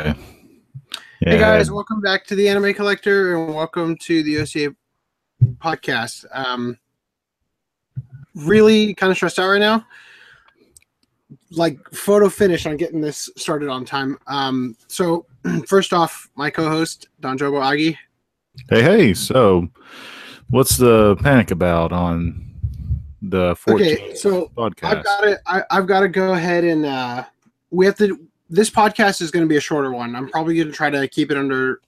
Okay. 0.00 0.18
Hey 1.20 1.38
guys, 1.38 1.70
welcome 1.70 2.00
back 2.00 2.24
to 2.28 2.34
the 2.34 2.48
Anime 2.48 2.72
Collector 2.72 3.36
and 3.36 3.54
welcome 3.54 3.98
to 3.98 4.22
the 4.22 4.38
OCA 4.40 4.74
podcast. 5.58 6.24
Um, 6.32 6.78
really 8.34 8.94
kind 8.94 9.10
of 9.10 9.18
stressed 9.18 9.38
out 9.38 9.50
right 9.50 9.58
now. 9.58 9.84
Like 11.50 11.78
photo 11.92 12.30
finish 12.30 12.64
on 12.64 12.78
getting 12.78 13.02
this 13.02 13.28
started 13.36 13.68
on 13.68 13.84
time. 13.84 14.18
Um, 14.26 14.74
so 14.88 15.26
first 15.66 15.92
off, 15.92 16.30
my 16.34 16.48
co-host 16.48 17.08
Don 17.20 17.36
Jobo 17.36 17.60
Agi. 17.60 17.94
Hey, 18.70 18.82
hey. 18.82 19.12
So, 19.12 19.68
what's 20.48 20.78
the 20.78 21.16
panic 21.16 21.50
about 21.50 21.92
on 21.92 22.54
the 23.20 23.54
14th 23.54 23.74
Okay, 23.74 24.14
so 24.14 24.50
podcast? 24.56 24.96
I've 24.96 25.04
got 25.04 25.20
to 25.20 25.40
I, 25.44 25.62
I've 25.70 25.86
got 25.86 26.00
to 26.00 26.08
go 26.08 26.32
ahead 26.32 26.64
and 26.64 26.86
uh, 26.86 27.24
we 27.70 27.84
have 27.84 27.98
to. 27.98 28.29
This 28.50 28.68
podcast 28.68 29.22
is 29.22 29.30
going 29.30 29.44
to 29.44 29.48
be 29.48 29.56
a 29.56 29.60
shorter 29.60 29.92
one. 29.92 30.16
I'm 30.16 30.28
probably 30.28 30.56
going 30.56 30.66
to 30.66 30.72
try 30.72 30.90
to 30.90 31.06
keep 31.06 31.30
it 31.30 31.38
under 31.38 31.80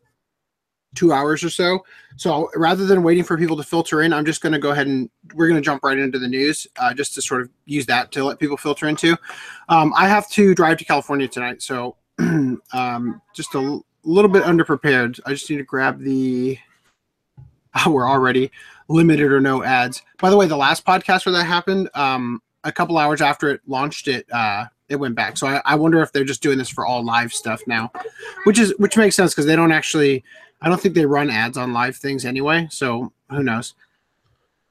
two 0.95 1.13
hours 1.13 1.43
or 1.43 1.51
so. 1.51 1.85
So 2.17 2.51
rather 2.55 2.87
than 2.87 3.03
waiting 3.03 3.25
for 3.25 3.37
people 3.37 3.57
to 3.57 3.63
filter 3.63 4.03
in, 4.03 4.13
I'm 4.13 4.25
just 4.25 4.43
going 4.43 4.53
to 4.53 4.59
go 4.59 4.71
ahead 4.71 4.87
and 4.87 5.11
we're 5.35 5.49
going 5.49 5.61
to 5.61 5.65
jump 5.65 5.83
right 5.83 5.99
into 5.99 6.19
the 6.19 6.29
news, 6.29 6.67
uh, 6.79 6.95
just 6.95 7.15
to 7.15 7.23
sort 7.23 7.43
of 7.43 7.51
use 7.65 7.87
that 7.87 8.13
to 8.13 8.25
let 8.25 8.39
people 8.39 8.57
filter 8.57 8.87
into. 8.87 9.17
Um, 9.69 9.93
I 9.97 10.07
have 10.07 10.29
to 10.31 10.55
drive 10.55 10.79
to 10.79 10.85
California 10.85 11.27
tonight, 11.27 11.63
so 11.63 11.97
um, 12.19 13.21
just 13.35 13.55
a 13.55 13.59
l- 13.59 13.87
little 14.05 14.31
bit 14.31 14.45
underprepared. 14.45 15.19
I 15.27 15.31
just 15.31 15.49
need 15.51 15.59
to 15.59 15.65
grab 15.65 16.01
the. 16.01 16.59
we're 17.87 18.09
already 18.09 18.51
limited 18.89 19.33
or 19.33 19.41
no 19.41 19.65
ads. 19.65 20.03
By 20.19 20.31
the 20.31 20.37
way, 20.37 20.47
the 20.47 20.57
last 20.57 20.85
podcast 20.85 21.25
where 21.25 21.33
that 21.33 21.45
happened, 21.45 21.89
um, 21.95 22.43
a 22.65 22.71
couple 22.71 22.99
hours 22.99 23.21
after 23.21 23.49
it 23.49 23.63
launched, 23.67 24.09
it 24.09 24.27
uh, 24.31 24.67
it 24.93 25.01
went 25.01 25.15
back. 25.15 25.37
So 25.37 25.47
I, 25.47 25.61
I 25.65 25.75
wonder 25.75 26.01
if 26.03 26.13
they're 26.13 26.25
just 26.25 26.43
doing 26.43 26.59
this 26.59 26.69
for 26.69 26.87
all 26.87 27.05
live 27.05 27.33
stuff 27.33 27.63
now, 27.67 27.91
which 28.45 28.59
is 28.59 28.75
which 28.79 28.97
makes 28.97 29.17
sense 29.17 29.33
because 29.33 29.47
they 29.47 29.57
don't 29.57 29.73
actually. 29.73 30.25
I 30.65 30.69
don't 30.69 30.81
think 30.81 30.95
they 30.95 31.07
run 31.07 31.29
ads 31.29 31.59
on 31.59 31.73
live 31.73 31.97
things 31.97 32.25
anyway. 32.25 32.69
So 32.71 33.13
who 33.31 33.43
knows? 33.43 33.75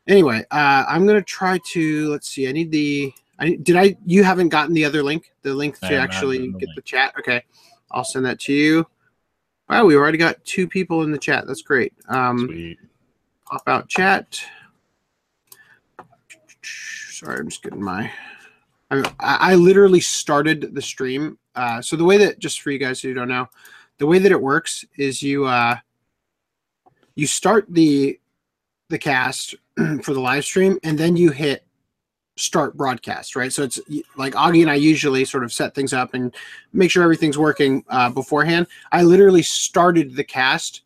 Anyway, 0.07 0.45
uh, 0.51 0.85
I'm 0.87 1.05
gonna 1.05 1.21
try 1.21 1.59
to 1.71 2.09
let's 2.09 2.29
see. 2.29 2.47
I 2.47 2.51
need 2.51 2.71
the. 2.71 3.13
I 3.39 3.55
did 3.61 3.75
I. 3.75 3.97
You 4.05 4.23
haven't 4.23 4.49
gotten 4.49 4.73
the 4.73 4.85
other 4.85 5.03
link. 5.03 5.33
The 5.41 5.53
link 5.53 5.79
to 5.79 5.95
actually 5.95 6.39
the 6.39 6.59
get 6.59 6.67
link. 6.67 6.75
the 6.75 6.81
chat. 6.81 7.13
Okay, 7.19 7.43
I'll 7.91 8.03
send 8.03 8.25
that 8.25 8.39
to 8.41 8.53
you. 8.53 8.87
Wow, 9.69 9.85
we 9.85 9.95
already 9.95 10.17
got 10.17 10.43
two 10.43 10.67
people 10.67 11.03
in 11.03 11.11
the 11.11 11.17
chat. 11.17 11.45
That's 11.47 11.61
great. 11.61 11.93
Um, 12.09 12.47
Sweet. 12.47 12.79
pop 13.45 13.63
out 13.67 13.87
chat. 13.87 14.41
Sorry, 16.63 17.39
I'm 17.39 17.49
just 17.49 17.63
getting 17.63 17.81
my. 17.81 18.11
I, 18.91 19.05
I 19.19 19.55
literally 19.55 20.01
started 20.01 20.75
the 20.75 20.81
stream. 20.81 21.37
Uh, 21.55 21.81
so 21.81 21.95
the 21.95 22.03
way 22.03 22.17
that, 22.17 22.39
just 22.39 22.61
for 22.61 22.71
you 22.71 22.77
guys 22.77 23.01
who 23.01 23.13
don't 23.13 23.27
know, 23.27 23.47
the 23.97 24.07
way 24.07 24.19
that 24.19 24.31
it 24.31 24.41
works 24.41 24.85
is 24.97 25.21
you 25.21 25.45
uh, 25.45 25.77
you 27.15 27.27
start 27.27 27.65
the 27.69 28.19
the 28.89 28.99
cast 28.99 29.55
for 30.03 30.13
the 30.13 30.19
live 30.19 30.43
stream, 30.43 30.77
and 30.83 30.97
then 30.97 31.15
you 31.15 31.31
hit 31.31 31.65
start 32.37 32.75
broadcast. 32.75 33.35
Right. 33.35 33.51
So 33.53 33.63
it's 33.63 33.79
like 34.15 34.33
Augie 34.33 34.61
and 34.61 34.71
I 34.71 34.75
usually 34.75 35.25
sort 35.25 35.43
of 35.43 35.53
set 35.53 35.75
things 35.75 35.93
up 35.93 36.13
and 36.13 36.33
make 36.73 36.91
sure 36.91 37.03
everything's 37.03 37.37
working 37.37 37.83
uh, 37.89 38.09
beforehand. 38.09 38.67
I 38.91 39.03
literally 39.03 39.43
started 39.43 40.15
the 40.15 40.23
cast 40.23 40.81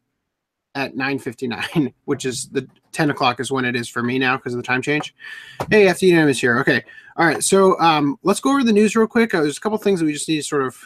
at 0.75 0.93
9:59, 0.95 1.93
which 2.05 2.25
is 2.25 2.47
the 2.49 2.67
10 2.91 3.09
o'clock 3.09 3.39
is 3.39 3.51
when 3.51 3.65
it 3.65 3.75
is 3.75 3.89
for 3.89 4.03
me 4.03 4.19
now 4.19 4.35
because 4.37 4.53
of 4.53 4.57
the 4.57 4.63
time 4.63 4.81
change. 4.81 5.15
Hey, 5.69 5.85
FDNM 5.85 6.29
is 6.29 6.39
here. 6.39 6.59
Okay, 6.59 6.83
all 7.17 7.25
right. 7.25 7.41
So 7.43 7.79
um, 7.79 8.17
let's 8.23 8.39
go 8.39 8.51
over 8.51 8.63
the 8.63 8.73
news 8.73 8.95
real 8.95 9.07
quick. 9.07 9.33
Uh, 9.33 9.41
there's 9.41 9.57
a 9.57 9.61
couple 9.61 9.77
things 9.77 9.99
that 9.99 10.05
we 10.05 10.13
just 10.13 10.27
need 10.29 10.37
to 10.37 10.43
sort 10.43 10.63
of 10.63 10.77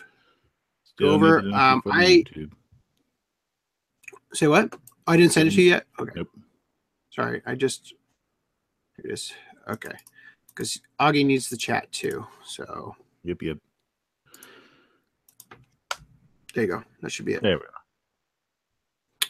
Still 0.83 1.09
over, 1.11 1.39
um, 1.53 1.81
I- 1.91 2.23
YouTube. 2.27 2.51
say. 4.33 4.47
What? 4.47 4.73
Oh, 5.07 5.13
I 5.13 5.17
didn't 5.17 5.31
send 5.33 5.47
it 5.49 5.51
to 5.55 5.61
you 5.61 5.69
yet. 5.71 5.85
Okay. 5.99 6.11
Nope. 6.15 6.27
Sorry, 7.11 7.41
I 7.45 7.55
just 7.55 7.93
here 8.95 9.05
it 9.11 9.13
is. 9.13 9.33
Okay, 9.67 9.91
because 10.49 10.79
Augie 10.99 11.25
needs 11.25 11.49
the 11.49 11.57
chat 11.57 11.91
too. 11.91 12.25
So 12.45 12.95
Yep, 13.23 13.41
yep. 13.41 13.57
there 16.53 16.63
you 16.63 16.69
go. 16.69 16.83
That 17.01 17.11
should 17.11 17.25
be 17.25 17.33
it. 17.33 17.41
There 17.43 17.57
we 17.57 17.63
go. 17.63 17.78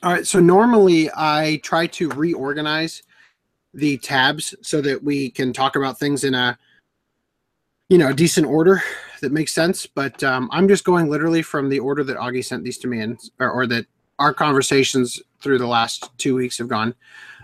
All 0.02 0.14
right. 0.14 0.26
So 0.26 0.40
normally 0.40 1.10
I 1.16 1.60
try 1.64 1.88
to 1.88 2.10
reorganize 2.10 3.04
the 3.74 3.98
tabs 3.98 4.56
so 4.62 4.82
that 4.82 5.04
we 5.04 5.30
can 5.30 5.54
talk 5.54 5.76
about 5.76 6.00
things 6.00 6.24
in 6.24 6.34
a 6.34 6.58
you 7.90 7.98
know 7.98 8.10
a 8.10 8.14
decent 8.14 8.48
order 8.48 8.82
that 9.22 9.32
makes 9.32 9.52
sense. 9.52 9.86
But 9.86 10.24
um, 10.24 10.50
I'm 10.52 10.68
just 10.68 10.86
going 10.86 11.10
literally 11.10 11.42
from 11.42 11.70
the 11.70 11.80
order 11.80 12.04
that 12.06 12.18
Augie 12.18 12.46
sent 12.46 12.64
these 12.64 12.78
to 12.80 12.88
me 12.88 13.02
in, 13.02 13.18
or, 13.40 13.52
or 13.52 13.68
that 13.68 13.86
our 14.20 14.34
conversations 14.34 15.22
through 15.42 15.58
the 15.58 15.68
last 15.68 16.10
two 16.18 16.36
weeks 16.36 16.58
have 16.58 16.68
gone. 16.68 16.96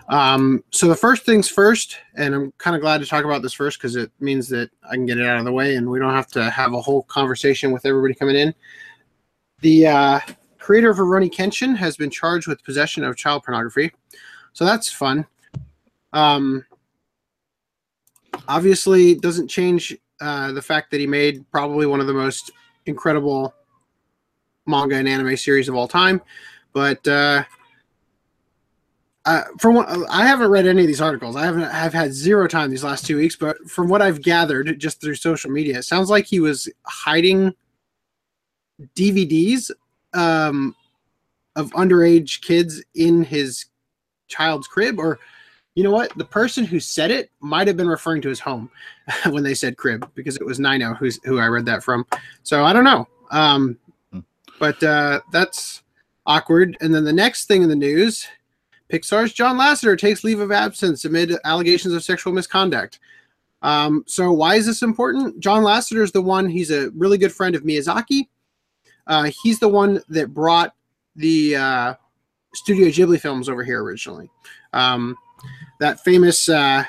Um, 0.08 0.64
so 0.72 0.88
the 0.88 0.96
first 0.96 1.26
things 1.26 1.50
first, 1.50 1.98
and 2.16 2.36
I'm 2.36 2.52
kind 2.58 2.76
of 2.76 2.82
glad 2.82 3.02
to 3.02 3.08
talk 3.08 3.26
about 3.26 3.42
this 3.42 3.54
first 3.54 3.80
because 3.80 3.96
it 3.96 4.12
means 4.20 4.48
that 4.50 4.70
I 4.90 4.96
can 4.96 5.06
get 5.06 5.18
it 5.18 5.26
out 5.26 5.40
of 5.40 5.46
the 5.46 5.52
way 5.52 5.76
and 5.76 5.90
we 5.90 6.00
don't 6.00 6.14
have 6.14 6.28
to 6.32 6.50
have 6.52 6.74
a 6.74 6.82
whole 6.82 7.04
conversation 7.04 7.72
with 7.72 7.86
everybody 7.86 8.14
coming 8.14 8.36
in. 8.36 8.54
The 9.62 9.88
uh, 9.88 10.20
creator 10.66 10.90
of 10.90 10.98
Rurouni 10.98 11.32
Kenshin 11.32 11.76
has 11.78 11.96
been 11.96 12.10
charged 12.10 12.48
with 12.48 12.64
possession 12.64 13.04
of 13.04 13.16
child 13.16 13.44
pornography. 13.44 13.92
So 14.54 14.66
that's 14.66 14.92
fun. 14.92 15.28
Um, 16.12 16.66
obviously, 18.48 19.14
doesn't 19.14 19.48
change 19.48 19.96
uh, 20.20 20.54
the 20.54 20.62
fact 20.64 20.90
that 20.90 21.00
he 21.00 21.06
made 21.06 21.46
probably 21.52 21.86
one 21.86 22.00
of 22.00 22.08
the 22.08 22.16
most 22.16 22.50
incredible 22.88 23.54
manga 24.66 24.96
and 24.96 25.08
anime 25.08 25.38
series 25.38 25.70
of 25.70 25.76
all 25.76 25.88
time. 25.88 26.20
But 26.74 27.08
uh, 27.08 27.44
from 29.60 29.76
what 29.76 29.88
I 30.10 30.26
haven't 30.26 30.50
read 30.50 30.66
any 30.66 30.82
of 30.82 30.88
these 30.88 31.00
articles, 31.00 31.36
I 31.36 31.46
haven't. 31.46 31.66
I've 31.66 31.94
had 31.94 32.12
zero 32.12 32.48
time 32.48 32.72
these 32.72 32.84
last 32.84 33.06
two 33.06 33.18
weeks. 33.18 33.36
But 33.36 33.70
from 33.70 33.88
what 33.88 34.02
I've 34.02 34.24
gathered 34.24 34.80
just 34.80 35.00
through 35.00 35.16
social 35.16 35.52
media, 35.52 35.78
it 35.78 35.84
sounds 35.84 36.10
like 36.10 36.26
he 36.26 36.40
was 36.40 36.68
hiding 36.88 37.54
DVDs 38.96 39.70
um, 40.16 40.76
of 41.56 41.72
underage 41.72 42.42
kids 42.42 42.84
in 42.96 43.24
his 43.24 43.66
child's 44.28 44.68
crib, 44.68 45.00
or 45.00 45.20
you 45.76 45.84
know 45.84 45.92
what? 45.92 46.18
The 46.18 46.26
person 46.26 46.64
who 46.66 46.80
said 46.80 47.12
it 47.12 47.30
might 47.42 47.68
have 47.68 47.78
been 47.78 47.88
referring 47.88 48.22
to 48.24 48.30
his 48.30 48.40
home 48.40 48.70
when 49.30 49.44
they 49.44 49.54
said 49.54 49.78
crib 49.78 50.10
because 50.16 50.38
it 50.38 50.46
was 50.46 50.60
Nino 50.60 50.94
who's 50.94 51.20
who 51.26 51.40
I 51.40 51.48
read 51.48 51.66
that 51.66 51.84
from. 51.84 52.06
So 52.44 52.64
I 52.64 52.74
don't 52.74 52.84
know. 52.86 53.08
Um, 53.32 53.78
Hmm. 54.12 54.20
but 54.60 54.82
uh, 54.84 55.22
that's 55.32 55.84
awkward. 56.26 56.78
And 56.82 56.94
then 56.94 57.04
the 57.04 57.14
next 57.14 57.46
thing 57.46 57.64
in 57.64 57.70
the 57.70 57.76
news 57.76 58.28
Pixar's 58.92 59.34
John 59.34 59.58
Lasseter 59.58 59.98
takes 59.98 60.24
leave 60.24 60.40
of 60.40 60.52
absence 60.52 61.06
amid 61.06 61.34
allegations 61.44 61.94
of 61.94 62.04
sexual 62.04 62.34
misconduct. 62.34 63.00
Um, 63.62 64.04
so 64.06 64.32
why 64.32 64.56
is 64.56 64.68
this 64.68 64.84
important? 64.84 65.40
John 65.40 65.64
Lasseter 65.64 66.04
is 66.04 66.12
the 66.12 66.22
one. 66.22 66.48
He's 66.48 66.70
a 66.70 66.92
really 66.92 67.18
good 67.18 67.34
friend 67.34 67.56
of 67.56 67.64
Miyazaki. 67.64 68.28
Uh, 69.08 69.32
he's 69.44 69.60
the 69.60 69.68
one 69.68 70.02
that 70.10 70.34
brought 70.34 70.74
the 71.16 71.56
uh, 71.56 71.94
Studio 72.54 72.88
Ghibli 72.88 73.20
films 73.20 73.50
over 73.50 73.64
here 73.64 73.84
originally. 73.84 74.30
Um, 74.74 75.16
that 75.80 76.04
famous 76.04 76.50
uh, 76.50 76.84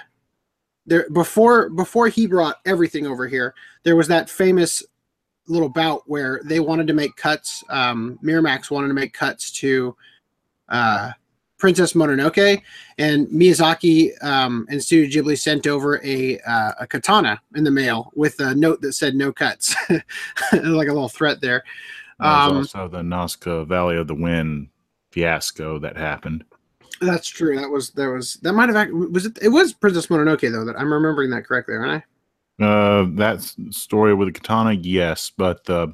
there 0.86 1.08
before 1.10 1.68
before 1.70 2.08
he 2.08 2.26
brought 2.26 2.56
everything 2.64 3.06
over 3.06 3.26
here, 3.26 3.54
there 3.82 3.96
was 3.96 4.08
that 4.08 4.30
famous 4.30 4.82
little 5.48 5.68
bout 5.68 6.02
where 6.06 6.40
they 6.44 6.60
wanted 6.60 6.86
to 6.86 6.94
make 6.94 7.16
cuts. 7.16 7.62
Um, 7.68 8.18
Miramax 8.22 8.70
wanted 8.70 8.88
to 8.88 8.94
make 8.94 9.12
cuts 9.12 9.50
to 9.52 9.96
uh, 10.68 11.12
Princess 11.58 11.94
Mononoke, 11.94 12.62
and 12.98 13.26
Miyazaki 13.28 14.22
um, 14.22 14.66
and 14.68 14.82
Studio 14.82 15.22
Ghibli 15.22 15.38
sent 15.38 15.66
over 15.66 16.00
a 16.04 16.38
uh, 16.40 16.72
a 16.80 16.86
katana 16.86 17.40
in 17.54 17.64
the 17.64 17.70
mail 17.70 18.12
with 18.14 18.38
a 18.40 18.54
note 18.54 18.80
that 18.82 18.92
said 18.92 19.14
"no 19.14 19.32
cuts," 19.32 19.74
like 19.90 20.88
a 20.88 20.92
little 20.92 21.08
threat 21.08 21.40
there. 21.40 21.64
Um, 22.20 22.56
also 22.58 22.88
the 22.88 23.02
Nausicaa 23.02 23.64
Valley 23.64 23.96
of 23.96 24.06
the 24.06 24.14
Wind 24.14 24.68
fiasco 25.10 25.78
that 25.80 25.96
happened. 25.96 26.44
That's 27.00 27.28
true. 27.28 27.56
That 27.60 27.68
was 27.70 27.90
there 27.90 28.12
was 28.12 28.34
that 28.42 28.54
might 28.54 28.70
have 28.70 28.88
was 28.90 29.26
it. 29.26 29.38
It 29.42 29.48
was 29.48 29.74
Princess 29.74 30.06
Mononoke 30.06 30.50
though. 30.50 30.64
That 30.64 30.78
I'm 30.78 30.92
remembering 30.92 31.30
that 31.30 31.44
correctly, 31.44 31.74
aren't 31.74 32.02
I? 32.58 32.64
Uh, 32.64 33.06
that 33.16 33.42
story 33.70 34.14
with 34.14 34.28
the 34.28 34.32
katana, 34.32 34.72
yes, 34.72 35.30
but 35.36 35.68
uh, 35.68 35.88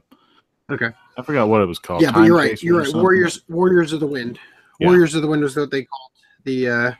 Okay. 0.70 0.90
I 1.18 1.22
forgot 1.22 1.48
what 1.48 1.60
it 1.60 1.66
was 1.66 1.78
called. 1.80 2.02
yeah, 2.02 2.12
but 2.12 2.20
you're 2.22 2.36
right. 2.36 2.62
You're 2.62 2.82
right. 2.82 2.94
Warriors, 2.94 3.42
Warriors 3.48 3.92
of 3.92 4.00
the 4.00 4.06
Wind. 4.06 4.38
Yeah. 4.78 4.86
Warriors 4.86 5.14
of 5.16 5.22
the 5.22 5.28
Wind 5.28 5.42
was 5.42 5.56
what 5.56 5.70
they 5.72 5.82
called 5.82 6.10
the 6.44 6.68
uh 6.68 6.92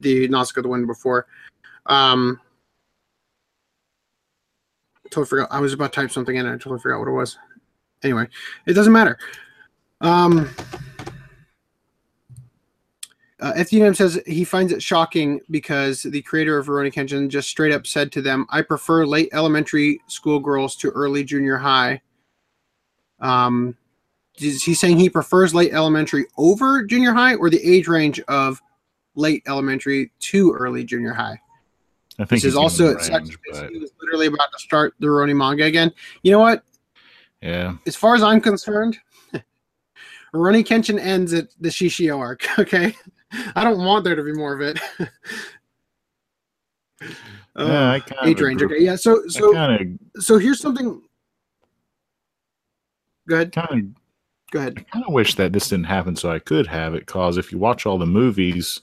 the 0.00 0.28
Nausicaa 0.28 0.60
of 0.60 0.64
the 0.64 0.68
Wind 0.68 0.86
before. 0.86 1.26
Um, 1.86 2.38
totally 5.06 5.26
forgot. 5.26 5.48
I 5.50 5.60
was 5.60 5.72
about 5.72 5.92
to 5.92 6.00
type 6.02 6.10
something 6.10 6.36
in. 6.36 6.46
and 6.46 6.54
I 6.54 6.58
totally 6.58 6.78
forgot 6.80 6.98
what 6.98 7.08
it 7.08 7.12
was. 7.12 7.38
Anyway, 8.04 8.28
it 8.66 8.74
doesn't 8.74 8.92
matter. 8.92 9.18
Um, 10.02 10.50
uh, 13.40 13.52
FDNM 13.54 13.96
says 13.96 14.20
he 14.26 14.44
finds 14.44 14.72
it 14.72 14.82
shocking 14.82 15.40
because 15.50 16.02
the 16.02 16.22
creator 16.22 16.58
of 16.58 16.66
Rurouni 16.66 16.92
Kenshin 16.92 17.28
just 17.28 17.48
straight 17.48 17.72
up 17.72 17.86
said 17.86 18.12
to 18.12 18.22
them, 18.22 18.46
"I 18.50 18.62
prefer 18.62 19.06
late 19.06 19.30
elementary 19.32 20.00
school 20.06 20.38
girls 20.38 20.76
to 20.76 20.90
early 20.90 21.24
junior 21.24 21.56
high." 21.56 22.02
Um, 23.20 23.76
is 24.38 24.62
he 24.62 24.74
saying 24.74 24.98
he 24.98 25.08
prefers 25.08 25.54
late 25.54 25.72
elementary 25.72 26.26
over 26.36 26.84
junior 26.84 27.12
high 27.12 27.34
or 27.36 27.50
the 27.50 27.62
age 27.64 27.88
range 27.88 28.20
of 28.28 28.60
late 29.14 29.42
elementary 29.46 30.12
to 30.20 30.52
early 30.52 30.84
junior 30.84 31.12
high? 31.12 31.40
I 32.18 32.24
think 32.24 32.42
This 32.42 32.52
is 32.52 32.56
also 32.56 32.94
giving 32.94 33.14
at 33.14 33.24
the 33.24 33.30
range, 33.30 33.38
but 33.50 33.70
he 33.70 33.78
was 33.78 33.90
literally 34.00 34.26
about 34.26 34.52
to 34.52 34.58
start 34.58 34.94
the 35.00 35.06
Rurouni 35.06 35.34
manga 35.34 35.64
again. 35.64 35.92
You 36.22 36.32
know 36.32 36.40
what? 36.40 36.62
Yeah. 37.44 37.74
As 37.86 37.94
far 37.94 38.14
as 38.14 38.22
I'm 38.22 38.40
concerned, 38.40 38.98
Rurouni 40.34 40.64
Kenshin 40.64 40.98
ends 40.98 41.34
at 41.34 41.48
the 41.60 41.68
Shishio 41.68 42.18
arc. 42.18 42.46
Okay, 42.58 42.96
I 43.54 43.62
don't 43.62 43.84
want 43.84 44.04
there 44.04 44.14
to 44.14 44.22
be 44.22 44.32
more 44.32 44.54
of 44.54 44.62
it. 44.62 44.80
Uh, 44.98 45.06
yeah, 47.58 47.90
I 47.90 48.00
kind 48.00 48.28
age 48.28 48.40
of 48.40 48.46
range. 48.46 48.62
Okay, 48.62 48.80
yeah. 48.80 48.96
So 48.96 49.26
so 49.28 49.52
kind 49.52 49.98
so 50.16 50.38
here's 50.38 50.60
something. 50.60 51.02
Go 53.28 53.34
ahead. 53.36 53.52
kind 53.52 53.68
of 53.70 54.02
Go 54.50 54.60
ahead. 54.60 54.78
I 54.78 54.82
kind 54.84 55.04
of 55.04 55.12
wish 55.12 55.34
that 55.34 55.52
this 55.52 55.68
didn't 55.68 55.86
happen 55.86 56.16
so 56.16 56.30
I 56.30 56.38
could 56.38 56.68
have 56.68 56.94
it. 56.94 57.06
Cause 57.06 57.36
if 57.36 57.50
you 57.52 57.58
watch 57.58 57.84
all 57.84 57.98
the 57.98 58.06
movies, 58.06 58.80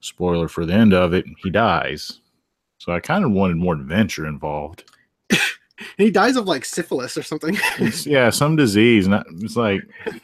spoiler 0.00 0.46
for 0.46 0.64
the 0.64 0.74
end 0.74 0.92
of 0.92 1.12
it, 1.12 1.24
he 1.42 1.50
dies. 1.50 2.20
So 2.78 2.92
I 2.92 3.00
kind 3.00 3.24
of 3.24 3.32
wanted 3.32 3.56
more 3.56 3.74
adventure 3.74 4.26
involved. 4.26 4.84
He 5.98 6.10
dies 6.10 6.36
of 6.36 6.46
like 6.46 6.64
syphilis 6.64 7.16
or 7.16 7.22
something. 7.22 7.56
Yeah, 8.04 8.30
some 8.30 8.56
disease. 8.56 9.08
Not, 9.08 9.26
it's 9.40 9.56
like 9.56 9.82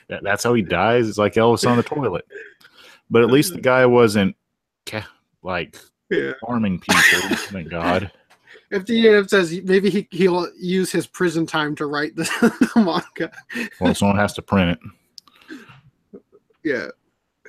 that's 0.09 0.45
how 0.45 0.55
he 0.55 0.63
dies. 0.63 1.09
It's 1.09 1.19
like 1.19 1.35
Elvis 1.35 1.69
on 1.69 1.77
the 1.77 1.83
toilet. 1.83 2.27
But 3.11 3.23
at 3.23 3.31
least 3.31 3.53
the 3.53 3.61
guy 3.61 3.85
wasn't 3.87 4.37
like 5.43 5.79
yeah. 6.11 6.33
harming 6.43 6.81
people. 6.81 7.37
thank 7.37 7.69
God. 7.69 8.11
If 8.71 8.87
the 8.87 9.05
ENF 9.05 9.29
says 9.29 9.61
maybe 9.65 9.91
he, 9.91 10.09
he'll 10.11 10.49
use 10.59 10.91
his 10.91 11.07
prison 11.07 11.45
time 11.45 11.75
to 11.77 11.85
write 11.85 12.17
the, 12.17 12.23
the 12.75 12.81
manga. 12.81 13.31
Well, 13.79 13.95
someone 13.95 14.17
has 14.17 14.33
to 14.33 14.41
print 14.41 14.79
it. 14.79 16.21
Yeah. 16.65 16.87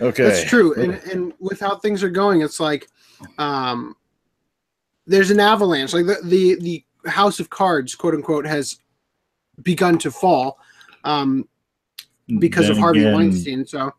Okay, 0.01 0.23
That's 0.23 0.43
true. 0.43 0.73
And 0.73 0.95
and 1.09 1.33
with 1.39 1.61
how 1.61 1.77
things 1.77 2.03
are 2.03 2.09
going, 2.09 2.41
it's 2.41 2.59
like 2.59 2.89
um 3.37 3.95
there's 5.07 5.31
an 5.31 5.39
avalanche. 5.39 5.93
Like 5.93 6.07
the 6.07 6.19
the, 6.25 6.55
the 6.55 6.85
house 7.05 7.39
of 7.39 7.49
cards, 7.49 7.95
quote 7.95 8.13
unquote, 8.13 8.45
has 8.45 8.79
begun 9.61 9.97
to 9.99 10.09
fall 10.11 10.57
um 11.03 11.47
because 12.39 12.69
of 12.69 12.77
Harvey 12.77 13.01
again- 13.01 13.13
Weinstein. 13.13 13.65
So 13.65 13.91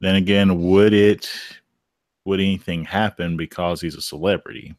Then 0.00 0.16
again, 0.16 0.60
would 0.62 0.92
it? 0.92 1.30
Would 2.26 2.40
anything 2.40 2.84
happen 2.84 3.36
because 3.36 3.80
he's 3.80 3.94
a 3.96 4.00
celebrity? 4.00 4.74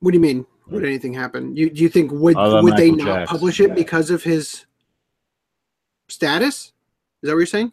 what 0.00 0.10
do 0.10 0.16
you 0.18 0.22
mean? 0.22 0.44
Would 0.68 0.84
anything 0.84 1.14
happen? 1.14 1.56
You 1.56 1.70
do 1.70 1.82
you 1.82 1.88
think 1.88 2.10
would 2.12 2.36
Other 2.36 2.62
would 2.62 2.76
they 2.76 2.90
not 2.90 3.04
Jackson. 3.06 3.26
publish 3.36 3.60
it 3.60 3.74
because 3.74 4.10
of 4.10 4.22
his 4.22 4.66
status? 6.08 6.72
Is 7.22 7.28
that 7.28 7.32
what 7.32 7.38
you're 7.38 7.46
saying? 7.46 7.72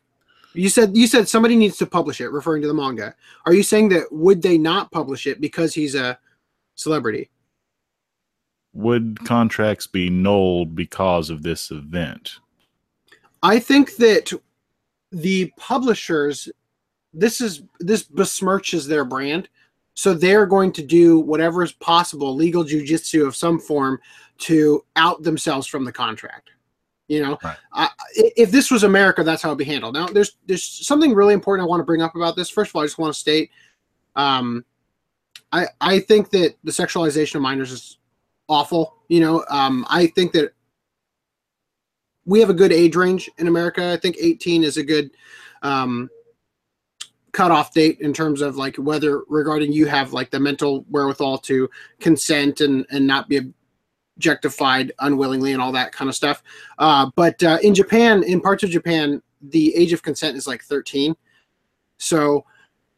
You 0.53 0.69
said 0.69 0.95
you 0.95 1.07
said 1.07 1.27
somebody 1.29 1.55
needs 1.55 1.77
to 1.77 1.85
publish 1.85 2.19
it, 2.21 2.29
referring 2.31 2.61
to 2.61 2.67
the 2.67 2.73
manga. 2.73 3.15
Are 3.45 3.53
you 3.53 3.63
saying 3.63 3.89
that 3.89 4.11
would 4.11 4.41
they 4.41 4.57
not 4.57 4.91
publish 4.91 5.27
it 5.27 5.39
because 5.41 5.73
he's 5.73 5.95
a 5.95 6.19
celebrity? 6.75 7.29
Would 8.73 9.19
contracts 9.25 9.87
be 9.87 10.09
nulled 10.09 10.75
because 10.75 11.29
of 11.29 11.43
this 11.43 11.71
event? 11.71 12.39
I 13.43 13.59
think 13.59 13.95
that 13.97 14.31
the 15.11 15.51
publishers, 15.57 16.49
this 17.13 17.41
is 17.41 17.63
this 17.79 18.03
besmirches 18.03 18.87
their 18.87 19.03
brand, 19.03 19.49
so 19.93 20.13
they're 20.13 20.45
going 20.45 20.71
to 20.73 20.83
do 20.83 21.19
whatever 21.19 21.63
is 21.63 21.73
possible, 21.73 22.33
legal 22.33 22.63
jujitsu 22.63 23.27
of 23.27 23.35
some 23.35 23.59
form, 23.59 23.99
to 24.39 24.85
out 24.95 25.21
themselves 25.23 25.67
from 25.67 25.83
the 25.83 25.91
contract. 25.91 26.51
You 27.07 27.21
know, 27.21 27.37
Right. 27.43 27.57
I, 27.73 27.89
if 28.15 28.51
this 28.51 28.71
was 28.71 28.83
America, 28.83 29.21
that's 29.21 29.41
how 29.41 29.49
it'd 29.49 29.57
be 29.57 29.65
handled. 29.65 29.95
Now, 29.95 30.07
there's 30.07 30.37
there's 30.45 30.63
something 30.63 31.13
really 31.13 31.33
important 31.33 31.65
I 31.65 31.69
want 31.69 31.81
to 31.81 31.85
bring 31.85 32.01
up 32.01 32.15
about 32.15 32.37
this. 32.37 32.49
First 32.49 32.69
of 32.71 32.77
all, 32.77 32.83
I 32.83 32.85
just 32.85 32.97
want 32.97 33.13
to 33.13 33.19
state, 33.19 33.51
um, 34.15 34.63
I 35.51 35.67
I 35.79 35.99
think 35.99 36.29
that 36.31 36.55
the 36.63 36.71
sexualization 36.71 37.35
of 37.35 37.41
minors 37.41 37.71
is 37.71 37.97
awful. 38.47 38.95
You 39.07 39.19
know, 39.21 39.45
um, 39.49 39.85
I 39.89 40.07
think 40.07 40.31
that 40.33 40.53
we 42.25 42.39
have 42.39 42.49
a 42.49 42.55
good 42.55 42.71
age 42.71 42.95
range 42.95 43.29
in 43.37 43.47
America. 43.47 43.91
I 43.91 43.97
think 43.97 44.17
18 44.19 44.63
is 44.63 44.77
a 44.77 44.83
good 44.83 45.11
um, 45.63 46.09
cutoff 47.31 47.73
date 47.73 47.99
in 48.01 48.13
terms 48.13 48.41
of 48.41 48.57
like 48.57 48.75
whether 48.75 49.23
regarding 49.27 49.71
you 49.71 49.85
have 49.87 50.13
like 50.13 50.29
the 50.29 50.39
mental 50.39 50.85
wherewithal 50.89 51.37
to 51.39 51.69
consent 51.99 52.61
and 52.61 52.85
and 52.91 53.05
not 53.05 53.29
be 53.29 53.51
objectified 54.17 54.91
unwillingly 54.99 55.53
and 55.53 55.61
all 55.61 55.71
that 55.71 55.91
kind 55.91 56.09
of 56.09 56.15
stuff. 56.15 56.43
Uh, 56.77 57.09
but 57.15 57.41
uh, 57.43 57.57
in 57.63 57.73
Japan, 57.73 58.23
in 58.23 58.39
parts 58.39 58.63
of 58.63 58.69
Japan, 58.69 59.21
the 59.41 59.75
age 59.75 59.93
of 59.93 60.03
consent 60.03 60.37
is 60.37 60.45
like 60.45 60.61
13. 60.63 61.15
So 61.97 62.45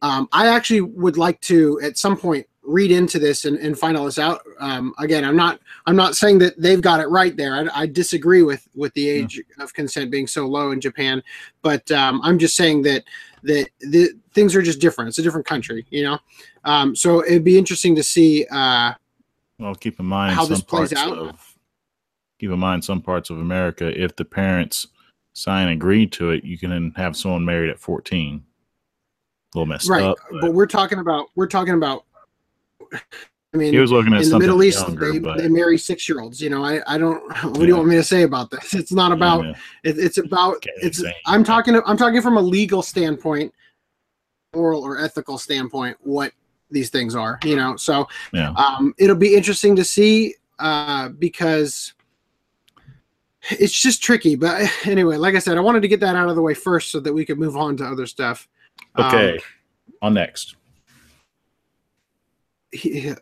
um, 0.04 0.30
I 0.32 0.48
actually 0.48 0.82
would 0.82 1.18
like 1.18 1.42
to 1.42 1.80
at 1.82 1.98
some 1.98 2.16
point 2.18 2.46
read 2.66 2.92
into 2.92 3.20
this 3.20 3.44
and, 3.46 3.58
and 3.58 3.78
find 3.78 3.98
all 3.98 4.06
this 4.06 4.20
out. 4.20 4.42
Um, 4.60 4.94
again, 5.00 5.26
I'm 5.26 5.36
not 5.36 5.60
I'm 5.86 5.96
not 5.96 6.16
saying 6.16 6.40
that 6.40 6.60
they've 6.62 6.82
got 6.82 7.00
it 7.00 7.08
right 7.08 7.36
there. 7.36 7.56
I, 7.56 7.82
I 7.82 7.86
disagree 7.88 8.44
with 8.44 8.68
with 8.76 8.94
the 8.94 9.10
age 9.10 9.42
of 9.60 9.74
consent 9.74 10.12
being 10.12 10.28
so 10.28 10.46
low 10.46 10.72
in 10.72 10.80
Japan, 10.80 11.24
but 11.62 11.90
um, 11.92 12.22
I'm 12.24 12.38
just 12.38 12.56
saying 12.56 12.84
that 12.84 13.06
that 13.44 13.70
the 13.80 14.12
things 14.34 14.56
are 14.56 14.62
just 14.62 14.80
different. 14.80 15.08
It's 15.10 15.20
a 15.20 15.24
different 15.24 15.48
country, 15.48 15.86
you 15.90 16.04
know. 16.04 16.20
Um, 16.66 16.96
so 16.96 17.24
it'd 17.26 17.44
be 17.44 17.58
interesting 17.58 17.96
to 17.96 18.04
see. 18.04 18.46
Uh, 18.52 18.94
Well, 19.60 19.76
keep 19.76 20.00
in 20.00 20.06
mind 20.06 20.36
How 20.36 20.44
some 20.44 20.50
this 20.50 20.62
plays 20.62 20.94
parts 20.94 21.02
out? 21.02 21.18
of 21.18 21.56
keep 22.40 22.52
in 22.52 22.60
mind 22.60 22.84
some 22.84 23.02
parts 23.02 23.30
of 23.30 23.40
America. 23.40 23.88
If 24.02 24.16
the 24.16 24.26
parents 24.26 24.88
sign 25.34 25.68
and 25.68 25.78
agree 25.78 26.08
to 26.08 26.30
it, 26.32 26.44
you 26.44 26.58
can 26.58 26.92
have 26.92 27.16
someone 27.16 27.46
married 27.46 27.70
at 27.70 27.80
fourteen. 27.80 28.44
A 29.54 29.58
little 29.58 29.66
messed 29.68 29.90
right, 29.90 30.04
up. 30.04 30.18
but, 30.32 30.42
but 30.42 30.54
we're 30.54 30.68
talking 30.68 31.00
about 31.00 31.28
we're 31.36 31.48
talking 31.48 31.76
about. 31.76 32.06
I 32.92 33.58
mean, 33.58 33.72
he 33.72 33.80
was 33.80 33.92
looking 33.92 34.14
at 34.14 34.24
in 34.24 34.30
the 34.30 34.40
Middle 34.40 34.64
East, 34.64 34.80
younger, 34.80 35.12
they, 35.12 35.20
but 35.20 35.38
they 35.38 35.48
marry 35.48 35.78
six 35.78 36.10
year 36.10 36.22
olds. 36.22 36.42
You 36.42 36.50
know, 36.50 36.64
I, 36.64 36.82
I 36.88 36.98
don't. 36.98 37.22
What 37.44 37.60
do 37.60 37.68
you 37.68 37.76
want 37.76 37.88
me 37.88 37.96
to 37.96 38.04
say 38.04 38.24
about 38.24 38.50
this? 38.50 38.74
It's 38.74 38.92
not 38.92 39.12
about. 39.12 39.46
yeah, 39.46 39.54
It, 39.84 40.00
it's 40.00 40.18
about. 40.18 40.56
Okay, 40.56 40.72
It's. 40.78 41.00
same. 41.00 41.14
I'm 41.28 41.44
talking. 41.44 41.80
I'm 41.86 41.98
talking 41.98 42.22
from 42.22 42.38
a 42.38 42.42
legal 42.42 42.82
standpoint, 42.82 43.54
moral 44.56 44.82
or 44.82 45.00
ethical 45.00 45.38
standpoint. 45.38 45.98
What 46.02 46.34
these 46.74 46.90
things 46.90 47.16
are, 47.16 47.40
you 47.44 47.56
know. 47.56 47.76
So 47.78 48.08
yeah. 48.34 48.52
um, 48.54 48.94
it'll 48.98 49.16
be 49.16 49.36
interesting 49.36 49.76
to 49.78 49.84
see 49.84 50.36
uh, 50.60 51.10
because 51.10 51.94
it's 53.52 53.80
just 53.80 54.04
tricky. 54.04 54.36
But 54.36 54.70
anyway, 54.86 55.18
like 55.18 55.36
I 55.36 55.40
said, 55.40 55.58
I 55.58 55.62
wanted 55.62 55.82
to 55.82 55.88
get 55.88 56.00
that 56.02 56.16
out 56.16 56.30
of 56.30 56.36
the 56.36 56.42
way 56.42 56.54
first 56.54 56.92
so 56.92 57.00
that 57.00 57.14
we 57.14 57.26
could 57.26 57.40
move 57.40 57.56
on 57.56 57.78
to 57.78 57.86
other 57.86 58.08
stuff. 58.08 58.48
Um, 58.96 59.06
Okay. 59.06 59.40
On 60.02 60.14
next. 60.14 60.56
he, 62.72 63.14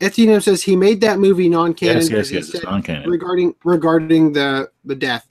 Etienne 0.00 0.40
says 0.40 0.62
he 0.62 0.76
made 0.76 1.00
that 1.00 1.18
movie 1.18 1.48
non-canon 1.48 1.96
Yes, 1.96 2.10
yes, 2.10 2.30
yes. 2.30 2.54
It's 2.54 2.64
non-canon. 2.64 3.10
regarding 3.10 3.54
regarding 3.64 4.32
the 4.32 4.70
the 4.84 4.94
death. 4.94 5.28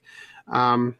Um, 0.47 0.95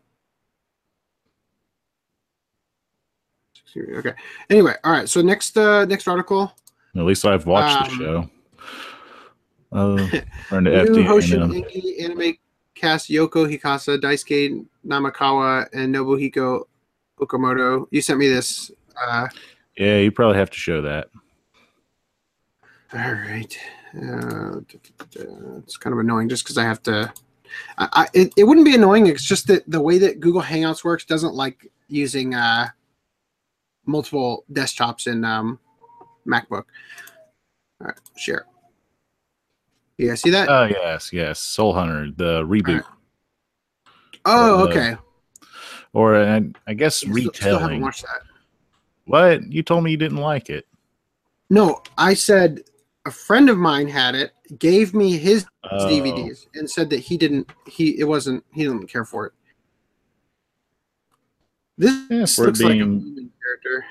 okay. 3.98 4.14
Anyway, 4.50 4.74
all 4.84 4.92
right. 4.94 5.10
So 5.10 5.22
next 5.22 5.58
uh 5.58 5.86
next 5.86 6.08
article. 6.08 6.54
At 6.96 7.04
least 7.04 7.26
I've 7.26 7.46
watched 7.46 7.92
Um, 7.92 7.98
the 7.98 8.04
show. 8.04 8.30
Uh, 9.74 9.96
New 10.60 10.72
FD. 10.72 11.06
Hoshin 11.06 11.44
um, 11.44 11.54
anime 12.12 12.38
cast 12.74 13.10
Yoko 13.10 13.46
Hikasa, 13.52 14.00
Daisuke 14.00 14.66
Namikawa, 14.86 15.68
and 15.74 15.94
Nobuhiko 15.94 16.64
Okamoto. 17.20 17.88
You 17.92 18.02
sent 18.02 18.20
me 18.20 18.30
this. 18.30 18.72
Uh, 19.06 19.28
yeah, 19.78 19.98
you 19.98 20.12
probably 20.12 20.38
have 20.38 20.50
to 20.50 20.58
show 20.58 20.82
that. 20.82 21.10
all 22.94 23.12
right. 23.14 23.58
Uh, 23.96 24.60
it's 25.58 25.78
kind 25.78 25.94
of 25.94 26.00
annoying 26.00 26.30
just 26.30 26.44
because 26.44 26.58
I 26.58 26.64
have 26.64 26.82
to. 26.84 27.12
I, 27.78 27.88
I, 27.94 28.08
it, 28.14 28.34
it 28.38 28.44
wouldn't 28.44 28.66
be 28.66 28.76
annoying. 28.76 29.08
It's 29.08 29.24
just 29.24 29.48
that 29.48 29.70
the 29.70 29.82
way 29.82 29.98
that 30.00 30.20
Google 30.20 30.42
Hangouts 30.42 30.84
works 30.84 31.06
doesn't 31.06 31.34
like 31.34 31.72
using 31.88 32.36
uh, 32.36 32.68
multiple 33.86 34.44
desktops 34.52 35.08
in 35.08 35.24
um, 35.24 35.60
MacBook. 36.28 36.66
All 37.80 37.88
right, 37.88 38.00
share. 38.18 38.46
Yeah, 39.98 40.16
see 40.16 40.30
that? 40.30 40.50
Oh 40.50 40.66
yes, 40.66 41.12
yes. 41.12 41.40
Soul 41.40 41.74
Hunter, 41.74 42.12
the 42.16 42.44
reboot, 42.44 42.84
oh, 44.26 44.60
uh, 44.60 44.68
okay. 44.68 44.96
or 45.94 46.16
uh, 46.16 46.42
I 46.68 46.74
guess 46.76 46.98
Still- 46.98 47.32
Still 47.34 47.60
haven't 47.60 47.82
watched 47.82 48.04
that. 48.04 48.22
What 49.08 49.52
you 49.52 49.64
told 49.64 49.84
me 49.84 49.92
you 49.92 49.98
didn't 49.98 50.18
like 50.18 50.50
it? 50.50 50.68
No, 51.50 51.82
I 51.98 52.14
said 52.14 52.62
a 53.06 53.12
friend 53.12 53.50
of 53.50 53.58
mine 53.58 53.88
had 53.88 54.16
it, 54.16 54.32
gave 54.60 54.94
me 54.94 55.18
his 55.18 55.46
Oh, 55.70 55.86
DVDs, 55.88 56.46
and 56.56 56.70
said 56.70 56.90
that 56.92 57.00
he 57.00 57.18
didn't. 57.18 57.50
He 57.66 58.00
it 58.00 58.04
wasn't. 58.06 58.44
He 58.54 58.64
didn't 58.64 58.88
care 58.88 59.06
for 59.06 59.26
it. 59.28 59.34
This 61.78 61.94
Yeah, 62.10 62.20
looks 62.20 62.38
like 62.40 62.58
a 62.58 62.68
being- 62.76 62.80
human 63.00 63.32
character, 63.44 63.86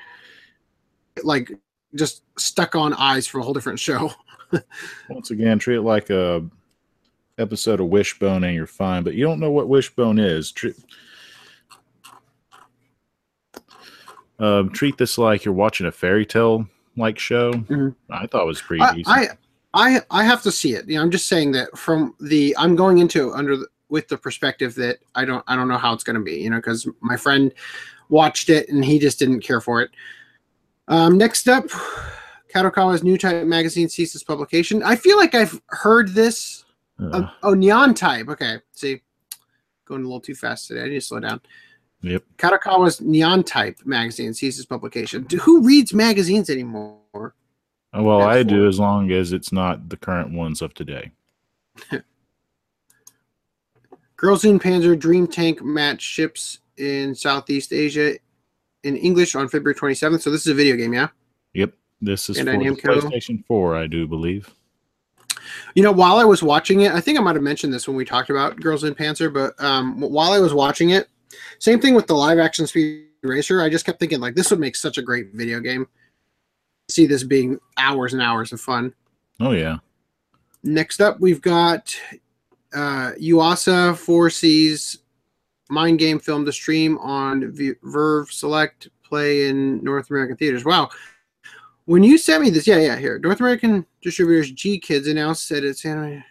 like 1.23 1.51
just 1.95 2.23
stuck 2.37 2.75
on 2.75 2.93
eyes 2.93 3.25
for 3.27 3.39
a 3.39 3.43
whole 3.43 3.53
different 3.53 3.79
show. 3.79 4.11
Once 5.09 5.31
again, 5.31 5.57
treat 5.59 5.77
it 5.77 5.81
like 5.81 6.09
a 6.09 6.43
episode 7.37 7.79
of 7.79 7.87
Wishbone 7.87 8.43
and 8.43 8.55
you're 8.55 8.65
fine, 8.67 9.03
but 9.03 9.13
you 9.13 9.23
don't 9.23 9.39
know 9.39 9.51
what 9.51 9.69
Wishbone 9.69 10.19
is. 10.19 10.51
Tre- 10.51 10.73
um, 14.39 14.69
treat 14.69 14.97
this 14.97 15.17
like 15.17 15.45
you're 15.45 15.53
watching 15.53 15.87
a 15.87 15.91
fairy 15.91 16.25
tale 16.25 16.67
like 16.95 17.19
show. 17.19 17.53
Mhm. 17.53 17.95
I 18.09 18.27
thought 18.27 18.43
it 18.43 18.47
was 18.47 18.61
pretty 18.61 18.81
I, 18.83 18.93
decent. 18.93 19.07
I 19.15 19.27
I 19.73 20.01
I 20.09 20.23
have 20.23 20.41
to 20.43 20.51
see 20.51 20.73
it. 20.73 20.87
You 20.87 20.95
know, 20.95 21.01
I'm 21.01 21.11
just 21.11 21.27
saying 21.27 21.51
that 21.53 21.77
from 21.77 22.15
the 22.19 22.55
I'm 22.57 22.75
going 22.75 22.97
into 22.99 23.29
it 23.29 23.35
under 23.35 23.57
the, 23.57 23.67
with 23.89 24.07
the 24.07 24.17
perspective 24.17 24.73
that 24.75 24.99
I 25.15 25.25
don't 25.25 25.43
I 25.47 25.55
don't 25.55 25.67
know 25.67 25.77
how 25.77 25.93
it's 25.93 26.03
going 26.03 26.15
to 26.15 26.23
be. 26.23 26.37
You 26.37 26.49
know, 26.49 26.57
because 26.57 26.87
my 27.01 27.17
friend 27.17 27.53
watched 28.09 28.49
it 28.49 28.69
and 28.69 28.83
he 28.83 28.99
just 28.99 29.19
didn't 29.19 29.41
care 29.41 29.61
for 29.61 29.81
it. 29.81 29.91
Um, 30.87 31.17
next 31.17 31.49
up, 31.49 31.65
Kadokawa's 32.53 33.03
new 33.03 33.17
type 33.17 33.45
magazine 33.45 33.89
ceases 33.89 34.23
publication. 34.23 34.81
I 34.83 34.95
feel 34.95 35.17
like 35.17 35.35
I've 35.35 35.61
heard 35.67 36.09
this. 36.13 36.63
Uh, 36.99 37.09
Uh, 37.09 37.29
oh, 37.43 37.53
Nyantype. 37.53 38.29
Okay, 38.29 38.57
see, 38.71 39.01
going 39.85 40.01
a 40.01 40.05
little 40.05 40.21
too 40.21 40.33
fast 40.33 40.67
today. 40.67 40.81
I 40.81 40.87
need 40.87 40.95
to 40.95 41.01
slow 41.01 41.19
down. 41.19 41.41
Yep. 42.01 42.23
Kadokawa's 42.37 42.99
Nyantype 42.99 43.85
magazine 43.85 44.33
sees 44.33 44.55
ceases 44.55 44.65
publication. 44.65 45.23
Do- 45.23 45.37
Who 45.37 45.63
reads 45.63 45.93
magazines 45.93 46.49
anymore? 46.49 47.33
well, 47.93 48.21
I 48.21 48.43
do 48.43 48.67
as 48.67 48.79
long 48.79 49.11
as 49.11 49.33
it's 49.33 49.51
not 49.51 49.89
the 49.89 49.97
current 49.97 50.31
ones 50.31 50.61
of 50.61 50.73
today. 50.73 51.11
Girls 54.15 54.45
und 54.45 54.61
Panzer 54.61 54.97
Dream 54.97 55.27
Tank 55.27 55.63
match 55.63 56.01
ships 56.01 56.59
in 56.77 57.13
Southeast 57.15 57.71
Asia 57.73 58.15
in 58.83 58.95
English 58.97 59.35
on 59.35 59.47
February 59.47 59.75
27th. 59.75 60.21
So 60.21 60.31
this 60.31 60.41
is 60.41 60.47
a 60.47 60.53
video 60.53 60.75
game, 60.75 60.93
yeah? 60.93 61.09
Yep. 61.53 61.73
This 62.01 62.29
is 62.29 62.37
for 62.39 62.45
PlayStation 62.45 63.43
4, 63.45 63.75
I 63.75 63.87
do 63.87 64.07
believe. 64.07 64.53
You 65.75 65.83
know, 65.83 65.91
while 65.91 66.17
I 66.17 66.23
was 66.25 66.43
watching 66.43 66.81
it, 66.81 66.91
I 66.91 66.99
think 66.99 67.17
I 67.17 67.21
might 67.21 67.35
have 67.35 67.43
mentioned 67.43 67.73
this 67.73 67.87
when 67.87 67.95
we 67.95 68.05
talked 68.05 68.29
about 68.29 68.59
Girls 68.59 68.83
und 68.83 68.97
Panzer, 68.97 69.33
but 69.33 69.59
um, 69.63 69.99
while 69.99 70.31
I 70.31 70.39
was 70.39 70.53
watching 70.53 70.91
it, 70.91 71.07
same 71.59 71.79
thing 71.79 71.93
with 71.93 72.07
the 72.07 72.15
live 72.15 72.39
action 72.39 72.67
Speed 72.67 73.05
Racer. 73.23 73.61
I 73.61 73.69
just 73.69 73.85
kept 73.85 73.99
thinking, 73.99 74.19
like, 74.19 74.35
this 74.35 74.51
would 74.51 74.59
make 74.59 74.75
such 74.75 74.97
a 74.97 75.01
great 75.01 75.33
video 75.33 75.59
game. 75.59 75.87
See 76.89 77.05
this 77.05 77.23
being 77.23 77.59
hours 77.77 78.13
and 78.13 78.21
hours 78.21 78.53
of 78.53 78.61
fun. 78.61 78.93
Oh 79.39 79.51
yeah. 79.51 79.77
Next 80.63 81.01
up, 81.01 81.19
we've 81.19 81.41
got 81.41 81.95
uh, 82.73 83.11
Yuasa 83.19 83.93
4C's 83.93 84.99
Mind 85.69 85.99
Game 85.99 86.19
film 86.19 86.45
to 86.45 86.51
stream 86.51 86.97
on 86.99 87.51
v- 87.51 87.73
VRV 87.83 88.31
Select 88.31 88.89
Play 89.03 89.47
in 89.47 89.83
North 89.83 90.09
American 90.09 90.37
theaters. 90.37 90.65
Wow. 90.65 90.89
When 91.85 92.03
you 92.03 92.17
sent 92.17 92.43
me 92.43 92.49
this, 92.49 92.67
yeah, 92.67 92.79
yeah, 92.79 92.97
here. 92.97 93.19
North 93.19 93.39
American 93.39 93.85
distributors 94.01 94.51
GKIDS 94.51 95.09
announced 95.09 95.47
that 95.49 95.63
it's 95.63 95.85
anime. 95.85 96.23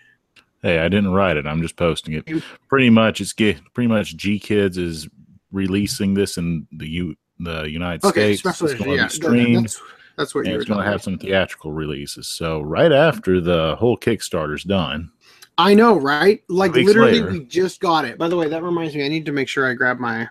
Hey, 0.66 0.80
I 0.80 0.88
didn't 0.88 1.12
write 1.12 1.36
it. 1.36 1.46
I'm 1.46 1.62
just 1.62 1.76
posting 1.76 2.14
it. 2.14 2.42
Pretty 2.68 2.90
much, 2.90 3.20
it's 3.20 3.32
pretty 3.32 3.86
much 3.86 4.16
GKIDS 4.16 4.76
is 4.76 5.08
releasing 5.52 6.12
this 6.14 6.38
in 6.38 6.66
the 6.72 6.88
U 6.88 7.14
the 7.38 7.70
United 7.70 8.04
Okay, 8.04 8.34
States. 8.34 8.60
It's 8.62 8.74
going 8.74 8.90
yeah, 8.98 9.06
to 9.06 9.20
be 9.20 9.26
streamed. 9.26 9.64
that's, 9.66 9.82
that's 10.16 10.34
what 10.34 10.40
and 10.40 10.48
you 10.48 10.54
were 10.54 10.60
it's 10.62 10.68
going 10.68 10.84
to 10.84 10.90
have 10.90 11.04
some 11.04 11.18
theatrical 11.18 11.70
releases. 11.70 12.26
So 12.26 12.62
right 12.62 12.90
after 12.90 13.40
the 13.40 13.76
whole 13.78 13.96
Kickstarter's 13.96 14.64
done, 14.64 15.12
I 15.56 15.72
know, 15.72 16.00
right? 16.00 16.42
Like 16.48 16.72
literally, 16.74 17.20
later. 17.20 17.30
we 17.30 17.44
just 17.44 17.78
got 17.78 18.04
it. 18.04 18.18
By 18.18 18.26
the 18.26 18.36
way, 18.36 18.48
that 18.48 18.64
reminds 18.64 18.96
me, 18.96 19.04
I 19.04 19.08
need 19.08 19.24
to 19.26 19.32
make 19.32 19.46
sure 19.46 19.70
I 19.70 19.74
grab 19.74 20.00
my 20.00 20.28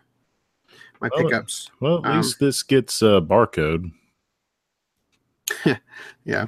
my 1.00 1.10
Oh. 1.14 1.24
pickups. 1.24 1.72
well, 1.80 2.00
at 2.06 2.12
Um, 2.12 2.18
least 2.18 2.40
this 2.42 2.62
gets 2.62 3.02
a 3.02 3.22
barcode. 3.22 3.90
Yeah. 6.26 6.48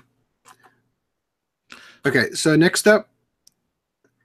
Okay, 2.05 2.31
so 2.31 2.55
next 2.57 2.85
up, 2.87 3.09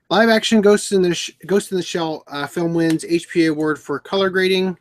live 0.09 0.29
action 0.29 0.61
Ghost 0.61 0.91
in 0.91 1.01
the 1.01 1.13
Sh- 1.13 1.31
Ghost 1.45 1.71
in 1.71 1.77
the 1.77 1.83
Shell 1.83 2.23
uh, 2.27 2.47
film 2.47 2.73
wins 2.73 3.03
HPA 3.03 3.49
award 3.51 3.79
for 3.79 3.99
color 3.99 4.29
grading. 4.29 4.77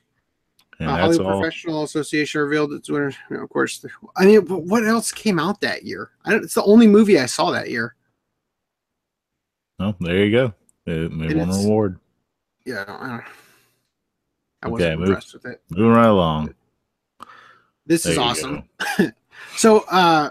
And 0.79 0.91
uh, 0.91 0.97
that's 0.97 1.01
Hollywood 1.17 1.27
all. 1.27 1.41
Professional 1.41 1.83
Association 1.85 2.41
revealed 2.41 2.73
its 2.73 2.91
winner. 2.91 3.13
You 3.31 3.37
know, 3.37 3.43
of 3.45 3.51
course, 3.51 3.79
the- 3.79 3.91
I 4.17 4.27
mean, 4.27 4.45
but 4.45 4.65
what 4.65 4.85
else 4.85 5.13
came 5.13 5.39
out 5.39 5.61
that 5.61 5.85
year? 5.85 6.11
I 6.25 6.31
don't, 6.33 6.45
it's 6.45 6.55
the 6.55 6.65
only 6.65 6.87
movie 6.87 7.19
I 7.19 7.27
saw 7.27 7.51
that 7.53 7.71
year. 7.71 7.95
Oh, 9.79 9.95
there 10.01 10.25
you 10.25 10.31
go. 10.31 10.55
They, 10.87 10.93
they 10.95 11.07
And 11.07 11.39
won 11.39 11.51
an 11.51 11.65
award. 11.65 11.99
Yeah, 12.65 12.83
I 12.83 12.85
don't. 12.85 13.03
I, 13.03 13.17
I 14.63 14.67
Okay, 14.67 14.71
wasn't 14.71 14.99
move. 15.01 15.09
impressed 15.09 15.35
with 15.35 15.47
it. 15.47 15.63
Moving 15.71 15.93
right 15.93 16.07
along. 16.07 16.55
This 17.87 18.05
There 18.05 18.13
is 18.13 18.19
awesome. 18.19 18.65
So, 19.57 19.81
uh, 19.91 20.31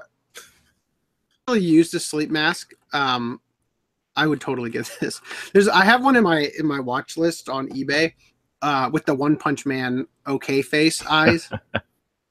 really 1.48 1.60
used 1.62 1.94
a 1.96 2.00
sleep 2.00 2.30
mask. 2.30 2.72
Um, 2.94 3.42
I 4.15 4.27
would 4.27 4.41
totally 4.41 4.70
get 4.70 4.91
this. 5.01 5.22
There's, 5.53 5.68
I 5.68 5.84
have 5.86 6.03
one 6.03 6.15
in 6.15 6.24
my 6.24 6.51
in 6.60 6.65
my 6.65 6.80
watch 6.80 7.18
list 7.18 7.50
on 7.50 7.70
eBay, 7.70 8.13
uh, 8.62 8.89
with 8.91 9.06
the 9.06 9.13
One 9.13 9.38
Punch 9.38 9.65
Man 9.65 10.08
okay 10.27 10.62
face 10.62 11.03
eyes. 11.10 11.50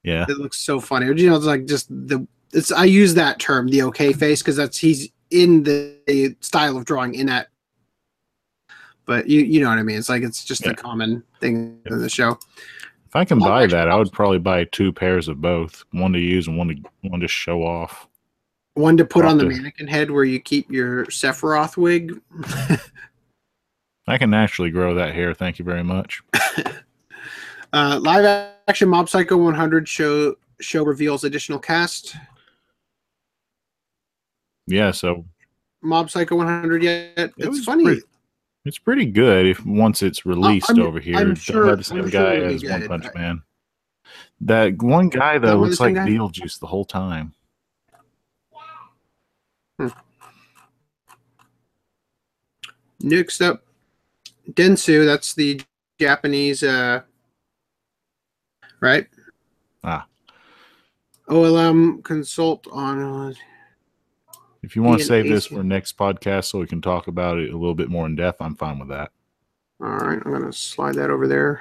Yeah. 0.03 0.25
it 0.29 0.39
looks 0.39 0.59
so 0.59 0.81
funny. 0.81 1.07
You 1.07 1.31
know, 1.31 1.37
it's 1.37 1.45
like 1.47 1.67
just 1.67 1.89
the. 1.91 2.27
It's 2.53 2.73
I 2.73 2.85
use 2.85 3.15
that 3.15 3.39
term, 3.39 3.69
the 3.69 3.83
okay 3.85 4.13
face, 4.13 4.43
because 4.43 4.57
that's 4.57 4.77
he's 4.77 5.09
in 5.31 5.63
the, 5.63 6.35
style 6.41 6.77
of 6.77 6.85
drawing 6.85 7.15
in 7.15 7.27
that. 7.27 7.49
But 9.07 9.29
you 9.29 9.41
you 9.41 9.61
know 9.61 9.69
what 9.69 9.79
I 9.79 9.83
mean. 9.83 9.99
It's 9.99 10.09
like 10.09 10.23
it's 10.23 10.45
just 10.45 10.65
Yeah. 10.65 10.73
a 10.73 10.75
common 10.75 11.23
thing 11.41 11.81
in 11.87 11.99
the 12.01 12.09
show. 12.09 12.39
If 13.07 13.17
I 13.17 13.25
can 13.25 13.39
buy 13.41 13.67
that, 13.67 13.89
I 13.89 13.97
would 13.97 14.13
probably 14.13 14.39
buy 14.39 14.65
two 14.65 14.93
pairs 14.93 15.27
of 15.29 15.41
both, 15.41 15.85
one 15.93 16.13
to 16.13 16.21
use 16.21 16.47
and 16.47 16.57
one 16.59 16.69
to 16.69 17.09
one 17.09 17.21
to 17.21 17.29
show 17.29 17.63
off. 17.63 18.07
One 18.75 18.97
to 18.97 19.05
put 19.05 19.25
I'll 19.25 19.33
on 19.33 19.39
the 19.39 19.47
mannequin 19.47 19.89
head 19.89 20.11
where 20.11 20.25
you 20.25 20.41
keep 20.41 20.71
your 20.71 21.05
Sephiroth 21.07 21.77
wig. 21.77 22.21
I 24.07 24.17
can 24.19 24.31
naturally 24.31 24.71
grow 24.71 24.95
that 24.95 25.15
hair. 25.15 25.35
Thank 25.35 25.59
you 25.59 25.65
very 25.65 25.85
much. 25.85 26.23
Uh, 27.73 28.01
live 28.03 28.25
action 28.67 28.89
Mob 28.89 29.09
Psycho 29.09 29.37
100 29.37 29.87
show 29.87 30.35
show 30.61 30.83
reveals 30.85 31.23
additional 31.23 31.57
cast. 31.61 32.17
Yeah, 34.67 34.91
so 34.91 35.25
Mob 35.81 36.11
Psycho 36.11 36.35
100 36.35 36.83
yet? 36.83 37.13
It 37.17 37.33
It's 37.39 37.65
funny. 37.65 37.85
pretty- 37.85 38.03
it's 38.65 38.79
pretty 38.79 39.07
good 39.07 39.47
if 39.47 39.65
once 39.65 40.03
it's 40.03 40.27
released 40.27 40.69
I'm- 40.69 40.81
over 40.81 40.99
here. 40.99 41.17
I'm 41.17 41.37
sure- 41.37 41.77
the 41.77 41.85
same 41.85 41.99
I'm 42.01 42.11
guy 42.11 42.35
it'll 42.35 42.55
as 42.57 42.65
One. 42.65 42.89
Punch 42.89 43.07
Man. 43.15 43.43
That 44.41 44.83
one 44.83 45.09
guy 45.09 45.39
though 45.39 45.59
looks 45.61 45.79
like 45.79 45.95
guy? 45.95 46.09
Beetlejuice 46.09 46.59
the 46.59 46.67
whole 46.67 46.85
time. 46.85 47.35
Next 53.03 53.41
up, 53.41 53.65
Dentsu. 54.51 55.07
That's 55.07 55.35
the 55.35 55.61
Japanese, 55.99 56.63
uh, 56.63 57.03
right? 58.81 59.07
Ah. 59.83 60.07
OLM 61.29 62.03
consult 62.05 62.67
on. 62.71 63.35
If 64.63 64.77
you 64.77 64.83
want 64.83 65.01
to 65.01 65.07
save 65.07 65.29
this 65.29 65.47
for 65.47 65.63
next 65.63 65.97
podcast 65.97 66.47
so 66.47 66.59
we 66.59 66.67
can 66.67 66.83
talk 66.83 67.07
about 67.07 67.39
it 67.39 67.51
a 67.51 67.57
little 67.57 67.75
bit 67.75 67.89
more 67.89 68.05
in 68.05 68.17
depth, 68.17 68.43
I'm 68.43 68.55
fine 68.55 68.79
with 68.79 68.89
that. 68.89 69.11
All 69.81 69.89
right, 69.89 70.21
I'm 70.23 70.33
gonna 70.33 70.53
slide 70.53 70.97
that 70.97 71.11
over 71.11 71.27
there. 71.27 71.61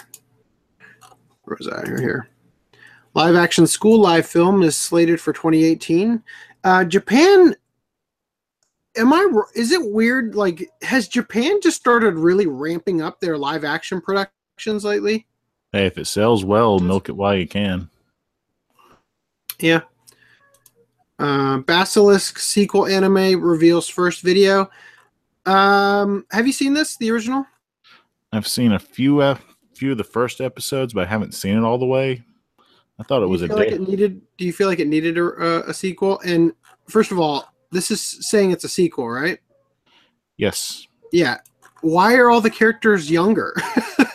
Where 1.44 1.58
is 1.58 1.68
that? 1.68 1.88
Here, 1.88 2.02
here. 2.02 2.30
Live 3.14 3.36
action 3.36 3.66
school 3.66 4.00
live 4.00 4.26
film 4.26 4.62
is 4.62 4.76
slated 4.76 5.22
for 5.22 5.32
2018. 5.32 6.22
Uh, 6.64 6.84
Japan. 6.84 7.56
Am 8.98 9.14
I 9.14 9.28
Is 9.56 9.72
it 9.72 9.92
weird? 9.92 10.36
Like, 10.36 10.70
has 10.82 11.08
Japan 11.08 11.60
just 11.62 11.78
started 11.78 12.16
really 12.16 12.48
ramping 12.48 13.02
up 13.02 13.20
their 13.20 13.38
live 13.38 13.64
action 13.64 14.02
productions 14.02 14.84
lately? 14.84 15.28
Hey, 15.72 15.86
if 15.86 15.98
it 15.98 16.06
sells 16.06 16.44
well, 16.44 16.80
milk 16.80 17.10
it 17.10 17.16
while 17.16 17.36
you 17.36 17.48
can. 17.48 17.90
Yeah. 19.60 19.82
Uh, 21.20 21.60
Basilisk 21.60 22.40
sequel 22.40 22.88
anime 22.88 23.40
reveals 23.42 23.88
first 23.88 24.22
video. 24.22 24.70
Um, 25.46 26.26
have 26.32 26.48
you 26.48 26.54
seen 26.54 26.74
this? 26.74 26.98
The 26.98 27.12
original? 27.12 27.46
I've 28.32 28.48
seen 28.48 28.72
a 28.72 28.80
few 28.80 29.20
uh, 29.20 29.38
few 29.76 29.92
of 29.92 29.98
the 29.98 30.04
first 30.04 30.42
episodes, 30.42 30.94
but 30.94 31.06
I 31.06 31.10
haven't 31.10 31.34
seen 31.34 31.58
it 31.58 31.64
all 31.64 31.78
the 31.78 31.86
way. 31.86 32.24
I 33.00 33.04
thought 33.04 33.22
it 33.22 33.26
Do 33.26 33.32
was 33.32 33.42
a 33.44 33.48
feel 33.48 33.58
like 33.58 33.70
day. 33.70 33.76
it 33.76 33.88
needed. 33.88 34.22
Do 34.38 34.46
you 34.46 34.54
feel 34.54 34.68
like 34.68 34.80
it 34.80 34.88
needed 34.88 35.18
a, 35.18 35.24
a, 35.24 35.70
a 35.70 35.74
sequel? 35.74 36.20
And 36.26 36.54
first 36.88 37.12
of 37.12 37.20
all, 37.20 37.54
this 37.72 37.92
is 37.92 38.02
saying 38.02 38.52
it's 38.52 38.64
a 38.64 38.70
sequel, 38.70 39.08
right? 39.10 39.40
yes. 40.38 40.88
Yeah. 41.12 41.38
Why 41.82 42.16
are 42.16 42.30
all 42.30 42.42
the 42.42 42.50
characters 42.50 43.10
younger? 43.10 43.56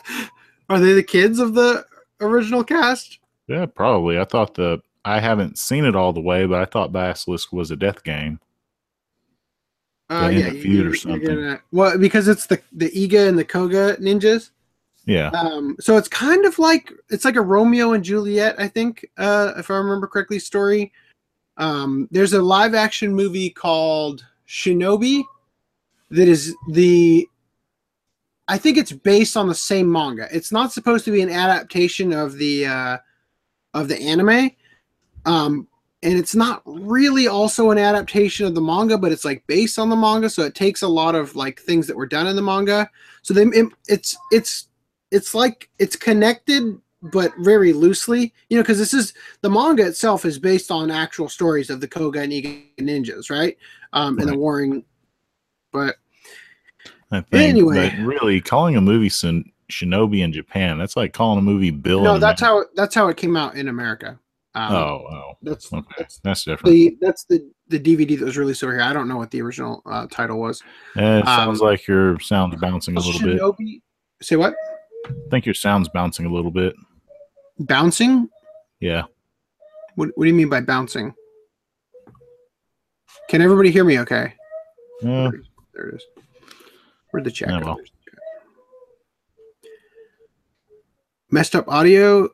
are 0.69 0.79
they 0.79 0.93
the 0.93 1.03
kids 1.03 1.39
of 1.39 1.55
the 1.55 1.85
original 2.21 2.63
cast? 2.63 3.19
Yeah, 3.49 3.67
probably. 3.67 4.19
I 4.19 4.25
thought 4.25 4.55
the 4.55 4.81
I 5.05 5.21
haven't 5.21 5.59
seen 5.59 5.85
it 5.85 5.97
all 5.97 6.13
the 6.13 6.21
way, 6.21 6.47
but 6.47 6.61
I 6.61 6.65
thought 6.65 6.93
Basilisk 6.93 7.53
was 7.53 7.71
a 7.71 7.77
death 7.77 8.05
game. 8.05 8.41
Uh, 10.11 10.31
yeah, 10.33 10.47
a 10.47 10.51
feud 10.53 10.87
or 10.87 10.95
something. 10.95 11.27
gonna- 11.27 11.61
well, 11.73 11.99
because 11.99 12.29
it's 12.29 12.47
the 12.47 12.61
the 12.73 12.91
Iga 12.91 13.29
and 13.29 13.39
the 13.39 13.45
Koga 13.45 13.97
ninjas. 13.97 14.51
Yeah. 15.07 15.29
Um, 15.31 15.77
so 15.81 15.97
it's 15.97 16.09
kind 16.09 16.45
of 16.45 16.59
like 16.59 16.93
it's 17.11 17.25
like 17.25 17.37
a 17.37 17.43
Romeo 17.43 17.93
and 17.93 18.05
Juliet, 18.05 18.55
I 18.59 18.69
think, 18.69 19.07
uh, 19.19 19.53
if 19.57 19.71
I 19.71 19.77
remember 19.77 20.07
correctly, 20.07 20.39
story. 20.39 20.93
Um, 21.57 22.09
there's 22.11 22.33
a 22.33 22.43
live 22.43 22.75
action 22.75 23.15
movie 23.15 23.51
called 23.51 24.27
Shinobi 24.49 25.23
that 26.11 26.29
is 26.29 26.55
the 26.71 27.29
I 28.47 28.59
think 28.59 28.77
it's 28.77 28.93
based 28.93 29.37
on 29.37 29.49
the 29.49 29.55
same 29.55 29.91
manga. 29.91 30.29
It's 30.31 30.53
not 30.53 30.73
supposed 30.73 31.05
to 31.07 31.11
be 31.11 31.23
an 31.23 31.31
adaptation 31.31 32.13
of 32.13 32.37
the 32.37 32.67
uh, 32.67 32.99
of 33.73 33.89
the 33.89 33.99
anime, 34.01 34.51
um, 35.25 35.67
and 36.03 36.19
it's 36.19 36.35
not 36.35 36.63
really 36.67 37.27
also 37.27 37.71
an 37.71 37.79
adaptation 37.79 38.47
of 38.47 38.55
the 38.55 38.61
manga, 38.61 38.99
but 38.99 39.13
it's 39.13 39.25
like 39.25 39.47
based 39.47 39.79
on 39.79 39.89
the 39.89 39.97
manga, 39.97 40.29
so 40.29 40.43
it 40.43 40.55
takes 40.55 40.83
a 40.83 40.89
lot 40.89 41.15
of 41.15 41.35
like 41.35 41.59
things 41.61 41.87
that 41.87 41.97
were 41.97 42.07
done 42.07 42.27
in 42.27 42.37
the 42.37 42.43
manga. 42.43 42.91
So 43.23 43.33
they 43.33 43.45
it, 43.45 43.67
it's 43.89 44.17
it's 44.31 44.69
it's 45.11 45.35
like 45.35 45.71
it's 45.79 45.97
connected 45.97 46.79
but 47.13 47.33
very 47.39 47.73
loosely, 47.73 48.33
you 48.49 48.57
know, 48.57 48.63
because 48.63 48.79
this 48.79 48.95
is 48.95 49.13
the 49.43 49.51
manga 49.51 49.87
itself 49.87 50.25
is 50.25 50.39
based 50.39 50.71
on 50.71 50.91
actual 50.91 51.29
stories 51.29 51.69
of 51.71 51.81
the 51.81 51.89
Koga 51.89 52.21
and 52.21 52.33
Iga 52.33 52.63
ninjas, 52.81 53.31
right? 53.31 53.57
Um, 53.93 54.19
and 54.19 54.29
the 54.29 54.37
warring, 54.37 54.85
but 55.73 55.97
I 57.13 57.21
think, 57.21 57.51
Anyway. 57.51 57.91
but 57.91 58.05
really, 58.05 58.41
calling 58.41 58.77
a 58.77 58.81
movie 58.81 59.09
Sin- 59.11 59.51
Shinobi 59.71 60.21
in 60.21 60.33
Japan, 60.33 60.79
that's 60.79 60.97
like 60.97 61.13
calling 61.13 61.39
a 61.39 61.43
movie 61.43 61.71
Bill. 61.71 62.03
no, 62.03 62.19
that's 62.19 62.43
America. 62.43 62.69
how 62.69 62.75
that's 62.75 62.95
how 62.95 63.09
it 63.09 63.17
came 63.17 63.37
out 63.37 63.55
in 63.55 63.69
America. 63.69 64.19
Um, 64.57 64.73
Oh, 64.73 65.07
oh, 65.11 65.33
that's 65.43 65.73
okay, 65.73 65.87
that's 65.99 66.19
that's 66.21 66.45
different. 66.45 66.73
the 66.73 66.97
that's 67.01 67.25
the 67.25 67.51
the 67.69 67.79
DVD 67.79 68.19
that 68.19 68.25
was 68.25 68.37
released 68.39 68.63
over 68.65 68.73
here. 68.73 68.83
I 68.83 68.93
don't 68.93 69.09
know 69.09 69.17
what 69.17 69.31
the 69.31 69.43
original 69.43 69.83
uh, 69.87 70.07
title 70.11 70.39
was. 70.41 70.63
Eh, 70.97 71.19
it 71.19 71.25
sounds 71.27 71.61
um, 71.61 71.67
like 71.67 71.87
your 71.87 72.19
sound's 72.21 72.57
bouncing 72.57 72.97
a 72.97 73.01
little 73.01 73.21
bit. 73.21 73.41
Shinobi. 73.41 73.81
Say 74.23 74.37
what? 74.37 74.55
I 75.07 75.11
think 75.31 75.45
your 75.45 75.55
sound's 75.55 75.89
bouncing 75.89 76.25
a 76.27 76.33
little 76.33 76.51
bit. 76.51 76.75
Bouncing? 77.59 78.29
Yeah. 78.81 79.05
What 79.95 80.11
What 80.15 80.25
do 80.25 80.29
you 80.29 80.35
mean 80.35 80.49
by 80.49 80.61
bouncing? 80.61 81.15
Can 83.29 83.41
everybody 83.41 83.71
hear 83.71 83.85
me? 83.85 84.01
Okay. 84.01 84.35
There 85.01 85.89
it 85.89 85.95
is. 85.95 86.05
Where'd 87.11 87.25
the 87.25 87.31
chat 87.31 87.49
go? 87.49 87.67
well. 87.67 87.77
There's 87.77 87.91
the 88.05 88.11
chat. 88.11 88.19
Messed 91.31 91.55
up 91.55 91.69
audio. 91.69 92.29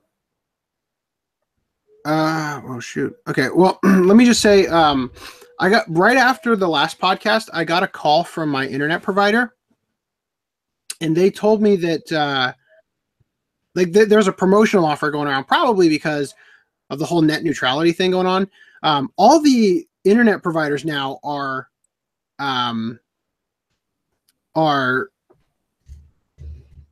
Uh 2.05 2.61
oh 2.67 2.81
shoot. 2.81 3.15
Okay, 3.29 3.49
well 3.55 3.79
let 3.85 4.17
me 4.17 4.25
just 4.25 4.41
say 4.41 4.67
um 4.67 5.11
I 5.59 5.69
got 5.69 5.85
right 5.89 6.17
after 6.17 6.57
the 6.57 6.69
last 6.69 6.99
podcast, 6.99 7.51
I 7.53 7.65
got 7.65 7.83
a 7.83 7.89
call 7.89 8.25
from 8.25 8.49
my 8.49 8.67
internet 8.67 9.03
provider 9.03 9.55
and 11.03 11.15
they 11.15 11.31
told 11.31 11.61
me 11.61 11.77
that 11.77 12.11
uh 12.11 12.55
like 13.81 13.93
th- 13.93 14.09
there's 14.09 14.29
a 14.29 14.33
promotional 14.33 14.85
offer 14.85 15.11
going 15.11 15.27
around 15.27 15.45
probably 15.45 15.89
because 15.89 16.35
of 16.91 16.99
the 16.99 17.07
whole 17.07 17.23
net 17.23 17.43
neutrality 17.43 17.93
thing 17.93 18.11
going 18.11 18.27
on. 18.27 18.49
Um 18.83 19.11
all 19.17 19.41
the 19.41 19.87
internet 20.05 20.43
providers 20.43 20.85
now 20.85 21.19
are 21.23 21.69
um 22.39 22.99
are 24.55 25.09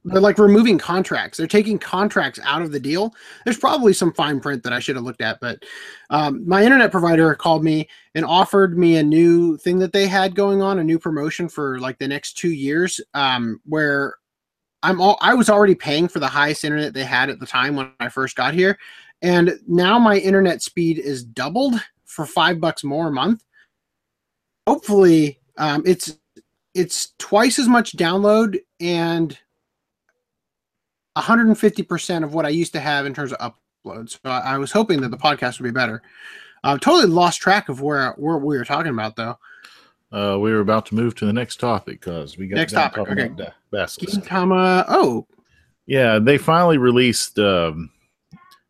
they're 0.04 0.20
like 0.20 0.38
removing 0.38 0.78
contracts. 0.78 1.36
They're 1.36 1.46
taking 1.46 1.78
contracts 1.78 2.40
out 2.42 2.62
of 2.62 2.72
the 2.72 2.80
deal. 2.80 3.14
There's 3.44 3.58
probably 3.58 3.92
some 3.92 4.12
fine 4.12 4.40
print 4.40 4.62
that 4.62 4.72
I 4.72 4.80
should 4.80 4.96
have 4.96 5.04
looked 5.04 5.20
at, 5.20 5.38
but 5.40 5.62
um, 6.10 6.48
my 6.48 6.64
internet 6.64 6.90
provider 6.90 7.34
called 7.34 7.62
me 7.62 7.88
and 8.14 8.24
offered 8.24 8.78
me 8.78 8.96
a 8.96 9.02
new 9.02 9.56
thing 9.58 9.78
that 9.80 9.92
they 9.92 10.06
had 10.06 10.34
going 10.34 10.62
on, 10.62 10.78
a 10.78 10.84
new 10.84 10.98
promotion 10.98 11.48
for 11.48 11.78
like 11.80 11.98
the 11.98 12.08
next 12.08 12.38
two 12.38 12.52
years, 12.52 13.00
um, 13.14 13.60
where 13.64 14.16
I'm 14.82 15.00
all 15.00 15.18
I 15.20 15.34
was 15.34 15.50
already 15.50 15.74
paying 15.74 16.08
for 16.08 16.20
the 16.20 16.28
highest 16.28 16.64
internet 16.64 16.94
they 16.94 17.04
had 17.04 17.30
at 17.30 17.40
the 17.40 17.46
time 17.46 17.76
when 17.76 17.92
I 18.00 18.08
first 18.08 18.36
got 18.36 18.54
here, 18.54 18.78
and 19.22 19.58
now 19.66 19.98
my 19.98 20.16
internet 20.18 20.62
speed 20.62 20.98
is 20.98 21.24
doubled 21.24 21.74
for 22.04 22.26
five 22.26 22.60
bucks 22.60 22.84
more 22.84 23.08
a 23.08 23.12
month. 23.12 23.44
Hopefully, 24.66 25.40
um, 25.56 25.82
it's 25.84 26.16
it's 26.74 27.14
twice 27.18 27.58
as 27.58 27.68
much 27.68 27.96
download 27.96 28.58
and 28.80 29.36
150% 31.16 32.24
of 32.24 32.34
what 32.34 32.46
I 32.46 32.50
used 32.50 32.72
to 32.74 32.80
have 32.80 33.06
in 33.06 33.14
terms 33.14 33.32
of 33.32 33.52
uploads. 33.84 34.18
So 34.22 34.30
I, 34.30 34.56
was 34.58 34.70
hoping 34.70 35.00
that 35.00 35.10
the 35.10 35.16
podcast 35.16 35.58
would 35.58 35.64
be 35.64 35.72
better. 35.72 36.02
Uh, 36.62 36.78
totally 36.78 37.06
lost 37.06 37.40
track 37.40 37.68
of 37.68 37.80
where, 37.80 38.12
where 38.12 38.38
we 38.38 38.56
were 38.56 38.64
talking 38.64 38.92
about 38.92 39.16
though. 39.16 39.38
Uh, 40.10 40.38
we 40.40 40.50
were 40.52 40.60
about 40.60 40.86
to 40.86 40.94
move 40.94 41.14
to 41.16 41.26
the 41.26 41.32
next 41.32 41.60
topic 41.60 42.00
because 42.00 42.38
we 42.38 42.46
got 42.48 42.56
Next 42.56 42.72
topic, 42.72 42.96
talking 42.96 43.12
okay. 43.12 43.26
about 43.26 43.52
baskets. 43.70 44.16
Gintama. 44.16 44.84
Oh, 44.88 45.26
Yeah, 45.86 46.18
they 46.18 46.38
finally 46.38 46.78
released 46.78 47.38
um, 47.38 47.90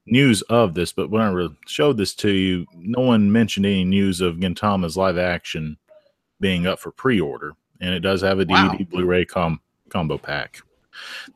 news 0.06 0.42
of 0.42 0.74
this, 0.74 0.92
but 0.92 1.10
when 1.10 1.22
I 1.22 1.30
re- 1.30 1.56
showed 1.66 1.96
this 1.96 2.14
to 2.16 2.30
you, 2.30 2.66
no 2.74 3.02
one 3.02 3.30
mentioned 3.30 3.66
any 3.66 3.84
news 3.84 4.20
of 4.20 4.36
Gintama's 4.36 4.96
live 4.96 5.16
action 5.18 5.76
being 6.40 6.66
up 6.66 6.80
for 6.80 6.90
pre-order, 6.90 7.52
and 7.80 7.94
it 7.94 8.00
does 8.00 8.20
have 8.22 8.40
a 8.40 8.44
Wow. 8.48 8.70
DVD 8.72 8.88
Blu-ray 8.90 9.24
com- 9.24 9.60
combo 9.90 10.18
pack. 10.18 10.60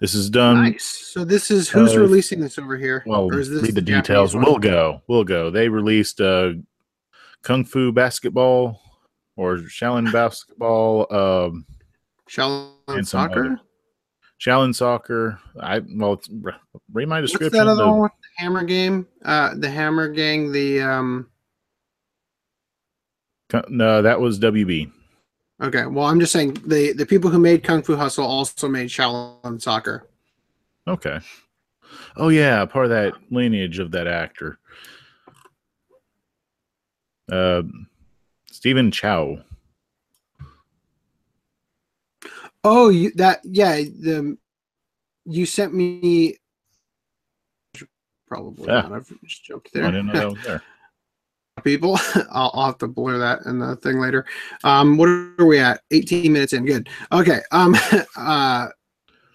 This 0.00 0.14
is 0.14 0.28
done. 0.28 0.64
nice. 0.64 0.84
So 0.84 1.24
this 1.24 1.48
is 1.48 1.68
who's 1.68 1.94
uh, 1.94 2.00
releasing 2.00 2.40
this 2.40 2.58
over 2.58 2.76
here? 2.76 3.04
Well, 3.06 3.26
Or 3.26 3.38
is 3.38 3.48
this 3.48 3.62
read 3.62 3.76
the 3.76 3.80
Japanese 3.80 4.02
details. 4.02 4.34
We'll 4.34 4.58
go. 4.58 5.02
We'll 5.06 5.22
go. 5.22 5.50
They 5.50 5.68
released 5.68 6.20
uh, 6.20 6.54
Kung 7.42 7.64
Fu 7.64 7.92
Basketball 7.92 8.80
or 9.36 9.56
Shaolin 9.58 10.12
Basketball, 10.12 11.06
um, 11.14 11.66
Shaolin 12.28 13.06
Soccer. 13.06 13.44
other- 13.44 13.60
Shaolin 14.40 14.74
Soccer. 14.74 15.38
I 15.60 15.80
well, 15.94 16.14
it's, 16.14 16.28
read 16.92 17.08
my 17.08 17.20
What's 17.20 17.30
description. 17.32 17.58
that 17.64 17.70
other 17.70 17.84
The- 17.84 17.92
one 17.92 18.10
the 18.10 18.42
Hammer 18.42 18.64
game? 18.64 19.06
Uh, 19.24 19.54
the 19.56 19.70
Hammer 19.70 20.08
Gang. 20.08 20.50
The 20.52 20.80
um. 20.82 21.28
No, 23.68 24.00
that 24.02 24.18
was 24.20 24.38
WB. 24.40 24.90
Okay, 25.62 25.84
well, 25.86 26.06
I'm 26.06 26.18
just 26.18 26.32
saying 26.32 26.54
the 26.66 26.92
the 26.92 27.06
people 27.06 27.30
who 27.30 27.38
made 27.38 27.62
Kung 27.62 27.82
Fu 27.82 27.94
Hustle 27.94 28.24
also 28.26 28.66
made 28.66 28.88
Shaolin 28.88 29.60
Soccer. 29.60 30.08
Okay. 30.88 31.20
Oh 32.16 32.28
yeah, 32.30 32.64
part 32.64 32.86
of 32.86 32.90
that 32.90 33.12
lineage 33.30 33.78
of 33.78 33.90
that 33.92 34.06
actor. 34.08 34.58
Uh, 37.30 37.62
Stephen 38.62 38.92
Chow. 38.92 39.38
Oh, 42.62 42.90
you 42.90 43.10
that 43.16 43.40
yeah 43.42 43.74
the 43.74 44.38
you 45.24 45.46
sent 45.46 45.74
me 45.74 46.36
probably 48.28 48.68
Yeah. 48.68 48.82
not. 48.82 48.92
I've 48.92 49.12
just 49.24 49.44
joked 49.44 49.72
there. 49.72 49.82
I 49.82 49.90
didn't 49.90 50.06
know 50.06 50.12
that 50.12 50.30
was 50.30 50.44
there. 50.44 50.62
People, 51.64 51.98
I'll, 52.30 52.52
I'll 52.54 52.66
have 52.66 52.78
to 52.78 52.86
blur 52.86 53.18
that 53.18 53.40
in 53.46 53.58
the 53.58 53.74
thing 53.74 53.98
later. 53.98 54.26
Um, 54.62 54.96
what 54.96 55.08
are 55.08 55.44
we 55.44 55.58
at? 55.58 55.80
18 55.90 56.32
minutes 56.32 56.52
in. 56.52 56.64
Good. 56.64 56.88
Okay. 57.10 57.40
Um, 57.50 57.74
uh, 58.16 58.68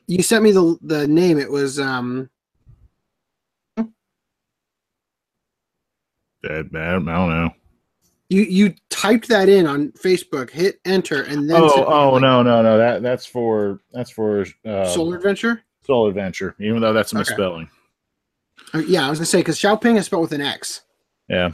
you 0.08 0.24
sent 0.24 0.46
me 0.46 0.54
the 0.54 0.78
the 0.84 1.06
name. 1.06 1.38
It 1.38 1.52
was 1.52 1.82
um. 1.82 2.30
That- 3.76 3.90
I 6.74 6.92
don't 6.94 7.04
know. 7.04 7.52
You 8.30 8.42
you 8.42 8.74
typed 8.90 9.28
that 9.30 9.48
in 9.48 9.66
on 9.68 9.92
Facebook, 9.94 10.50
hit 10.50 10.80
enter, 10.86 11.24
and 11.24 11.50
then 11.50 11.62
Oh, 11.62 11.86
oh 11.86 12.12
like, 12.14 12.22
no, 12.22 12.44
no, 12.44 12.62
no. 12.62 12.78
That 12.78 13.02
that's 13.02 13.26
for 13.26 13.80
that's 13.94 14.10
for 14.12 14.46
uh, 14.66 14.86
Solar 14.86 15.16
Adventure. 15.16 15.64
Soul 15.86 16.08
Adventure. 16.10 16.54
Even 16.60 16.82
though 16.82 16.92
that's 16.94 17.14
a 17.14 17.16
Okay. 17.16 17.22
misspelling. 17.30 17.70
Uh, 18.74 18.80
yeah, 18.80 19.08
I 19.08 19.10
was 19.10 19.20
gonna 19.20 19.26
say 19.28 19.40
because 19.40 19.58
Xiaoping 19.60 19.98
is 19.98 20.08
spelled 20.08 20.24
with 20.24 20.34
an 20.34 20.42
X. 20.42 20.82
Yeah. 21.30 21.52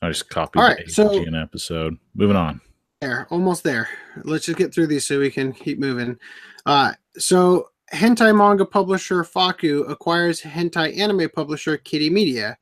I 0.00 0.08
just 0.08 0.28
copied 0.30 0.60
All 0.60 0.74
the 0.74 0.90
so- 0.90 1.22
an 1.22 1.34
episode. 1.34 1.96
Moving 2.14 2.36
on. 2.36 2.60
There, 3.02 3.26
almost 3.30 3.62
there. 3.62 3.88
Let's 4.24 4.46
just 4.46 4.56
get 4.56 4.72
through 4.72 4.86
these 4.86 5.06
so 5.06 5.18
we 5.20 5.30
can 5.30 5.52
keep 5.52 5.78
moving. 5.78 6.18
Uh, 6.64 6.92
so 7.18 7.68
hentai 7.92 8.34
manga 8.34 8.64
publisher 8.64 9.22
FAKKU 9.22 9.90
acquires 9.90 10.40
hentai 10.40 10.96
anime 10.98 11.28
publisher 11.28 11.76
Kitty 11.76 12.08
Media. 12.08 12.56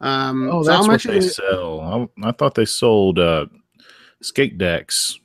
Um, 0.00 0.48
Oh, 0.50 0.62
so 0.62 0.70
that's 0.70 0.82
I'm 0.84 0.88
what 0.92 1.02
they 1.02 1.20
sell. 1.20 1.80
I, 2.22 2.28
I 2.28 2.32
thought 2.32 2.54
they 2.54 2.64
sold 2.64 3.18
uh, 3.18 3.46
skate 4.22 4.58
decks. 4.58 5.18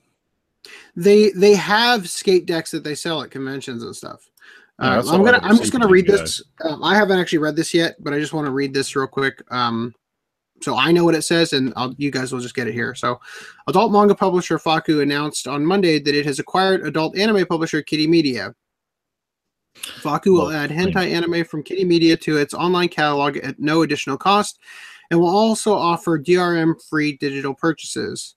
they 0.96 1.30
they 1.32 1.54
have 1.56 2.10
skate 2.10 2.46
decks 2.46 2.72
that 2.72 2.84
they 2.84 2.96
sell 2.96 3.22
at 3.22 3.32
conventions 3.32 3.84
and 3.84 3.96
stuff. 3.96 4.30
Yeah, 4.80 5.00
Uh, 5.00 5.04
I'm 5.14 5.24
gonna 5.24 5.40
I'm 5.42 5.58
just 5.58 5.72
gonna 5.72 5.88
read 5.88 6.08
this. 6.08 6.42
Um, 6.64 6.84
I 6.84 6.96
haven't 6.96 7.20
actually 7.20 7.38
read 7.40 7.56
this 7.56 7.74
yet, 7.74 7.96
but 8.00 8.14
I 8.14 8.20
just 8.20 8.34
want 8.34 8.46
to 8.46 8.52
read 8.52 8.74
this 8.74 8.96
real 8.96 9.08
quick. 9.08 9.42
Um, 9.50 9.94
so 10.62 10.76
I 10.78 10.92
know 10.92 11.04
what 11.04 11.16
it 11.16 11.24
says, 11.24 11.54
and 11.54 11.72
I'll, 11.76 11.94
you 11.98 12.12
guys 12.12 12.32
will 12.32 12.40
just 12.40 12.56
get 12.56 12.68
it 12.68 12.74
here. 12.74 12.96
So, 12.96 13.20
adult 13.68 13.92
manga 13.92 14.16
publisher 14.16 14.58
FAKKU 14.58 15.02
announced 15.02 15.48
on 15.48 15.66
Monday 15.66 16.00
that 16.00 16.16
it 16.16 16.26
has 16.26 16.40
acquired 16.40 16.86
adult 16.88 17.18
anime 17.18 17.46
publisher 17.46 17.82
Kitty 17.82 18.08
Media. 18.08 18.54
FAKKU 19.76 20.28
will 20.28 20.52
add 20.52 20.70
hentai 20.70 21.12
anime 21.12 21.44
from 21.46 21.64
Kitty 21.64 21.84
Media 21.84 22.16
to 22.18 22.38
its 22.38 22.54
online 22.54 22.90
catalog 22.90 23.38
at 23.38 23.60
no 23.60 23.82
additional 23.82 24.18
cost, 24.18 24.60
and 25.12 25.20
will 25.20 25.28
also 25.28 25.74
offer 25.74 26.18
DRM-free 26.18 27.18
digital 27.18 27.54
purchases. 27.54 28.36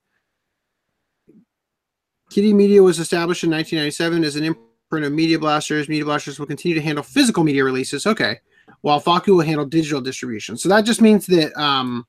Kitty 2.31 2.53
Media 2.53 2.83
was 2.83 2.99
established 2.99 3.45
in 3.45 3.51
1997 3.51 4.25
as 4.25 4.37
an 4.37 4.45
imprint 4.45 5.07
of 5.07 5.13
Media 5.13 5.39
Blasters. 5.39 5.89
Media 5.89 6.05
Blasters 6.05 6.39
will 6.39 6.47
continue 6.47 6.75
to 6.75 6.83
handle 6.83 7.03
physical 7.03 7.45
media 7.45 7.65
releases. 7.65 8.07
Okay, 8.07 8.39
while 8.83 9.01
FAKKU 9.01 9.29
will 9.29 9.41
handle 9.41 9.65
digital 9.65 10.01
distribution. 10.01 10.57
So 10.57 10.69
that 10.69 10.83
just 10.83 11.01
means 11.01 11.27
that 11.27 11.57
um, 11.59 12.07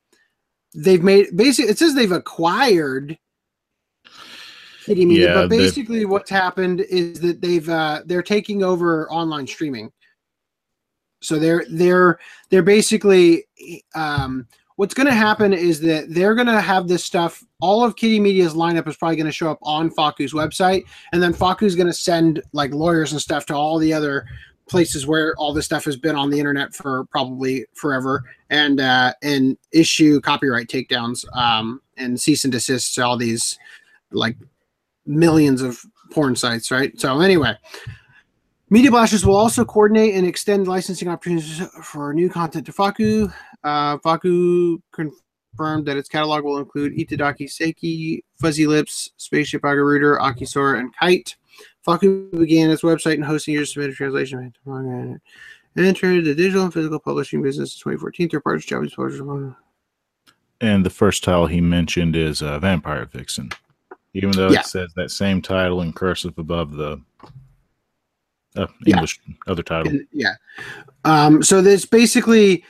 they've 0.75 1.03
made 1.03 1.35
basically 1.35 1.71
it 1.71 1.77
says 1.77 1.95
they've 1.95 2.11
acquired 2.11 3.17
Kitty 4.89 5.05
Media. 5.05 5.27
Yeah, 5.27 5.33
but 5.35 5.49
basically, 5.49 6.05
what's 6.05 6.31
happened 6.31 6.81
is 6.81 7.19
that 7.19 7.41
they've 7.41 7.69
uh, 7.69 8.01
they're 8.07 8.23
taking 8.23 8.63
over 8.63 9.09
online 9.11 9.45
streaming. 9.45 9.91
So 11.21 11.37
they're 11.37 11.63
they're 11.69 12.19
they're 12.49 12.63
basically 12.63 13.45
um, 13.93 14.47
what's 14.77 14.95
going 14.95 15.05
to 15.05 15.13
happen 15.13 15.53
is 15.53 15.79
that 15.81 16.11
they're 16.11 16.33
going 16.33 16.47
to 16.47 16.59
have 16.59 16.87
this 16.87 17.03
stuff. 17.03 17.43
All 17.61 17.83
of 17.83 17.95
Kitty 17.95 18.19
Media's 18.19 18.55
lineup 18.55 18.87
is 18.87 18.97
probably 18.97 19.17
going 19.17 19.27
to 19.27 19.31
show 19.31 19.51
up 19.51 19.59
on 19.61 19.91
FAKKU's 19.91 20.33
website, 20.33 20.85
and 21.13 21.21
then 21.21 21.33
FAKKU's 21.33 21.75
going 21.75 21.87
to 21.87 21.93
send 21.93 22.41
like 22.51 22.73
lawyers 22.73 23.11
and 23.11 23.21
stuff 23.21 23.45
to 23.47 23.53
all 23.53 23.77
the 23.77 23.93
other 23.93 24.25
places 24.67 25.05
where 25.05 25.35
all 25.37 25.53
this 25.53 25.65
stuff 25.65 25.85
has 25.85 25.97
been 25.97 26.15
on 26.15 26.31
the 26.31 26.39
internet 26.39 26.73
for 26.73 27.05
probably 27.11 27.65
forever, 27.75 28.23
and 28.49 28.79
uh, 28.79 29.13
and 29.21 29.55
issue 29.71 30.19
copyright 30.21 30.67
takedowns 30.67 31.25
um, 31.37 31.79
and 31.97 32.19
cease 32.19 32.43
and 32.43 32.53
desist 32.53 32.95
to 32.95 33.05
all 33.05 33.17
these 33.17 33.59
like 34.11 34.35
millions 35.09 35.61
of 35.61 35.83
porn 36.11 36.35
sites, 36.35 36.71
right? 36.71 36.97
So 36.99 37.19
anyway, 37.19 37.57
Media 38.69 38.91
Blasters 38.91 39.25
will 39.25 39.35
also 39.35 39.65
coordinate 39.65 40.13
and 40.13 40.25
extend 40.25 40.67
licensing 40.67 41.07
opportunities 41.07 41.61
for 41.83 42.13
new 42.13 42.29
content 42.29 42.65
to 42.67 42.71
FAKKU. 42.71 43.33
Uh, 43.63 43.97
FAKKU 43.97 44.81
confirmed 44.91 45.87
that 45.87 45.97
its 45.97 46.07
catalog 46.07 46.43
will 46.43 46.59
include 46.59 46.95
Itadaki 46.95 47.49
Seiki, 47.49 48.23
Fuzzy 48.39 48.67
Lips, 48.67 49.11
Spaceship 49.17 49.63
Agaruder, 49.63 50.19
Akisora, 50.19 50.79
and 50.79 50.95
Kite. 50.95 51.35
FAKKU 51.85 52.37
began 52.37 52.69
its 52.69 52.83
website 52.83 53.15
and 53.15 53.25
hosting 53.25 53.55
user 53.55 53.65
submitted 53.65 53.95
translation 53.95 54.53
and 54.65 55.19
entered 55.75 56.25
the 56.25 56.35
digital 56.35 56.63
and 56.63 56.73
physical 56.73 56.99
publishing 56.99 57.41
business 57.41 57.73
in 57.75 57.79
2014 57.79 58.29
through 58.29 58.41
partners 58.41 58.65
Japanese 58.65 58.93
publishers. 58.93 59.55
And 60.61 60.85
the 60.85 60.89
first 60.89 61.23
title 61.23 61.47
he 61.47 61.61
mentioned 61.61 62.15
is 62.15 62.41
uh, 62.41 62.59
Vampire 62.59 63.05
Vixen, 63.05 63.51
even 64.13 64.31
though 64.31 64.49
Yeah. 64.49 64.61
it 64.61 64.65
says 64.65 64.91
that 64.95 65.11
same 65.11 65.41
title 65.41 65.81
in 65.81 65.93
cursive 65.93 66.37
above 66.37 66.73
the 66.73 67.01
uh, 68.55 68.67
Yeah. 68.85 68.95
English 68.95 69.19
other 69.47 69.63
title. 69.63 69.89
And- 69.91 70.07
yeah. 70.11 70.33
Um, 71.05 71.43
so 71.43 71.61
this 71.61 71.85
basically, 71.85 72.63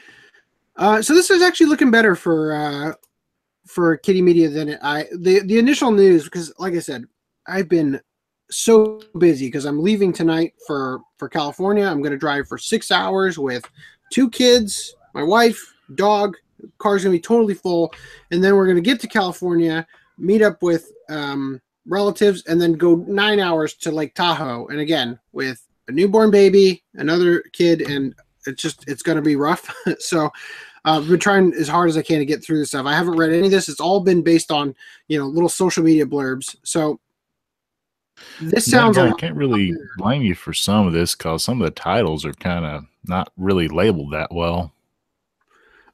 uh, 0.75 1.01
so 1.01 1.13
this 1.13 1.29
is 1.29 1.41
actually 1.41 1.67
looking 1.67 1.91
better 1.91 2.15
for 2.15 2.53
uh, 2.53 2.93
for 3.65 3.97
Kitty 3.97 4.21
Media 4.21 4.49
than 4.49 4.69
it, 4.69 4.79
I 4.81 5.05
the 5.17 5.39
the 5.41 5.57
initial 5.59 5.91
news 5.91 6.25
because, 6.25 6.51
like 6.59 6.73
I 6.73 6.79
said, 6.79 7.05
I've 7.47 7.69
been 7.69 7.99
so 8.51 8.99
busy 9.17 9.47
because 9.47 9.65
I'm 9.65 9.81
leaving 9.81 10.11
tonight 10.11 10.53
for 10.67 10.99
for 11.17 11.29
California. 11.29 11.85
I'm 11.85 12.01
going 12.01 12.11
to 12.11 12.17
drive 12.17 12.47
for 12.47 12.57
six 12.57 12.91
hours 12.91 13.37
with 13.37 13.63
two 14.11 14.29
kids, 14.29 14.95
my 15.13 15.23
wife, 15.23 15.61
dog. 15.95 16.35
Car's 16.77 17.03
going 17.03 17.13
to 17.13 17.17
be 17.17 17.21
totally 17.21 17.53
full, 17.53 17.93
and 18.31 18.43
then 18.43 18.55
we're 18.55 18.65
going 18.65 18.75
to 18.75 18.81
get 18.81 18.99
to 19.01 19.07
California, 19.07 19.87
meet 20.19 20.41
up 20.41 20.61
with 20.61 20.91
um, 21.09 21.61
relatives, 21.87 22.43
and 22.45 22.61
then 22.61 22.73
go 22.73 22.95
nine 23.07 23.39
hours 23.39 23.73
to 23.75 23.91
Lake 23.91 24.13
Tahoe. 24.15 24.67
And 24.67 24.79
again, 24.79 25.19
with 25.31 25.65
a 25.87 25.91
newborn 25.91 26.31
baby, 26.31 26.83
another 26.95 27.41
kid, 27.53 27.81
and 27.81 28.15
it's 28.45 28.61
just 28.61 28.87
it's 28.87 29.03
going 29.03 29.17
to 29.17 29.21
be 29.21 29.35
rough. 29.35 29.73
so 29.99 30.25
uh, 30.85 30.97
I've 30.97 31.07
been 31.07 31.19
trying 31.19 31.53
as 31.53 31.67
hard 31.67 31.89
as 31.89 31.97
I 31.97 32.01
can 32.01 32.19
to 32.19 32.25
get 32.25 32.43
through 32.43 32.59
this 32.59 32.69
stuff. 32.69 32.85
I 32.85 32.93
haven't 32.93 33.17
read 33.17 33.31
any 33.31 33.45
of 33.45 33.51
this. 33.51 33.69
It's 33.69 33.81
all 33.81 33.99
been 33.99 34.21
based 34.21 34.51
on 34.51 34.75
you 35.07 35.19
know 35.19 35.27
little 35.27 35.49
social 35.49 35.83
media 35.83 36.05
blurbs. 36.05 36.55
So 36.63 36.99
this 38.41 38.69
sounds 38.69 38.97
again, 38.97 39.13
I 39.13 39.15
can't 39.15 39.35
really 39.35 39.73
blame 39.97 40.21
you 40.21 40.35
for 40.35 40.53
some 40.53 40.87
of 40.87 40.93
this 40.93 41.15
because 41.15 41.43
some 41.43 41.61
of 41.61 41.65
the 41.65 41.71
titles 41.71 42.25
are 42.25 42.33
kind 42.33 42.65
of 42.65 42.85
not 43.05 43.31
really 43.37 43.67
labeled 43.67 44.13
that 44.13 44.33
well. 44.33 44.73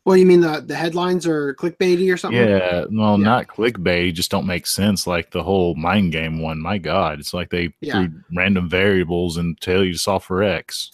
Well, 0.05 0.15
you 0.15 0.25
mean 0.25 0.41
the 0.41 0.63
the 0.65 0.75
headlines 0.75 1.25
are 1.25 1.55
clickbaity 1.55 2.13
or 2.13 2.17
something? 2.17 2.39
Yeah, 2.47 2.85
well, 2.91 3.17
Yeah. 3.17 3.23
not 3.23 3.47
clickbait, 3.47 4.13
just 4.13 4.29
don't 4.29 4.45
make 4.45 4.67
sense. 4.67 5.07
Like 5.07 5.31
the 5.31 5.43
whole 5.43 5.73
mind 5.75 6.11
game 6.11 6.39
one. 6.39 6.61
My 6.61 6.77
God, 6.77 7.19
it's 7.19 7.33
like 7.33 7.49
they 7.49 7.73
Yeah. 7.81 7.93
threw 8.05 8.09
random 8.35 8.69
variables 8.69 9.37
and 9.37 9.59
tell 9.59 9.83
you 9.83 9.93
to 9.93 9.99
solve 9.99 10.23
for 10.23 10.43
X. 10.43 10.91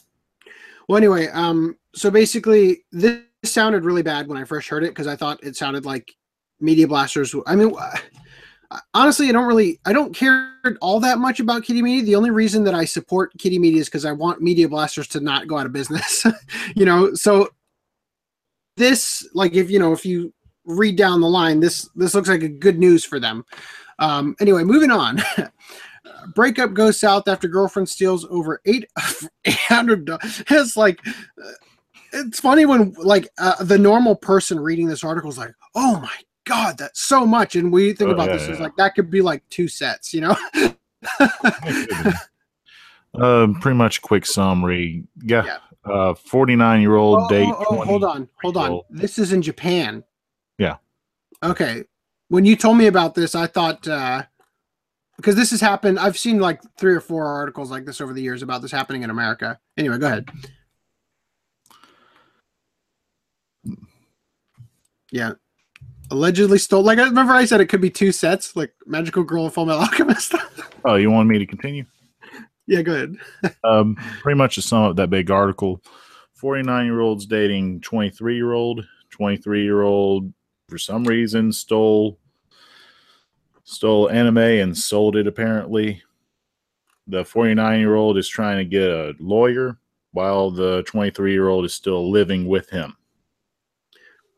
Well, 0.87 0.97
anyway, 0.97 1.27
um, 1.27 1.77
so 1.93 2.09
basically, 2.09 2.83
this 2.91 3.19
sounded 3.43 3.83
really 3.83 4.01
bad 4.01 4.27
when 4.27 4.37
I 4.37 4.45
first 4.45 4.69
heard 4.69 4.83
it 4.83 4.91
because 4.91 5.07
I 5.07 5.15
thought 5.17 5.43
it 5.43 5.55
sounded 5.57 5.85
like 5.85 6.15
Media 6.61 6.87
Blasters. 6.87 7.35
I 7.47 7.55
mean, 7.55 7.73
honestly, 8.93 9.27
I 9.27 9.33
don't 9.33 9.47
really, 9.47 9.79
I 9.85 9.91
don't 9.91 10.15
care 10.15 10.53
all 10.79 11.01
that 11.01 11.17
much 11.17 11.41
about 11.41 11.63
Kitty 11.63 11.81
Media. 11.81 12.03
The 12.05 12.15
only 12.15 12.29
reason 12.29 12.63
that 12.63 12.73
I 12.73 12.85
support 12.85 13.33
Kitty 13.37 13.59
Media 13.59 13.81
is 13.81 13.87
because 13.87 14.05
I 14.05 14.13
want 14.13 14.41
Media 14.41 14.69
Blasters 14.69 15.07
to 15.09 15.19
not 15.19 15.47
go 15.47 15.57
out 15.57 15.65
of 15.65 15.73
business. 15.73 16.25
you 16.75 16.85
know, 16.85 17.13
so 17.13 17.49
this, 18.81 19.27
like, 19.33 19.53
if 19.53 19.69
you 19.71 19.79
know, 19.79 19.93
if 19.93 20.05
you 20.05 20.33
read 20.65 20.95
down 20.97 21.21
the 21.21 21.29
line, 21.29 21.59
this 21.59 21.89
this 21.95 22.13
looks 22.15 22.27
like 22.29 22.43
a 22.43 22.49
good 22.49 22.77
news 22.79 23.05
for 23.05 23.19
them. 23.19 23.45
Um, 23.99 24.35
anyway, 24.39 24.63
moving 24.63 24.91
on. 24.91 25.21
Breakup 26.35 26.73
goes 26.73 26.99
south 26.99 27.27
after 27.27 27.47
girlfriend 27.47 27.87
steals 27.89 28.25
over 28.29 28.61
eight 28.65 28.85
hundred. 29.47 30.09
It's 30.49 30.75
like 30.77 30.99
uh, 31.07 31.51
it's 32.13 32.39
funny 32.39 32.65
when 32.65 32.93
like 32.97 33.27
uh, 33.37 33.63
the 33.63 33.77
normal 33.77 34.15
person 34.15 34.59
reading 34.59 34.87
this 34.87 35.03
article 35.03 35.29
is 35.29 35.37
like, 35.37 35.53
"Oh 35.75 35.99
my 35.99 36.15
god, 36.45 36.77
that's 36.77 37.01
so 37.01 37.25
much," 37.25 37.55
and 37.55 37.71
we 37.71 37.93
think 37.93 38.09
Oh, 38.09 38.13
about 38.13 38.29
yeah, 38.29 38.37
this 38.37 38.49
yeah. 38.49 38.63
like 38.63 38.75
that 38.77 38.95
could 38.95 39.09
be 39.09 39.21
like 39.21 39.41
two 39.49 39.67
sets, 39.67 40.13
you 40.13 40.21
know? 40.21 40.35
Um, 43.13 43.55
pretty 43.55 43.75
much 43.75 44.01
quick 44.01 44.25
summary. 44.25 45.03
Yeah, 45.21 45.43
Yeah. 45.43 45.57
Uh, 45.85 46.13
forty 46.13 46.55
nine 46.55 46.81
year 46.81 46.95
old 46.95 47.19
Oh, 47.23 47.29
date. 47.29 47.47
oh, 47.49 47.65
oh, 47.69 47.81
hold 47.83 48.03
on, 48.03 48.27
hold 48.41 48.57
on. 48.57 48.81
This 48.89 49.17
is 49.19 49.33
in 49.33 49.41
Japan. 49.41 50.03
Yeah. 50.57 50.77
Okay. 51.43 51.83
When 52.29 52.45
you 52.45 52.55
told 52.55 52.77
me 52.77 52.87
about 52.87 53.15
this, 53.15 53.35
I 53.35 53.47
thought 53.47 53.87
uh 53.87 54.23
because 55.17 55.35
this 55.35 55.51
has 55.51 55.61
happened. 55.61 55.99
I've 55.99 56.17
seen 56.17 56.39
like 56.39 56.61
three 56.77 56.93
or 56.95 57.01
four 57.01 57.25
articles 57.25 57.69
like 57.69 57.85
this 57.85 58.01
over 58.01 58.13
the 58.13 58.21
years 58.21 58.41
about 58.41 58.61
this 58.61 58.71
happening 58.71 59.03
in 59.03 59.09
America. 59.09 59.59
Anyway, 59.77 59.97
go 59.99 60.07
ahead. 60.07 60.29
Yeah. 65.11 65.33
Allegedly 66.09 66.57
stole. 66.57 66.83
Like 66.83 66.99
I 66.99 67.03
remember, 67.03 67.33
I 67.33 67.45
said 67.45 67.61
it 67.61 67.67
could 67.67 67.81
be 67.81 67.89
two 67.89 68.11
sets, 68.11 68.55
like 68.55 68.73
Magical 68.85 69.23
Girl 69.23 69.45
and 69.45 69.53
Full 69.53 69.65
Metal 69.65 69.81
Alchemist. 69.83 70.35
Oh, 70.85 70.95
you 70.95 71.09
want 71.11 71.29
me 71.29 71.37
to 71.39 71.45
continue? 71.45 71.85
Yeah, 72.67 72.81
go 72.81 72.93
ahead. 72.93 73.15
um, 73.63 73.95
pretty 74.21 74.37
much 74.37 74.55
to 74.55 74.61
sum 74.61 74.83
up 74.83 74.95
that 74.95 75.09
big 75.09 75.31
article. 75.31 75.81
49 76.35 76.85
year 76.85 76.99
olds 76.99 77.25
dating 77.25 77.81
23 77.81 78.35
year 78.35 78.53
old 78.53 78.85
23 79.11 79.63
year 79.63 79.83
old 79.83 80.33
for 80.67 80.77
some 80.77 81.03
reason 81.03 81.51
stole 81.51 82.17
stole 83.63 84.09
anime 84.09 84.37
and 84.37 84.77
sold 84.77 85.15
it 85.15 85.27
apparently. 85.27 86.01
The 87.07 87.25
49 87.25 87.79
year 87.79 87.95
old 87.95 88.17
is 88.17 88.27
trying 88.27 88.57
to 88.57 88.65
get 88.65 88.89
a 88.89 89.13
lawyer 89.19 89.77
while 90.13 90.49
the 90.49 90.83
23 90.83 91.31
year 91.31 91.49
old 91.49 91.65
is 91.65 91.73
still 91.73 92.09
living 92.09 92.47
with 92.47 92.69
him 92.69 92.95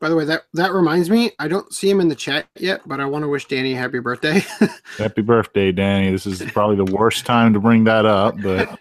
By 0.00 0.08
the 0.08 0.16
way, 0.16 0.24
that 0.26 0.42
that 0.52 0.72
reminds 0.72 1.08
me, 1.08 1.30
I 1.38 1.48
don't 1.48 1.72
see 1.72 1.88
him 1.88 2.00
in 2.00 2.08
the 2.08 2.14
chat 2.14 2.46
yet, 2.58 2.82
but 2.86 3.00
I 3.00 3.06
want 3.06 3.22
to 3.22 3.28
wish 3.28 3.46
Danny 3.46 3.72
a 3.72 3.76
happy 3.76 4.00
birthday. 4.00 4.42
happy 4.98 5.22
birthday 5.22 5.72
danny 5.72 6.10
this 6.10 6.26
is 6.26 6.42
probably 6.52 6.76
the 6.76 6.94
worst 6.94 7.24
time 7.26 7.52
to 7.52 7.60
bring 7.60 7.84
that 7.84 8.04
up 8.06 8.40
but 8.40 8.78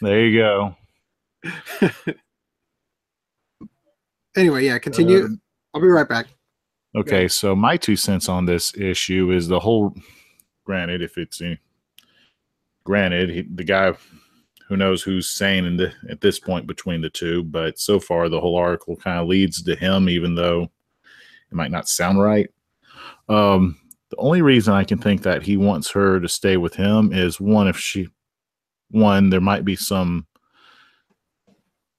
there 0.00 0.26
you 0.26 0.38
go 0.38 0.76
anyway, 4.36 4.64
yeah, 4.64 4.78
continue. 4.78 5.24
Um, 5.24 5.40
I'll 5.74 5.80
be 5.80 5.88
right 5.88 6.08
back. 6.08 6.28
Okay, 6.94 7.28
so 7.28 7.54
my 7.54 7.76
two 7.76 7.96
cents 7.96 8.28
on 8.28 8.46
this 8.46 8.74
issue 8.76 9.30
is 9.32 9.48
the 9.48 9.60
whole. 9.60 9.94
Granted, 10.64 11.02
if 11.02 11.16
it's 11.18 11.40
any, 11.40 11.58
granted, 12.84 13.30
he, 13.30 13.42
the 13.42 13.62
guy 13.64 13.94
who 14.68 14.76
knows 14.76 15.02
who's 15.02 15.28
sane 15.28 15.76
the, 15.76 15.92
at 16.10 16.20
this 16.20 16.38
point 16.38 16.66
between 16.66 17.00
the 17.00 17.10
two, 17.10 17.44
but 17.44 17.78
so 17.78 18.00
far 18.00 18.28
the 18.28 18.40
whole 18.40 18.56
article 18.56 18.96
kind 18.96 19.18
of 19.18 19.28
leads 19.28 19.62
to 19.62 19.76
him, 19.76 20.08
even 20.08 20.34
though 20.34 20.62
it 20.62 21.54
might 21.54 21.70
not 21.70 21.88
sound 21.88 22.20
right. 22.20 22.48
Um, 23.28 23.78
the 24.10 24.16
only 24.16 24.42
reason 24.42 24.74
I 24.74 24.84
can 24.84 24.98
think 24.98 25.22
that 25.22 25.42
he 25.42 25.56
wants 25.56 25.90
her 25.90 26.20
to 26.20 26.28
stay 26.28 26.56
with 26.56 26.74
him 26.74 27.12
is 27.12 27.40
one, 27.40 27.68
if 27.68 27.78
she, 27.78 28.08
one, 28.90 29.30
there 29.30 29.40
might 29.40 29.64
be 29.64 29.76
some 29.76 30.26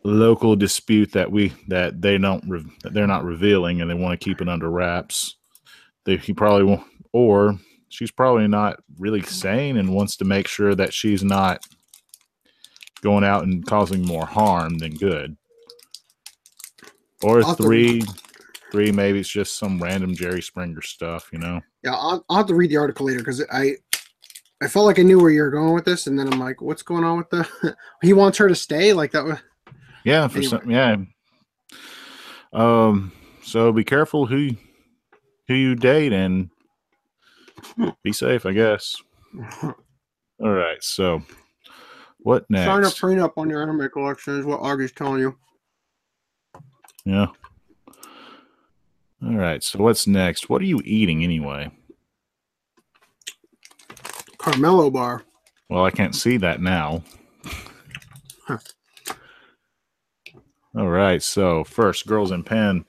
local 0.03 0.56
dispute 0.56 1.12
that 1.12 1.30
we 1.30 1.51
that 1.67 2.01
they 2.01 2.17
don't 2.17 2.43
re- 2.47 2.63
that 2.82 2.93
they're 2.93 3.08
not 3.08 3.25
revealing 3.25 3.82
and 3.82 3.89
they 3.89 3.93
want 3.93 4.17
to 4.17 4.23
keep 4.23 4.41
it 4.41 4.47
under 4.47 4.69
wraps. 4.69 5.36
They, 6.06 6.15
he 6.15 6.34
probably 6.34 6.63
won't, 6.63 6.84
or 7.12 7.60
she's 7.89 8.12
probably 8.12 8.47
not 8.47 8.80
really 8.97 9.21
sane 9.21 9.75
and 9.75 9.93
wants 9.93 10.15
to 10.17 10.25
make 10.25 10.47
sure 10.47 10.75
that 10.75 10.93
she's 10.93 11.23
not 11.23 11.60
going 13.01 13.23
out 13.23 13.43
and 13.43 13.65
causing 13.65 14.05
more 14.05 14.25
harm 14.25 14.77
than 14.77 14.95
good. 14.95 15.38
Or 17.23 17.43
I'll 17.43 17.55
three, 17.55 18.03
three 18.71 18.91
maybe 18.91 19.19
it's 19.19 19.29
just 19.29 19.57
some 19.57 19.81
random 19.81 20.15
Jerry 20.15 20.41
Springer 20.41 20.81
stuff, 20.81 21.29
you 21.31 21.39
know. 21.39 21.62
Yeah, 21.83 21.93
I'll, 21.95 22.23
I'll 22.29 22.38
have 22.38 22.47
to 22.47 22.55
read 22.55 22.69
the 22.69 22.77
article 22.77 23.05
later 23.05 23.19
because 23.19 23.43
I 23.51 23.75
I 24.62 24.67
felt 24.67 24.86
like 24.86 24.99
I 24.99 25.03
knew 25.03 25.19
where 25.19 25.29
you 25.29 25.41
were 25.41 25.51
going 25.51 25.73
with 25.73 25.86
this, 25.86 26.07
and 26.07 26.17
then 26.17 26.31
I'm 26.31 26.39
like, 26.39 26.62
what's 26.62 26.81
going 26.81 27.03
on 27.03 27.17
with 27.17 27.29
the? 27.29 27.75
he 28.01 28.13
wants 28.13 28.38
her 28.39 28.47
to 28.47 28.55
stay, 28.55 28.93
like 28.93 29.12
that. 29.12 29.25
was 29.25 29.38
Yeah, 30.03 30.27
for 30.27 30.39
Anyway. 30.39 30.49
some, 30.49 30.71
yeah. 30.71 30.95
Um, 32.53 33.12
so 33.43 33.71
be 33.71 33.83
careful 33.83 34.25
who 34.25 34.51
who 35.47 35.53
you 35.53 35.75
date 35.75 36.12
and 36.12 36.49
be 38.03 38.12
safe, 38.13 38.45
I 38.45 38.53
guess. 38.53 38.95
All 39.63 39.73
right. 40.39 40.81
So, 40.81 41.21
what 42.27 42.45
next? 42.49 42.65
Sign 42.65 42.83
a 42.83 42.87
prenup 42.87 43.31
on 43.37 43.49
your 43.49 43.61
anime 43.61 43.89
collection 43.89 44.37
is 44.37 44.45
what 44.45 44.59
Augie's 44.59 44.91
telling 44.91 45.21
you. 45.21 45.37
Yeah. 47.05 47.27
All 49.23 49.37
right. 49.37 49.63
So, 49.63 49.79
what's 49.79 50.07
next? 50.07 50.49
What 50.49 50.61
are 50.61 50.65
you 50.65 50.81
eating 50.83 51.23
anyway? 51.23 51.71
Carmelo 54.37 54.89
bar. 54.89 55.23
Well, 55.69 55.85
I 55.85 55.89
can't 55.89 56.13
see 56.13 56.35
that 56.35 56.61
now. 56.61 57.01
Huh. 58.45 58.57
All 60.77 60.89
right. 60.89 61.23
So, 61.23 61.63
first, 61.63 62.07
Girls 62.07 62.31
und 62.31 62.45
Panzer 62.45 62.83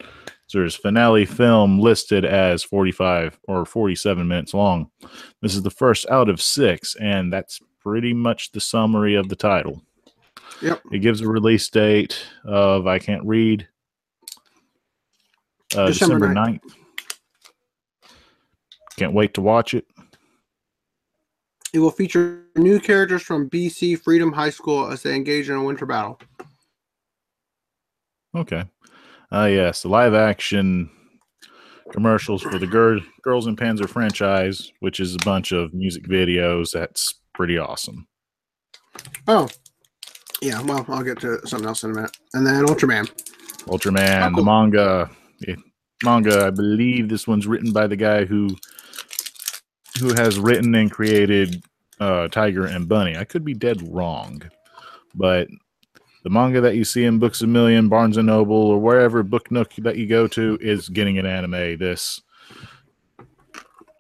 das 0.65 0.75
Finale 0.75 1.25
film 1.27 1.79
listed 1.79 2.25
as 2.25 2.65
45 2.65 3.39
or 3.47 3.65
47 3.65 4.27
minutes 4.27 4.53
long. 4.53 4.91
This 5.43 5.55
is 5.55 5.63
the 5.63 5.71
first 5.71 6.11
out 6.11 6.29
of 6.29 6.43
six, 6.43 6.97
and 6.97 7.33
that's 7.33 7.61
pretty 7.81 8.13
much 8.13 8.53
the 8.53 8.61
summary 8.61 9.15
of 9.15 9.29
the 9.29 9.37
title. 9.37 9.83
Yep. 10.63 10.83
It 10.93 10.99
gives 10.99 11.21
a 11.21 11.29
release 11.29 11.69
date 11.69 12.19
of, 12.45 12.87
I 12.87 12.99
can't 12.99 13.25
read, 13.25 13.69
uh, 15.77 15.87
December 15.87 16.29
December 16.29 16.29
9th. 16.29 16.61
Can't 18.97 19.13
wait 19.13 19.35
to 19.35 19.41
watch 19.41 19.75
it. 19.75 19.87
It 21.73 21.79
will 21.79 21.91
feature 21.91 22.47
new 22.57 22.81
characters 22.81 23.23
from 23.23 23.49
BC 23.51 24.01
Freedom 24.01 24.33
High 24.33 24.51
School 24.51 24.91
as 24.91 25.03
they 25.03 25.15
engage 25.15 25.51
in 25.51 25.57
a 25.57 25.63
winter 25.63 25.87
battle. 25.87 26.19
Okay. 28.35 28.65
Uh 29.31 29.49
yes, 29.51 29.83
the 29.83 29.89
live 29.89 30.15
action 30.15 30.91
commercials 31.93 32.43
for 32.43 32.59
the 32.59 32.67
Gir- 32.67 33.01
Girls 33.23 33.47
und 33.47 33.59
Panzer 33.59 33.89
franchise, 33.89 34.73
which 34.81 35.01
is 35.01 35.15
a 35.15 35.25
bunch 35.25 35.53
of 35.53 35.75
music 35.75 36.05
videos. 36.05 36.73
That's 36.73 37.18
pretty 37.39 37.57
awesome. 37.57 38.05
Oh, 39.29 39.49
yeah. 40.43 40.61
Well, 40.61 40.85
I'll 40.89 41.05
get 41.05 41.21
to 41.21 41.39
something 41.47 41.69
else 41.69 41.85
in 41.85 41.93
a 41.93 41.95
minute. 41.95 42.17
And 42.35 42.45
then 42.45 42.67
Ultraman. 42.67 43.09
Ultraman, 43.69 44.33
Oh, 44.33 44.37
the 44.37 44.43
manga, 44.43 45.09
eh, 45.47 45.55
manga. 46.03 46.47
I 46.47 46.51
believe 46.51 47.09
this 47.09 47.29
one's 47.29 47.47
written 47.47 47.73
by 47.73 47.87
the 47.87 47.95
guy 47.95 48.25
who 48.25 48.57
who 50.01 50.15
has 50.15 50.41
written 50.41 50.75
and 50.75 50.91
created 50.91 51.63
uh, 52.01 52.27
Tiger 52.27 52.67
and 52.67 52.89
Bunny. 52.89 53.17
I 53.17 53.23
could 53.23 53.45
be 53.45 53.55
dead 53.55 53.83
wrong, 53.89 54.43
but 55.15 55.47
the 56.25 56.31
manga 56.31 56.61
that 56.61 56.75
you 56.75 56.85
see 56.85 57.05
in 57.05 57.21
Books 57.21 57.41
a 57.43 57.47
Million, 57.47 57.89
Barnes 57.89 58.17
and 58.17 58.27
Noble, 58.27 58.57
or 58.57 58.81
wherever 58.81 59.23
book 59.23 59.53
nook 59.53 59.75
that 59.79 59.97
you 59.97 60.09
go 60.09 60.27
to 60.27 60.59
is 60.61 60.89
getting 60.89 61.19
an 61.19 61.27
anime 61.27 61.79
this 61.79 62.21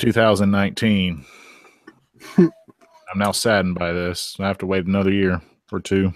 2019. 0.00 1.24
I'm 3.12 3.18
now 3.18 3.32
saddened 3.32 3.78
by 3.78 3.92
this. 3.92 4.36
I 4.38 4.46
have 4.46 4.58
to 4.58 4.66
wait 4.66 4.86
another 4.86 5.10
year 5.10 5.40
or 5.72 5.80
two. 5.80 6.12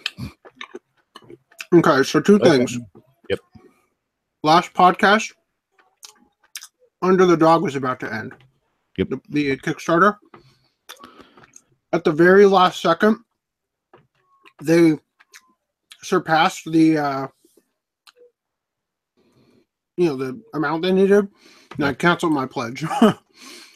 Okay, 1.72 2.02
so 2.02 2.20
two 2.20 2.38
things. 2.38 2.78
Yep. 3.30 3.38
Last 4.42 4.74
podcast, 4.74 5.32
Under 7.00 7.24
the 7.24 7.36
Dog 7.36 7.62
was 7.62 7.76
about 7.76 8.00
to 8.00 8.12
end. 8.12 8.34
Yep. 8.98 9.08
The, 9.08 9.20
the 9.30 9.56
Kickstarter. 9.56 10.16
At 11.94 12.04
the 12.04 12.12
very 12.12 12.46
last 12.46 12.80
second, 12.82 13.18
they 14.62 14.98
surpassed 16.02 16.70
the 16.70 16.98
uh 16.98 17.26
you 19.96 20.06
know 20.06 20.16
the 20.16 20.40
amount 20.54 20.82
they 20.82 20.92
needed 20.92 21.28
and 21.76 21.84
i 21.84 21.92
canceled 21.92 22.32
my 22.32 22.44
pledge 22.44 22.84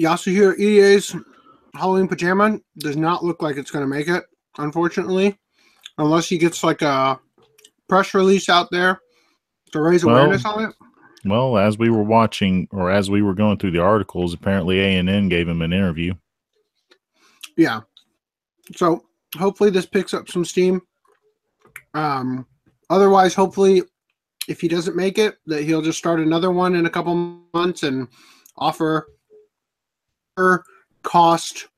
yasuhiro 0.00 0.56
Irie's 0.58 1.14
halloween 1.74 2.08
pajama 2.08 2.58
does 2.78 2.96
not 2.96 3.24
look 3.24 3.42
like 3.42 3.56
it's 3.56 3.70
going 3.70 3.84
to 3.84 3.88
make 3.88 4.08
it 4.08 4.24
unfortunately 4.58 5.38
unless 5.98 6.28
he 6.28 6.38
gets 6.38 6.62
like 6.64 6.82
a 6.82 7.18
press 7.88 8.14
release 8.14 8.48
out 8.48 8.68
there 8.70 9.00
to 9.72 9.80
raise 9.80 10.04
Well, 10.04 10.16
awareness 10.16 10.44
on 10.44 10.64
it. 10.64 10.74
Well, 11.24 11.58
as 11.58 11.76
we 11.76 11.90
were 11.90 12.02
watching, 12.04 12.68
or 12.70 12.90
as 12.90 13.10
we 13.10 13.20
were 13.20 13.34
going 13.34 13.58
through 13.58 13.72
the 13.72 13.80
articles, 13.82 14.32
apparently 14.32 14.78
A 14.80 14.96
and 14.98 15.08
N 15.10 15.28
gave 15.28 15.48
him 15.48 15.60
an 15.60 15.72
interview. 15.72 16.14
yeah. 17.56 17.80
So 18.74 19.04
hopefully 19.36 19.70
this 19.70 19.86
picks 19.86 20.14
up 20.14 20.28
some 20.28 20.44
steam. 20.44 20.82
Um 21.94 22.46
otherwise 22.90 23.34
hopefully 23.34 23.82
if 24.48 24.60
he 24.60 24.68
doesn't 24.68 24.96
make 24.96 25.18
it 25.18 25.38
that 25.46 25.64
he'll 25.64 25.82
just 25.82 25.98
start 25.98 26.20
another 26.20 26.50
one 26.52 26.76
in 26.76 26.86
a 26.86 26.90
couple 26.90 27.40
months 27.52 27.82
and 27.82 28.06
offer 28.56 29.08
cost 31.02 31.68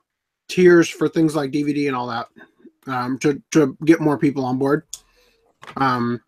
tiers 0.49 0.88
for 0.88 1.09
things 1.09 1.37
like 1.37 1.51
dvd 1.51 1.87
and 1.87 1.97
all 1.97 2.07
that 2.07 2.29
um 2.87 3.18
to 3.18 3.40
to 3.51 3.77
get 3.85 4.01
more 4.01 4.18
people 4.18 4.44
on 4.44 4.59
board 4.59 4.85
um 5.77 6.21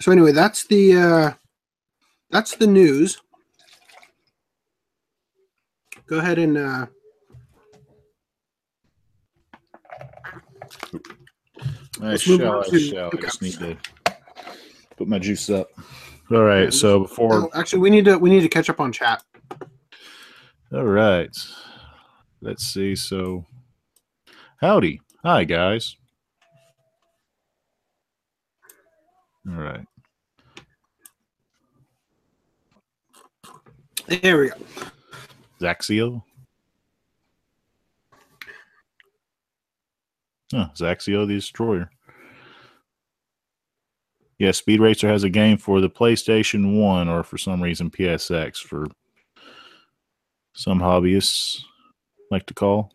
so 0.00 0.12
anyway 0.12 0.32
that's 0.32 0.66
the 0.68 0.96
uh 0.96 1.32
that's 2.30 2.54
the 2.56 2.66
news 2.66 3.20
go 6.06 6.18
ahead 6.18 6.38
and 6.38 6.56
uh 6.56 6.86
I 12.00 12.16
shall, 12.16 12.60
I 12.60 12.68
to 12.68 12.78
shall. 12.78 13.08
I 13.08 13.10
pickups. 13.10 13.38
just 13.38 13.42
need 13.42 13.58
to 13.58 13.76
put 14.96 15.08
my 15.08 15.18
juice 15.18 15.50
up. 15.50 15.70
All 16.30 16.44
right. 16.44 16.72
So 16.72 17.00
before, 17.00 17.34
Oh, 17.34 17.50
actually, 17.54 17.80
we 17.80 17.90
need 17.90 18.04
to 18.04 18.16
we 18.16 18.30
need 18.30 18.42
to 18.42 18.48
catch 18.48 18.70
up 18.70 18.80
on 18.80 18.92
chat. 18.92 19.22
All 20.72 20.84
right. 20.84 21.36
Let's 22.40 22.64
see. 22.64 22.94
So, 22.94 23.46
howdy, 24.60 25.00
hi 25.24 25.44
guys. 25.44 25.96
All 29.48 29.54
right. 29.54 29.86
There 34.06 34.38
we 34.40 34.48
go. 34.48 34.54
Zaxio. 35.60 36.22
Huh, 40.52 40.68
Zaxio 40.74 41.26
the 41.26 41.34
Destroyer. 41.34 41.90
Yeah, 44.38 44.52
Speed 44.52 44.80
Racer 44.80 45.08
has 45.08 45.24
a 45.24 45.30
game 45.30 45.58
for 45.58 45.80
the 45.80 45.90
PlayStation 45.90 46.80
1 46.80 47.08
or 47.08 47.24
for 47.24 47.36
some 47.36 47.62
reason 47.62 47.90
PSX 47.90 48.58
for 48.58 48.86
some 50.58 50.80
hobbyists 50.80 51.60
like 52.32 52.44
to 52.46 52.52
call. 52.52 52.92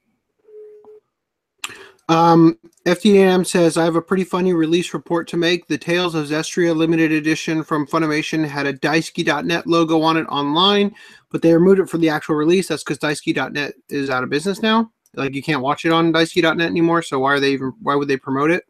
Um, 2.10 2.60
FDM 2.86 3.47
says 3.47 3.78
I 3.78 3.86
have 3.86 3.95
a 3.95 4.02
pretty 4.02 4.26
funny 4.26 4.52
release 4.52 4.93
report 4.93 5.30
to 5.30 5.38
make. 5.38 5.67
The 5.67 5.78
Tales 5.78 6.13
of 6.13 6.28
Zestiria 6.28 6.76
limited 6.76 7.13
edition 7.13 7.63
from 7.63 7.88
Funimation 7.88 8.45
had 8.45 8.65
a 8.65 8.73
Daisuki.net 8.73 9.65
logo 9.65 10.02
on 10.02 10.17
it 10.17 10.26
online, 10.26 10.93
but 11.30 11.41
they 11.41 11.54
removed 11.54 11.80
it 11.80 11.89
for 11.89 11.97
the 11.97 12.10
actual 12.10 12.36
release. 12.36 12.67
That's 12.67 12.84
because 12.84 12.99
Daisuki.net 12.99 13.76
is 13.88 14.10
out 14.10 14.26
of 14.26 14.30
business 14.30 14.62
now. 14.62 14.91
Like 15.15 15.34
you 15.34 15.41
can't 15.41 15.62
watch 15.62 15.86
it 15.86 15.93
on 15.93 16.12
Daisuki.net 16.12 16.69
anymore. 16.69 17.02
So 17.02 17.19
why 17.19 17.32
are 17.32 17.39
they 17.39 17.54
even? 17.54 17.71
Why 17.82 17.95
would 17.95 18.10
they 18.10 18.17
promote 18.17 18.52
it 18.52 18.65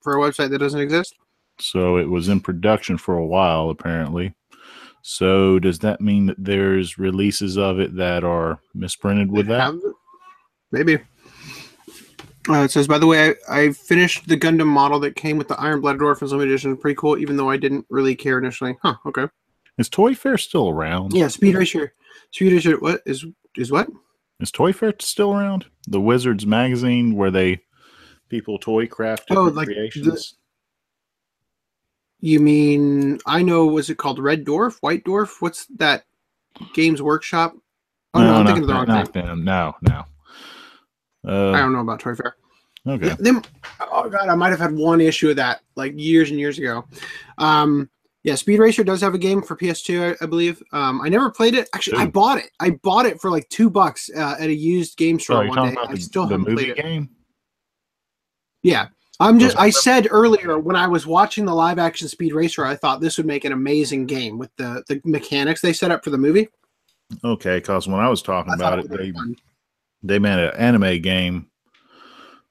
for 0.00 0.16
a 0.16 0.20
website 0.20 0.50
that 0.50 0.58
doesn't 0.58 0.80
exist? 0.80 1.16
So 1.58 1.96
it 1.96 2.08
was 2.08 2.28
in 2.28 2.38
production 2.38 2.98
for 2.98 3.16
a 3.16 3.26
while, 3.26 3.70
apparently. 3.70 4.32
So 5.02 5.58
does 5.58 5.80
that 5.80 6.00
mean 6.00 6.26
that 6.26 6.42
there's 6.42 6.96
releases 6.98 7.58
of 7.58 7.80
it 7.80 7.96
that 7.96 8.24
are 8.24 8.60
misprinted 8.74 9.30
with 9.30 9.48
that? 9.48 9.74
Maybe. 10.70 10.98
Uh, 12.48 12.64
it 12.64 12.70
says, 12.70 12.88
by 12.88 12.98
the 12.98 13.06
way, 13.06 13.34
I, 13.48 13.60
I 13.62 13.72
finished 13.72 14.26
the 14.26 14.36
Gundam 14.36 14.66
model 14.66 14.98
that 15.00 15.14
came 15.14 15.38
with 15.38 15.48
the 15.48 15.60
Iron 15.60 15.80
Blooded 15.80 16.02
Orphans 16.02 16.32
Limited 16.32 16.52
Edition. 16.52 16.76
Pretty 16.76 16.96
cool, 16.96 17.18
even 17.18 17.36
though 17.36 17.50
I 17.50 17.56
didn't 17.56 17.86
really 17.88 18.16
care 18.16 18.38
initially. 18.38 18.76
Huh, 18.82 18.96
okay. 19.06 19.28
Is 19.78 19.88
ToyFare 19.88 20.40
still 20.40 20.68
around? 20.68 21.12
Yeah, 21.12 21.28
Speed 21.28 21.54
Racer. 21.54 21.94
Speed 22.30 22.52
Racer, 22.52 22.78
what 22.78 23.00
is 23.06 23.24
is 23.56 23.70
what? 23.70 23.88
Is 24.40 24.50
ToyFare 24.50 25.00
still 25.00 25.32
around? 25.32 25.66
The 25.86 26.00
Wizards 26.00 26.46
magazine 26.46 27.14
where 27.14 27.30
they 27.30 27.60
people 28.28 28.58
toy 28.58 28.86
craft 28.86 29.26
Oh, 29.30 29.44
like 29.44 29.66
creations. 29.66 30.34
You 32.24 32.38
mean, 32.40 33.18
I 33.26 33.42
know, 33.42 33.66
was 33.66 33.90
it 33.90 33.98
called 33.98 34.18
Red 34.20 34.44
Dwarf? 34.44 34.78
White 34.80 35.02
Dwarf? 35.04 35.40
What's 35.40 35.66
that 35.76 36.04
Games 36.72 37.02
Workshop? 37.02 37.54
Oh, 38.14 38.20
no, 38.22 38.34
I'm 38.34 38.46
thinking 38.46 38.62
of 38.62 38.68
the 38.68 38.74
wrong 38.74 38.86
not 38.86 39.12
thing. 39.12 39.26
them. 39.26 39.44
No, 39.44 39.74
no. 39.82 40.04
I 41.24 41.28
Uh, 41.30 41.52
don't 41.56 41.72
know 41.72 41.80
about 41.80 42.00
ToyFare. 42.00 42.32
okay. 42.88 43.06
Yeah, 43.08 43.14
them, 43.18 43.42
oh 43.80 44.08
god, 44.08 44.28
I 44.28 44.34
might 44.36 44.50
have 44.50 44.58
had 44.60 44.72
one 44.72 45.00
issue 45.00 45.30
of 45.30 45.36
that 45.36 45.62
like 45.76 45.94
years 45.96 46.30
and 46.30 46.38
years 46.38 46.58
ago. 46.58 46.84
Um, 47.38 47.88
yeah, 48.24 48.36
Speed 48.36 48.60
Racer 48.60 48.84
does 48.84 49.00
have 49.00 49.14
a 49.14 49.18
game 49.18 49.42
for 49.42 49.56
PS2, 49.56 50.16
I, 50.20 50.24
I 50.24 50.26
believe. 50.28 50.62
Um, 50.72 51.00
I 51.00 51.08
never 51.08 51.28
played 51.30 51.54
it. 51.54 51.68
Actually, 51.74 51.98
I 51.98 52.06
bought 52.06 52.38
it. 52.38 52.50
I 52.60 52.70
bought 52.84 53.06
it 53.06 53.20
for 53.20 53.30
like 53.32 53.48
two 53.48 53.68
bucks 53.68 54.08
uh, 54.16 54.36
at 54.38 54.48
a 54.48 54.54
used 54.54 54.96
game 54.96 55.18
store 55.18 55.44
Oh, 55.44 55.48
one 55.48 55.66
day. 55.66 55.72
about 55.72 55.90
I 55.90 55.94
the, 55.94 56.00
still 56.00 56.26
the 56.26 56.34
haven't 56.38 56.48
movie 56.48 56.66
played 56.72 56.78
it. 56.78 56.82
game? 56.82 57.08
Yeah, 58.62 58.88
I'm 59.22 59.38
just. 59.38 59.56
I 59.56 59.70
said 59.70 60.08
earlier 60.10 60.58
when 60.58 60.74
I 60.74 60.86
was 60.86 61.06
watching 61.06 61.44
the 61.44 61.54
live 61.54 61.78
action 61.78 62.08
Speed 62.08 62.32
Racer, 62.32 62.64
I 62.64 62.74
thought 62.74 63.00
this 63.00 63.16
would 63.16 63.26
make 63.26 63.44
an 63.44 63.52
amazing 63.52 64.06
game 64.06 64.36
with 64.36 64.50
the 64.56 64.82
the 64.88 65.00
mechanics 65.04 65.60
they 65.60 65.72
set 65.72 65.90
up 65.90 66.02
for 66.02 66.10
the 66.10 66.18
movie. 66.18 66.48
Okay, 67.22 67.58
because 67.58 67.86
when 67.86 68.00
I 68.00 68.08
was 68.08 68.20
talking 68.20 68.52
I 68.52 68.56
about 68.56 68.80
it, 68.80 68.90
be 68.90 68.96
they 68.96 69.12
fun. 69.12 69.36
they 70.02 70.18
made 70.18 70.38
an 70.38 70.54
anime 70.56 71.00
game 71.00 71.50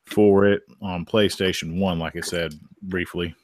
for 0.05 0.45
it 0.45 0.63
on 0.81 1.05
PlayStation 1.05 1.77
One, 1.79 1.99
like 1.99 2.15
I 2.15 2.21
said 2.21 2.53
briefly. 2.83 3.35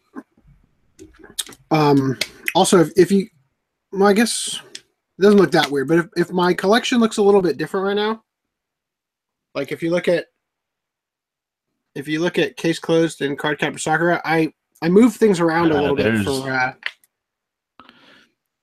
Um, 1.72 2.18
also, 2.56 2.80
if, 2.80 2.92
if 2.96 3.12
you, 3.12 3.28
well, 3.92 4.08
I 4.08 4.14
guess 4.14 4.62
it 4.74 5.22
doesn't 5.22 5.40
look 5.40 5.52
that 5.52 5.70
weird, 5.70 5.88
but 5.88 6.00
if, 6.00 6.06
if 6.16 6.32
my 6.32 6.54
collection 6.54 7.00
looks 7.00 7.18
a 7.18 7.22
little 7.22 7.42
bit 7.42 7.58
different 7.58 7.86
right 7.86 7.96
now, 7.96 8.24
like 9.54 9.72
if 9.72 9.82
you 9.82 9.92
look 9.92 10.08
at, 10.08 10.28
if 11.98 12.08
you 12.08 12.20
look 12.22 12.38
at 12.38 12.56
case 12.58 12.80
closed 12.80 13.22
and 13.22 13.38
card 13.38 13.60
captor 13.60 13.80
Sakura, 13.80 14.22
I 14.24 14.54
I 14.82 14.90
move 14.90 15.16
things 15.16 15.40
around 15.40 15.72
a 15.72 15.76
Uh, 15.78 15.82
little 15.82 15.96
bit 15.96 16.04
there's- 16.04 16.26
for. 16.26 16.52
Uh, 16.52 16.74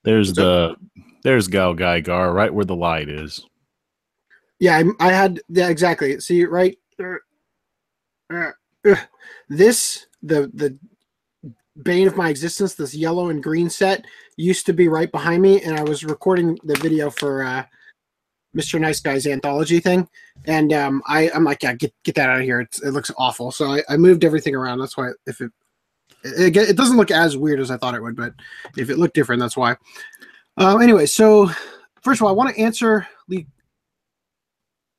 There's 0.04 0.32
the 0.34 0.76
there's 1.22 1.48
GaoGaiGar 1.48 2.34
right 2.34 2.52
where 2.52 2.66
the 2.66 2.76
light 2.76 3.08
is. 3.08 3.44
yeah, 4.60 4.76
I, 5.00 5.08
I 5.08 5.12
had 5.12 5.40
yeah 5.48 5.68
exactly. 5.68 6.20
See 6.20 6.44
right, 6.44 6.76
uh, 8.32 8.50
this 9.48 10.06
the 10.22 10.50
the 10.54 10.78
bane 11.82 12.06
of 12.06 12.16
my 12.16 12.28
existence, 12.28 12.74
this 12.74 12.94
yellow 12.94 13.30
and 13.30 13.42
green 13.42 13.68
set 13.70 14.04
used 14.36 14.66
to 14.66 14.72
be 14.72 14.88
right 14.88 15.10
behind 15.10 15.42
me, 15.42 15.62
and 15.62 15.76
I 15.78 15.82
was 15.82 16.04
recording 16.04 16.58
the 16.64 16.76
video 16.78 17.08
for 17.10 17.42
uh, 17.42 17.64
Mr. 18.54 18.80
Nice 18.80 19.00
Guy's 19.00 19.26
anthology 19.26 19.80
thing, 19.80 20.08
and 20.46 20.72
um, 20.72 21.02
I 21.06 21.30
I'm 21.30 21.44
like, 21.44 21.62
yeah, 21.62 21.74
get 21.74 21.92
get 22.04 22.14
that 22.14 22.30
out 22.30 22.38
of 22.38 22.44
here. 22.44 22.60
It's, 22.60 22.82
it 22.82 22.90
looks 22.90 23.10
awful. 23.18 23.50
So 23.50 23.66
I, 23.66 23.82
I 23.88 23.96
moved 23.96 24.24
everything 24.24 24.54
around. 24.54 24.78
That's 24.78 24.96
why 24.96 25.10
if 25.26 25.40
it 25.40 25.50
it, 26.22 26.56
it 26.56 26.76
doesn't 26.76 26.96
look 26.96 27.10
as 27.10 27.36
weird 27.36 27.60
as 27.60 27.70
I 27.70 27.76
thought 27.76 27.94
it 27.94 28.02
would, 28.02 28.16
but 28.16 28.34
if 28.76 28.90
it 28.90 28.98
looked 28.98 29.14
different, 29.14 29.40
that's 29.40 29.56
why. 29.56 29.76
Um, 30.56 30.80
anyway, 30.80 31.06
so 31.06 31.50
first 32.00 32.20
of 32.20 32.24
all, 32.24 32.30
I 32.30 32.32
want 32.32 32.54
to 32.54 32.60
answer 32.60 33.06
Lee. 33.28 33.46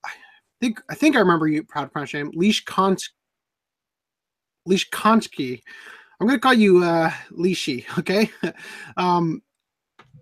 I 0.05 0.11
think 0.59 0.81
I 0.89 0.95
think 0.95 1.15
I 1.15 1.19
remember 1.19 1.47
you. 1.47 1.63
Proud 1.63 1.91
pronounce 1.91 2.13
your 2.13 2.23
name, 2.23 2.33
Leash 2.35 2.65
Kons. 2.65 3.11
Leash 4.65 4.89
Konsky. 4.89 5.61
I'm 6.19 6.27
to 6.29 6.39
call 6.39 6.53
you 6.53 6.83
uh, 6.83 7.11
Leashy. 7.31 7.85
Okay. 7.99 8.29
um, 8.97 9.41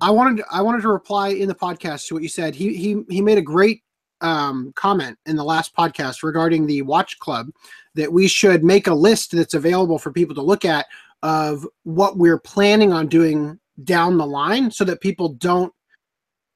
I 0.03 0.09
wanted 0.11 0.43
I 0.51 0.61
wanted 0.61 0.81
to 0.81 0.89
reply 0.89 1.29
in 1.29 1.47
the 1.47 1.55
podcast 1.55 2.07
to 2.07 2.13
what 2.13 2.23
you 2.23 2.29
said. 2.29 2.53
He 2.53 2.75
he 2.75 3.03
he 3.09 3.21
made 3.21 3.37
a 3.37 3.41
great 3.41 3.81
um, 4.19 4.73
comment 4.75 5.17
in 5.25 5.37
the 5.37 5.43
last 5.43 5.73
podcast 5.75 6.23
regarding 6.23 6.65
the 6.67 6.81
Watch 6.81 7.17
Club 7.19 7.47
that 7.95 8.11
we 8.11 8.27
should 8.27 8.65
make 8.65 8.87
a 8.87 8.93
list 8.93 9.31
that's 9.31 9.53
available 9.53 9.97
for 9.97 10.11
people 10.11 10.35
to 10.35 10.41
look 10.41 10.65
at 10.65 10.85
of 11.21 11.65
what 11.83 12.17
we're 12.17 12.39
planning 12.39 12.91
on 12.91 13.07
doing 13.07 13.57
down 13.85 14.17
the 14.17 14.25
line, 14.25 14.69
so 14.69 14.83
that 14.83 14.99
people 14.99 15.29
don't. 15.29 15.73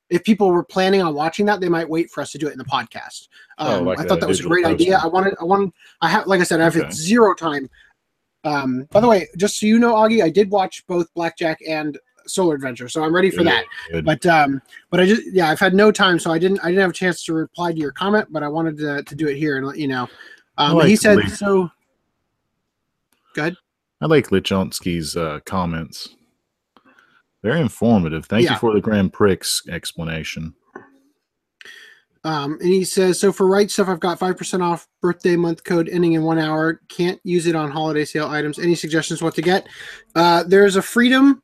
If 0.10 0.26
people 0.26 0.50
were 0.52 0.64
planning 0.64 1.02
on 1.02 1.14
watching 1.14 1.46
that, 1.46 1.62
they 1.62 1.70
might 1.70 1.90
wait 1.90 2.12
for 2.12 2.20
us 2.20 2.32
to 2.34 2.38
do 2.38 2.48
it 2.48 2.52
in 2.52 2.58
the 2.58 2.66
podcast. 2.66 3.30
Oh, 3.60 3.80
Um, 3.80 3.86
like 3.86 4.00
I 4.00 4.04
thought 4.04 4.20
that 4.20 4.28
was 4.28 4.42
a 4.42 4.44
great 4.44 4.66
idea. 4.66 5.00
I 5.02 5.08
wanted 5.08 5.36
I 5.40 5.46
wanted 5.46 5.72
I 6.02 6.10
have 6.10 6.28
like 6.28 6.42
I 6.42 6.44
said 6.44 6.60
I 6.60 6.66
have 6.66 6.76
Okay. 6.76 6.92
zero 6.92 7.34
time. 7.34 7.70
Um, 8.44 8.88
by 8.92 9.00
the 9.00 9.08
way, 9.08 9.28
just 9.38 9.58
so 9.58 9.66
you 9.66 9.80
know, 9.80 9.96
Augie, 9.96 10.22
I 10.22 10.30
did 10.30 10.52
watch 10.52 10.86
both 10.88 11.14
Blackjack 11.14 11.60
and 11.66 11.98
Solar 12.28 12.56
Adventure, 12.56 12.88
so 12.90 13.04
I'm 13.04 13.14
ready 13.14 13.30
for 13.30 13.44
that. 13.44 13.66
Good. 13.92 14.06
But 14.06 14.26
um, 14.26 14.62
but 14.90 15.00
I 15.00 15.06
just 15.06 15.24
yeah, 15.32 15.50
I've 15.50 15.60
had 15.60 15.74
no 15.74 15.92
time, 15.92 16.20
so 16.20 16.32
I 16.32 16.40
didn't 16.40 16.60
I 16.62 16.68
didn't 16.68 16.82
have 16.82 16.90
a 16.92 16.94
chance 16.94 17.24
to 17.26 17.34
reply 17.34 17.72
to 17.72 17.78
your 17.78 17.92
comment, 17.92 18.28
but 18.32 18.44
I 18.44 18.48
wanted 18.48 18.78
to, 18.78 19.04
to 19.04 19.16
do 19.16 19.28
it 19.28 19.38
here 19.38 19.58
and 19.58 19.66
let 19.66 19.78
you 19.78 19.88
know. 19.88 20.08
Um, 20.58 20.78
like 20.78 20.88
he 20.88 20.96
said 20.96 21.20
so. 21.30 21.70
Good. 23.34 23.56
I 24.02 24.06
like 24.06 24.30
Lichonsky's 24.30 25.16
uh, 25.16 25.40
comments. 25.46 26.10
Very 27.44 27.62
informative. 27.62 28.26
Thank 28.26 28.46
Yeah. 28.46 28.54
you 28.54 28.60
for 28.60 28.74
the 28.74 28.82
Grand 28.82 29.14
Prix 29.14 29.38
explanation. 29.70 30.54
Um, 32.24 32.58
and 32.60 32.70
he 32.70 32.84
says, 32.84 33.20
so 33.20 33.32
for 33.32 33.48
Right 33.48 33.68
Stuf, 33.68 33.88
I've 33.88 34.00
got 34.00 34.20
5% 34.20 34.62
off 34.62 34.88
birthday 35.02 35.36
month 35.36 35.64
code 35.64 35.88
ending 35.88 36.14
in 36.14 36.24
one 36.24 36.40
hour. 36.40 36.82
Can't 36.90 37.22
use 37.24 37.48
it 37.48 37.56
on 37.56 37.72
holiday 37.72 38.04
sale 38.04 38.28
items. 38.28 38.60
Any 38.60 38.76
suggestions 38.76 39.22
what 39.22 39.34
to 39.36 39.42
get? 39.42 39.68
Uh, 40.16 40.44
there's 40.44 40.76
a 40.76 40.82
freedom 40.82 41.42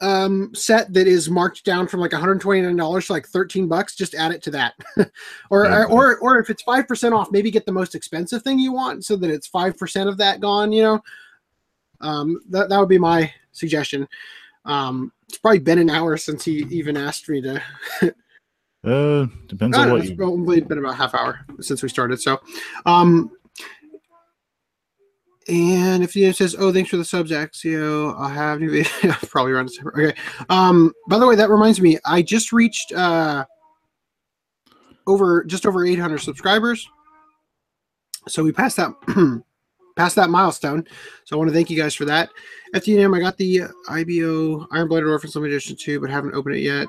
um, 0.00 0.54
set 0.54 0.92
that 0.92 1.06
is 1.06 1.28
marked 1.28 1.64
down 1.64 1.88
from 1.88 2.00
like 2.00 2.12
$129 2.12 3.06
to 3.06 3.12
like 3.12 3.26
13 3.26 3.66
bucks. 3.68 3.96
Just 3.96 4.14
add 4.14 4.32
it 4.32 4.42
to 4.42 4.50
that. 4.52 4.74
or, 5.50 5.64
Yeah. 5.64 5.84
or, 5.84 6.18
or 6.18 6.38
if 6.38 6.50
it's 6.50 6.62
5% 6.62 7.12
off, 7.12 7.32
maybe 7.32 7.50
get 7.50 7.66
the 7.66 7.72
most 7.72 7.94
expensive 7.94 8.42
thing 8.42 8.58
you 8.58 8.72
want 8.72 9.04
so 9.04 9.16
that 9.16 9.30
it's 9.30 9.48
5% 9.48 10.08
of 10.08 10.16
that 10.18 10.40
gone, 10.40 10.72
you 10.72 10.82
know? 10.82 11.02
Um, 12.00 12.40
that, 12.50 12.68
that 12.68 12.78
would 12.78 12.88
be 12.88 12.98
my 12.98 13.32
suggestion. 13.52 14.06
Um, 14.64 15.12
it's 15.28 15.38
probably 15.38 15.58
been 15.58 15.78
an 15.78 15.90
hour 15.90 16.16
since 16.16 16.44
he 16.44 16.58
even 16.70 16.96
asked 16.96 17.28
me 17.28 17.40
to 17.42 17.62
Uh, 18.84 19.26
depends 19.48 19.76
on 19.76 19.88
know, 19.88 19.92
what 19.94 20.00
it's 20.02 20.10
you. 20.10 20.16
probably 20.16 20.60
been 20.60 20.78
about 20.78 20.94
half 20.94 21.12
hour 21.14 21.40
since 21.60 21.82
we 21.82 21.88
started. 21.88 22.20
So, 22.20 22.40
um, 22.86 23.32
and 25.48 26.02
if 26.02 26.14
you 26.14 26.32
says, 26.32 26.54
"Oh, 26.58 26.72
thanks 26.72 26.90
for 26.90 26.96
the 26.96 27.04
subs, 27.04 27.30
Axio," 27.30 28.14
I'll 28.18 28.28
have 28.28 28.60
new 28.60 28.70
video 28.70 29.12
probably 29.28 29.52
around 29.52 29.66
December. 29.66 29.92
Okay. 29.96 30.20
Um, 30.48 30.92
by 31.08 31.18
the 31.18 31.26
way, 31.26 31.36
that 31.36 31.50
reminds 31.50 31.80
me, 31.80 31.98
I 32.04 32.22
just 32.22 32.52
reached 32.52 32.92
uh 32.92 33.44
over 35.06 35.42
just 35.44 35.66
over 35.66 35.86
800 35.86 36.18
subscribers. 36.18 36.88
So 38.28 38.44
we 38.44 38.52
passed 38.52 38.76
that 38.76 38.92
passed 39.96 40.16
that 40.16 40.30
milestone. 40.30 40.86
So 41.24 41.34
I 41.34 41.38
want 41.38 41.48
to 41.48 41.54
thank 41.54 41.70
you 41.70 41.76
guys 41.76 41.94
for 41.94 42.04
that. 42.04 42.30
At 42.74 42.84
the 42.84 42.98
end, 42.98 43.14
I 43.14 43.18
got 43.18 43.36
the 43.38 43.62
IBO 43.88 44.66
Iron 44.70 44.88
Limited 44.88 45.54
Edition 45.54 45.76
2, 45.76 46.00
but 46.00 46.10
haven't 46.10 46.34
opened 46.34 46.56
it 46.56 46.60
yet. 46.60 46.88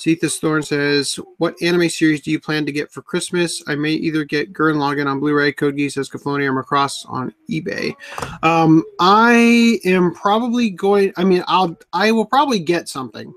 Cetus 0.00 0.38
Thorn 0.38 0.62
says, 0.62 1.20
What 1.36 1.60
anime 1.60 1.90
series 1.90 2.22
do 2.22 2.30
you 2.30 2.40
plan 2.40 2.64
to 2.64 2.72
get 2.72 2.90
for 2.90 3.02
Christmas? 3.02 3.62
I 3.66 3.74
may 3.74 3.90
either 3.90 4.24
get 4.24 4.50
Gurren 4.50 4.76
Lagann 4.76 5.06
on 5.06 5.20
Blu-ray, 5.20 5.52
Code 5.52 5.76
Geass 5.76 5.96
Cafoni, 6.10 6.48
or 6.48 6.64
Macross 6.64 7.06
on 7.06 7.34
eBay. 7.50 7.94
Um, 8.42 8.82
I 8.98 9.78
am 9.84 10.14
probably 10.14 10.70
going 10.70 11.12
I 11.18 11.24
mean, 11.24 11.44
I'll 11.48 11.76
I 11.92 12.12
will 12.12 12.24
probably 12.24 12.60
get 12.60 12.88
something. 12.88 13.30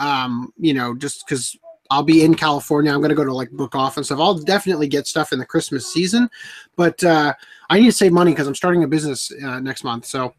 Um, 0.00 0.52
you 0.58 0.74
know, 0.74 0.96
just 0.96 1.24
because 1.24 1.56
I'll 1.88 2.02
be 2.02 2.24
in 2.24 2.34
California. 2.34 2.92
I'm 2.92 3.00
gonna 3.00 3.14
go 3.14 3.24
to 3.24 3.32
like 3.32 3.50
book 3.52 3.76
off 3.76 3.96
and 3.96 4.04
stuff. 4.04 4.18
I'll 4.18 4.38
definitely 4.38 4.88
get 4.88 5.06
stuff 5.06 5.32
in 5.32 5.38
the 5.38 5.46
Christmas 5.46 5.92
season, 5.92 6.28
but 6.74 7.02
uh 7.04 7.32
I 7.68 7.78
need 7.78 7.86
to 7.86 7.92
save 7.92 8.12
money 8.12 8.32
because 8.32 8.48
I'm 8.48 8.56
starting 8.56 8.82
a 8.82 8.88
business 8.88 9.30
uh, 9.44 9.60
next 9.60 9.84
month. 9.84 10.04
So 10.06 10.34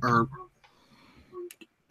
or 0.00 0.28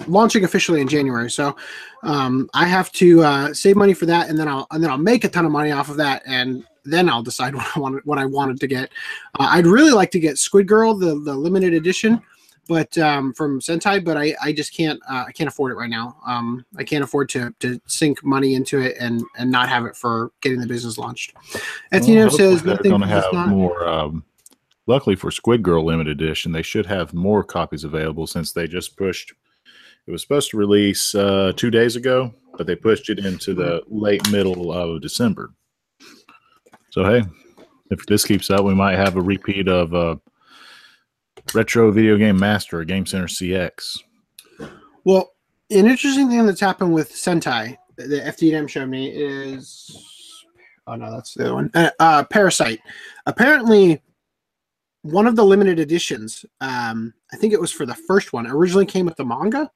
launching 0.08 0.44
officially 0.44 0.82
in 0.82 0.88
January. 0.88 1.30
So 1.32 1.56
um, 2.04 2.50
I 2.54 2.66
have 2.66 2.92
to 2.94 3.24
uh, 3.24 3.54
save 3.54 3.76
money 3.76 3.94
for 3.94 4.06
that, 4.06 4.30
and 4.30 4.38
then 4.38 4.48
I'll 4.48 4.68
and 4.72 4.84
then 4.84 4.92
I'll 4.92 4.98
make 4.98 5.24
a 5.24 5.30
ton 5.30 5.46
of 5.46 5.52
money 5.52 5.72
off 5.72 5.90
of 5.90 5.98
that, 5.98 6.24
and 6.26 6.66
then 6.84 7.10
I'll 7.10 7.24
decide 7.24 7.56
what 7.56 7.68
I 7.76 7.80
wanted 7.80 8.06
what 8.06 8.18
I 8.20 8.26
wanted 8.26 8.60
to 8.60 8.68
get. 8.68 8.92
Uh, 9.40 9.48
I'd 9.50 9.68
really 9.68 9.92
like 9.92 10.12
to 10.12 10.20
get 10.20 10.38
Squid 10.38 10.68
Girl, 10.68 10.94
the 10.94 11.20
the 11.20 11.34
limited 11.34 11.74
edition, 11.74 12.22
but 12.68 12.96
um, 12.98 13.34
from 13.34 13.60
Sentai, 13.60 14.04
but 14.04 14.18
I 14.18 14.36
I 14.42 14.54
just 14.54 14.76
can't 14.76 15.00
uh, 15.10 15.26
I 15.28 15.32
can't 15.32 15.48
afford 15.48 15.72
it 15.72 15.76
right 15.76 15.90
now. 15.90 16.18
Um, 16.28 16.66
I 16.78 16.84
can't 16.84 17.04
afford 17.04 17.30
to 17.30 17.54
to 17.60 17.80
sink 17.88 18.24
money 18.24 18.56
into 18.56 18.80
it 18.80 18.98
and 19.00 19.24
and 19.38 19.50
not 19.50 19.70
have 19.70 19.86
it 19.86 19.96
for 19.96 20.32
getting 20.42 20.60
the 20.60 20.68
business 20.68 20.98
launched. 20.98 21.34
Etienne 21.92 22.28
Well, 22.28 22.38
says. 22.38 22.64
They're 22.64 22.78
going 22.78 23.02
to 23.02 23.08
have 23.08 23.32
not- 23.34 23.50
more. 23.50 23.88
Um, 23.88 24.24
luckily 24.88 25.16
for 25.16 25.32
Squid 25.32 25.64
Girl 25.64 25.84
limited 25.84 26.22
edition, 26.22 26.52
they 26.52 26.62
should 26.62 26.86
have 26.86 27.14
more 27.14 27.44
copies 27.44 27.84
available 27.84 28.28
since 28.28 28.52
they 28.52 28.68
just 28.68 28.98
pushed. 28.98 29.34
It 30.08 30.12
was 30.12 30.22
supposed 30.22 30.52
to 30.52 30.58
release 30.58 31.16
uh, 31.16 31.54
two 31.56 31.72
days 31.72 31.96
ago, 31.96 32.34
but 32.58 32.68
they 32.68 32.76
pushed 32.76 33.10
it 33.10 33.20
into 33.20 33.54
the 33.54 33.82
late 33.88 34.30
middle 34.32 34.72
of 34.72 35.02
December. 35.02 35.54
So 36.92 37.04
hey, 37.04 37.24
if 37.90 38.06
this 38.06 38.24
keeps 38.24 38.50
up, 38.50 38.64
we 38.64 38.76
might 38.76 38.98
have 38.98 39.18
a 39.18 39.22
repeat 39.22 39.68
of 39.68 39.94
uh, 39.94 40.16
Retro 41.54 41.92
Video 41.92 42.18
Game 42.18 42.38
Master, 42.38 42.80
or 42.80 42.86
Game 42.86 43.06
Center 43.06 43.28
CX. 43.28 44.00
Well, 45.04 45.32
an 45.72 45.88
interesting 45.88 46.30
thing 46.30 46.46
that's 46.46 46.60
happened 46.60 46.94
with 46.94 47.12
Sentai, 47.12 47.78
the 47.98 48.22
FDM 48.22 48.70
showed 48.70 48.90
me, 48.90 49.10
is 49.10 50.46
oh 50.88 50.96
no, 50.96 51.12
that's 51.12 51.34
the 51.34 51.46
other 51.46 51.56
one. 51.56 51.72
Uh, 51.74 51.90
uh, 52.00 52.24
Parasyte. 52.26 52.80
Apparently, 53.26 54.02
one 55.02 55.28
of 55.28 55.36
the 55.36 55.46
limited 55.46 55.80
editions, 55.80 56.46
um, 56.62 57.14
I 57.34 57.38
think 57.38 57.54
it 57.54 57.62
was 57.62 57.72
for 57.72 57.86
the 57.86 57.96
first 57.96 58.34
one, 58.34 58.48
originally 58.48 58.86
came 58.86 59.06
with 59.06 59.16
the 59.16 59.26
manga. 59.26 59.72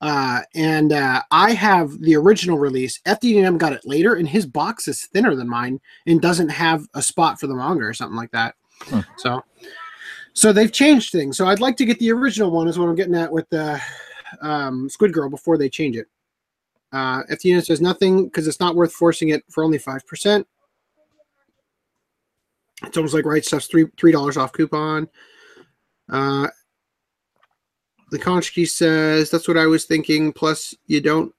Uh, 0.00 0.40
and 0.54 0.92
uh, 0.92 1.22
I 1.30 1.52
have 1.52 2.00
the 2.00 2.16
original 2.16 2.58
release. 2.58 3.00
FDM 3.06 3.58
got 3.58 3.72
it 3.72 3.84
later, 3.84 4.14
and 4.14 4.26
his 4.26 4.46
box 4.46 4.88
is 4.88 5.06
thinner 5.06 5.34
than 5.34 5.48
mine 5.48 5.80
and 6.06 6.20
doesn't 6.20 6.48
have 6.48 6.86
a 6.94 7.02
spot 7.02 7.38
for 7.38 7.46
the 7.46 7.54
manga 7.54 7.84
or 7.84 7.92
something 7.92 8.16
like 8.16 8.30
that. 8.30 8.54
Huh. 8.82 9.02
So, 9.18 9.44
so 10.32 10.52
they've 10.52 10.72
changed 10.72 11.12
things. 11.12 11.36
So 11.36 11.46
I'd 11.46 11.60
like 11.60 11.76
to 11.76 11.84
get 11.84 11.98
the 11.98 12.12
original 12.12 12.50
one, 12.50 12.66
is 12.66 12.78
what 12.78 12.88
I'm 12.88 12.94
getting 12.94 13.14
at 13.14 13.30
with 13.30 13.48
the 13.50 13.80
um, 14.40 14.88
Squid 14.88 15.12
Girl 15.12 15.28
before 15.28 15.58
they 15.58 15.68
change 15.68 15.96
it. 15.96 16.06
Uh, 16.92 17.22
FTN 17.24 17.64
says 17.64 17.80
nothing 17.80 18.24
because 18.24 18.48
it's 18.48 18.60
not 18.60 18.74
worth 18.74 18.92
forcing 18.92 19.28
it 19.28 19.44
for 19.50 19.62
only 19.62 19.78
five 19.78 20.04
percent. 20.06 20.46
It's 22.84 22.96
almost 22.96 23.14
like 23.14 23.26
Right 23.26 23.44
Stuf's 23.44 23.66
three 23.66 23.86
three 23.96 24.12
dollars 24.12 24.36
off 24.36 24.52
coupon. 24.52 25.08
Uh, 26.08 26.48
the 28.10 28.18
Konchki 28.18 28.68
says 28.68 29.30
that's 29.30 29.48
what 29.48 29.56
I 29.56 29.66
was 29.66 29.84
thinking. 29.84 30.32
Plus, 30.32 30.74
you 30.86 31.00
don't 31.00 31.32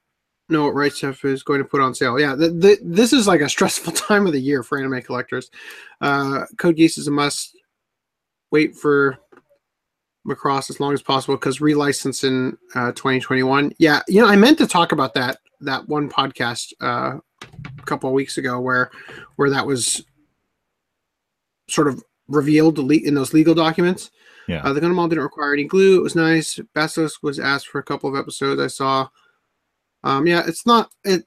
know 0.50 0.66
what 0.66 0.76
Right 0.76 0.92
Stuf 0.92 1.24
is 1.26 1.44
going 1.44 1.60
to 1.60 1.68
put 1.68 1.82
on 1.82 1.96
sale. 1.96 2.20
Yeah, 2.20 2.36
this 2.38 3.14
is 3.14 3.28
like 3.28 3.42
a 3.42 3.50
stressful 3.56 3.94
time 3.94 4.26
of 4.26 4.34
the 4.34 4.42
year 4.42 4.64
for 4.64 4.78
anime 4.78 5.02
collectors. 5.02 5.50
Uh, 6.00 6.46
Code 6.58 6.78
Geass 6.78 6.98
is 6.98 7.08
a 7.08 7.12
must. 7.12 7.58
Wait 8.52 8.76
for 8.76 9.18
Macross 10.28 10.70
as 10.70 10.80
long 10.80 10.94
as 10.94 11.02
possible 11.02 11.36
because 11.36 11.60
relicense 11.60 12.24
in 12.24 12.58
uh, 12.76 12.92
2021. 12.92 13.74
Yeah, 13.80 14.02
you 14.08 14.22
know, 14.22 14.28
I 14.28 14.36
meant 14.36 14.58
to 14.60 14.68
talk 14.68 14.92
about 14.92 15.14
that 15.14 15.38
that 15.62 15.88
one 15.88 16.10
podcast 16.10 16.74
uh, 16.82 17.18
a 17.44 17.86
couple 17.86 18.10
of 18.10 18.14
weeks 18.14 18.38
ago 18.38 18.60
where 18.60 18.92
where 19.36 19.50
that 19.50 19.66
was 19.66 20.04
sort 21.70 21.88
of 21.88 22.04
revealed 22.28 22.80
in 22.80 23.14
those 23.14 23.34
legal 23.34 23.54
documents. 23.54 24.12
Yeah, 24.52 24.64
uh, 24.64 24.74
the 24.74 24.82
Gundam 24.82 25.10
didn't 25.10 25.24
require 25.24 25.54
any 25.54 25.64
glue. 25.64 25.98
It 25.98 26.04
was 26.04 26.16
nice. 26.16 26.60
Basilisk 26.74 27.24
was 27.24 27.40
asked 27.40 27.70
for 27.70 27.80
a 27.80 27.84
couple 27.84 28.10
of 28.10 28.20
episodes. 28.20 28.60
I 28.60 28.68
saw. 28.68 29.08
Um, 30.04 30.28
yeah, 30.28 30.44
it's 30.46 30.66
not 30.66 30.92
it. 31.06 31.26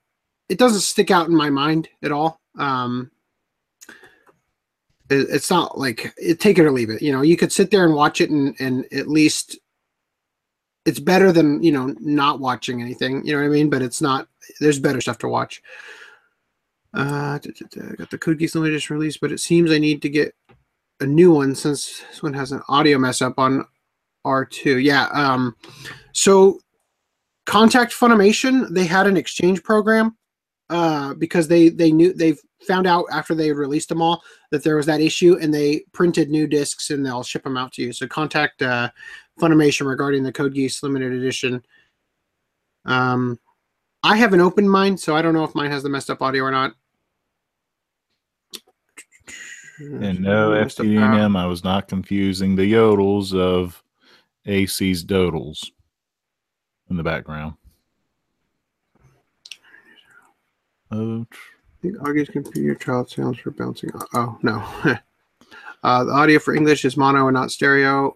It 0.51 0.59
doesn't 0.59 0.81
stick 0.81 1.11
out 1.11 1.29
in 1.29 1.35
my 1.35 1.49
mind 1.49 1.89
at 2.03 2.13
all. 2.13 2.43
Um, 2.59 3.11
it, 5.09 5.27
it's 5.31 5.51
not 5.51 5.79
like 5.79 6.13
it, 6.19 6.39
take 6.39 6.59
it 6.59 6.67
or 6.67 6.71
leave 6.71 6.91
it. 6.91 7.01
You 7.01 7.13
know, 7.13 7.23
you 7.23 7.39
could 7.39 7.51
sit 7.51 7.71
there 7.71 7.87
and 7.87 7.95
watch 7.95 8.21
it, 8.21 8.29
and 8.29 8.55
and 8.61 8.85
at 8.93 9.09
least 9.09 9.59
it's 10.85 11.01
better 11.01 11.33
than 11.33 11.63
you 11.63 11.73
know 11.73 11.95
not 12.01 12.41
watching 12.41 12.83
anything. 12.83 13.25
You 13.25 13.33
know 13.33 13.41
what 13.41 13.47
I 13.47 13.51
mean? 13.51 13.71
But 13.71 13.81
it's 13.81 14.03
not. 14.03 14.29
There's 14.61 14.79
better 14.79 15.01
stuff 15.01 15.17
to 15.19 15.29
watch. 15.29 15.63
Uh, 16.93 17.39
I 17.43 17.95
got 17.97 18.11
the 18.11 18.19
Code 18.19 18.39
Geass 18.39 18.55
Limited 18.55 18.75
Edition 18.75 18.97
release, 18.97 19.17
but 19.17 19.33
it 19.33 19.41
seems 19.41 19.71
I 19.71 19.79
need 19.79 20.03
to 20.03 20.11
get 20.11 20.35
a 21.01 21.07
new 21.07 21.33
one 21.33 21.55
since 21.55 22.03
this 22.11 22.23
one 22.23 22.35
has 22.35 22.53
an 22.53 22.63
audio 22.69 22.99
mess 22.99 23.21
up 23.21 23.39
on 23.39 23.65
R2. 24.27 24.83
Yeah. 24.83 25.09
Um, 25.13 25.57
so 26.13 26.61
Contact 27.47 27.93
Funimation, 27.93 28.69
they 28.71 28.85
had 28.85 29.07
an 29.07 29.17
exchange 29.17 29.63
program 29.63 30.17
uh, 30.71 31.15
because 31.15 31.49
they 31.49 31.69
they 31.69 31.93
knew 31.93 32.13
they 32.13 32.35
found 32.67 32.87
out 32.87 33.05
after 33.13 33.35
they 33.35 33.53
released 33.53 33.91
them 33.91 34.01
all 34.01 34.23
that 34.51 34.65
there 34.65 34.77
was 34.77 34.87
that 34.87 35.01
issue, 35.01 35.37
and 35.41 35.53
they 35.53 35.85
printed 35.93 36.31
new 36.31 36.47
discs 36.47 36.91
and 36.91 37.05
they'll 37.05 37.23
ship 37.23 37.45
them 37.45 37.57
out 37.57 37.73
to 37.73 37.83
you. 37.83 37.93
So 37.93 38.07
contact 38.07 38.63
uh, 38.63 38.91
Funimation 39.39 39.87
regarding 39.87 40.23
the 40.23 40.33
Code 40.33 40.55
Geass 40.55 40.83
limited 40.83 41.13
edition. 41.13 41.63
Um, 42.87 43.39
I 44.03 44.17
have 44.17 44.33
an 44.33 44.41
open 44.41 44.69
mind, 44.69 45.01
so 45.01 45.17
I 45.17 45.23
don't 45.23 45.35
know 45.35 45.45
if 45.45 45.55
mine 45.55 45.71
has 45.71 45.83
the 45.83 45.89
messed 45.89 46.11
up 46.11 46.23
audio 46.23 46.45
or 46.45 46.51
not. 46.51 46.75
And 49.79 50.21
no 50.21 50.51
FTDM, 50.51 51.37
I 51.37 51.47
was 51.47 51.65
not 51.65 51.89
confusing 51.89 52.55
the 52.55 52.73
yodels 52.73 53.37
of 53.37 53.83
AC's 54.47 55.05
dodels 55.05 55.71
in 56.91 56.97
the 56.97 57.03
background. 57.03 57.55
Oh, 60.91 61.27
I 61.33 61.83
think 61.83 61.97
August 62.07 62.33
computer 62.33 62.75
child 62.77 63.11
sounds 63.11 63.39
for 63.39 63.51
bouncing. 63.51 63.91
Oh 64.15 64.39
no, 64.43 64.65
uh, 65.83 66.05
the 66.05 66.13
audio 66.13 66.39
for 66.39 66.55
English 66.55 66.85
is 66.85 66.97
mono 66.97 67.27
and 67.27 67.35
not 67.35 67.51
stereo. 67.51 68.15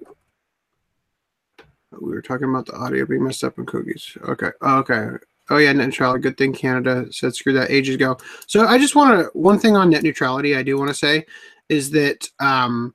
We 2.01 2.13
were 2.13 2.23
talking 2.23 2.49
about 2.49 2.67
the 2.67 2.77
audio 2.77 3.05
being 3.05 3.25
messed 3.25 3.43
up 3.43 3.59
in 3.59 3.67
cookies. 3.67 4.17
Okay, 4.23 4.51
okay. 4.63 5.09
Oh 5.51 5.57
yeah, 5.57 5.73
net 5.73 5.87
neutrality. 5.87 6.21
Good 6.21 6.37
thing 6.37 6.53
Canada 6.53 7.07
said 7.11 7.35
screw 7.35 7.53
that 7.55 7.71
ages 7.71 7.95
ago. 7.95 8.19
So 8.47 8.67
I 8.67 8.79
just 8.79 8.95
want 8.95 9.19
to 9.19 9.39
one 9.39 9.59
thing 9.59 9.77
on 9.77 9.91
net 9.91 10.03
neutrality. 10.03 10.57
I 10.57 10.63
do 10.63 10.77
want 10.77 10.89
to 10.89 10.95
say 10.95 11.25
is 11.69 11.91
that 11.93 12.29
um, 12.41 12.95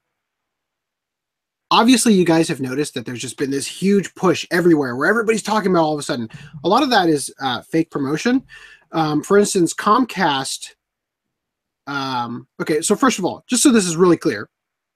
obviously 1.72 2.14
you 2.14 2.26
guys 2.26 2.48
have 2.48 2.62
noticed 2.62 2.94
that 2.94 3.06
there's 3.06 3.22
just 3.22 3.38
been 3.38 3.52
this 3.52 3.68
huge 3.68 4.14
push 4.16 4.46
everywhere 4.52 4.96
where 4.96 5.10
everybody's 5.10 5.44
talking 5.44 5.72
about 5.72 5.84
all 5.84 5.94
of 5.94 6.00
a 6.00 6.04
sudden. 6.04 6.30
A 6.64 6.70
lot 6.70 6.84
of 6.84 6.90
that 6.92 7.10
is 7.10 7.34
uh, 7.42 7.62
fake 7.62 7.90
promotion. 7.90 8.44
Um, 8.92 9.24
for 9.24 9.38
instance, 9.38 9.74
Comcast. 9.74 10.76
Um, 11.88 12.48
okay, 12.62 12.82
so 12.82 12.96
first 12.96 13.20
of 13.20 13.26
all, 13.26 13.44
just 13.48 13.64
so 13.64 13.72
this 13.72 13.88
is 13.88 13.98
really 13.98 14.18
clear, 14.18 14.50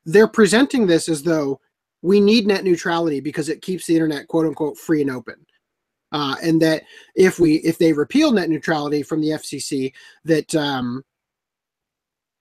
they're 0.05 0.27
presenting 0.27 0.87
this 0.87 1.09
as 1.09 1.23
though 1.23 1.59
we 2.01 2.21
need 2.21 2.47
net 2.47 2.63
neutrality 2.63 3.19
because 3.19 3.49
it 3.49 3.61
keeps 3.61 3.87
the 3.87 3.95
internet 3.95 4.27
quote 4.27 4.45
unquote 4.45 4.77
free 4.77 5.01
and 5.01 5.09
open. 5.09 5.35
Uh, 6.11 6.35
and 6.41 6.61
that 6.61 6.83
if 7.15 7.39
we 7.39 7.55
if 7.55 7.77
they 7.77 7.91
repeal 7.91 8.31
net 8.31 8.49
neutrality 8.49 9.03
from 9.03 9.21
the 9.21 9.29
FCC, 9.29 9.91
that 10.23 10.53
um, 10.55 11.03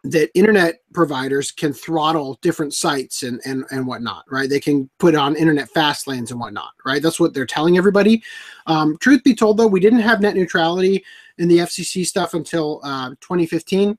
that 0.05 0.31
internet 0.35 0.81
providers 0.95 1.51
can 1.51 1.73
throttle 1.73 2.39
different 2.43 2.75
sites 2.75 3.23
and, 3.25 3.41
and 3.45 3.65
and 3.71 3.87
whatnot, 3.87 4.25
right? 4.31 4.49
They 4.49 4.61
can 4.61 4.89
put 4.99 5.15
on 5.15 5.35
internet 5.35 5.69
fast 5.71 6.07
lanes 6.07 6.31
and 6.31 6.39
whatnot, 6.39 6.73
right? 6.85 7.03
That's 7.03 7.19
what 7.19 7.35
they're 7.35 7.47
telling 7.47 7.77
everybody. 7.77 8.23
Um, 8.67 8.97
truth 8.99 9.25
be 9.25 9.35
told, 9.35 9.57
though, 9.57 9.67
we 9.67 9.81
didn't 9.81 10.01
have 10.01 10.21
net 10.21 10.37
neutrality 10.37 11.05
in 11.39 11.49
the 11.49 11.59
FCC 11.59 12.07
stuff 12.07 12.35
until 12.35 12.81
uh, 12.85 13.11
2015. 13.21 13.99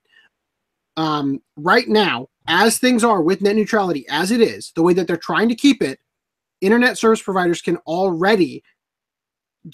Um, 0.96 1.42
right 1.58 1.88
now, 1.88 2.28
as 2.48 2.80
things 2.80 3.04
are 3.04 3.22
with 3.22 3.42
net 3.42 3.56
neutrality, 3.56 4.06
as 4.10 4.32
it 4.32 4.42
is, 4.42 4.72
the 4.76 4.82
way 4.82 4.94
that 4.94 5.08
they're 5.08 5.18
trying 5.18 5.50
to 5.50 5.56
keep 5.56 5.84
it, 5.84 6.00
internet 6.62 6.98
service 6.98 7.22
providers 7.22 7.62
can 7.62 7.78
already 7.78 8.64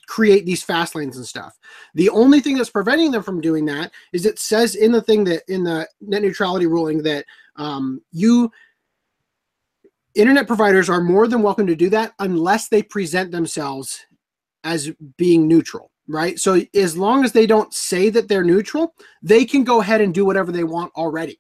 create 0.08 0.46
these 0.46 0.64
fast 0.64 0.96
lanes 0.96 1.18
and 1.18 1.26
stuff. 1.26 1.58
The 1.94 2.10
only 2.10 2.40
thing 2.40 2.58
that's 2.58 2.70
preventing 2.70 3.12
them 3.12 3.24
from 3.24 3.42
doing 3.42 3.66
that 3.66 3.92
is 4.12 4.26
it 4.26 4.40
says 4.40 4.76
in 4.76 4.92
the 4.92 5.02
thing 5.02 5.24
that 5.26 5.44
in 5.48 5.64
the 5.64 5.88
net 6.02 6.22
neutrality 6.22 6.68
ruling 6.68 7.04
that 7.04 7.26
um, 7.56 8.02
you 8.12 8.52
internet 10.16 10.48
providers 10.48 10.90
are 10.90 11.02
more 11.02 11.28
than 11.28 11.42
welcome 11.42 11.68
to 11.68 11.76
do 11.76 11.90
that 11.90 12.14
unless 12.20 12.70
they 12.70 12.84
present 12.84 13.32
themselves 13.32 14.06
as 14.64 14.92
being 15.18 15.48
neutral 15.48 15.90
right? 16.08 16.38
So 16.38 16.62
as 16.76 16.98
long 16.98 17.24
as 17.24 17.32
they 17.32 17.48
don't 17.48 17.74
say 17.74 18.10
that 18.10 18.28
they're 18.28 18.44
neutral 18.44 18.94
they 19.22 19.46
can 19.46 19.64
go 19.64 19.82
ahead 19.82 20.02
and 20.02 20.14
do 20.14 20.26
whatever 20.26 20.52
they 20.52 20.64
want 20.64 20.92
already. 20.96 21.40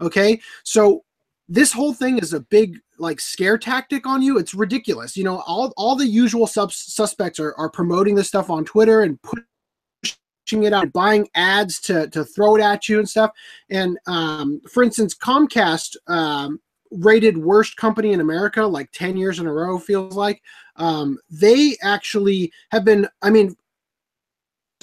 Okay? 0.00 0.40
So 0.62 1.04
this 1.48 1.72
whole 1.72 1.92
thing 1.92 2.18
is 2.18 2.32
a 2.32 2.40
big 2.40 2.78
like 2.98 3.20
scare 3.20 3.58
tactic 3.58 4.06
on 4.06 4.22
you. 4.22 4.38
It's 4.38 4.54
ridiculous. 4.54 5.16
You 5.16 5.24
know, 5.24 5.42
all 5.46 5.72
all 5.76 5.96
the 5.96 6.06
usual 6.06 6.46
sub- 6.46 6.72
suspects 6.72 7.38
are, 7.38 7.54
are 7.56 7.70
promoting 7.70 8.14
this 8.14 8.28
stuff 8.28 8.50
on 8.50 8.64
Twitter 8.64 9.02
and 9.02 9.18
pushing 9.22 10.64
it 10.64 10.72
out, 10.72 10.92
buying 10.92 11.28
ads 11.34 11.80
to 11.82 12.08
to 12.08 12.24
throw 12.24 12.56
it 12.56 12.62
at 12.62 12.88
you 12.88 12.98
and 12.98 13.08
stuff. 13.08 13.30
And 13.70 13.98
um, 14.06 14.60
for 14.70 14.82
instance, 14.82 15.14
Comcast 15.14 15.96
um, 16.06 16.60
rated 16.90 17.36
worst 17.36 17.76
company 17.76 18.12
in 18.12 18.20
America 18.20 18.64
like 18.64 18.90
10 18.92 19.16
years 19.16 19.38
in 19.38 19.46
a 19.46 19.52
row 19.52 19.78
feels 19.78 20.16
like. 20.16 20.42
Um, 20.76 21.18
they 21.30 21.76
actually 21.82 22.52
have 22.70 22.84
been 22.84 23.08
I 23.22 23.30
mean 23.30 23.56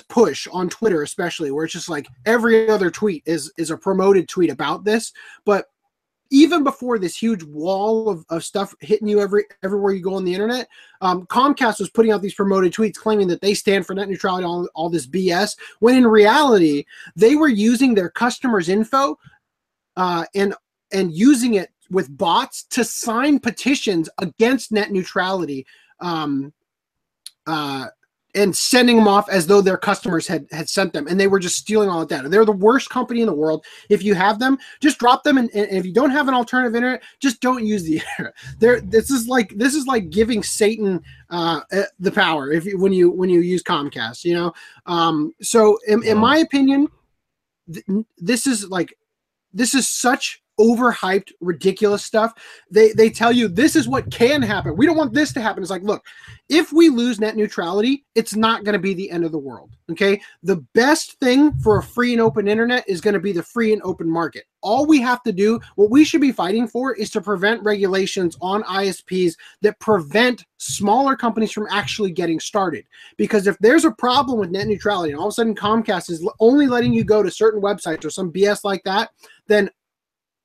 push 0.09 0.47
on 0.51 0.67
Twitter 0.67 1.03
especially 1.03 1.51
where 1.51 1.63
it's 1.65 1.73
just 1.73 1.89
like 1.89 2.07
every 2.25 2.69
other 2.69 2.89
tweet 2.89 3.23
is 3.25 3.51
is 3.57 3.71
a 3.71 3.77
promoted 3.77 4.27
tweet 4.27 4.49
about 4.49 4.83
this, 4.83 5.11
but 5.45 5.65
even 6.31 6.63
before 6.63 6.97
this 6.97 7.15
huge 7.15 7.43
wall 7.43 8.09
of, 8.09 8.25
of 8.29 8.43
stuff 8.43 8.73
hitting 8.79 9.07
you 9.07 9.19
every 9.21 9.43
everywhere 9.63 9.93
you 9.93 10.01
go 10.01 10.15
on 10.15 10.23
the 10.23 10.33
internet, 10.33 10.67
um, 11.01 11.27
Comcast 11.27 11.79
was 11.79 11.89
putting 11.89 12.11
out 12.11 12.21
these 12.21 12.33
promoted 12.33 12.73
tweets 12.73 12.95
claiming 12.95 13.27
that 13.27 13.41
they 13.41 13.53
stand 13.53 13.85
for 13.85 13.93
net 13.93 14.09
neutrality, 14.09 14.45
all, 14.45 14.67
all 14.73 14.89
this 14.89 15.05
BS. 15.05 15.57
When 15.79 15.95
in 15.95 16.07
reality, 16.07 16.85
they 17.15 17.35
were 17.35 17.49
using 17.49 17.93
their 17.93 18.09
customers' 18.09 18.69
info 18.69 19.19
uh, 19.97 20.25
and 20.33 20.55
and 20.93 21.13
using 21.13 21.55
it 21.55 21.69
with 21.89 22.17
bots 22.17 22.63
to 22.63 22.85
sign 22.85 23.39
petitions 23.39 24.09
against 24.19 24.71
net 24.71 24.91
neutrality. 24.91 25.65
Um, 25.99 26.53
uh, 27.45 27.87
and 28.35 28.55
sending 28.55 28.95
them 28.95 29.07
off 29.07 29.29
as 29.29 29.47
though 29.47 29.61
their 29.61 29.77
customers 29.77 30.27
had 30.27 30.47
had 30.51 30.69
sent 30.69 30.93
them 30.93 31.07
and 31.07 31.19
they 31.19 31.27
were 31.27 31.39
just 31.39 31.57
stealing 31.57 31.89
all 31.89 31.99
the 31.99 32.05
data. 32.05 32.29
They're 32.29 32.45
the 32.45 32.51
worst 32.51 32.89
company 32.89 33.21
in 33.21 33.27
the 33.27 33.33
world. 33.33 33.65
If 33.89 34.03
you 34.03 34.13
have 34.15 34.39
them 34.39 34.57
just 34.79 34.99
drop 34.99 35.23
them 35.23 35.37
and, 35.37 35.49
and 35.53 35.69
if 35.71 35.85
you 35.85 35.93
don't 35.93 36.11
have 36.11 36.27
an 36.27 36.33
alternative 36.33 36.75
internet 36.75 37.03
just 37.19 37.41
don't 37.41 37.65
use 37.65 37.83
the 37.83 38.01
internet. 38.17 38.33
There 38.59 38.81
this 38.81 39.09
is 39.09 39.27
like 39.27 39.53
this 39.55 39.75
is 39.75 39.85
like 39.85 40.09
giving 40.09 40.43
satan 40.43 41.01
uh, 41.29 41.61
uh, 41.71 41.83
the 41.99 42.11
power 42.11 42.51
if 42.51 42.65
you 42.65 42.77
when 42.77 42.93
you 42.93 43.11
when 43.11 43.29
you 43.29 43.41
use 43.41 43.63
comcast 43.63 44.23
you 44.23 44.33
know? 44.33 44.53
Um 44.85 45.33
so 45.41 45.77
in, 45.87 46.03
in 46.03 46.17
my 46.17 46.37
opinion 46.37 46.87
th- 47.71 48.05
this 48.17 48.47
is 48.47 48.69
like 48.69 48.97
this 49.53 49.75
is 49.75 49.87
such 49.87 50.40
overhyped, 50.61 51.31
ridiculous 51.41 52.05
stuff. 52.05 52.33
They 52.69 52.91
they 52.93 53.09
tell 53.09 53.31
you 53.31 53.47
this 53.47 53.75
is 53.75 53.87
what 53.87 54.11
can 54.11 54.41
happen. 54.41 54.77
We 54.77 54.85
don't 54.85 54.97
want 54.97 55.13
this 55.13 55.33
to 55.33 55.41
happen. 55.41 55.63
It's 55.63 55.71
like, 55.71 55.81
look, 55.81 56.05
if 56.49 56.71
we 56.71 56.89
lose 56.89 57.19
net 57.19 57.35
neutrality, 57.35 58.05
it's 58.13 58.35
not 58.35 58.63
going 58.63 58.73
to 58.73 58.79
be 58.79 58.93
the 58.93 59.09
end 59.09 59.25
of 59.25 59.31
the 59.31 59.39
world. 59.39 59.71
Okay. 59.89 60.21
The 60.43 60.57
best 60.73 61.19
thing 61.19 61.53
for 61.59 61.77
a 61.77 61.83
free 61.83 62.13
and 62.13 62.21
open 62.21 62.47
internet 62.47 62.87
is 62.87 63.01
going 63.01 63.13
to 63.13 63.19
be 63.19 63.31
the 63.31 63.43
free 63.43 63.73
and 63.73 63.81
open 63.83 64.09
market. 64.09 64.43
All 64.61 64.85
we 64.85 65.01
have 65.01 65.23
to 65.23 65.31
do, 65.31 65.59
what 65.75 65.89
we 65.89 66.03
should 66.03 66.21
be 66.21 66.31
fighting 66.31 66.67
for, 66.67 66.93
is 66.93 67.09
to 67.11 67.21
prevent 67.21 67.63
regulations 67.63 68.37
on 68.41 68.63
ISPs 68.63 69.35
that 69.61 69.79
prevent 69.79 70.45
smaller 70.57 71.15
companies 71.15 71.51
from 71.51 71.67
actually 71.71 72.11
getting 72.11 72.39
started. 72.39 72.85
Because 73.17 73.47
if 73.47 73.57
there's 73.59 73.85
a 73.85 73.91
problem 73.91 74.39
with 74.39 74.51
net 74.51 74.67
neutrality 74.67 75.11
and 75.11 75.19
all 75.19 75.27
of 75.27 75.31
a 75.31 75.35
sudden 75.35 75.55
Comcast 75.55 76.11
is 76.11 76.27
only 76.39 76.67
letting 76.67 76.93
you 76.93 77.03
go 77.03 77.23
to 77.23 77.31
certain 77.31 77.61
websites 77.61 78.05
or 78.05 78.09
some 78.09 78.31
BS 78.31 78.63
like 78.63 78.83
that, 78.83 79.09
then 79.47 79.69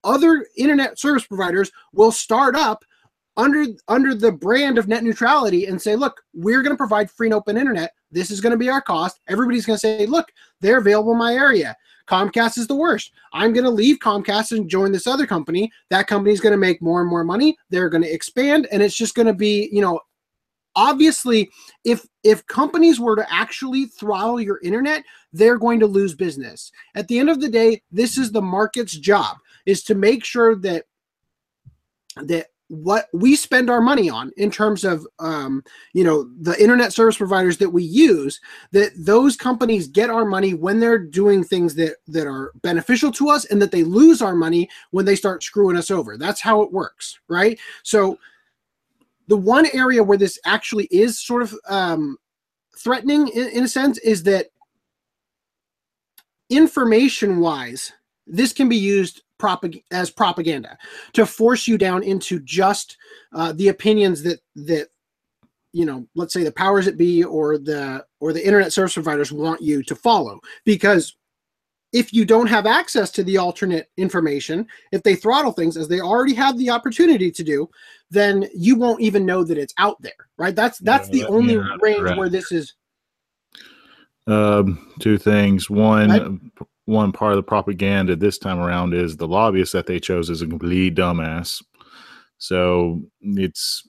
other 0.06 0.46
internet 0.56 0.98
service 0.98 1.26
providers 1.26 1.70
will 1.92 2.12
start 2.12 2.54
up 2.54 2.84
under 3.36 3.66
under 3.88 4.14
the 4.14 4.32
brand 4.32 4.78
of 4.78 4.88
net 4.88 5.04
neutrality 5.04 5.66
and 5.66 5.80
say, 5.80 5.94
look, 5.94 6.22
we're 6.32 6.62
going 6.62 6.72
to 6.72 6.78
provide 6.78 7.10
free 7.10 7.26
and 7.26 7.34
open 7.34 7.56
internet. 7.56 7.92
This 8.10 8.30
is 8.30 8.40
going 8.40 8.52
to 8.52 8.56
be 8.56 8.70
our 8.70 8.80
cost. 8.80 9.20
Everybody's 9.28 9.66
going 9.66 9.76
to 9.76 9.80
say, 9.80 10.06
look, 10.06 10.32
they're 10.60 10.78
available 10.78 11.12
in 11.12 11.18
my 11.18 11.34
area. 11.34 11.76
Comcast 12.08 12.56
is 12.56 12.68
the 12.68 12.74
worst. 12.74 13.10
I'm 13.32 13.52
going 13.52 13.64
to 13.64 13.70
leave 13.70 13.98
Comcast 13.98 14.56
and 14.56 14.70
join 14.70 14.92
this 14.92 15.08
other 15.08 15.26
company. 15.26 15.70
That 15.90 16.06
company 16.06 16.32
is 16.32 16.40
going 16.40 16.52
to 16.52 16.56
make 16.56 16.80
more 16.80 17.00
and 17.00 17.10
more 17.10 17.24
money. 17.24 17.58
They're 17.68 17.88
going 17.88 18.04
to 18.04 18.12
expand, 18.12 18.68
and 18.70 18.80
it's 18.80 18.96
just 18.96 19.16
going 19.16 19.26
to 19.26 19.34
be, 19.34 19.68
you 19.72 19.82
know, 19.82 20.00
obviously 20.76 21.50
if 21.84 22.06
if 22.22 22.46
companies 22.46 23.00
were 23.00 23.16
to 23.16 23.26
actually 23.32 23.86
throttle 23.86 24.40
your 24.40 24.60
internet 24.62 25.02
they're 25.32 25.58
going 25.58 25.80
to 25.80 25.86
lose 25.86 26.14
business 26.14 26.70
at 26.94 27.08
the 27.08 27.18
end 27.18 27.30
of 27.30 27.40
the 27.40 27.48
day 27.48 27.82
this 27.90 28.18
is 28.18 28.30
the 28.30 28.42
market's 28.42 28.96
job 28.96 29.38
is 29.66 29.82
to 29.84 29.94
make 29.94 30.24
sure 30.24 30.56
that 30.56 30.84
that 32.16 32.46
what 32.68 33.06
we 33.12 33.36
spend 33.36 33.70
our 33.70 33.80
money 33.80 34.10
on 34.10 34.32
in 34.36 34.50
terms 34.50 34.82
of 34.82 35.06
um, 35.20 35.62
you 35.92 36.02
know 36.02 36.28
the 36.40 36.60
internet 36.60 36.92
service 36.92 37.16
providers 37.16 37.58
that 37.58 37.70
we 37.70 37.82
use 37.82 38.40
that 38.72 38.90
those 38.96 39.36
companies 39.36 39.86
get 39.86 40.10
our 40.10 40.24
money 40.24 40.54
when 40.54 40.80
they're 40.80 40.98
doing 40.98 41.44
things 41.44 41.74
that 41.76 41.96
that 42.08 42.26
are 42.26 42.52
beneficial 42.62 43.12
to 43.12 43.28
us 43.28 43.44
and 43.46 43.62
that 43.62 43.70
they 43.70 43.84
lose 43.84 44.20
our 44.20 44.34
money 44.34 44.68
when 44.90 45.04
they 45.04 45.14
start 45.14 45.42
screwing 45.42 45.76
us 45.76 45.90
over. 45.90 46.16
That's 46.16 46.40
how 46.40 46.62
it 46.62 46.72
works 46.72 47.18
right? 47.28 47.58
So 47.82 48.18
the 49.28 49.36
one 49.36 49.66
area 49.72 50.02
where 50.02 50.18
this 50.18 50.38
actually 50.44 50.86
is 50.90 51.18
sort 51.18 51.42
of 51.42 51.54
um, 51.68 52.16
threatening 52.76 53.28
in, 53.28 53.48
in 53.48 53.64
a 53.64 53.68
sense 53.68 53.98
is 53.98 54.22
that 54.24 54.46
information 56.48 57.40
wise 57.40 57.92
this 58.26 58.52
can 58.52 58.68
be 58.68 58.76
used 58.76 59.22
propag- 59.38 59.84
as 59.90 60.10
propaganda 60.10 60.76
to 61.12 61.26
force 61.26 61.66
you 61.66 61.78
down 61.78 62.02
into 62.02 62.40
just 62.40 62.96
uh, 63.32 63.52
the 63.52 63.68
opinions 63.68 64.22
that 64.22 64.40
that 64.54 64.88
you 65.72 65.84
know 65.84 66.06
let's 66.14 66.32
say 66.32 66.42
the 66.42 66.52
powers 66.52 66.84
that 66.84 66.96
be 66.96 67.24
or 67.24 67.58
the 67.58 68.04
or 68.20 68.32
the 68.32 68.44
internet 68.44 68.72
service 68.72 68.94
providers 68.94 69.32
want 69.32 69.60
you 69.60 69.82
to 69.82 69.94
follow. 69.94 70.40
Because 70.64 71.16
if 71.92 72.12
you 72.12 72.24
don't 72.24 72.48
have 72.48 72.66
access 72.66 73.10
to 73.12 73.22
the 73.22 73.36
alternate 73.36 73.90
information 73.96 74.66
if 74.90 75.02
they 75.02 75.14
throttle 75.14 75.52
things 75.52 75.76
as 75.76 75.86
they 75.86 76.00
already 76.00 76.34
have 76.34 76.58
the 76.58 76.68
opportunity 76.68 77.30
to 77.30 77.44
do 77.44 77.70
then 78.10 78.44
you 78.52 78.74
won't 78.74 79.00
even 79.00 79.24
know 79.24 79.44
that 79.44 79.56
it's 79.56 79.72
out 79.78 79.96
there 80.02 80.26
right? 80.38 80.54
That's 80.54 80.78
that's 80.78 81.08
yeah, 81.08 81.24
the 81.24 81.26
only 81.28 81.56
range 81.80 82.02
right. 82.02 82.16
where 82.16 82.28
this 82.28 82.52
is 82.52 82.74
um, 84.26 84.92
two 84.98 85.18
things. 85.18 85.70
One 85.70 86.10
I, 86.10 86.64
one 86.86 87.12
part 87.12 87.32
of 87.32 87.36
the 87.36 87.42
propaganda 87.42 88.16
this 88.16 88.38
time 88.38 88.58
around 88.58 88.94
is 88.94 89.16
the 89.16 89.28
lobbyist 89.28 89.72
that 89.72 89.86
they 89.86 90.00
chose 90.00 90.30
is 90.30 90.40
a 90.40 90.46
complete 90.46 90.94
dumbass. 90.94 91.62
So 92.38 93.02
it's 93.20 93.86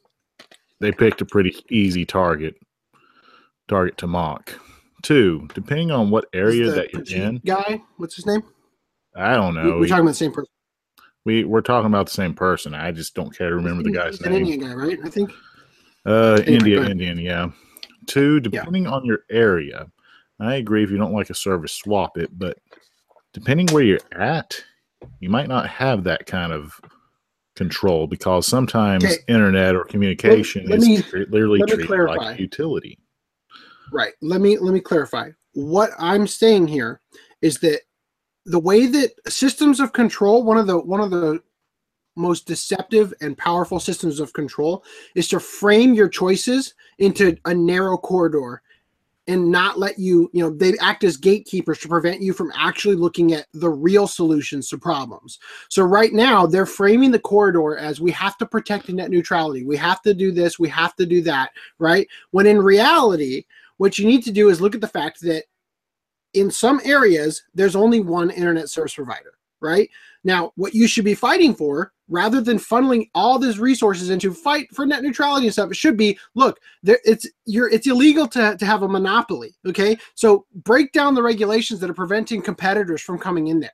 they 0.79 0.91
picked 0.91 1.21
a 1.21 1.25
pretty 1.25 1.55
easy 1.69 2.05
target 2.05 2.55
target 3.67 3.97
to 3.99 4.07
mock. 4.07 4.59
Two, 5.03 5.47
depending 5.53 5.91
on 5.91 6.09
what 6.09 6.25
area 6.33 6.71
that 6.71 6.91
you're 6.91 7.23
in. 7.23 7.39
Guy, 7.45 7.81
what's 7.97 8.15
his 8.15 8.25
name? 8.25 8.41
I 9.15 9.35
don't 9.35 9.53
know. 9.53 9.77
We're 9.77 9.87
talking 9.87 10.03
about 10.03 10.11
the 10.11 10.15
same 10.15 10.31
person. 10.31 10.51
We 11.23 11.43
we're 11.43 11.61
talking 11.61 11.87
about 11.87 12.07
the 12.07 12.13
same 12.13 12.33
person. 12.33 12.73
I 12.73 12.91
just 12.91 13.13
don't 13.13 13.35
care 13.35 13.49
to 13.49 13.55
remember 13.55 13.83
the 13.83 13.91
guy's 13.91 14.19
name. 14.21 14.33
An 14.33 14.39
Indian 14.39 14.59
guy, 14.61 14.73
right? 14.73 14.99
I 15.03 15.09
think. 15.09 15.31
Uh, 16.05 16.41
India, 16.47 16.83
Indian, 16.83 17.19
yeah. 17.19 17.49
Two, 18.07 18.39
depending 18.39 18.83
yeah. 18.83 18.91
on 18.91 19.03
your 19.03 19.19
area, 19.29 19.87
I 20.39 20.55
agree. 20.55 20.83
If 20.83 20.89
you 20.89 20.97
don't 20.97 21.13
like 21.13 21.29
a 21.29 21.35
service, 21.35 21.73
swap 21.73 22.17
it. 22.17 22.29
But 22.37 22.57
depending 23.37 23.67
where 23.67 23.83
you're 23.83 23.99
at, 24.11 24.63
you 25.19 25.29
might 25.29 25.47
not 25.47 25.67
have 25.67 26.03
that 26.03 26.25
kind 26.25 26.51
of 26.51 26.81
control 27.55 28.07
because 28.07 28.47
sometimes 28.47 29.03
okay. 29.03 29.15
internet 29.27 29.75
or 29.75 29.83
communication 29.83 30.63
let, 30.65 30.79
let 30.79 30.89
is 30.89 31.13
me, 31.13 31.25
literally 31.29 31.61
treated 31.67 31.89
like 31.89 32.39
utility. 32.39 32.97
Right. 33.91 34.13
Let 34.21 34.41
me 34.41 34.57
let 34.57 34.73
me 34.73 34.79
clarify. 34.79 35.29
What 35.53 35.91
I'm 35.99 36.25
saying 36.25 36.67
here 36.67 36.99
is 37.41 37.59
that 37.59 37.81
the 38.45 38.59
way 38.59 38.87
that 38.87 39.11
systems 39.27 39.79
of 39.79 39.93
control, 39.93 40.43
one 40.43 40.57
of 40.57 40.65
the 40.65 40.79
one 40.79 40.99
of 40.99 41.11
the 41.11 41.41
most 42.15 42.47
deceptive 42.47 43.13
and 43.21 43.37
powerful 43.37 43.79
systems 43.79 44.19
of 44.19 44.33
control 44.33 44.83
is 45.15 45.27
to 45.27 45.39
frame 45.39 45.93
your 45.93 46.09
choices 46.09 46.73
into 46.97 47.37
a 47.45 47.53
narrow 47.53 47.97
corridor 47.97 48.63
and 49.27 49.51
not 49.51 49.77
let 49.77 49.99
you, 49.99 50.29
you 50.33 50.41
know, 50.41 50.49
they 50.49 50.77
act 50.79 51.03
as 51.03 51.17
gatekeepers 51.17 51.79
to 51.79 51.87
prevent 51.87 52.21
you 52.21 52.31
from 52.31 52.51
actually 52.55 52.95
looking 52.95 53.33
at 53.33 53.47
the 53.53 53.69
real 53.69 54.07
solutions 54.07 54.69
to 54.69 54.77
problems. 54.77 55.39
So 55.69 55.83
right 55.83 56.13
now 56.13 56.45
they're 56.45 56.65
framing 56.65 57.11
the 57.11 57.19
corridor 57.19 57.77
as 57.77 57.99
we 57.99 58.11
have 58.11 58.37
to 58.37 58.45
protect 58.45 58.89
net 58.89 59.09
neutrality. 59.09 59.65
We 59.65 59.75
have 59.77 60.01
to 60.03 60.13
do 60.13 60.31
this, 60.31 60.59
we 60.59 60.69
have 60.69 60.95
to 60.95 61.05
do 61.05 61.21
that, 61.23 61.51
right? 61.77 62.07
When 62.31 62.47
in 62.47 62.61
reality, 62.61 63.43
what 63.77 63.97
you 63.97 64.05
need 64.05 64.23
to 64.23 64.31
do 64.31 64.49
is 64.49 64.61
look 64.61 64.75
at 64.75 64.81
the 64.81 64.87
fact 64.87 65.21
that 65.21 65.43
in 66.33 66.49
some 66.49 66.79
areas 66.83 67.43
there's 67.53 67.75
only 67.75 67.99
one 67.99 68.29
internet 68.29 68.69
service 68.69 68.95
provider, 68.95 69.33
right? 69.61 69.89
Now, 70.23 70.51
what 70.55 70.73
you 70.73 70.87
should 70.87 71.05
be 71.05 71.15
fighting 71.15 71.53
for, 71.53 71.91
rather 72.09 72.41
than 72.41 72.57
funneling 72.57 73.09
all 73.13 73.37
these 73.37 73.59
resources 73.59 74.09
into 74.09 74.33
fight 74.33 74.73
for 74.73 74.85
net 74.85 75.03
neutrality 75.03 75.47
and 75.47 75.53
stuff, 75.53 75.71
it 75.71 75.77
should 75.77 75.97
be 75.97 76.17
look, 76.35 76.59
there 76.83 76.99
it's 77.05 77.27
you're 77.45 77.69
it's 77.69 77.87
illegal 77.87 78.27
to, 78.27 78.55
to 78.57 78.65
have 78.65 78.83
a 78.83 78.87
monopoly. 78.87 79.55
Okay. 79.67 79.97
So 80.15 80.45
break 80.63 80.91
down 80.91 81.15
the 81.15 81.23
regulations 81.23 81.79
that 81.79 81.89
are 81.89 81.95
preventing 81.95 82.41
competitors 82.41 83.01
from 83.01 83.19
coming 83.19 83.47
in 83.47 83.59
there. 83.59 83.71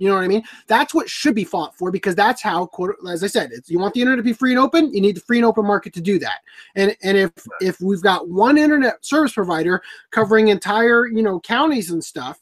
You 0.00 0.08
know 0.08 0.14
what 0.14 0.24
I 0.24 0.28
mean? 0.28 0.42
That's 0.66 0.94
what 0.94 1.10
should 1.10 1.34
be 1.34 1.44
fought 1.44 1.76
for 1.76 1.90
because 1.90 2.14
that's 2.14 2.40
how, 2.40 2.70
as 3.06 3.22
I 3.22 3.26
said, 3.26 3.50
you 3.66 3.78
want 3.78 3.92
the 3.92 4.00
internet 4.00 4.16
to 4.16 4.22
be 4.22 4.32
free 4.32 4.50
and 4.50 4.58
open. 4.58 4.92
You 4.94 5.02
need 5.02 5.16
the 5.16 5.20
free 5.20 5.36
and 5.36 5.44
open 5.44 5.66
market 5.66 5.92
to 5.92 6.00
do 6.00 6.18
that. 6.20 6.38
And 6.74 6.96
and 7.02 7.18
if 7.18 7.30
if 7.60 7.80
we've 7.82 8.02
got 8.02 8.26
one 8.26 8.56
internet 8.56 9.04
service 9.04 9.34
provider 9.34 9.82
covering 10.10 10.48
entire 10.48 11.06
you 11.06 11.22
know 11.22 11.38
counties 11.40 11.90
and 11.90 12.02
stuff, 12.02 12.40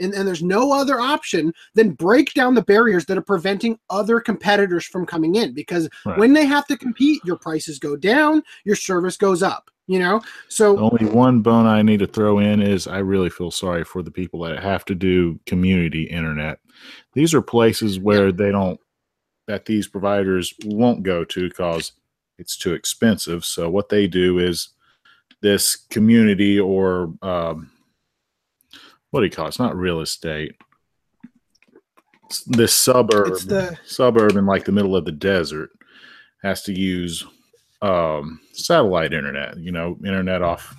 and, 0.00 0.14
and 0.14 0.26
there's 0.26 0.42
no 0.42 0.72
other 0.72 1.00
option 1.00 1.52
than 1.74 1.90
break 1.90 2.32
down 2.34 2.54
the 2.54 2.62
barriers 2.62 3.04
that 3.06 3.18
are 3.18 3.22
preventing 3.22 3.78
other 3.90 4.20
competitors 4.20 4.84
from 4.84 5.06
coming 5.06 5.34
in 5.36 5.52
because 5.52 5.88
right. 6.04 6.18
when 6.18 6.32
they 6.32 6.44
have 6.44 6.66
to 6.66 6.76
compete 6.76 7.24
your 7.24 7.36
prices 7.36 7.78
go 7.78 7.96
down 7.96 8.42
your 8.64 8.76
service 8.76 9.16
goes 9.16 9.42
up 9.42 9.70
you 9.86 9.98
know 9.98 10.20
so 10.48 10.78
only 10.78 11.06
one 11.06 11.40
bone 11.40 11.66
i 11.66 11.82
need 11.82 11.98
to 11.98 12.06
throw 12.06 12.38
in 12.38 12.62
is 12.62 12.86
i 12.86 12.98
really 12.98 13.30
feel 13.30 13.50
sorry 13.50 13.84
for 13.84 14.02
the 14.02 14.10
people 14.10 14.40
that 14.40 14.62
have 14.62 14.84
to 14.84 14.94
do 14.94 15.38
community 15.46 16.04
internet 16.04 16.58
these 17.14 17.34
are 17.34 17.42
places 17.42 17.98
where 17.98 18.26
yeah. 18.26 18.34
they 18.34 18.50
don't 18.50 18.80
that 19.48 19.64
these 19.64 19.88
providers 19.88 20.54
won't 20.64 21.02
go 21.02 21.24
to 21.24 21.48
because 21.48 21.92
it's 22.38 22.56
too 22.56 22.74
expensive 22.74 23.44
so 23.44 23.68
what 23.68 23.88
they 23.88 24.06
do 24.06 24.38
is 24.38 24.68
this 25.40 25.74
community 25.74 26.60
or 26.60 27.12
um, 27.22 27.71
what 29.12 29.20
do 29.20 29.26
you 29.26 29.30
call 29.30 29.44
it? 29.44 29.48
It's 29.48 29.58
not 29.58 29.76
real 29.76 30.00
estate. 30.00 30.56
It's 32.24 32.42
this 32.44 32.74
suburb, 32.74 33.28
it's 33.28 33.44
the 33.44 33.78
suburb 33.84 34.36
in 34.36 34.46
like 34.46 34.64
the 34.64 34.72
middle 34.72 34.96
of 34.96 35.04
the 35.04 35.12
desert, 35.12 35.70
has 36.42 36.62
to 36.62 36.72
use 36.72 37.24
um, 37.82 38.40
satellite 38.54 39.12
internet. 39.12 39.58
You 39.58 39.70
know, 39.70 39.98
internet 40.04 40.40
off 40.40 40.74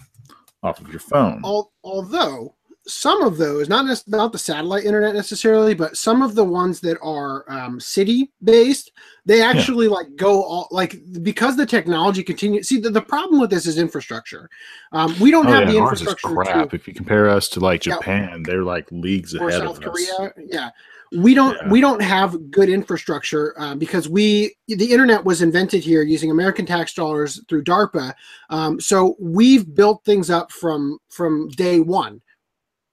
off 0.63 0.81
of 0.81 0.89
your 0.89 0.99
phone. 0.99 1.41
Although 1.83 2.55
some 2.85 3.21
of 3.21 3.37
those, 3.37 3.69
not 3.69 4.03
not 4.07 4.31
the 4.31 4.37
satellite 4.37 4.83
internet 4.83 5.15
necessarily, 5.15 5.73
but 5.73 5.95
some 5.95 6.21
of 6.21 6.35
the 6.35 6.43
ones 6.43 6.79
that 6.81 6.99
are 7.01 7.49
um, 7.49 7.79
city 7.79 8.31
based, 8.43 8.91
they 9.25 9.41
actually 9.41 9.85
yeah. 9.85 9.93
like 9.93 10.15
go 10.15 10.43
all 10.43 10.67
like 10.69 10.97
because 11.21 11.55
the 11.55 11.65
technology 11.65 12.23
continues. 12.23 12.67
See, 12.67 12.79
the, 12.79 12.89
the 12.89 13.01
problem 13.01 13.39
with 13.39 13.49
this 13.49 13.65
is 13.65 13.77
infrastructure. 13.77 14.49
Um, 14.91 15.15
we 15.19 15.31
don't 15.31 15.47
oh, 15.47 15.51
have 15.51 15.63
yeah, 15.63 15.71
the 15.71 15.77
infrastructure. 15.77 16.27
crap. 16.27 16.69
To, 16.71 16.75
if 16.75 16.87
you 16.87 16.93
compare 16.93 17.29
us 17.29 17.47
to 17.49 17.61
like 17.61 17.81
Japan, 17.81 18.29
yeah, 18.29 18.43
they're 18.43 18.63
like 18.63 18.91
leagues 18.91 19.33
ahead 19.33 19.53
South 19.53 19.77
of 19.77 19.83
Korea, 19.83 20.13
us. 20.15 20.31
Yeah, 20.45 20.69
we 21.13 21.33
don't 21.33 21.55
yeah. 21.55 21.69
we 21.69 21.79
don't 21.79 22.01
have 22.01 22.51
good 22.51 22.67
infrastructure 22.67 23.53
uh, 23.57 23.75
because 23.75 24.09
we 24.09 24.55
the 24.67 24.91
internet 24.91 25.23
was 25.23 25.41
invented 25.41 25.83
here 25.83 26.01
using 26.01 26.31
American 26.31 26.65
tax 26.65 26.93
dollars 26.93 27.41
through 27.47 27.63
DARPA. 27.63 28.13
Um, 28.49 28.81
so 28.81 29.15
we've 29.19 29.73
built 29.73 30.03
things 30.03 30.29
up 30.29 30.51
from 30.51 30.97
from 31.09 31.47
day 31.49 31.79
one 31.79 32.21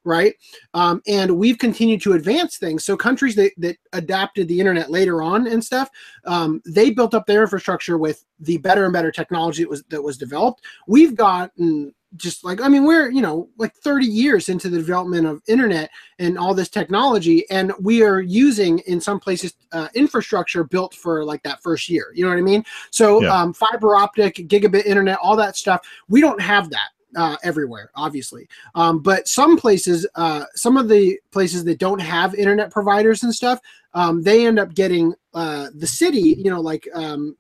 right? 0.05 0.35
Um, 0.75 1.03
and 1.07 1.37
we've 1.37 1.59
continued 1.59 2.01
to 2.03 2.15
advance 2.15 2.57
things. 2.57 2.85
So 2.85 2.97
countries 2.97 3.35
that, 3.37 3.53
that 3.59 3.77
adapted 3.93 4.49
the 4.49 4.59
internet 4.59 4.91
later 4.91 5.23
on 5.23 5.47
and 5.47 5.63
stuff, 5.63 5.91
um, 6.25 6.63
they 6.67 6.91
built 6.91 7.15
up 7.15 7.27
their 7.27 7.43
infrastructure 7.43 7.99
with 7.99 8.25
the 8.39 8.59
better 8.59 8.85
and 8.85 8.93
better 8.93 9.11
technology 9.11 9.63
that 9.63 9.71
was 9.71 9.83
that 9.91 10.03
was 10.03 10.17
developed. 10.17 10.63
We've 10.87 11.15
gotten 11.15 11.95
just 12.17 12.45
like 12.45 12.61
I 12.61 12.69
mean 12.69 12.85
we're 12.85 13.09
you 13.11 13.23
know 13.23 13.49
like 13.57 13.75
30 13.77 14.07
years 14.07 14.49
into 14.49 14.69
the 14.69 14.79
development 14.79 15.27
of 15.27 15.43
internet 15.47 15.91
and 16.19 16.37
all 16.37 16.55
this 16.55 16.69
technology 16.69 17.49
and 17.51 17.73
we 17.81 18.03
are 18.03 18.21
using 18.21 18.81
in 18.81 19.01
some 19.01 19.21
places 19.21 19.55
uh, 19.73 19.87
infrastructure 19.95 20.65
built 20.65 20.93
for 20.93 21.25
like 21.25 21.43
that 21.45 21.63
first 21.63 21.89
year 21.89 22.07
you 22.15 22.25
know 22.25 22.31
what 22.31 22.39
I 22.39 22.43
mean 22.43 22.65
so 22.91 23.23
yeah. 23.23 23.33
um, 23.33 23.53
fiber 23.53 23.95
optic 23.95 24.37
gigabit 24.37 24.87
internet 24.87 25.19
all 25.23 25.37
that 25.37 25.57
stuff 25.57 25.87
we 26.09 26.21
don't 26.21 26.41
have 26.41 26.69
that 26.71 26.89
uh, 27.17 27.37
everywhere, 27.43 27.91
obviously. 27.95 28.49
Um, 28.75 29.01
but 29.01 29.29
some 29.29 29.57
places, 29.57 30.07
uh, 30.15 30.45
some 30.55 30.77
of 30.77 30.89
the 30.89 31.19
places 31.31 31.65
that 31.65 31.79
don't 31.79 32.01
have 32.01 32.35
internet 32.35 32.71
providers 32.71 33.23
and 33.23 33.35
stuff, 33.35 33.61
um, 33.95 34.23
they 34.23 34.47
end 34.47 34.59
up 34.59 34.75
getting 34.75 35.15
uh, 35.35 35.69
the 35.75 35.87
city, 35.87 36.37
you 36.39 36.51
know, 36.51 36.61
like 36.61 36.89
um, 36.95 37.37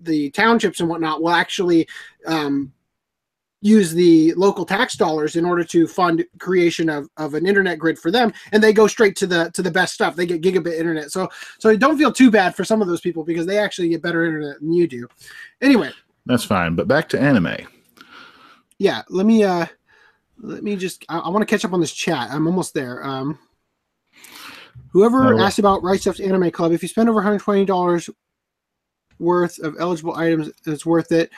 the 0.00 0.30
townships 0.30 0.80
and 0.80 0.88
whatnot, 0.88 1.22
will 1.22 1.30
actually 1.30 1.86
um, 2.26 2.72
use 3.60 3.92
the 3.92 4.34
local 4.34 4.66
tax 4.66 4.94
dollars 4.94 5.36
in 5.36 5.44
order 5.44 5.64
to 5.64 5.86
fund 5.86 6.24
creation 6.38 6.90
of, 6.90 7.08
of 7.16 7.34
an 7.34 7.46
internet 7.46 7.78
grid 7.78 7.98
for 7.98 8.10
them 8.10 8.30
and 8.52 8.62
they 8.62 8.74
go 8.74 8.86
straight 8.86 9.16
to 9.16 9.26
the 9.26 9.50
to 9.52 9.62
the 9.62 9.70
best 9.70 9.94
stuff 9.94 10.14
they 10.14 10.26
get 10.26 10.42
gigabit 10.42 10.78
internet 10.78 11.10
so 11.10 11.26
so 11.58 11.74
don't 11.74 11.96
feel 11.96 12.12
too 12.12 12.30
bad 12.30 12.54
for 12.54 12.62
some 12.62 12.82
of 12.82 12.88
those 12.88 13.00
people 13.00 13.24
because 13.24 13.46
they 13.46 13.56
actually 13.56 13.88
get 13.88 14.02
better 14.02 14.26
internet 14.26 14.60
than 14.60 14.70
you 14.70 14.86
do 14.86 15.08
anyway 15.62 15.90
That's 16.26 16.44
fine. 16.44 16.74
But 16.74 16.88
back 16.88 17.08
to 17.10 17.20
anime. 17.20 17.56
Yeah 18.84 19.00
let 19.08 19.24
me 19.24 19.42
uh 19.42 19.64
let 20.38 20.62
me 20.62 20.76
just 20.76 21.06
i, 21.08 21.18
I 21.18 21.30
want 21.30 21.40
to 21.40 21.46
catch 21.46 21.64
up 21.64 21.72
on 21.72 21.80
this 21.80 21.94
chat. 21.94 22.28
I'm 22.30 22.46
almost 22.46 22.74
there. 22.74 23.02
Um 23.02 23.38
whoever 24.92 25.32
Oh. 25.34 25.38
asked 25.40 25.58
about 25.58 25.82
Right 25.82 25.98
Stuf's 25.98 26.20
anime 26.20 26.50
club 26.50 26.70
if 26.72 26.82
you 26.82 26.88
spend 26.88 27.08
over 27.08 27.22
$120 27.22 28.10
worth 29.18 29.58
of 29.60 29.76
eligible 29.80 30.14
items 30.16 30.50
it's 30.66 30.84
worth 30.84 31.12
it. 31.12 31.30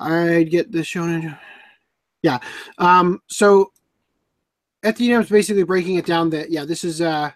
I'd 0.00 0.50
get 0.50 0.72
the 0.72 0.78
shonen 0.78 1.38
yeah 2.22 2.38
um 2.78 3.20
so 3.28 3.70
FTM 4.82 5.20
is 5.24 5.28
basically 5.28 5.64
breaking 5.64 5.96
it 5.96 6.06
down 6.06 6.30
that 6.30 6.50
yeah 6.50 6.64
this 6.64 6.84
is 6.84 7.02
uh 7.02 7.32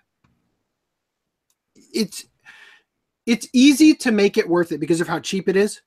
it's 1.93 2.25
it's 3.27 3.47
easy 3.53 3.93
to 3.93 4.13
make 4.13 4.39
it 4.39 4.49
worth 4.49 4.73
it 4.73 4.79
because 4.81 5.03
of 5.03 5.09
how 5.09 5.21
cheap 5.21 5.47
it 5.47 5.57
is 5.57 5.83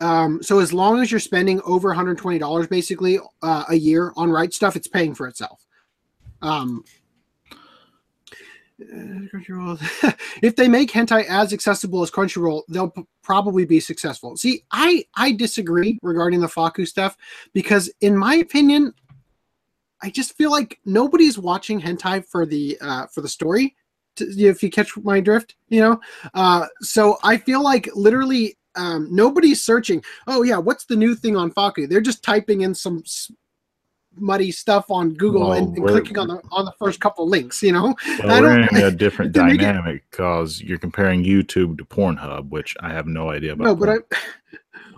um, 0.00 0.42
so 0.42 0.58
as 0.60 0.72
long 0.72 1.00
as 1.00 1.10
you're 1.10 1.20
spending 1.20 1.60
over 1.62 1.94
$120 1.94 2.68
basically 2.68 3.18
uh, 3.42 3.64
a 3.68 3.74
year 3.74 4.12
on 4.16 4.30
Right 4.30 4.50
Stuf, 4.50 4.76
it's 4.76 4.88
paying 4.88 5.14
for 5.14 5.26
itself. 5.28 5.66
Um, 6.42 6.84
if 10.42 10.56
they 10.56 10.68
make 10.68 10.90
hentai 10.90 11.26
as 11.28 11.52
accessible 11.52 12.02
as 12.02 12.10
Crunchyroll, 12.10 12.62
they'll 12.68 12.90
p- 12.90 13.04
probably 13.22 13.66
be 13.66 13.78
successful. 13.78 14.36
See, 14.36 14.64
I 14.70 15.04
I 15.14 15.32
disagree 15.32 15.98
regarding 16.02 16.40
the 16.40 16.46
FAKKU 16.46 16.88
stuff 16.88 17.16
because, 17.52 17.92
in 18.00 18.16
my 18.16 18.36
opinion, 18.36 18.94
I 20.02 20.08
just 20.08 20.34
feel 20.36 20.50
like 20.50 20.78
nobody's 20.86 21.38
watching 21.38 21.78
hentai 21.80 22.24
for 22.24 22.46
the 22.46 22.78
uh, 22.80 23.06
for 23.08 23.20
the 23.20 23.28
story. 23.28 23.76
To, 24.16 24.24
if 24.24 24.62
you 24.62 24.70
catch 24.70 24.96
my 24.96 25.20
drift, 25.20 25.56
you 25.68 25.80
know. 25.80 26.00
Uh, 26.32 26.66
so 26.80 27.18
I 27.22 27.36
feel 27.36 27.62
like 27.62 27.88
literally 27.94 28.56
um, 28.76 29.08
nobody's 29.10 29.62
searching. 29.62 30.02
Oh 30.26 30.42
yeah, 30.42 30.58
what's 30.58 30.84
the 30.84 30.96
new 30.96 31.14
thing 31.14 31.36
on 31.36 31.50
FAKKU? 31.52 31.88
They're 31.88 32.00
just 32.00 32.22
typing 32.22 32.60
in 32.62 32.74
some 32.74 33.02
s- 33.04 33.30
muddy 34.16 34.50
stuff 34.50 34.90
on 34.90 35.14
Google 35.14 35.48
Well, 35.48 35.52
and, 35.52 35.76
and 35.76 35.86
clicking 35.86 36.18
on 36.18 36.28
the 36.28 36.40
on 36.50 36.64
the 36.64 36.72
first 36.78 37.00
couple 37.00 37.28
links. 37.28 37.62
You 37.62 37.72
know, 37.72 37.94
Well, 38.22 38.30
I 38.30 38.40
we're 38.40 38.60
in 38.60 38.76
a 38.76 38.90
different 38.90 39.32
dynamic 39.34 40.04
because 40.10 40.60
you're 40.60 40.78
comparing 40.78 41.24
YouTube 41.24 41.78
to 41.78 41.84
Pornhub, 41.84 42.48
which 42.50 42.76
I 42.80 42.90
have 42.92 43.06
no 43.06 43.30
idea 43.30 43.52
about. 43.52 43.64
no, 43.64 43.74
but 43.76 43.88
I. 43.88 43.96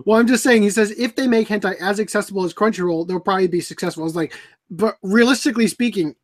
Well, 0.07 0.18
I'm 0.18 0.27
just 0.27 0.43
saying. 0.43 0.62
He 0.62 0.70
says 0.70 0.91
if 0.93 1.14
they 1.14 1.29
make 1.29 1.49
hentai 1.49 1.77
as 1.81 2.01
accessible 2.01 2.45
as 2.45 2.55
Crunchyroll, 2.55 3.07
they'll 3.07 3.20
probably 3.20 3.47
be 3.47 3.61
successful. 3.61 4.03
I 4.03 4.05
was 4.05 4.16
like, 4.16 4.37
but 4.70 4.97
realistically 5.03 5.68
speaking, 5.68 6.16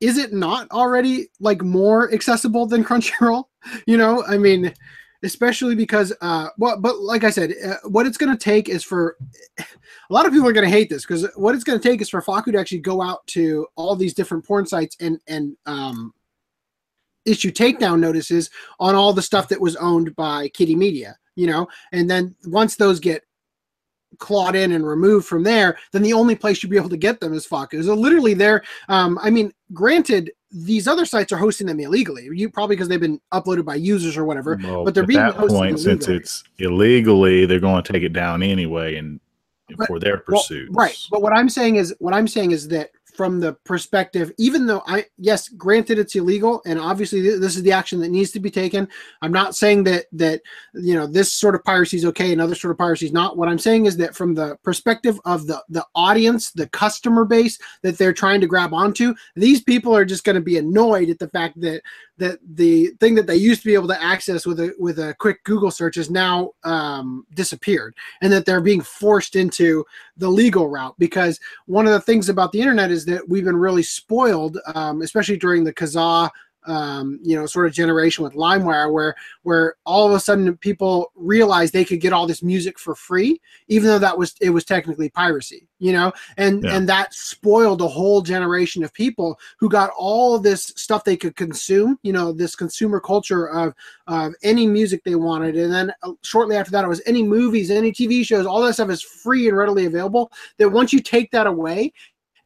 is 0.00 0.18
it 0.18 0.32
not 0.32 0.68
already 0.72 1.28
like 1.38 1.62
more 1.62 2.12
accessible 2.12 2.66
than 2.66 2.82
Crunchyroll? 2.84 3.44
You 3.86 3.96
know, 3.98 4.24
I 4.24 4.38
mean, 4.38 4.72
especially 5.22 5.74
because 5.74 6.12
uh, 6.20 6.48
what? 6.56 6.82
But 6.82 7.00
like 7.00 7.24
I 7.24 7.30
said, 7.30 7.54
uh, 7.64 7.76
what 7.84 8.06
it's 8.06 8.18
going 8.18 8.36
to 8.36 8.42
take 8.42 8.68
is 8.68 8.84
for 8.84 9.16
a 9.58 9.64
lot 10.12 10.26
of 10.26 10.32
people 10.32 10.48
are 10.48 10.52
going 10.52 10.68
to 10.68 10.76
hate 10.76 10.88
this 10.88 11.04
because 11.04 11.26
what 11.36 11.54
it's 11.54 11.64
going 11.64 11.78
to 11.78 11.88
take 11.88 12.00
is 12.00 12.08
for 12.08 12.22
FAKKU 12.22 12.52
to 12.52 12.58
actually 12.58 12.78
go 12.78 13.02
out 13.02 13.26
to 13.28 13.66
all 13.76 13.96
these 13.96 14.14
different 14.14 14.44
porn 14.44 14.66
sites 14.66 14.96
and 15.00 15.18
and 15.26 15.56
um, 15.66 16.12
issue 17.24 17.50
takedown 17.50 18.00
notices 18.00 18.50
on 18.78 18.94
all 18.94 19.12
the 19.12 19.22
stuff 19.22 19.48
that 19.48 19.60
was 19.60 19.76
owned 19.76 20.14
by 20.16 20.48
Kitty 20.48 20.76
Media, 20.76 21.16
you 21.34 21.46
know, 21.46 21.66
and 21.92 22.08
then 22.08 22.34
once 22.46 22.76
those 22.76 23.00
get 23.00 23.22
clawed 24.18 24.54
in 24.54 24.72
and 24.72 24.86
removed 24.86 25.26
from 25.26 25.42
there, 25.42 25.78
then 25.92 26.02
the 26.02 26.12
only 26.12 26.34
place 26.34 26.62
you'd 26.62 26.70
be 26.70 26.76
able 26.76 26.88
to 26.88 26.96
get 26.96 27.20
them 27.20 27.32
is 27.32 27.46
FAKKU. 27.46 27.84
So 27.84 27.94
literally, 27.94 28.34
there. 28.34 28.62
Um, 28.88 29.18
I 29.22 29.30
mean, 29.30 29.52
granted, 29.72 30.30
these 30.64 30.88
other 30.88 31.04
sites 31.04 31.32
are 31.32 31.36
hosting 31.36 31.66
them 31.66 31.78
illegally. 31.80 32.28
You 32.32 32.48
probably 32.48 32.76
because 32.76 32.88
they've 32.88 33.00
been 33.00 33.20
uploaded 33.32 33.64
by 33.64 33.74
users 33.74 34.16
or 34.16 34.24
whatever. 34.24 34.58
Well, 34.62 34.84
but 34.84 34.94
they're 34.94 35.02
at 35.02 35.08
being 35.08 35.20
that 35.20 35.36
hosted 35.36 35.48
point, 35.48 35.80
since 35.80 36.08
it's 36.08 36.44
illegally, 36.58 37.44
they're 37.44 37.60
going 37.60 37.82
to 37.82 37.92
take 37.92 38.02
it 38.02 38.12
down 38.12 38.42
anyway, 38.42 38.96
and 38.96 39.20
But- 39.76 39.86
for 39.86 39.98
their 39.98 40.24
Well, 40.26 40.42
right. 40.70 40.96
But 41.10 41.20
what 41.22 41.32
I'm 41.32 41.48
saying 41.48 41.76
is, 41.76 41.94
what 41.98 42.14
I'm 42.14 42.26
saying 42.26 42.52
is 42.52 42.68
that 42.68 42.90
from 43.16 43.40
the 43.40 43.54
perspective, 43.64 44.30
even 44.38 44.66
though 44.66 44.82
I, 44.86 45.06
yes, 45.18 45.48
granted 45.48 45.98
it's 45.98 46.14
illegal, 46.14 46.60
and 46.66 46.78
obviously 46.78 47.20
this 47.20 47.56
is 47.56 47.62
the 47.62 47.72
action 47.72 48.00
that 48.00 48.10
needs 48.10 48.30
to 48.32 48.40
be 48.40 48.50
taken. 48.50 48.88
I'm 49.22 49.32
not 49.32 49.56
saying 49.56 49.84
that 49.84 50.06
that 50.12 50.42
you 50.74 50.94
know 50.94 51.06
this 51.06 51.32
sort 51.32 51.54
of 51.54 51.64
piracy 51.64 51.96
is 51.96 52.04
okay 52.04 52.32
and 52.32 52.40
other 52.40 52.54
sort 52.54 52.72
of 52.72 52.78
piracy 52.78 53.06
is 53.06 53.12
not. 53.12 53.36
What 53.36 53.48
I'm 53.48 53.58
saying 53.58 53.86
is 53.86 53.96
that 53.96 54.14
from 54.14 54.34
the 54.34 54.56
perspective 54.62 55.18
of 55.24 55.46
the 55.46 55.62
the 55.68 55.84
audience, 55.94 56.50
the 56.52 56.68
customer 56.68 57.24
base 57.24 57.58
that 57.82 57.96
they're 57.96 58.12
trying 58.12 58.40
to 58.42 58.46
grab 58.46 58.74
onto, 58.74 59.14
these 59.34 59.62
people 59.62 59.96
are 59.96 60.04
just 60.04 60.24
going 60.24 60.36
to 60.36 60.42
be 60.42 60.58
annoyed 60.58 61.08
at 61.08 61.18
the 61.18 61.28
fact 61.28 61.60
that 61.60 61.82
that 62.18 62.38
the 62.54 62.88
thing 63.00 63.14
that 63.14 63.26
they 63.26 63.36
used 63.36 63.62
to 63.62 63.66
be 63.66 63.74
able 63.74 63.88
to 63.88 64.02
access 64.02 64.46
with 64.46 64.60
a 64.60 64.74
with 64.78 64.98
a 64.98 65.14
quick 65.18 65.42
Google 65.44 65.70
search 65.70 65.96
is 65.96 66.10
now 66.10 66.52
um, 66.64 67.26
disappeared, 67.34 67.94
and 68.22 68.32
that 68.32 68.46
they're 68.46 68.60
being 68.60 68.80
forced 68.80 69.36
into 69.36 69.84
the 70.16 70.28
legal 70.28 70.68
route 70.68 70.94
because 70.98 71.38
one 71.66 71.86
of 71.86 71.92
the 71.92 72.00
things 72.00 72.28
about 72.28 72.52
the 72.52 72.60
internet 72.60 72.90
is 72.90 73.04
that 73.04 73.28
we've 73.28 73.44
been 73.44 73.56
really 73.56 73.82
spoiled, 73.82 74.58
um, 74.74 75.02
especially 75.02 75.36
during 75.36 75.64
the 75.64 75.72
Kazaa, 75.72 76.30
um, 76.66 77.18
you 77.22 77.36
know, 77.36 77.46
sort 77.46 77.66
of 77.66 77.72
generation 77.72 78.24
with 78.24 78.34
LimeWire, 78.34 78.92
where 78.92 79.14
where 79.42 79.74
all 79.84 80.06
of 80.06 80.12
a 80.14 80.20
sudden 80.20 80.56
people 80.56 81.12
realized 81.14 81.72
they 81.72 81.84
could 81.84 82.00
get 82.00 82.12
all 82.12 82.26
this 82.26 82.42
music 82.42 82.78
for 82.78 82.94
free, 82.94 83.40
even 83.68 83.88
though 83.88 83.98
that 83.98 84.16
was 84.16 84.34
it 84.40 84.50
was 84.50 84.64
technically 84.64 85.08
piracy, 85.08 85.68
you 85.78 85.92
know, 85.92 86.12
and 86.36 86.64
Yeah. 86.64 86.76
and 86.76 86.88
that 86.88 87.14
spoiled 87.14 87.80
a 87.82 87.88
whole 87.88 88.22
generation 88.22 88.82
of 88.84 88.92
people 88.92 89.38
who 89.58 89.68
got 89.68 89.90
all 89.96 90.38
this 90.38 90.72
stuff 90.76 91.04
they 91.04 91.16
could 91.16 91.36
consume, 91.36 91.98
you 92.02 92.12
know, 92.12 92.32
this 92.32 92.54
consumer 92.56 93.00
culture 93.00 93.48
of 93.50 93.74
of 94.06 94.34
any 94.42 94.66
music 94.66 95.02
they 95.04 95.14
wanted, 95.14 95.56
and 95.56 95.72
then 95.72 95.92
uh, 96.02 96.12
shortly 96.22 96.56
after 96.56 96.70
that, 96.72 96.84
it 96.84 96.88
was 96.88 97.02
any 97.06 97.22
movies, 97.22 97.70
any 97.70 97.92
TV 97.92 98.24
shows, 98.24 98.46
all 98.46 98.62
that 98.62 98.74
stuff 98.74 98.90
is 98.90 99.02
free 99.02 99.48
and 99.48 99.56
readily 99.56 99.86
available. 99.86 100.30
That 100.58 100.70
once 100.70 100.92
you 100.92 101.00
take 101.00 101.30
that 101.30 101.46
away 101.46 101.92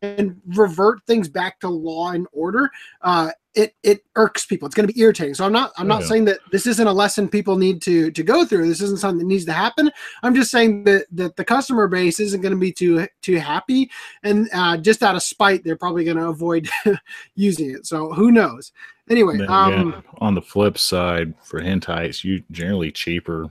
and 0.02 0.40
revert 0.46 1.02
things 1.06 1.28
back 1.28 1.60
to 1.60 1.68
law 1.68 2.12
and 2.12 2.26
order, 2.32 2.70
uh, 3.02 3.30
it 3.54 3.74
it 3.82 4.04
irks 4.16 4.46
people. 4.46 4.66
It's 4.66 4.74
going 4.74 4.86
to 4.86 4.92
be 4.94 5.00
irritating. 5.00 5.34
So 5.34 5.44
I'm 5.44 5.52
not 5.52 5.72
I'm 5.76 5.86
Oh, 5.86 5.88
not 5.96 6.02
yeah. 6.02 6.06
saying 6.08 6.24
that 6.26 6.38
this 6.52 6.66
isn't 6.66 6.86
a 6.86 6.92
lesson 6.92 7.28
people 7.28 7.56
need 7.56 7.82
to 7.82 8.10
to 8.12 8.22
go 8.22 8.44
through. 8.44 8.68
This 8.68 8.80
isn't 8.80 9.00
something 9.00 9.18
that 9.18 9.24
needs 9.32 9.44
to 9.46 9.52
happen. 9.52 9.90
I'm 10.22 10.34
just 10.34 10.50
saying 10.50 10.84
that 10.84 11.06
that 11.12 11.36
the 11.36 11.44
customer 11.44 11.88
base 11.88 12.20
isn't 12.20 12.40
going 12.42 12.54
to 12.54 12.58
be 12.60 12.72
too 12.72 13.06
too 13.22 13.38
happy, 13.38 13.90
and 14.22 14.48
uh, 14.52 14.76
just 14.76 15.02
out 15.02 15.16
of 15.16 15.22
spite, 15.22 15.64
they're 15.64 15.76
probably 15.76 16.04
going 16.04 16.16
to 16.16 16.28
avoid 16.28 16.68
using 17.34 17.70
it. 17.72 17.86
So 17.86 18.12
who 18.12 18.30
knows? 18.30 18.72
Anyway, 19.08 19.38
Then 19.38 19.48
um, 19.50 19.72
again, 19.72 20.02
on 20.18 20.34
the 20.36 20.42
flip 20.42 20.78
side, 20.78 21.34
for 21.42 21.60
hentai, 21.60 22.04
it's 22.06 22.22
you 22.24 22.44
generally 22.52 22.92
cheaper 22.92 23.46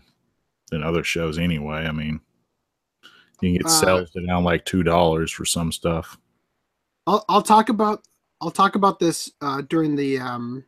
than 0.71 0.83
other 0.83 1.03
shows 1.03 1.37
anyway. 1.37 1.85
I 1.85 1.91
mean, 1.91 2.21
you 3.41 3.49
can 3.49 3.53
get 3.57 3.65
Uh, 3.65 3.69
sales 3.69 4.11
down 4.27 4.45
like 4.45 4.63
two 4.63 4.83
dollars 4.83 5.31
for 5.31 5.43
some 5.43 5.73
stuff. 5.73 6.17
I'll 7.07 7.25
I'll 7.27 7.41
talk 7.41 7.67
about 7.69 8.03
I'll 8.41 8.51
talk 8.51 8.75
about 8.75 8.99
this 8.99 9.31
uh, 9.41 9.61
during 9.61 9.95
the 9.95 10.19
um, 10.19 10.63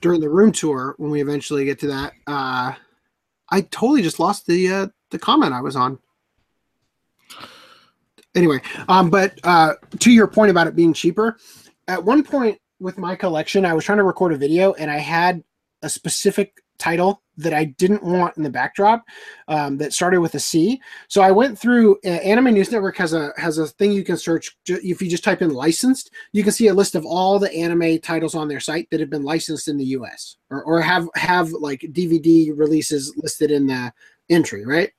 during 0.00 0.20
the 0.20 0.28
room 0.28 0.52
tour 0.52 0.94
when 0.98 1.10
we 1.10 1.22
eventually 1.22 1.64
get 1.64 1.78
to 1.80 1.86
that. 1.88 2.12
Uh, 2.26 2.74
I 3.50 3.60
totally 3.70 4.02
just 4.02 4.20
lost 4.20 4.46
the 4.46 4.72
uh, 4.72 4.86
the 5.10 5.18
comment 5.18 5.54
I 5.54 5.60
was 5.60 5.76
on. 5.76 5.98
Anyway, 8.34 8.60
um, 8.88 9.10
but 9.10 9.38
uh, 9.44 9.74
to 10.00 10.10
your 10.10 10.26
point 10.26 10.50
about 10.50 10.66
it 10.66 10.74
being 10.74 10.92
cheaper, 10.92 11.38
at 11.86 12.02
one 12.02 12.24
point 12.24 12.58
with 12.80 12.98
my 12.98 13.14
collection, 13.14 13.64
I 13.64 13.74
was 13.74 13.84
trying 13.84 13.98
to 13.98 14.04
record 14.04 14.32
a 14.32 14.36
video 14.36 14.72
and 14.74 14.90
I 14.90 14.98
had 14.98 15.44
a 15.82 15.88
specific 15.88 16.63
title 16.78 17.22
that 17.36 17.52
I 17.52 17.64
didn't 17.64 18.02
want 18.02 18.36
in 18.36 18.42
the 18.42 18.50
backdrop 18.50 19.04
um, 19.48 19.76
that 19.78 19.92
started 19.92 20.20
with 20.20 20.34
a 20.34 20.38
C. 20.38 20.80
So 21.08 21.22
I 21.22 21.30
went 21.30 21.58
through. 21.58 21.96
Uh, 22.04 22.08
Anime 22.08 22.54
News 22.54 22.70
Network 22.70 22.96
has 22.96 23.12
a 23.12 23.32
has 23.36 23.58
a 23.58 23.66
thing 23.66 23.92
you 23.92 24.04
can 24.04 24.16
search 24.16 24.56
if 24.66 25.02
you 25.02 25.08
just 25.08 25.24
type 25.24 25.42
in 25.42 25.50
licensed. 25.50 26.10
You 26.32 26.42
can 26.42 26.52
see 26.52 26.68
a 26.68 26.74
list 26.74 26.94
of 26.94 27.04
all 27.04 27.38
the 27.38 27.52
anime 27.52 27.98
titles 28.00 28.34
on 28.34 28.48
their 28.48 28.60
site 28.60 28.88
that 28.90 29.00
have 29.00 29.10
been 29.10 29.24
licensed 29.24 29.68
in 29.68 29.76
the 29.76 29.84
U.S. 29.86 30.36
or 30.50 30.62
or 30.64 30.80
have 30.80 31.08
have 31.14 31.50
like 31.50 31.80
DVD 31.80 32.52
releases 32.56 33.14
listed 33.16 33.50
in 33.50 33.66
the 33.66 33.92
entry, 34.30 34.64
right? 34.64 34.90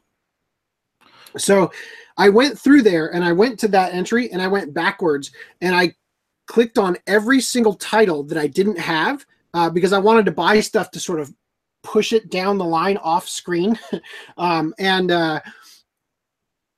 So 1.38 1.72
I 2.18 2.30
went 2.30 2.58
through 2.58 2.84
there 2.84 3.14
and 3.14 3.24
I 3.24 3.34
went 3.34 3.60
to 3.60 3.68
that 3.70 3.94
entry 3.94 4.32
and 4.32 4.42
I 4.42 4.48
went 4.48 4.74
backwards 4.74 5.32
and 5.62 5.76
I 5.76 5.96
clicked 6.48 6.78
on 6.78 6.98
every 7.08 7.42
single 7.42 7.74
title 7.74 8.24
that 8.24 8.38
I 8.38 8.48
didn't 8.48 8.80
have 8.80 9.26
uh, 9.54 9.70
because 9.70 9.94
I 9.94 10.00
wanted 10.00 10.26
to 10.26 10.32
buy 10.32 10.60
stuff 10.60 10.92
to 10.92 11.00
sort 11.00 11.20
of 11.20 11.34
push 11.86 12.12
it 12.12 12.30
down 12.30 12.58
the 12.58 12.66
line 12.66 12.98
off 12.98 13.30
screen. 13.30 13.80
um, 14.38 14.74
and 14.80 15.12
uh, 15.12 15.40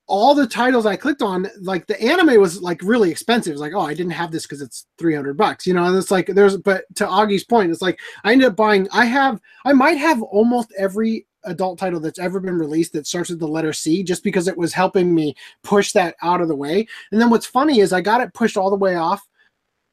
all 0.06 0.34
the 0.34 0.46
titles 0.46 0.86
I 0.86 0.96
clicked 0.96 1.22
on, 1.22 1.48
like 1.60 1.86
the 1.86 2.00
anime 2.00 2.40
was 2.40 2.62
like 2.62 2.80
really 2.82 3.10
expensive. 3.10 3.52
It's 3.52 3.60
like, 3.60 3.74
oh, 3.74 3.80
I 3.80 3.94
didn't 3.94 4.12
have 4.12 4.30
this 4.30 4.44
because 4.44 4.62
it's 4.62 4.86
300 4.98 5.36
bucks, 5.36 5.66
you 5.66 5.74
know, 5.74 5.84
and 5.84 5.96
it's 5.96 6.10
like, 6.10 6.26
there's, 6.26 6.56
but 6.56 6.84
to 6.96 7.06
Augie's 7.06 7.44
point, 7.44 7.70
it's 7.70 7.82
like, 7.82 7.98
I 8.24 8.32
ended 8.32 8.48
up 8.48 8.56
buying, 8.56 8.86
I 8.92 9.06
have, 9.06 9.40
I 9.64 9.72
might 9.72 9.98
have 9.98 10.22
almost 10.22 10.72
every 10.78 11.26
adult 11.44 11.78
title 11.78 12.00
that's 12.00 12.18
ever 12.18 12.40
been 12.40 12.58
released 12.58 12.92
that 12.92 13.06
starts 13.06 13.30
with 13.30 13.38
the 13.38 13.48
letter 13.48 13.72
C, 13.72 14.02
just 14.02 14.24
because 14.24 14.48
it 14.48 14.56
was 14.56 14.72
helping 14.72 15.14
me 15.14 15.34
push 15.62 15.92
that 15.92 16.16
out 16.22 16.40
of 16.40 16.48
the 16.48 16.56
way. 16.56 16.86
And 17.12 17.20
then 17.20 17.30
what's 17.30 17.46
funny 17.46 17.80
is 17.80 17.92
I 17.92 18.00
got 18.00 18.20
it 18.20 18.34
pushed 18.34 18.56
all 18.56 18.70
the 18.70 18.76
way 18.76 18.96
off 18.96 19.26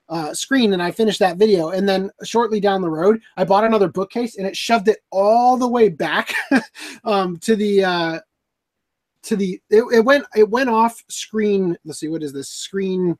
uh, 0.10 0.34
screen 0.34 0.74
and 0.74 0.82
I 0.82 0.92
finished 0.92 1.20
that 1.20 1.38
video. 1.38 1.70
And 1.70 1.88
then 1.90 2.10
shortly 2.24 2.60
down 2.60 2.82
the 2.82 2.90
road, 2.90 3.22
I 3.38 3.44
bought 3.44 3.64
another 3.64 3.88
bookcase 3.88 4.38
and 4.38 4.46
it 4.46 4.56
shoved 4.56 4.88
it 4.88 5.00
all 5.12 5.58
the 5.58 5.68
way 5.68 5.90
back 5.90 6.34
um, 7.04 7.38
to 7.38 7.56
the 7.56 7.84
uh, 7.84 8.20
to 9.24 9.36
the 9.36 9.60
it, 9.70 9.84
it 9.94 10.06
went 10.06 10.26
it 10.36 10.50
went 10.50 10.70
off 10.70 11.04
screen. 11.10 11.78
Let's 11.86 12.00
see, 12.00 12.08
what 12.08 12.24
is 12.24 12.34
this 12.34 12.50
screen 12.50 13.18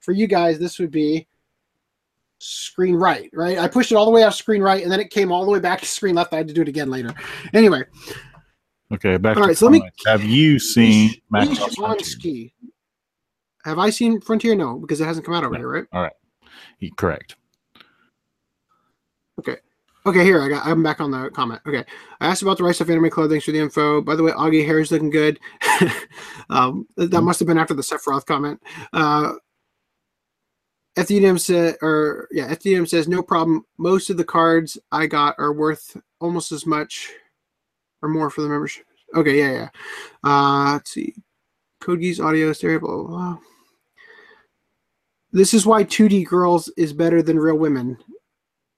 for 0.00 0.12
you 0.12 0.26
guys? 0.26 0.58
This 0.58 0.78
would 0.78 0.90
be 0.90 1.26
screen 2.38 2.94
right, 2.94 3.30
right? 3.32 3.58
I 3.58 3.66
pushed 3.66 3.90
it 3.92 3.94
all 3.96 4.04
the 4.04 4.10
way 4.10 4.22
off 4.24 4.34
screen 4.34 4.60
right, 4.62 4.82
and 4.82 4.92
then 4.92 5.00
it 5.00 5.10
came 5.10 5.32
all 5.32 5.44
the 5.46 5.50
way 5.50 5.58
back 5.60 5.80
to 5.80 5.86
screen 5.86 6.14
left. 6.14 6.34
I 6.34 6.36
had 6.36 6.48
to 6.48 6.54
do 6.54 6.60
it 6.62 6.68
again 6.68 6.90
later. 6.90 7.14
Anyway, 7.54 7.82
Okay, 8.92 9.16
back 9.16 9.36
All 9.36 9.42
right, 9.42 9.46
to 9.46 9.48
right, 9.48 9.58
so 9.58 9.66
let 9.66 9.72
me- 9.82 9.90
Have 10.06 10.22
you 10.22 10.58
seen 10.60 11.10
Max 11.30 11.48
Leash 11.48 11.58
Frontier? 11.58 11.84
on 11.86 11.98
ski. 12.04 12.52
Have 13.64 13.80
I 13.80 13.90
seen 13.90 14.20
Frontier? 14.20 14.54
No, 14.54 14.78
because 14.78 15.00
it 15.00 15.06
hasn't 15.06 15.26
come 15.26 15.34
out 15.34 15.42
over 15.42 15.56
here, 15.56 15.68
right? 15.68 15.86
Y- 15.92 16.10
Correct. 16.96 17.36
Okay, 19.38 19.56
Okay, 20.06 20.22
here 20.22 20.40
I 20.40 20.48
got. 20.48 20.64
I'm 20.64 20.84
back 20.84 21.00
on 21.00 21.10
the 21.10 21.30
comment. 21.30 21.60
Okay, 21.66 21.84
I 22.20 22.28
asked 22.28 22.42
about 22.42 22.58
the 22.58 22.62
Rice 22.62 22.80
of 22.80 22.88
Anime 22.88 23.10
Club. 23.10 23.28
Thanks 23.28 23.44
for 23.44 23.50
the 23.50 23.58
info. 23.58 24.00
By 24.00 24.14
the 24.14 24.22
way, 24.22 24.30
Augie 24.30 24.64
hair 24.64 24.78
is 24.78 24.92
looking 24.92 25.10
good. 25.10 25.40
um, 26.48 26.86
that 26.96 27.22
must 27.22 27.40
have 27.40 27.48
been 27.48 27.58
after 27.58 27.74
the 27.74 27.82
Sephiroth 27.82 28.24
comment. 28.24 28.62
Uh, 28.92 29.32
FDM 30.96 31.40
said, 31.40 31.76
or 31.82 32.28
yeah, 32.30 32.54
FDM 32.54 32.88
says 32.88 33.08
no 33.08 33.20
problem. 33.20 33.66
Most 33.78 34.08
of 34.08 34.16
the 34.16 34.24
cards 34.24 34.78
I 34.92 35.06
got 35.08 35.34
are 35.38 35.52
worth 35.52 35.96
almost 36.20 36.52
as 36.52 36.66
much 36.66 37.10
or 38.00 38.08
more 38.08 38.30
for 38.30 38.42
the 38.42 38.48
membership. 38.48 38.86
Okay, 39.16 39.38
yeah, 39.38 39.52
yeah. 39.52 39.68
Uh, 40.22 40.74
let's 40.74 40.92
see. 40.92 41.16
Code 41.80 41.98
Geass 41.98 42.24
audio 42.24 42.52
stereo. 42.52 42.78
Blah, 42.78 42.94
blah, 42.94 43.08
blah. 43.08 43.38
This 45.32 45.54
is 45.54 45.66
why 45.66 45.84
2D 45.84 46.26
girls 46.26 46.68
is 46.76 46.92
better 46.92 47.22
than 47.22 47.38
real 47.38 47.56
women. 47.56 47.98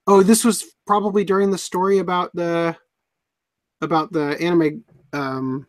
Oh, 0.07 0.23
this 0.23 0.45
was 0.45 0.75
probably 0.87 1.25
during 1.25 1.51
the 1.51 1.59
story 1.59 1.99
about 1.99 2.35
the 2.35 2.77
about 3.81 4.11
the 4.13 4.37
anime 4.41 4.83
um 5.13 5.67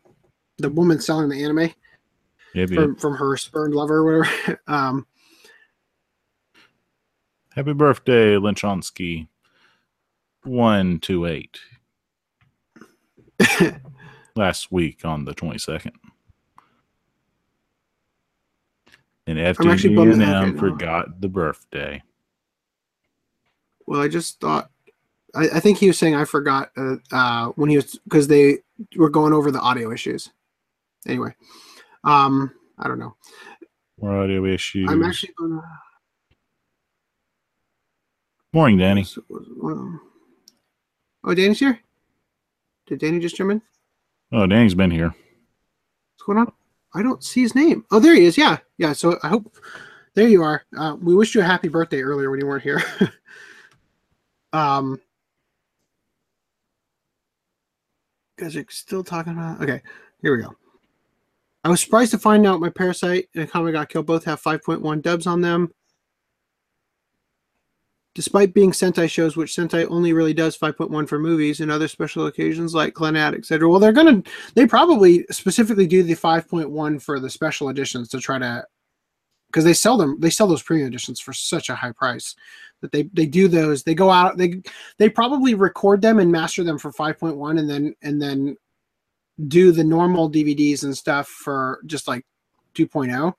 the 0.58 0.68
woman 0.68 1.00
selling 1.00 1.28
the 1.28 1.44
anime 1.44 1.72
Maybe. 2.54 2.74
From, 2.74 2.96
from 2.96 3.14
her 3.14 3.36
spurned 3.36 3.74
lover 3.74 3.98
or 3.98 4.20
whatever. 4.20 4.60
um 4.66 5.06
Happy 7.54 7.72
birthday, 7.72 8.36
Lynchonsky. 8.36 9.26
128. 10.44 11.58
Last 14.36 14.70
week 14.72 15.04
on 15.04 15.24
the 15.24 15.34
22nd. 15.34 15.92
And 19.38 19.70
actually 19.70 19.94
bummed 19.94 20.20
that 20.20 20.28
I 20.28 20.32
FTDNM 20.32 20.44
didn't 20.44 20.54
know. 20.56 20.60
forgot 20.60 21.20
the 21.20 21.28
birthday. 21.28 22.02
well 23.86 24.00
I 24.00 24.08
just 24.08 24.40
thought 24.40 24.70
I, 25.34 25.48
I 25.54 25.60
think 25.60 25.78
he 25.78 25.86
was 25.86 25.98
saying 25.98 26.14
I 26.14 26.24
forgot 26.24 26.70
uh, 26.76 26.96
uh 27.12 27.46
when 27.56 27.70
he 27.70 27.76
was 27.76 27.98
because 28.04 28.28
they 28.28 28.58
were 28.96 29.10
going 29.10 29.32
over 29.32 29.50
the 29.50 29.60
audio 29.60 29.92
issues. 29.92 30.30
Anyway. 31.06 31.34
Um 32.04 32.52
I 32.78 32.88
don't 32.88 32.98
know. 32.98 33.14
More 34.00 34.18
audio 34.18 34.44
issues. 34.46 34.88
I'm 34.90 35.04
actually 35.04 35.34
gonna 35.38 35.62
Morning, 38.52 38.78
Danny. 38.78 39.06
Oh, 41.22 41.34
Danny's 41.34 41.60
here? 41.60 41.78
Did 42.88 42.98
Danny 42.98 43.20
just 43.20 43.36
jump 43.36 43.52
in? 43.52 43.62
Oh, 44.32 44.44
Danny's 44.46 44.74
been 44.74 44.90
here. 44.90 45.08
What's 45.08 46.26
going 46.26 46.38
on? 46.38 46.52
I 46.94 47.02
don't 47.02 47.22
see 47.22 47.42
his 47.42 47.54
name. 47.54 47.84
Oh, 47.90 48.00
there 48.00 48.14
he 48.14 48.24
is. 48.24 48.36
Yeah, 48.36 48.58
yeah. 48.78 48.92
So 48.92 49.18
I 49.22 49.28
hope 49.28 49.54
there 50.14 50.28
you 50.28 50.42
are. 50.42 50.64
Uh, 50.76 50.96
we 51.00 51.14
wished 51.14 51.34
you 51.34 51.40
a 51.40 51.44
happy 51.44 51.68
birthday 51.68 52.02
earlier 52.02 52.30
when 52.30 52.40
you 52.40 52.46
weren't 52.46 52.62
here. 52.62 52.82
um, 54.52 55.00
guys 58.36 58.56
are 58.56 58.64
still 58.70 59.04
talking 59.04 59.32
about. 59.32 59.60
Okay, 59.62 59.80
here 60.20 60.36
we 60.36 60.42
go. 60.42 60.54
I 61.62 61.68
was 61.68 61.80
surprised 61.80 62.10
to 62.12 62.18
find 62.18 62.46
out 62.46 62.60
my 62.60 62.70
Parasyte 62.70 63.28
and 63.34 63.48
Akame 63.48 63.72
ga 63.72 63.84
Kill 63.84 64.02
both 64.02 64.24
have 64.24 64.42
5.1 64.42 65.02
dubs 65.02 65.26
on 65.26 65.42
them. 65.42 65.72
Despite 68.14 68.54
being 68.54 68.72
Sentai 68.72 69.08
shows, 69.08 69.36
which 69.36 69.54
Sentai 69.54 69.86
only 69.88 70.12
really 70.12 70.34
does 70.34 70.58
5.1 70.58 71.08
for 71.08 71.18
movies 71.18 71.60
and 71.60 71.70
other 71.70 71.86
special 71.86 72.26
occasions 72.26 72.74
like 72.74 72.94
Clannad, 72.94 73.36
etc. 73.36 73.68
Well, 73.68 73.78
they're 73.78 73.92
gonna 73.92 74.22
they 74.54 74.66
probably 74.66 75.24
specifically 75.30 75.86
do 75.86 76.02
the 76.02 76.16
5.1 76.16 77.00
for 77.00 77.20
the 77.20 77.30
special 77.30 77.68
editions 77.68 78.08
to 78.08 78.18
try 78.18 78.38
to 78.38 78.64
because 79.50 79.64
they 79.64 79.74
sell 79.74 79.96
them 79.96 80.16
they 80.20 80.30
sell 80.30 80.46
those 80.46 80.62
premium 80.62 80.88
editions 80.88 81.20
for 81.20 81.32
such 81.32 81.68
a 81.68 81.74
high 81.74 81.92
price 81.92 82.34
that 82.80 82.92
they 82.92 83.04
they 83.12 83.26
do 83.26 83.48
those 83.48 83.82
they 83.82 83.94
go 83.94 84.10
out 84.10 84.36
they 84.36 84.62
they 84.98 85.08
probably 85.08 85.54
record 85.54 86.00
them 86.00 86.18
and 86.18 86.30
master 86.30 86.62
them 86.62 86.78
for 86.78 86.92
5.1 86.92 87.58
and 87.58 87.68
then 87.68 87.94
and 88.02 88.22
then 88.22 88.56
do 89.48 89.72
the 89.72 89.84
normal 89.84 90.30
DVDs 90.30 90.84
and 90.84 90.96
stuff 90.96 91.26
for 91.28 91.80
just 91.86 92.06
like 92.06 92.24
2.0 92.74 93.32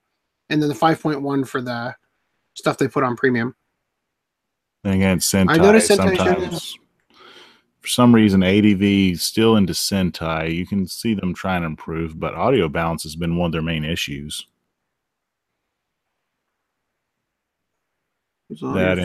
and 0.49 0.61
then 0.61 0.69
the 0.69 0.75
5.1 0.75 1.47
for 1.47 1.61
the 1.61 1.95
stuff 2.53 2.77
they 2.77 2.87
put 2.87 3.03
on 3.03 3.15
premium 3.15 3.55
And 4.83 4.95
again, 4.95 5.19
Sentai. 5.19 5.49
I 5.49 5.57
noticed 5.57 5.91
Sentai 5.91 6.17
sometimes, 6.17 6.77
for 7.81 7.87
some 7.87 8.13
reason, 8.13 8.41
ADV 8.43 8.81
is 8.81 9.23
still 9.23 9.55
into 9.55 9.73
Sentai. 9.73 10.53
You 10.53 10.65
can 10.65 10.87
see 10.87 11.13
them 11.13 11.33
trying 11.33 11.61
to 11.61 11.67
improve, 11.67 12.19
but 12.19 12.33
audio 12.33 12.67
balance 12.67 13.03
has 13.03 13.15
been 13.15 13.37
one 13.37 13.47
of 13.47 13.51
their 13.51 13.61
main 13.61 13.83
issues. 13.83 14.47
That 18.49 18.95
the 18.95 19.01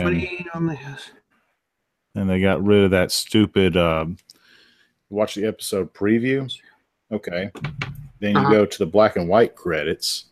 And 2.15 2.29
they 2.29 2.41
got 2.41 2.65
rid 2.65 2.85
of 2.85 2.91
that 2.93 3.13
stupid. 3.13 3.77
Uh, 3.77 4.07
watch 5.11 5.35
the 5.35 5.47
episode 5.47 5.93
preview. 5.95 6.51
Okay. 7.13 7.51
Then 8.19 8.33
you 8.35 8.41
Uh-huh. 8.41 8.51
go 8.51 8.67
to 8.67 8.79
the 8.79 8.87
black 8.87 9.17
and 9.17 9.29
white 9.29 9.55
credits. 9.55 10.27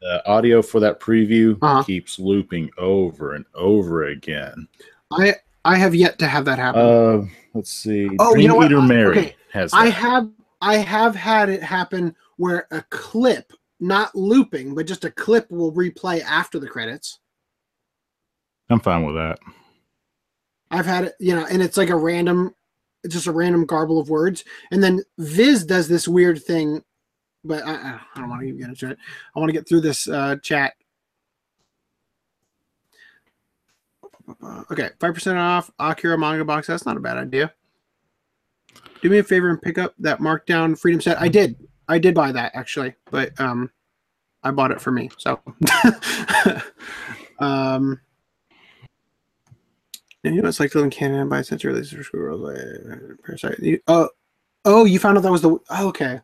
The 0.00 0.26
audio 0.26 0.62
for 0.62 0.78
that 0.80 1.00
preview 1.00 1.56
Uh-huh. 1.62 1.82
keeps 1.82 2.18
looping 2.18 2.70
over 2.78 3.34
and 3.34 3.44
over 3.54 4.04
again. 4.04 4.68
I 5.12 5.34
I 5.64 5.76
have 5.76 5.94
yet 5.94 6.18
to 6.20 6.26
have 6.28 6.44
that 6.44 6.58
happen. 6.58 6.80
Uh, 6.80 7.26
let's 7.54 7.70
see. 7.72 8.08
Oh, 8.20 8.32
Dream 8.34 8.42
you 8.42 8.48
know? 8.48 8.64
Eater 8.64 8.78
I- 8.78 8.86
Mary 8.86 9.18
okay. 9.18 9.36
has 9.52 9.72
I 9.72 9.86
have 9.88 10.28
I 10.60 10.76
have 10.76 11.14
had 11.16 11.48
it 11.48 11.62
happen 11.62 12.14
where 12.36 12.66
a 12.70 12.82
clip, 12.90 13.52
not 13.80 14.14
looping, 14.14 14.74
but 14.74 14.86
just 14.86 15.04
a 15.04 15.10
clip 15.10 15.50
will 15.50 15.72
replay 15.72 16.20
after 16.22 16.58
the 16.58 16.68
credits. 16.68 17.18
I'm 18.70 18.80
fine 18.80 19.04
with 19.04 19.14
that. 19.16 19.38
I've 20.70 20.86
had 20.86 21.04
it, 21.04 21.14
you 21.20 21.34
know, 21.34 21.46
and 21.46 21.62
it's 21.62 21.76
like 21.76 21.90
a 21.90 21.96
random, 21.96 22.54
just 23.08 23.26
a 23.28 23.32
random 23.32 23.64
garble 23.66 23.98
of 24.00 24.08
words. 24.10 24.44
And 24.70 24.82
then 24.82 25.02
Viz 25.18 25.64
does 25.64 25.88
this 25.88 26.08
weird 26.08 26.42
thing, 26.42 26.82
but 27.46 27.64
I, 27.64 27.72
I 27.72 28.00
I 28.14 28.20
don't 28.20 28.28
want 28.28 28.42
to 28.42 28.52
get 28.52 28.68
into 28.68 28.90
it. 28.90 28.98
I 29.34 29.38
want 29.38 29.48
to 29.48 29.52
get 29.52 29.68
through 29.68 29.80
this 29.80 30.08
uh, 30.08 30.36
chat. 30.42 30.74
Okay, 34.70 34.90
five 35.00 35.14
percent 35.14 35.38
off 35.38 35.70
Akira 35.78 36.18
manga 36.18 36.44
box. 36.44 36.66
That's 36.66 36.86
not 36.86 36.96
a 36.96 37.00
bad 37.00 37.16
idea. 37.16 37.52
Do 39.00 39.10
me 39.10 39.18
a 39.18 39.22
favor 39.22 39.50
and 39.50 39.60
pick 39.60 39.78
up 39.78 39.94
that 39.98 40.18
markdown 40.20 40.78
freedom 40.78 41.00
set. 41.00 41.20
I 41.20 41.28
did. 41.28 41.56
I 41.88 41.98
did 41.98 42.14
buy 42.14 42.32
that 42.32 42.52
actually, 42.54 42.94
but 43.10 43.38
um, 43.40 43.70
I 44.42 44.50
bought 44.50 44.72
it 44.72 44.80
for 44.80 44.90
me. 44.90 45.10
So, 45.18 45.40
um, 47.38 48.00
and 50.24 50.34
you 50.34 50.42
know, 50.42 50.48
it's 50.48 50.58
like 50.58 50.72
to 50.72 50.78
live 50.78 50.86
in 50.86 50.90
Canada 50.90 51.24
by 51.24 51.38
a 51.38 51.44
center 51.44 51.68
release 51.68 51.90
for 51.90 52.02
school 52.02 52.46
uh, 52.46 52.52
Parasyte. 53.24 53.80
Oh, 53.86 54.08
oh, 54.64 54.84
you 54.84 54.98
found 54.98 55.18
out 55.18 55.22
that 55.22 55.30
was 55.30 55.42
the. 55.42 55.56
Oh, 55.70 55.88
okay. 55.88 56.20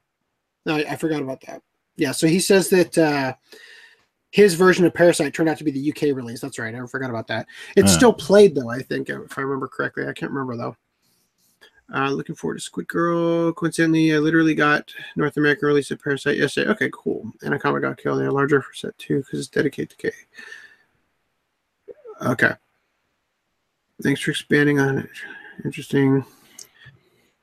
No, 0.67 0.77
I, 0.77 0.93
I 0.93 0.97
forgot 0.97 1.23
about 1.23 1.41
that. 1.47 1.63
Yeah, 1.97 2.13
so 2.13 2.27
he 2.27 2.41
says 2.41 2.69
that 2.71 2.97
uh, 2.97 3.35
his 4.31 4.55
version 4.55 4.85
of 4.87 4.93
Parasyte 4.95 5.35
turned 5.35 5.49
out 5.49 5.59
to 5.59 5.65
be 5.65 5.71
the 5.71 5.91
UK 5.91 6.17
release. 6.17 6.41
That's 6.41 6.59
right. 6.59 6.75
I 6.75 6.87
forgot 6.87 7.11
about 7.11 7.27
that. 7.29 7.47
It's 7.77 7.91
Huh. 7.91 7.97
still 7.99 8.13
played 8.13 8.55
though. 8.55 8.71
I 8.71 8.81
think 8.81 9.09
if 9.11 9.39
I 9.39 9.43
remember 9.43 9.69
correctly. 9.69 10.07
I 10.07 10.13
can't 10.13 10.33
remember 10.33 10.57
though. 10.57 10.77
Uh, 11.95 12.09
looking 12.11 12.35
forward 12.35 12.55
to 12.55 12.61
Squid 12.63 12.89
Girl. 12.89 13.53
Coincidentally, 13.53 14.15
I 14.15 14.19
literally 14.19 14.55
got 14.55 14.91
North 15.17 15.37
American 15.37 15.67
release 15.69 15.91
of 15.91 16.01
Parasyte 16.01 16.39
yesterday. 16.39 16.71
Okay, 16.71 16.89
cool. 16.95 17.31
And 17.43 17.53
Akame 17.53 17.83
ga 17.83 17.95
Kill. 17.95 18.17
They're 18.17 18.33
larger 18.33 18.63
for 18.63 18.73
set 18.73 18.97
two 18.97 19.19
because 19.19 19.41
it's 19.41 19.49
dedicated 19.49 19.91
to 19.91 19.97
K. 19.97 20.13
Okay. 22.23 22.53
Thanks 24.03 24.23
for 24.23 24.31
expanding 24.31 24.81
on 24.81 24.99
it. 24.99 25.11
Interesting. 25.67 26.25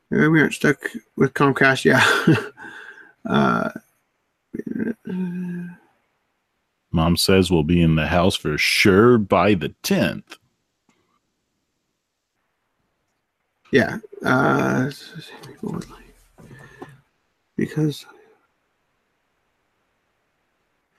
Yeah, 0.09 0.27
we 0.29 0.41
aren't 0.41 0.53
stuck 0.55 0.79
with 1.15 1.33
Comcast. 1.35 1.85
Yeah. 1.85 2.03
uh, 3.29 3.69
Mom 6.91 7.15
says 7.15 7.51
we'll 7.51 7.63
be 7.63 7.81
in 7.81 7.95
the 7.95 8.07
house 8.07 8.35
for 8.35 8.57
sure 8.57 9.17
by 9.17 9.53
the 9.53 9.73
10th. 9.83 10.37
Yeah. 13.71 13.99
Uh, 14.25 14.89
because. 17.55 18.05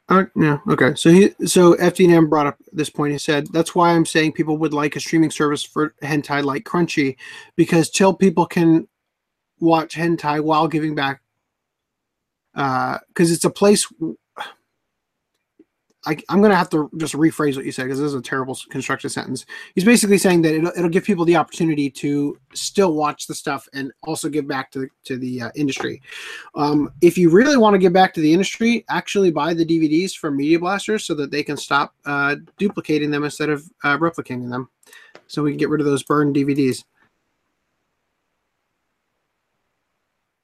Uh, 0.09 0.25
yeah. 0.37 0.59
Okay. 0.69 0.95
So 0.95 1.11
he 1.11 1.31
so 1.47 1.75
FDNM 1.75 2.29
brought 2.29 2.47
up 2.47 2.59
this 2.73 2.91
point. 2.91 3.13
He 3.13 3.19
said 3.19 3.47
that's 3.53 3.75
why 3.75 3.91
I'm 3.91 4.07
saying 4.07 4.33
people 4.33 4.57
would 4.59 4.73
like 4.75 4.97
a 4.97 5.01
streaming 5.01 5.31
service 5.31 5.63
for 5.63 5.95
hentai 6.03 6.45
like 6.45 6.65
Crunchy, 6.65 7.17
because 7.55 7.91
till 7.91 8.13
people 8.13 8.45
can 8.47 8.89
watch 9.61 9.95
hentai 9.95 10.43
while 10.43 10.67
giving 10.67 10.95
back. 10.97 11.21
Because 12.55 13.31
it's 13.31 13.45
a 13.45 13.51
place 13.51 13.87
I, 16.07 16.13
am 16.31 16.41
going 16.41 16.51
to 16.51 16.57
have 16.57 16.71
to 16.71 16.91
just 16.97 17.15
rephrase 17.15 17.57
what 17.57 17.67
you 17.67 17.73
said 17.73 17.85
because 17.85 17.99
this 17.99 18.07
is 18.07 18.15
a 18.15 18.23
terrible 18.23 18.59
constructed 18.71 19.11
sentence. 19.11 19.45
He's 19.75 19.85
basically 19.85 20.17
saying 20.17 20.43
that 20.43 20.55
it'll, 20.55 20.73
it'll, 20.77 20.89
give 20.89 21.05
people 21.05 21.27
the 21.27 21.37
opportunity 21.37 21.91
to 21.91 22.39
still 22.55 22.95
watch 22.95 23.27
the 23.27 23.35
stuff 23.35 23.69
and 23.75 23.93
also 24.03 24.29
give 24.31 24.49
back 24.49 24.71
to, 24.73 24.89
to 25.05 25.19
the 25.19 25.43
uh, 25.43 25.51
industry. 25.55 26.01
Um, 26.55 26.91
if 27.03 27.19
you 27.19 27.29
really 27.29 27.59
want 27.59 27.75
to 27.75 27.79
give 27.79 27.93
back 27.93 28.15
to 28.15 28.21
the 28.21 28.33
industry, 28.33 28.85
actually 28.89 29.31
buy 29.31 29.53
the 29.53 29.65
DVDs 29.65 30.17
from 30.17 30.39
Media 30.39 30.59
Blasters 30.59 31.05
so 31.05 31.15
that 31.15 31.31
they 31.31 31.43
can 31.43 31.59
stop 31.59 31.95
uh, 32.07 32.37
duplicating 32.59 33.11
them 33.11 33.25
instead 33.25 33.51
of 33.51 33.69
uh, 33.85 33.99
replicating 33.99 34.51
them. 34.51 34.71
So 35.27 35.43
we 35.43 35.51
can 35.51 35.59
get 35.59 35.69
rid 35.69 35.81
of 35.81 35.87
those 35.87 36.03
burned 36.03 36.35
DVDs. 36.35 36.85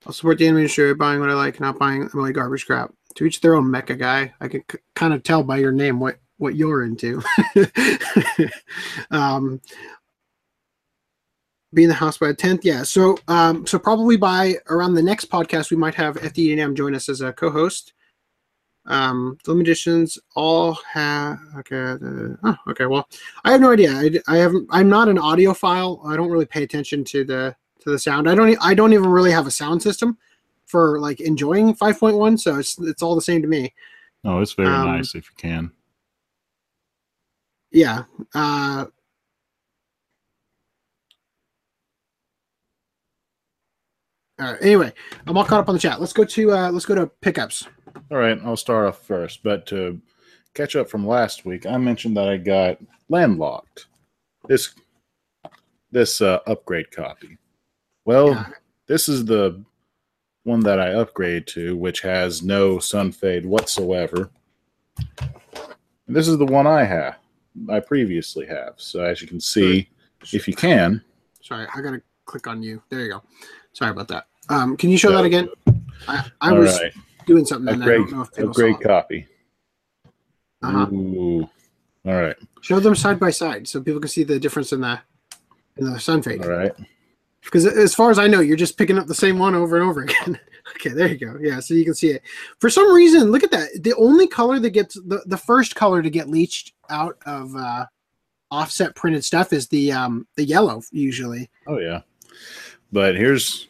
I'll 0.07 0.13
support 0.13 0.37
the 0.37 0.47
industry 0.47 0.93
buying 0.95 1.19
what 1.19 1.29
I 1.29 1.33
like, 1.33 1.59
not 1.59 1.77
buying 1.77 2.09
my 2.13 2.31
garbage 2.31 2.65
crap 2.65 2.93
to 3.15 3.25
each 3.25 3.41
their 3.41 3.55
own 3.55 3.65
mecha 3.65 3.99
guy. 3.99 4.33
I 4.39 4.47
can 4.47 4.63
c- 4.71 4.77
kind 4.95 5.13
of 5.13 5.21
tell 5.21 5.43
by 5.43 5.57
your 5.57 5.73
name 5.73 5.99
what 5.99 6.17
what 6.37 6.55
you're 6.55 6.85
into. 6.85 7.21
um, 9.11 9.59
be 11.73 11.83
in 11.83 11.89
the 11.89 11.95
house 11.95 12.17
by 12.17 12.27
the 12.27 12.33
10th 12.33 12.61
yeah 12.63 12.81
so 12.81 13.17
um 13.27 13.67
so 13.67 13.77
probably 13.77 14.15
by 14.15 14.55
around 14.69 14.93
the 14.93 15.03
next 15.03 15.29
podcast 15.29 15.69
we 15.69 15.75
might 15.75 15.93
have 15.93 16.15
fdnm 16.15 16.73
join 16.73 16.95
us 16.95 17.09
as 17.09 17.19
a 17.19 17.33
co-host 17.33 17.91
um 18.85 19.37
the 19.43 19.53
editions 19.57 20.17
all 20.33 20.75
have 20.89 21.37
okay 21.57 21.75
uh, 21.75 21.97
oh, 22.45 22.55
okay 22.69 22.85
well 22.85 23.07
i 23.43 23.51
have 23.51 23.59
no 23.59 23.69
idea 23.69 23.91
I, 23.91 24.17
I 24.27 24.37
haven't 24.37 24.65
i'm 24.71 24.87
not 24.87 25.09
an 25.09 25.17
audiophile 25.17 26.03
i 26.07 26.15
don't 26.15 26.29
really 26.29 26.45
pay 26.45 26.63
attention 26.63 27.03
to 27.03 27.25
the 27.25 27.55
to 27.81 27.91
the 27.91 27.99
sound. 27.99 28.29
I 28.29 28.35
don't 28.35 28.57
i 28.61 28.73
don't 28.73 28.93
even 28.93 29.09
really 29.09 29.31
have 29.31 29.47
a 29.47 29.51
sound 29.51 29.81
system 29.81 30.17
for 30.65 30.99
like 30.99 31.21
enjoying 31.21 31.73
5.1 31.73 32.39
so 32.39 32.57
it's 32.57 32.77
it's 32.79 33.01
all 33.01 33.15
the 33.15 33.21
same 33.21 33.41
to 33.41 33.47
me. 33.47 33.73
Oh 34.23 34.41
it's 34.41 34.53
very 34.53 34.69
um, 34.69 34.87
nice 34.87 35.15
if 35.15 35.25
you 35.25 35.35
can. 35.37 35.71
Yeah 37.71 38.03
uh 38.33 38.85
all 44.39 44.53
right 44.53 44.61
anyway 44.61 44.93
i'm 45.25 45.37
all 45.37 45.45
caught 45.45 45.61
up 45.61 45.69
on 45.69 45.75
the 45.75 45.79
chat. 45.79 45.99
Let's 45.99 46.13
go 46.13 46.23
to 46.23 46.51
uh 46.51 46.71
let's 46.71 46.85
go 46.85 46.95
to 46.95 47.07
pickups. 47.21 47.67
All 48.11 48.17
right 48.17 48.39
i'll 48.43 48.57
start 48.57 48.87
off 48.87 49.01
first 49.05 49.43
but 49.43 49.65
to 49.67 50.01
catch 50.53 50.75
up 50.75 50.89
from 50.89 51.05
last 51.05 51.45
week 51.45 51.65
i 51.65 51.77
mentioned 51.77 52.17
that 52.17 52.27
i 52.27 52.37
got 52.37 52.77
landlocked. 53.09 53.87
This 54.47 54.73
this 55.91 56.21
uh, 56.21 56.39
upgrade 56.45 56.91
copy 56.91 57.37
well 58.07 58.47
this 58.87 59.07
is 59.07 59.25
the 59.25 59.63
one 60.47 60.61
that 60.61 60.79
I 60.79 60.93
upgrade 60.93 61.45
to, 61.47 61.75
which 61.75 61.99
has 62.01 62.41
no 62.41 62.79
sun 62.79 63.11
fade 63.11 63.45
whatsoever. 63.45 64.29
And 64.97 66.15
this 66.15 66.29
is 66.29 66.37
the 66.37 66.45
one 66.45 66.65
I 66.65 66.85
have, 66.85 67.17
I 67.69 67.81
previously 67.81 68.45
have. 68.47 68.75
So 68.77 69.03
as 69.03 69.21
you 69.21 69.27
can 69.27 69.41
see, 69.41 69.89
if 70.31 70.47
you 70.47 70.55
can. 70.55 71.03
Sorry, 71.41 71.67
I 71.75 71.81
gotta 71.81 72.01
click 72.25 72.47
on 72.47 72.63
you. 72.63 72.81
There 72.89 73.01
you 73.01 73.09
go. 73.09 73.23
Sorry 73.73 73.91
about 73.91 74.07
that. 74.07 74.27
Um, 74.49 74.77
can 74.77 74.89
you 74.89 74.97
show 74.97 75.11
that 75.11 75.25
again? 75.25 75.49
I, 76.07 76.25
I 76.39 76.53
was 76.53 76.79
right. 76.79 76.93
doing 77.25 77.45
something. 77.45 77.81
Upgrade, 77.81 78.13
upgrade 78.13 78.79
copy. 78.79 79.27
Uh-huh. 80.63 80.87
Ooh. 80.93 81.49
All 82.05 82.13
right. 82.13 82.37
Show 82.61 82.79
them 82.79 82.95
side 82.95 83.19
by 83.19 83.31
side 83.31 83.67
so 83.67 83.81
people 83.81 83.99
can 83.99 84.09
see 84.09 84.23
the 84.23 84.39
difference 84.39 84.71
in 84.71 84.79
the 84.79 84.99
in 85.75 85.91
the 85.91 85.99
sun 85.99 86.21
fade. 86.21 86.41
All 86.41 86.49
right. 86.49 86.71
Because 87.47 87.65
as 87.65 87.95
far 87.95 88.11
as 88.11 88.19
I 88.19 88.27
know, 88.27 88.41
you're 88.41 88.57
just 88.57 88.77
picking 88.77 88.97
up 88.97 89.07
the 89.07 89.15
same 89.15 89.39
one 89.39 89.55
over 89.55 89.77
and 89.77 89.89
over 89.89 90.01
again. 90.03 90.39
okay, 90.75 90.89
there 90.89 91.07
you 91.07 91.17
go. 91.17 91.37
Yeah, 91.41 91.59
so 91.59 91.73
you 91.73 91.85
can 91.85 91.95
see 91.95 92.09
it. 92.09 92.21
For 92.59 92.69
some 92.69 92.93
reason, 92.93 93.31
look 93.31 93.43
at 93.43 93.51
that. 93.51 93.69
The 93.83 93.95
only 93.95 94.27
color 94.27 94.59
that 94.59 94.71
gets 94.71 94.95
the, 94.95 95.23
the 95.25 95.37
first 95.37 95.75
color 95.75 96.01
to 96.01 96.09
get 96.09 96.29
leached 96.29 96.73
out 96.89 97.17
of 97.25 97.55
uh, 97.55 97.85
offset 98.51 98.95
printed 98.95 99.23
stuff 99.23 99.53
is 99.53 99.67
the 99.67 99.91
um 99.91 100.27
the 100.35 100.43
yellow 100.43 100.81
usually. 100.91 101.49
Oh 101.67 101.79
yeah. 101.79 102.01
But 102.91 103.15
here's 103.15 103.67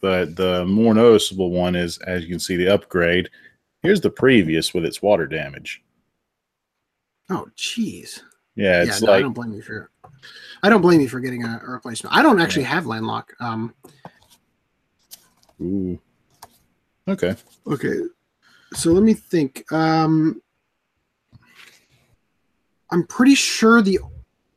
but 0.00 0.36
the 0.36 0.64
more 0.66 0.94
noticeable 0.94 1.50
one 1.50 1.74
is 1.74 1.98
as 1.98 2.22
you 2.22 2.28
can 2.28 2.40
see 2.40 2.56
the 2.56 2.72
upgrade. 2.72 3.28
Here's 3.82 4.00
the 4.00 4.10
previous 4.10 4.74
with 4.74 4.84
its 4.84 5.02
water 5.02 5.26
damage. 5.26 5.82
Oh 7.28 7.48
jeez. 7.56 8.20
Yeah, 8.56 8.82
it's 8.82 9.00
yeah, 9.00 9.06
no, 9.06 9.12
like 9.12 9.18
I 9.18 9.22
don't 9.22 9.32
blame 9.32 9.52
you 9.52 9.62
for 9.62 9.89
I 10.62 10.68
don't 10.68 10.82
blame 10.82 11.00
you 11.00 11.08
for 11.08 11.20
getting 11.20 11.44
a, 11.44 11.60
a 11.64 11.70
replacement. 11.70 12.14
I 12.14 12.22
don't 12.22 12.40
actually 12.40 12.64
have 12.64 12.86
landlock. 12.86 13.32
Um, 13.40 13.74
Ooh. 15.60 15.98
Okay. 17.08 17.34
Okay. 17.66 18.00
So 18.74 18.92
let 18.92 19.02
me 19.02 19.14
think. 19.14 19.70
Um, 19.72 20.40
I'm 22.90 23.06
pretty 23.06 23.34
sure 23.34 23.82
the 23.82 23.98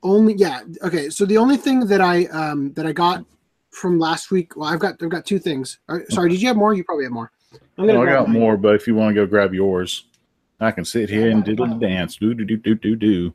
only 0.01 0.33
yeah 0.33 0.61
okay. 0.83 1.09
So 1.09 1.25
the 1.25 1.37
only 1.37 1.57
thing 1.57 1.87
that 1.87 2.01
I 2.01 2.25
um, 2.25 2.73
that 2.73 2.85
I 2.85 2.91
got 2.91 3.25
from 3.71 3.99
last 3.99 4.31
week. 4.31 4.55
Well, 4.55 4.69
I've 4.69 4.79
got 4.79 5.01
I've 5.01 5.09
got 5.09 5.25
two 5.25 5.39
things. 5.39 5.79
sorry, 5.87 6.03
okay. 6.11 6.29
did 6.29 6.41
you 6.41 6.47
have 6.47 6.57
more? 6.57 6.73
You 6.73 6.83
probably 6.83 7.05
have 7.05 7.13
more. 7.13 7.31
I'm 7.77 7.87
gonna 7.87 7.93
no, 7.93 8.03
I 8.03 8.05
got 8.05 8.27
mine. 8.27 8.39
more, 8.39 8.57
but 8.57 8.75
if 8.75 8.87
you 8.87 8.95
want 8.95 9.15
to 9.15 9.21
go 9.21 9.25
grab 9.25 9.53
yours, 9.53 10.05
I 10.59 10.71
can 10.71 10.85
sit 10.85 11.09
here 11.09 11.29
and 11.29 11.43
diddle 11.43 11.67
dance. 11.79 12.17
Do 12.17 12.33
do 12.33 12.45
do 12.45 12.57
do 12.57 12.75
do 12.75 12.95
do. 12.95 13.33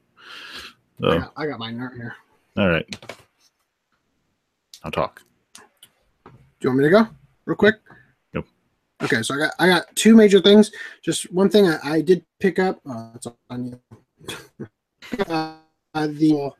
So. 1.00 1.10
I, 1.10 1.18
got, 1.18 1.32
I 1.36 1.46
got 1.46 1.58
mine 1.58 1.78
right 1.78 1.94
here. 1.94 2.16
All 2.58 2.68
right. 2.68 3.06
I'll 4.82 4.90
talk. 4.90 5.22
Do 6.24 6.32
you 6.62 6.70
want 6.70 6.78
me 6.78 6.84
to 6.86 6.90
go 6.90 7.08
real 7.44 7.56
quick? 7.56 7.76
Yep. 8.34 8.46
Okay, 9.04 9.22
so 9.22 9.36
I 9.36 9.38
got 9.38 9.52
I 9.60 9.68
got 9.68 9.94
two 9.94 10.16
major 10.16 10.40
things. 10.40 10.72
Just 11.00 11.32
one 11.32 11.48
thing 11.48 11.68
I, 11.68 11.78
I 11.84 12.00
did 12.00 12.24
pick 12.40 12.58
up. 12.58 12.80
Uh, 12.84 13.10
it's 13.14 13.28
on 13.48 13.66
you. 13.66 13.80
uh, 15.28 15.54
the 15.94 16.52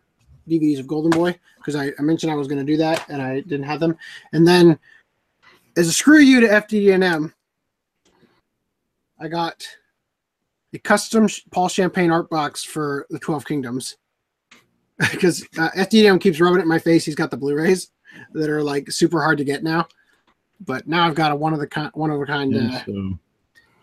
DVDs 0.48 0.78
of 0.78 0.86
Golden 0.86 1.10
Boy 1.10 1.36
because 1.56 1.74
I, 1.74 1.90
I 1.98 2.02
mentioned 2.02 2.30
I 2.30 2.36
was 2.36 2.46
going 2.46 2.64
to 2.64 2.72
do 2.72 2.76
that 2.76 3.04
and 3.08 3.20
I 3.20 3.40
didn't 3.40 3.64
have 3.64 3.80
them. 3.80 3.96
And 4.32 4.46
then 4.46 4.78
as 5.76 5.88
a 5.88 5.92
screw 5.92 6.20
you 6.20 6.40
to 6.42 6.46
FDNM, 6.46 7.32
I 9.18 9.26
got 9.26 9.66
a 10.72 10.78
custom 10.78 11.28
Paul 11.50 11.68
Champagne 11.68 12.12
art 12.12 12.30
box 12.30 12.62
for 12.62 13.04
the 13.10 13.18
Twelve 13.18 13.44
Kingdoms 13.44 13.96
because 15.10 15.44
uh, 15.58 15.70
FDM 15.76 16.20
keeps 16.20 16.40
rubbing 16.40 16.58
it 16.58 16.62
in 16.62 16.68
my 16.68 16.78
face. 16.78 17.04
He's 17.04 17.14
got 17.14 17.30
the 17.30 17.36
Blu-rays 17.36 17.90
that 18.32 18.50
are 18.50 18.62
like 18.62 18.90
super 18.90 19.22
hard 19.22 19.38
to 19.38 19.44
get 19.44 19.62
now, 19.62 19.86
but 20.60 20.86
now 20.86 21.06
I've 21.06 21.14
got 21.14 21.32
a 21.32 21.36
one 21.36 21.52
of 21.52 21.60
the 21.60 21.66
kind, 21.66 21.90
one 21.94 22.10
of 22.10 22.20
a 22.20 22.26
kind. 22.26 22.54
Uh, 22.54 22.84
so, 22.84 23.18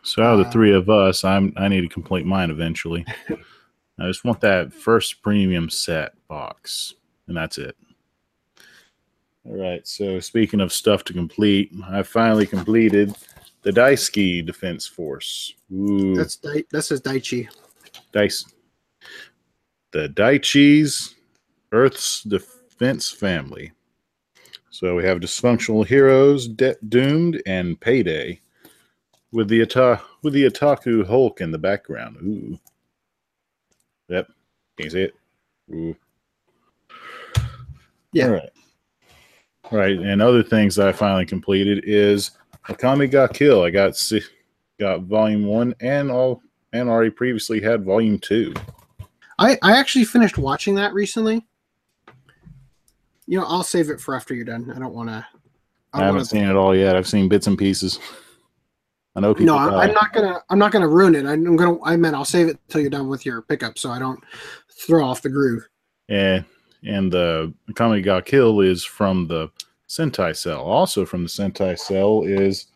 so 0.03 0.24
out 0.24 0.34
of 0.34 0.39
the 0.39 0.45
uh, 0.47 0.51
three 0.51 0.74
of 0.74 0.89
us, 0.89 1.24
I'm 1.24 1.53
I 1.55 1.68
need 1.68 1.82
to 1.82 1.88
complete 1.88 2.26
mine 2.26 2.51
eventually. 2.51 3.05
I 3.97 4.07
just 4.07 4.26
want 4.26 4.41
that 4.41 4.74
first 4.74 5.22
premium 5.22 5.70
set 5.70 6.13
box, 6.28 6.95
and 7.28 7.38
that's 7.38 7.57
it. 7.57 7.78
All 9.45 9.55
right. 9.55 9.88
So 9.88 10.20
speaking 10.20 10.59
of 10.59 10.74
stuff 10.74 11.03
to 11.05 11.13
complete, 11.13 11.72
I 11.88 12.03
finally 12.03 12.47
completed 12.47 13.16
the 13.61 13.72
Daisuke 13.72 14.45
Defense 14.45 14.86
Force. 14.86 15.53
Ooh. 15.72 16.16
That's 16.16 16.38
that's 16.72 16.88
says 16.88 17.01
Daichi. 17.01 17.47
Dice 18.11 18.45
the 19.96 20.10
Daichi's 20.10 21.16
Earth's 21.72 22.22
Defense 22.24 23.10
Family. 23.10 23.72
So 24.70 24.93
we 24.93 25.06
have 25.06 25.22
Dysfunctional 25.22 25.88
Heroes, 25.88 26.50
De- 26.50 26.76
Doomed, 26.89 27.41
and 27.46 27.80
Payday 27.80 28.41
with 29.32 29.48
the 29.48 29.62
ata- 29.62 30.02
with 30.22 30.34
the 30.34 30.50
Otaku 30.50 31.08
Hulk 31.08 31.39
in 31.39 31.50
the 31.50 31.58
background. 31.58 32.18
Ooh. 32.18 32.60
Yep. 34.10 34.28
Can 34.76 34.84
you 34.84 34.89
see 34.89 35.02
it? 35.04 35.16
Ooh. 35.72 35.96
Yeah. 38.12 38.26
All 38.26 38.34
right. 38.34 38.50
All 39.72 39.80
right. 39.80 39.98
And 39.98 40.22
other 40.22 40.43
things 40.43 40.76
that 40.76 40.89
I 40.89 40.91
finally 40.91 41.26
completed 41.26 41.86
is 41.86 42.32
Akame 42.68 43.10
ga 43.10 43.30
Kill. 43.30 43.64
I 43.64 43.70
got 43.70 43.98
got 44.78 45.04
volume 45.04 45.46
one 45.46 45.74
and 45.80 46.12
all 46.12 46.41
and 46.74 46.89
already 46.89 47.12
previously 47.12 47.62
had 47.62 47.86
volume 47.86 48.20
two. 48.20 48.54
I 49.39 49.57
I 49.61 49.77
actually 49.77 50.05
finished 50.05 50.38
watching 50.38 50.75
that 50.75 50.93
recently. 50.93 51.45
You 53.27 53.39
know, 53.39 53.45
I'll 53.45 53.63
save 53.63 53.89
it 53.89 53.99
for 53.99 54.15
after 54.15 54.33
you're 54.33 54.45
done. 54.45 54.71
I 54.75 54.79
don't 54.79 54.93
want 54.93 55.09
to. 55.09 55.25
I, 55.93 56.01
I, 56.01 56.05
haven't 56.05 56.25
seen 56.25 56.43
it 56.43 56.55
all 56.55 56.75
yet. 56.75 56.95
I've 56.95 57.07
seen 57.07 57.27
bits 57.27 57.47
and 57.47 57.57
pieces. 57.57 57.99
I 59.15 59.21
know 59.21 59.33
people. 59.33 59.55
No, 59.55 59.57
I'm 59.57 59.93
not 59.93 60.13
gonna. 60.13 60.41
I'm 60.49 60.59
not 60.59 60.71
gonna 60.71 60.88
ruin 60.88 61.15
it. 61.15 61.25
I'm 61.25 61.55
gonna. 61.55 61.81
I 61.83 61.95
meant 61.95 62.15
I'll 62.15 62.25
save 62.25 62.49
it 62.49 62.59
till 62.67 62.81
you're 62.81 62.89
done 62.89 63.07
with 63.07 63.25
your 63.25 63.41
pickup, 63.41 63.77
so 63.77 63.89
I 63.89 63.99
don't 63.99 64.21
throw 64.69 65.05
off 65.05 65.21
the 65.21 65.29
groove. 65.29 65.67
Yeah, 66.07 66.43
And 66.83 67.11
the 67.11 67.53
Akame 67.71 68.03
ga 68.03 68.21
Kill 68.21 68.61
is 68.61 68.83
from 68.83 69.27
the 69.27 69.49
Sentai 69.88 70.36
Cell. 70.36 70.61
Also 70.61 71.05
from 71.05 71.23
the 71.23 71.29
Sentai 71.29 71.79
Cell 71.79 72.23
is 72.23 72.67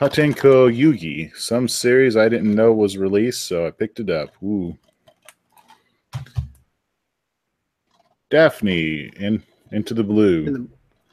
Hatenko 0.00 0.72
Yugi, 0.74 1.34
some 1.36 1.66
series 1.66 2.16
I 2.16 2.28
didn't 2.28 2.54
know 2.54 2.72
was 2.72 2.96
released, 2.96 3.46
so 3.48 3.66
I 3.66 3.70
picked 3.70 3.98
it 3.98 4.10
up. 4.10 4.30
Ooh. 4.42 4.76
Daphne 8.30 9.10
in 9.16 9.42
Into 9.72 9.94
the 9.94 10.04
Blue. 10.04 10.44
In 10.46 10.52
the 10.52 10.68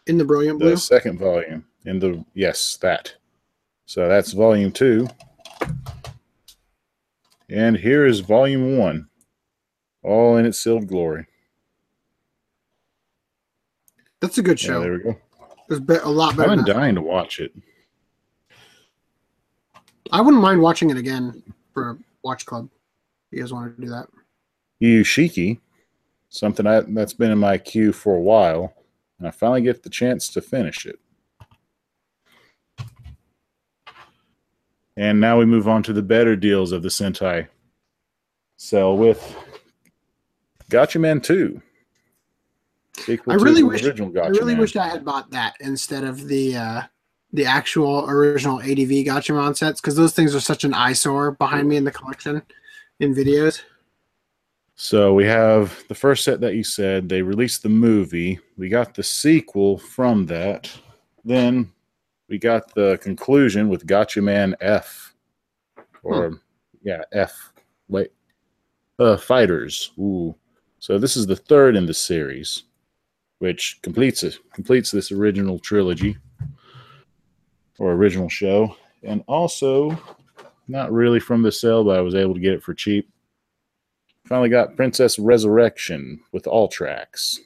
in 0.08 0.18
the 0.20 0.26
brilliant 0.26 0.60
the 0.60 0.66
blue. 0.66 0.78
second 0.78 1.18
volume. 1.18 1.66
In 1.86 1.98
the 1.98 2.24
yes, 2.36 2.78
that. 2.78 3.14
So 3.88 4.08
that's 4.08 4.34
volume 4.34 4.72
two. 4.72 5.08
And 7.50 7.76
here 7.76 8.06
is 8.06 8.20
volume 8.20 8.78
one. 8.78 9.08
All 10.04 10.38
in 10.38 10.46
its 10.46 10.60
sealed 10.60 10.88
glory. 10.88 11.26
That's 14.20 14.38
a 14.38 14.44
good 14.44 14.62
Yeah, 14.62 14.68
show. 14.68 14.80
there 14.82 14.92
we 14.94 15.00
go. 15.00 15.16
There's 15.70 15.82
be- 15.82 15.96
a 15.96 16.08
lot 16.08 16.38
better. 16.38 16.52
I've 16.52 16.64
been 16.64 16.76
dying 16.76 16.96
to 16.96 17.02
watch 17.02 17.40
it. 17.40 17.52
I 20.16 20.22
wouldn't 20.22 20.42
mind 20.42 20.62
watching 20.62 20.90
it 20.92 20.96
again 20.96 21.44
for 21.74 21.90
a 21.90 21.98
watch 22.24 22.46
club. 22.46 22.70
If 23.30 23.38
you 23.38 23.44
guys 23.44 23.52
want 23.52 23.76
to 23.76 23.82
do 23.82 23.90
that? 23.90 24.08
Yushiki, 24.82 25.60
something 26.30 26.66
I, 26.66 26.80
that's 26.88 27.12
been 27.12 27.32
in 27.32 27.38
my 27.38 27.58
queue 27.58 27.92
for 27.92 28.16
a 28.16 28.22
while, 28.22 28.74
and 29.20 29.28
I 29.28 29.32
finally 29.32 29.62
get 29.62 29.84
the 29.84 29.90
chance 29.90 30.30
to 30.30 30.42
finish 30.42 30.86
it. 30.86 31.00
And 34.96 35.20
now 35.20 35.38
we 35.38 35.44
move 35.46 35.68
on 35.68 35.84
to 35.84 35.92
the 35.92 36.02
better 36.02 36.38
deals 36.38 36.72
of 36.72 36.82
the 36.82 36.88
Sentai 36.88 37.50
cell 38.56 38.96
with 38.96 39.36
Gatchaman 40.72 41.22
2. 41.24 41.62
I 43.28 43.34
really 43.34 43.64
wish- 43.64 43.84
I 43.84 44.30
really 44.30 44.56
wish 44.56 44.78
I 44.78 44.88
had 44.88 45.04
bought 45.04 45.30
that 45.32 45.58
instead 45.60 46.06
of 46.06 46.30
the 46.30 46.56
uh, 46.56 46.82
the 47.36 47.46
actual 47.46 48.10
original 48.10 48.60
ADV 48.60 49.06
Gatchaman 49.06 49.56
sets 49.56 49.82
because 49.82 49.96
those 49.96 50.14
things 50.14 50.34
are 50.34 50.40
such 50.40 50.64
an 50.64 50.74
eyesore 50.74 51.32
behind 51.32 51.68
me 51.68 51.76
in 51.76 51.84
the 51.84 51.92
collection 51.92 52.42
in 53.00 53.14
videos. 53.14 53.62
So 54.76 55.14
we 55.14 55.26
have 55.26 55.84
the 55.88 55.96
first 55.96 56.24
set 56.24 56.42
that 56.42 56.56
you 56.56 56.64
said 56.64 57.08
they 57.08 57.22
released 57.22 57.64
the 57.64 57.70
movie. 57.70 58.40
We 58.58 58.70
got 58.70 58.94
the 58.94 59.04
sequel 59.04 59.78
from 59.78 60.26
that. 60.28 60.70
Then 61.24 61.72
we 62.28 62.38
got 62.38 62.74
the 62.74 63.00
conclusion 63.02 63.70
with 63.70 63.88
Gatchaman 63.88 64.54
F, 64.60 65.14
or 66.04 66.40
yeah 66.84 67.04
F. 67.12 67.54
Wait, 67.88 68.12
uh, 69.00 69.18
Fighters. 69.18 69.92
Ooh. 69.98 70.36
So 70.80 70.98
this 70.98 71.16
is 71.18 71.26
the 71.26 71.36
third 71.36 71.76
in 71.76 71.86
the 71.86 71.94
series, 71.94 72.64
which 73.40 73.80
completes 73.82 74.24
it 74.24 74.38
completes 74.54 74.92
this 74.92 75.12
original 75.12 75.58
trilogy 75.60 76.18
or 77.80 77.92
original 77.94 78.30
show, 78.30 78.76
and 79.04 79.24
also 79.28 79.98
not 80.68 80.92
really 80.92 81.20
from 81.20 81.42
the 81.42 81.52
sale, 81.52 81.84
but 81.84 81.98
I 81.98 82.02
was 82.02 82.16
able 82.16 82.34
to 82.34 82.40
get 82.40 82.54
it 82.54 82.64
for 82.64 82.74
cheap. 82.74 83.10
Finally 84.28 84.50
got 84.50 84.76
Princess 84.76 85.20
Resurrection 85.20 86.20
with 86.32 86.48
all 86.48 86.68
tracks. 86.68 87.40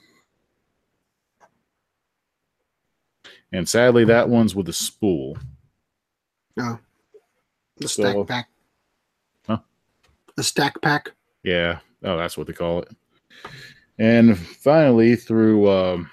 And 3.51 3.67
sadly, 3.67 4.05
that 4.05 4.30
one's 4.30 4.55
with 4.55 4.69
a 4.69 4.73
spool. 4.73 5.38
Oh. 6.59 6.80
The 7.77 7.88
So- 7.88 8.03
stack 8.03 8.27
pack. 8.27 8.49
Huh? 9.47 9.57
The 10.36 10.43
stack 10.43 10.82
pack. 10.82 11.11
Yeah. 11.43 11.80
Oh, 12.03 12.17
that's 12.17 12.38
what 12.38 12.47
they 12.47 12.53
call 12.53 12.82
it. 12.84 12.89
And 13.97 14.38
finally, 14.38 15.15
through 15.15 15.69
um, 15.69 16.09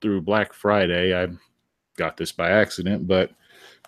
through 0.00 0.22
Black 0.22 0.52
Friday, 0.52 1.14
I 1.16 1.28
got 1.96 2.16
this 2.16 2.32
by 2.32 2.50
accident, 2.50 3.06
but 3.06 3.30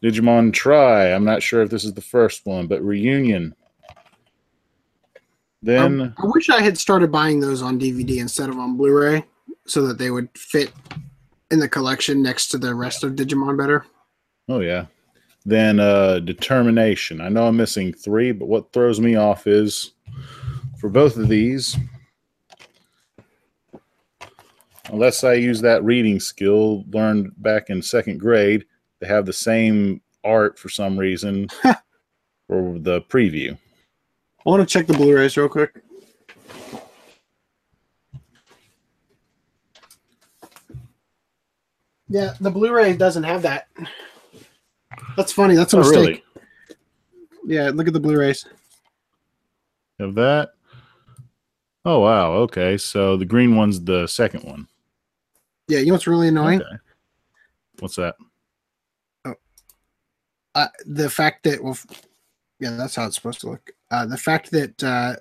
Digimon 0.02 0.52
Tri. 0.52 1.12
I'm 1.12 1.24
not 1.24 1.42
sure 1.42 1.62
if 1.62 1.70
this 1.70 1.84
is 1.84 1.94
the 1.94 2.00
first 2.00 2.46
one, 2.46 2.66
but 2.66 2.82
Reunion. 2.82 3.54
Then 5.62 6.00
Um, 6.00 6.14
I 6.18 6.26
wish 6.26 6.48
I 6.50 6.62
had 6.62 6.78
started 6.78 7.10
buying 7.10 7.40
those 7.40 7.62
on 7.62 7.80
DVD 7.80 8.18
instead 8.18 8.48
of 8.48 8.58
on 8.58 8.76
Blu-ray, 8.76 9.24
so 9.66 9.86
that 9.86 9.98
they 9.98 10.10
would 10.10 10.28
fit 10.36 10.72
in 11.50 11.58
the 11.58 11.68
collection 11.68 12.22
next 12.22 12.48
to 12.48 12.58
the 12.58 12.74
rest 12.74 13.02
of 13.02 13.12
Digimon 13.12 13.56
better. 13.56 13.84
Oh 14.48 14.60
yeah. 14.60 14.86
Then 15.44 15.80
uh 15.80 16.20
determination. 16.20 17.20
I 17.20 17.28
know 17.28 17.46
I'm 17.46 17.56
missing 17.56 17.92
three, 17.92 18.32
but 18.32 18.48
what 18.48 18.72
throws 18.72 19.00
me 19.00 19.16
off 19.16 19.46
is 19.46 19.92
for 20.78 20.88
both 20.88 21.16
of 21.16 21.28
these, 21.28 21.76
unless 24.90 25.24
I 25.24 25.34
use 25.34 25.60
that 25.62 25.84
reading 25.84 26.20
skill 26.20 26.84
learned 26.90 27.32
back 27.38 27.70
in 27.70 27.80
second 27.82 28.18
grade, 28.18 28.64
they 29.00 29.06
have 29.06 29.26
the 29.26 29.32
same 29.32 30.00
art 30.24 30.58
for 30.58 30.68
some 30.68 30.98
reason 30.98 31.48
for 32.48 32.78
the 32.78 33.02
preview. 33.08 33.56
I 34.46 34.50
want 34.50 34.66
to 34.66 34.72
check 34.72 34.86
the 34.86 34.94
Blu-rays 34.94 35.36
real 35.36 35.48
quick. 35.48 35.82
Yeah, 42.08 42.34
the 42.40 42.50
Blu-ray 42.50 42.96
doesn't 42.96 43.24
have 43.24 43.42
that. 43.42 43.68
That's 45.16 45.32
funny. 45.32 45.54
That's 45.54 45.74
a 45.74 45.76
Oh, 45.76 45.80
mistake. 45.80 45.96
really? 45.98 46.22
Yeah, 47.46 47.70
look 47.74 47.86
at 47.86 47.92
the 47.92 48.00
Blu-rays. 48.00 48.46
Have 50.00 50.14
that? 50.14 50.50
Oh 51.84 52.00
wow, 52.00 52.32
okay. 52.32 52.76
So 52.76 53.16
the 53.16 53.24
green 53.24 53.56
one's 53.56 53.82
the 53.82 54.06
second 54.06 54.44
one. 54.44 54.68
Yeah, 55.68 55.80
you 55.80 55.86
know 55.86 55.92
what's 55.92 56.06
really 56.06 56.28
annoying? 56.28 56.62
Okay. 56.62 56.76
What's 57.78 57.96
that? 57.96 58.16
Oh, 59.24 59.34
uh, 60.54 60.68
the 60.86 61.10
fact 61.10 61.44
that 61.44 61.62
well, 61.62 61.78
yeah, 62.58 62.76
that's 62.76 62.96
how 62.96 63.06
it's 63.06 63.16
supposed 63.16 63.40
to 63.40 63.50
look. 63.50 63.70
Uh, 63.90 64.06
the 64.06 64.16
fact 64.16 64.50
that 64.50 64.82
uh, 64.82 65.16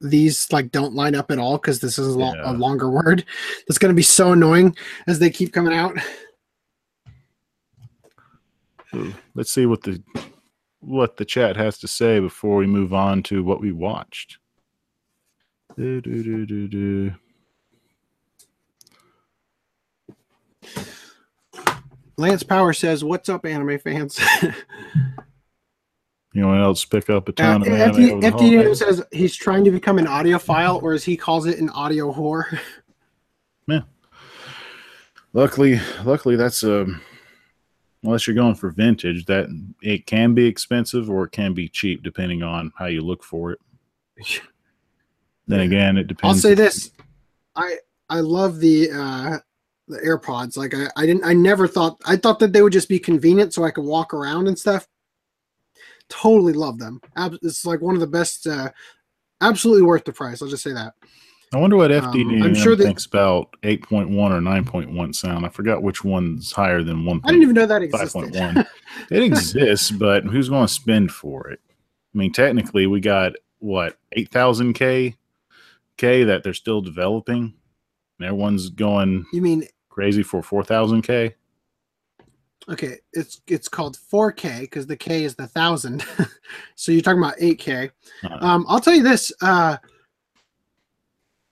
these 0.00 0.50
like 0.52 0.70
don't 0.70 0.94
line 0.94 1.14
up 1.14 1.30
at 1.30 1.38
all 1.38 1.58
because 1.58 1.80
this 1.80 1.98
is 1.98 2.14
a, 2.14 2.18
lo- 2.18 2.34
Yeah. 2.34 2.52
a 2.52 2.54
longer 2.54 2.88
word. 3.02 3.24
That's 3.66 3.78
going 3.78 3.92
to 3.92 3.96
be 3.96 4.02
so 4.02 4.32
annoying 4.32 4.76
as 5.06 5.18
they 5.18 5.30
keep 5.30 5.52
coming 5.52 5.74
out. 5.74 5.96
Let's 9.34 9.50
see 9.50 9.66
what 9.66 9.82
the 9.82 10.02
what 10.80 11.16
the 11.16 11.24
chat 11.24 11.56
has 11.56 11.76
to 11.78 11.88
say 11.88 12.20
before 12.20 12.56
we 12.56 12.66
move 12.66 12.94
on 12.94 13.22
to 13.24 13.42
what 13.42 13.60
we 13.60 13.72
watched. 13.72 14.38
Do, 15.76 16.00
do, 16.00 16.22
do, 16.22 16.46
do, 16.46 16.68
do. 16.68 17.14
Lance 22.18 22.42
Power 22.42 22.72
says, 22.72 23.04
"What's 23.04 23.28
up, 23.28 23.44
anime 23.44 23.78
fans?" 23.78 24.18
Anyone 26.34 26.60
else 26.60 26.84
pick 26.84 27.08
up 27.08 27.28
a 27.28 27.32
Uh, 27.32 27.34
ton 27.34 27.62
of 27.62 27.68
anime 27.68 27.94
FD, 28.02 28.10
over 28.10 28.20
the 28.20 28.26
FD 28.26 28.56
holidays? 28.56 28.78
says 28.78 29.02
he's 29.12 29.34
trying 29.34 29.64
to 29.64 29.70
become 29.70 29.98
an 29.98 30.04
audiophile, 30.06 30.82
or 30.82 30.92
as 30.92 31.02
he 31.04 31.16
calls 31.16 31.46
it, 31.46 31.58
an 31.58 31.70
audio 31.70 32.12
whore. 32.12 32.58
Man, 33.66 33.84
luckily, 35.32 35.80
luckily 36.04 36.36
that's 36.36 36.62
um 36.62 37.00
unless 38.02 38.26
you're 38.26 38.36
going 38.36 38.54
for 38.54 38.70
vintage, 38.70 39.24
that 39.24 39.48
it 39.82 40.06
can 40.06 40.32
be 40.34 40.46
expensive 40.46 41.10
or 41.10 41.24
it 41.24 41.32
can 41.32 41.54
be 41.54 41.68
cheap 41.68 42.02
depending 42.04 42.42
on 42.42 42.70
how 42.78 42.86
you 42.86 43.00
look 43.00 43.22
for 43.24 43.52
it. 43.52 43.58
Then 45.48 45.60
again, 45.60 45.96
it 45.96 46.08
depends. 46.08 46.44
I'll 46.44 46.50
say 46.50 46.54
this: 46.54 46.90
I 47.54 47.76
I 48.10 48.18
love 48.18 48.58
the 48.58 48.90
uh, 48.90 49.38
the 49.88 49.98
AirPods. 49.98 50.56
Like 50.56 50.74
I, 50.74 50.86
I 50.96 51.06
didn't 51.06 51.24
I 51.24 51.32
never 51.32 51.66
thought 51.68 51.98
I 52.06 52.16
thought 52.16 52.38
that 52.40 52.52
they 52.52 52.62
would 52.62 52.72
just 52.72 52.88
be 52.88 52.98
convenient 52.98 53.54
so 53.54 53.64
I 53.64 53.70
could 53.70 53.84
walk 53.84 54.12
around 54.14 54.48
and 54.48 54.58
stuff. 54.58 54.86
Totally 56.08 56.52
love 56.52 56.78
them. 56.78 57.00
It's 57.42 57.64
like 57.66 57.80
one 57.80 57.94
of 57.94 58.00
the 58.00 58.06
best. 58.06 58.46
Uh, 58.46 58.70
absolutely 59.40 59.82
worth 59.82 60.04
the 60.04 60.12
price. 60.12 60.40
I'll 60.40 60.48
just 60.48 60.62
say 60.62 60.72
that. 60.72 60.94
I 61.54 61.58
wonder 61.58 61.76
what 61.76 61.92
Um, 61.92 62.42
I'm 62.42 62.54
sure 62.54 62.74
that- 62.74 62.84
thinks 62.84 63.06
about 63.06 63.54
8.1 63.62 64.32
or 64.32 64.40
9.1 64.40 65.14
sound. 65.14 65.46
I 65.46 65.48
forgot 65.48 65.82
which 65.82 66.02
one's 66.04 66.52
higher 66.52 66.82
than 66.82 67.04
1. 67.04 67.20
I 67.24 67.28
didn't 67.28 67.42
even 67.42 67.54
know 67.54 67.66
that 67.66 67.82
existed. 67.82 68.32
5.1. 68.32 68.66
it 69.10 69.22
exists, 69.22 69.90
but 69.92 70.24
who's 70.24 70.48
going 70.48 70.66
to 70.66 70.72
spend 70.72 71.12
for 71.12 71.48
it? 71.48 71.60
I 72.14 72.18
mean, 72.18 72.32
technically, 72.32 72.86
we 72.86 73.00
got 73.00 73.32
what 73.58 73.96
8,000 74.12 74.72
K 74.74 75.14
K 75.96 76.24
that 76.24 76.42
they're 76.42 76.52
still 76.54 76.80
developing, 76.80 77.54
and 78.18 78.26
everyone's 78.26 78.68
going 78.70 79.24
you 79.32 79.40
mean 79.40 79.66
crazy 79.96 80.22
for 80.22 80.42
4,000 80.42 81.00
K. 81.00 81.34
okay? 82.68 82.98
It's 83.14 83.40
it's 83.46 83.66
called 83.66 83.96
4K 84.12 84.60
because 84.60 84.86
the 84.86 84.96
K 84.96 85.24
is 85.24 85.34
the 85.34 85.46
thousand. 85.46 86.04
so 86.74 86.92
you're 86.92 87.00
talking 87.00 87.22
about 87.22 87.38
8K. 87.38 87.90
Uh, 88.22 88.38
Um, 88.42 88.66
I'll 88.68 88.78
tell 88.78 88.94
you 88.94 89.02
this. 89.02 89.32
Uh, 89.40 89.78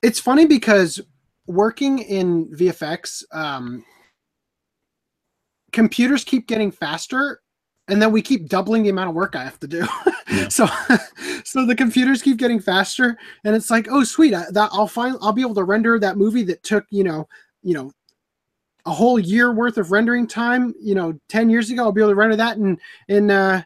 it's 0.02 0.20
funny 0.20 0.44
because 0.44 1.00
working 1.46 2.00
in 2.00 2.48
VFX, 2.50 3.24
um, 3.32 3.82
computers 5.72 6.22
keep 6.22 6.46
getting 6.46 6.70
faster, 6.70 7.40
and 7.88 8.00
then 8.00 8.12
we 8.12 8.20
keep 8.20 8.46
doubling 8.46 8.82
the 8.82 8.90
amount 8.90 9.08
of 9.08 9.14
work 9.14 9.34
I 9.36 9.44
have 9.44 9.58
to 9.60 9.66
do. 9.66 9.86
Yeah. 10.30 10.48
so, 10.48 10.66
so 11.44 11.64
the 11.64 11.74
computers 11.74 12.20
keep 12.20 12.36
getting 12.36 12.60
faster, 12.60 13.16
and 13.44 13.56
it's 13.56 13.70
like, 13.70 13.88
oh, 13.90 14.04
sweet, 14.04 14.34
I, 14.34 14.44
that 14.50 14.68
I'll 14.70 14.86
find 14.86 15.16
I'll 15.22 15.32
be 15.32 15.40
able 15.40 15.54
to 15.54 15.64
render 15.64 15.98
that 15.98 16.18
movie 16.18 16.42
that 16.44 16.62
took 16.62 16.84
you 16.90 17.04
know, 17.04 17.26
you 17.62 17.72
know, 17.72 17.90
a 18.86 18.90
whole 18.90 19.18
year 19.18 19.52
worth 19.52 19.78
of 19.78 19.92
rendering 19.92 20.26
time. 20.26 20.74
You 20.80 20.94
know, 20.94 21.18
ten 21.28 21.50
years 21.50 21.70
ago, 21.70 21.84
I'll 21.84 21.92
be 21.92 22.00
able 22.00 22.10
to 22.10 22.16
render 22.16 22.36
that 22.36 22.56
in 22.56 22.78
in 23.08 23.30
uh, 23.30 23.62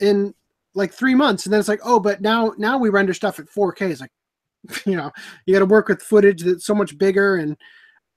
in 0.00 0.34
like 0.74 0.92
three 0.92 1.14
months, 1.14 1.46
and 1.46 1.52
then 1.52 1.60
it's 1.60 1.68
like, 1.68 1.80
oh, 1.84 2.00
but 2.00 2.20
now 2.20 2.52
now 2.58 2.78
we 2.78 2.88
render 2.88 3.14
stuff 3.14 3.38
at 3.38 3.46
4K. 3.46 3.90
It's 3.90 4.00
like, 4.00 4.10
you 4.86 4.96
know, 4.96 5.10
you 5.46 5.54
got 5.54 5.60
to 5.60 5.66
work 5.66 5.88
with 5.88 6.02
footage 6.02 6.42
that's 6.42 6.66
so 6.66 6.74
much 6.74 6.98
bigger, 6.98 7.36
and 7.36 7.56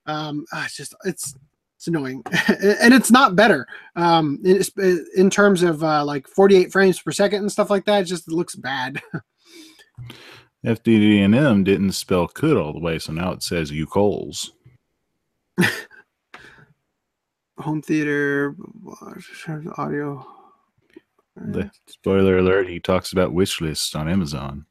um, 0.05 0.45
ah, 0.53 0.66
it's 0.66 0.76
just 0.76 0.95
it's 1.05 1.36
it's 1.76 1.88
annoying 1.88 2.24
and 2.47 2.91
it's 2.91 3.12
not 3.12 3.36
better 3.36 3.68
um 3.97 4.39
in, 4.43 4.60
in 5.16 5.30
terms 5.30 5.62
of 5.62 5.84
uh, 5.84 6.03
like 6.03 6.28
48 6.28 6.72
frames 6.72 6.99
per 6.99 7.12
second 7.12 7.41
and 7.41 7.51
stuff 7.51 7.70
like 7.70 7.86
that 7.86 8.01
it 8.01 8.05
just 8.05 8.28
looks 8.28 8.55
bad 8.55 8.99
FDD&M 10.66 11.64
didn't 11.64 11.91
spell 11.93 12.28
could 12.28 12.58
all 12.58 12.74
the 12.74 12.80
way, 12.80 12.99
so 12.99 13.14
now 13.14 13.32
it 13.32 13.43
says 13.43 13.72
you 13.72 13.86
Coles. 13.86 14.51
Home 17.60 17.82
theater 17.82 18.55
audio. 19.78 20.26
The 21.36 21.70
spoiler 21.88 22.38
alert: 22.38 22.68
he 22.68 22.80
talks 22.80 23.12
about 23.14 23.34
wish 23.34 23.62
lists 23.62 23.95
on 23.95 24.08
Amazon. 24.08 24.66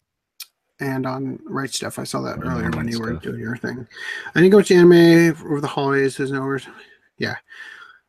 and 0.81 1.07
on 1.07 1.39
Right 1.45 1.71
Stuf. 1.71 1.99
I 1.99 2.05
saw 2.05 2.21
that 2.23 2.39
earlier 2.43 2.71
when 2.71 2.87
you 2.89 3.01
were 3.01 3.15
doing 3.15 3.41
your 3.41 3.57
thing. 3.57 3.87
I 4.35 4.41
didn't 4.41 4.53
go 4.53 4.63
to 4.63 4.75
anime 4.75 5.37
over 5.51 5.61
the 5.61 5.67
holidays 5.67 6.17
there's 6.17 6.33
no 6.33 6.43
words. 6.43 6.69
yeah. 7.19 7.37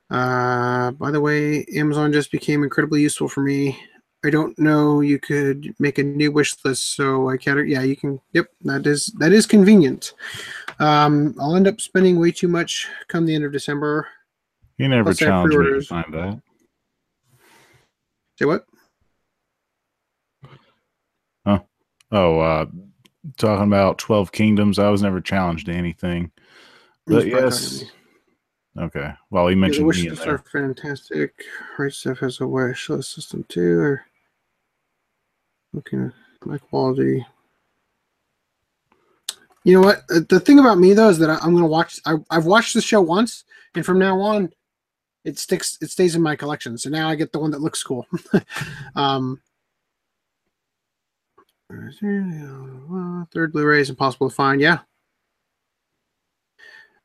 Uh 0.10 0.92
by 0.92 1.12
the 1.12 1.20
way 1.22 1.66
amazon 1.76 2.14
just 2.14 2.32
became 2.32 2.64
incredibly 2.64 3.02
useful 3.02 3.28
for 3.28 3.42
me. 3.42 3.78
I 4.26 4.30
don't 4.30 4.58
know 4.60 5.02
you 5.02 5.20
could 5.20 5.74
make 5.80 5.98
a 6.00 6.04
new 6.04 6.32
wish 6.32 6.54
list 6.66 6.96
so 6.96 7.30
i 7.30 7.38
can't 7.38 7.68
yeah 7.68 7.84
you 7.84 7.96
can 7.96 8.20
yep 8.34 8.48
that 8.64 8.86
is 8.88 9.08
that 9.20 9.32
is 9.32 9.46
convenient. 9.46 10.14
Um 10.80 11.36
i'll 11.40 11.56
end 11.56 11.68
up 11.68 11.80
spending 11.82 12.20
way 12.20 12.32
too 12.32 12.48
much 12.48 12.88
come 13.08 13.26
the 13.26 13.36
end 13.36 13.46
of 13.46 13.52
december 13.52 14.08
He 14.78 14.88
never 14.88 15.06
Plus, 15.06 15.22
I 15.22 15.26
have 15.26 15.32
challenged 15.32 15.58
me 15.58 15.80
to 15.80 15.82
find 15.82 16.14
that. 16.14 16.42
say 18.38 18.46
what 18.46 18.66
Huh? 21.46 21.60
Oh, 22.12 22.40
uh, 22.40 22.66
talking 23.38 23.68
about 23.68 23.98
Twelve 23.98 24.32
Kingdoms. 24.32 24.80
I 24.80 24.90
was 24.90 25.02
never 25.02 25.22
challenged 25.22 25.66
to 25.68 25.74
anything. 25.74 26.32
But 27.06 27.26
yes. 27.26 27.86
Okay. 28.78 29.14
Well, 29.32 29.48
he 29.48 29.56
Yeah, 29.56 29.56
the 29.56 29.62
mentioned 29.62 29.88
wish 29.88 29.98
me 29.98 30.04
in 30.04 30.10
lists 30.12 30.26
there. 30.26 30.36
are 30.36 30.38
fantastic. 30.52 31.34
Right 31.80 31.92
Stuf 31.92 32.20
has 32.20 32.40
a 32.42 32.48
wish 32.48 32.90
list 32.90 33.16
system 33.16 33.46
too. 33.50 33.80
Or 33.80 34.06
looking 35.74 36.06
at 36.06 36.48
my 36.48 36.58
quality. 36.60 37.26
You 39.64 39.74
know 39.74 39.82
what? 39.88 40.04
Uh, 40.12 40.20
The 40.30 40.40
thing 40.40 40.60
about 40.60 40.78
me 40.78 40.94
though 40.94 41.10
is 41.10 41.18
that 41.20 41.30
I, 41.30 41.36
I'm 41.36 41.52
going 41.52 41.64
to 41.64 41.68
watch. 41.68 42.00
I, 42.06 42.16
I've 42.30 42.46
watched 42.46 42.74
the 42.74 42.82
show 42.82 43.02
once, 43.02 43.46
and 43.74 43.86
from 43.86 44.00
now 44.00 44.20
on, 44.22 44.52
it 45.28 45.38
sticks. 45.38 45.78
It 45.82 45.90
stays 45.90 46.16
in 46.16 46.22
my 46.22 46.38
collection. 46.38 46.78
So 46.78 46.90
now 46.90 47.10
I 47.10 47.16
get 47.16 47.34
the 47.34 47.40
one 47.40 47.52
that 47.52 47.60
looks 47.60 47.84
cool. 47.84 48.08
um, 48.96 49.42
third 51.70 53.52
Blu-ray 53.52 53.82
is 53.82 53.90
impossible 53.90 54.30
to 54.30 54.36
find. 54.36 54.62
Yeah. 54.62 54.80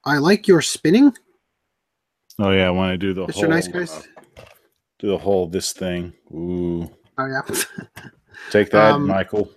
I 0.05 0.18
like 0.18 0.47
your 0.47 0.62
spinning. 0.62 1.12
Oh 2.39 2.51
yeah, 2.51 2.68
when 2.70 2.79
I 2.79 2.89
want 2.89 2.93
to 2.93 2.99
do 2.99 3.12
the 3.12 3.27
Mr. 3.27 3.35
whole 3.35 3.49
Nice 3.49 3.68
Guys. 3.68 3.93
uh, 3.93 4.43
do 5.01 5.09
the 5.09 5.18
whole 5.18 5.49
this 5.49 5.73
thing. 5.73 6.12
Ooh, 6.33 6.89
Oh 7.18 7.27
yeah. 7.27 7.43
take 8.51 8.70
that, 8.70 8.93
Um, 8.93 9.07
Michael 9.07 9.51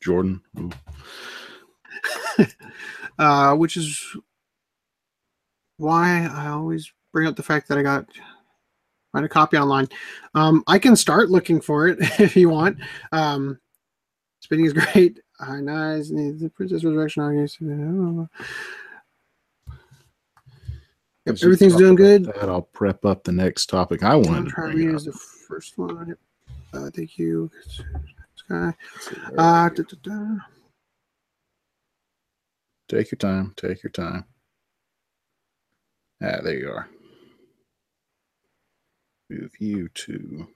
Jordan. 0.00 0.42
Ooh. 0.58 0.70
uh, 3.18 3.54
which 3.56 3.76
is 3.76 4.16
why 5.78 6.26
I 6.26 6.48
always 6.48 6.92
bring 7.12 7.26
up 7.26 7.36
the 7.36 7.42
fact 7.42 7.68
that 7.68 7.78
I 7.78 7.82
got 7.82 8.06
find 9.12 9.24
a 9.24 9.28
copy 9.28 9.56
online. 9.56 9.88
Um, 10.34 10.62
I 10.66 10.78
can 10.78 10.96
start 10.96 11.30
looking 11.30 11.60
for 11.60 11.88
it 11.88 11.98
if 12.20 12.36
you 12.36 12.48
want. 12.50 12.78
Um, 13.12 13.58
spinning 14.40 14.66
is 14.66 14.72
great. 14.92 15.20
High 15.40 15.60
nice. 15.60 16.08
The 16.08 16.50
Princess 16.54 16.84
Resurrection. 16.84 17.22
I 17.22 17.34
guess. 17.40 17.56
Yep, 21.26 21.36
everything's 21.42 21.76
doing 21.76 21.94
good. 21.94 22.24
That 22.24 22.48
I'll 22.48 22.62
prep 22.62 23.04
up 23.04 23.22
the 23.22 23.32
next 23.32 23.66
topic 23.66 24.02
I 24.02 24.16
wanted 24.16 24.46
to 24.46 24.50
Try 24.50 24.66
to 24.66 24.72
up. 24.72 24.78
use 24.78 25.04
the 25.04 25.12
first 25.12 25.76
one. 25.76 26.16
Uh, 26.72 26.90
thank 26.94 27.18
you. 27.18 27.50
Sky. 28.34 28.72
Uh, 29.36 29.68
da, 29.68 29.82
da, 29.82 29.82
da. 30.02 30.36
Take 32.88 33.10
your 33.10 33.18
time. 33.18 33.52
Take 33.56 33.82
your 33.82 33.90
time. 33.90 34.24
Ah, 36.22 36.40
there 36.42 36.58
you 36.58 36.70
are. 36.70 36.88
Move 39.30 39.52
you 39.60 39.88
to. 39.90 40.48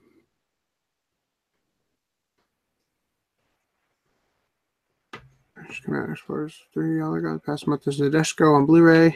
Schematic 5.70 6.11
Explorers 6.12 6.59
3. 6.75 7.01
All 7.03 7.16
I 7.16 7.20
got 7.20 7.45
past 7.45 7.66
month 7.66 7.87
is 7.87 8.01
Nadesico 8.01 8.55
on 8.57 8.66
Blu-ray. 8.66 9.07
I 9.09 9.14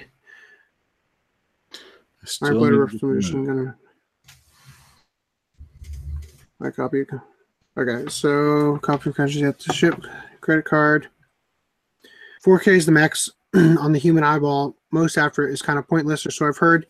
Iron 1.72 2.26
still 2.26 2.60
need 2.60 2.70
Rift 2.70 3.00
to 3.00 3.10
Edition. 3.12 3.38
move. 3.44 3.46
Gonna. 3.48 3.76
I 6.62 6.70
copy. 6.70 7.04
Okay, 7.78 8.08
so 8.08 8.78
copy 8.78 9.10
of 9.10 9.16
countries 9.16 9.40
yet 9.42 9.58
to 9.60 9.72
ship. 9.72 10.00
Credit 10.40 10.64
card. 10.64 11.08
4K 12.44 12.68
is 12.76 12.86
the 12.86 12.92
max 12.92 13.28
on 13.54 13.92
the 13.92 13.98
human 13.98 14.24
eyeball. 14.24 14.76
Most 14.92 15.18
after 15.18 15.46
it 15.48 15.52
is 15.52 15.62
kind 15.62 15.78
of 15.78 15.88
pointless, 15.88 16.24
or 16.24 16.30
so 16.30 16.46
I've 16.46 16.56
heard. 16.56 16.86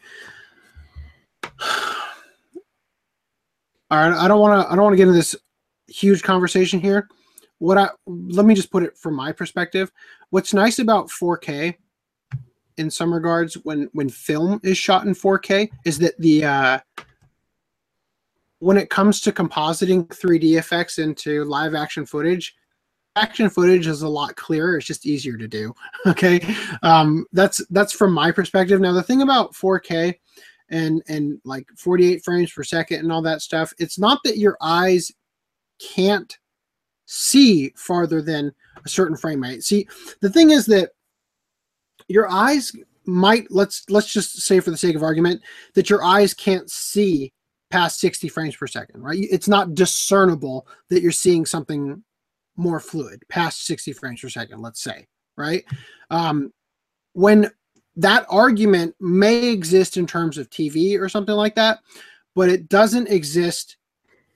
All 3.91 3.99
right, 3.99 4.17
I 4.17 4.27
don't 4.27 4.41
want 4.41 4.61
to. 4.61 4.71
I 4.71 4.75
don't 4.75 4.85
want 4.85 4.95
to 4.95 4.97
get 4.97 5.05
into 5.05 5.15
this 5.15 5.37
huge 5.87 6.23
conversation 6.23 6.81
here. 6.81 7.09
What 7.59 7.79
I 7.79 7.89
let 8.07 8.45
me 8.45 8.55
just 8.55 8.73
put 8.73 8.83
it 8.83 8.99
from 8.99 9.15
my 9.15 9.33
perspective. 9.33 9.93
What's 10.31 10.53
nice 10.53 10.81
about 10.81 11.09
4K, 11.09 11.77
in 12.79 12.91
some 12.91 13.15
regards, 13.15 13.55
when 13.55 13.89
when 13.93 14.09
film 14.09 14.61
is 14.65 14.77
shot 14.77 15.07
in 15.07 15.15
4K, 15.15 15.71
is 15.85 15.99
that 15.99 16.19
the 16.19 16.45
uh, 16.45 16.79
when 18.59 18.77
it 18.77 18.91
comes 18.91 19.21
to 19.21 19.33
compositing 19.33 20.07
3D 20.09 20.59
effects 20.59 20.99
into 20.99 21.45
live 21.45 21.75
action 21.75 22.05
footage, 22.05 22.57
action 23.15 23.49
footage 23.49 23.87
is 23.87 24.03
a 24.03 24.09
lot 24.09 24.35
clearer. 24.35 24.77
It's 24.77 24.87
just 24.87 25.07
easier 25.07 25.37
to 25.37 25.49
do. 25.49 25.75
Okay, 26.07 26.41
um, 26.83 27.27
that's 27.33 27.65
that's 27.71 27.93
from 27.93 28.13
my 28.13 28.33
perspective. 28.33 28.81
Now 28.81 28.93
the 28.93 29.03
thing 29.03 29.23
about 29.23 29.55
4K 29.55 30.15
and 30.69 31.03
and 31.09 31.41
like 31.45 31.67
48 31.77 32.25
frames 32.25 32.53
per 32.53 32.63
second 32.63 33.01
and 33.01 33.13
all 33.13 33.23
that 33.23 33.43
stuff, 33.43 33.73
it's 33.79 33.99
not 33.99 34.21
that 34.25 34.39
your 34.39 34.57
eyes 34.61 35.11
can't 35.79 36.37
see 37.07 37.73
farther 37.77 38.21
than 38.21 38.53
a 38.85 38.89
certain 38.89 39.17
frame 39.17 39.43
rate. 39.43 39.63
See, 39.63 39.87
the 40.21 40.31
thing 40.31 40.51
is 40.51 40.67
that 40.67 40.91
your 42.09 42.29
eyes 42.29 42.73
might 43.05 43.47
let's 43.51 43.85
let's 43.89 44.13
just 44.13 44.41
say 44.41 44.61
for 44.61 44.71
the 44.71 44.77
sake 44.77 44.97
of 44.97 45.03
argument 45.03 45.41
that 45.75 45.89
your 45.89 46.03
eyes 46.03 46.35
can't 46.35 46.69
see 46.71 47.33
past 47.71 48.01
60 48.01 48.29
frames 48.29 48.57
per 48.57 48.67
second, 48.67 49.03
right? 49.03 49.19
It's 49.21 49.49
not 49.49 49.75
discernible 49.75 50.67
that 50.89 51.03
you're 51.03 51.13
seeing 51.13 51.45
something 51.45 52.03
more 52.57 52.81
fluid 52.81 53.23
past 53.29 53.67
60 53.67 53.93
frames 53.93 54.21
per 54.21 54.29
second, 54.29 54.61
let's 54.61 54.81
say, 54.81 55.07
right? 55.37 55.65
Um, 56.11 56.53
when 57.13 57.51
that 57.97 58.27
argument 58.29 58.95
may 59.01 59.49
exist 59.49 59.97
in 59.97 60.07
terms 60.07 60.39
of 60.39 60.51
TV 60.51 60.99
or 60.99 61.09
something 61.09 61.35
like 61.35 61.55
that, 61.55 61.79
but 62.35 62.49
it 62.49 62.69
doesn't 62.69 63.09
exist 63.09 63.77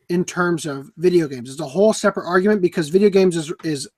in 0.09 0.25
terms 0.25 0.67
of 0.67 0.91
video 0.97 1.29
games. 1.29 1.51
It's 1.51 1.61
a 1.61 1.67
whole 1.67 1.93
separate 1.93 2.27
argument 2.27 2.63
because 2.63 2.89
video 2.89 3.11
games 3.11 3.37
is 3.37 3.53
is 3.63 3.89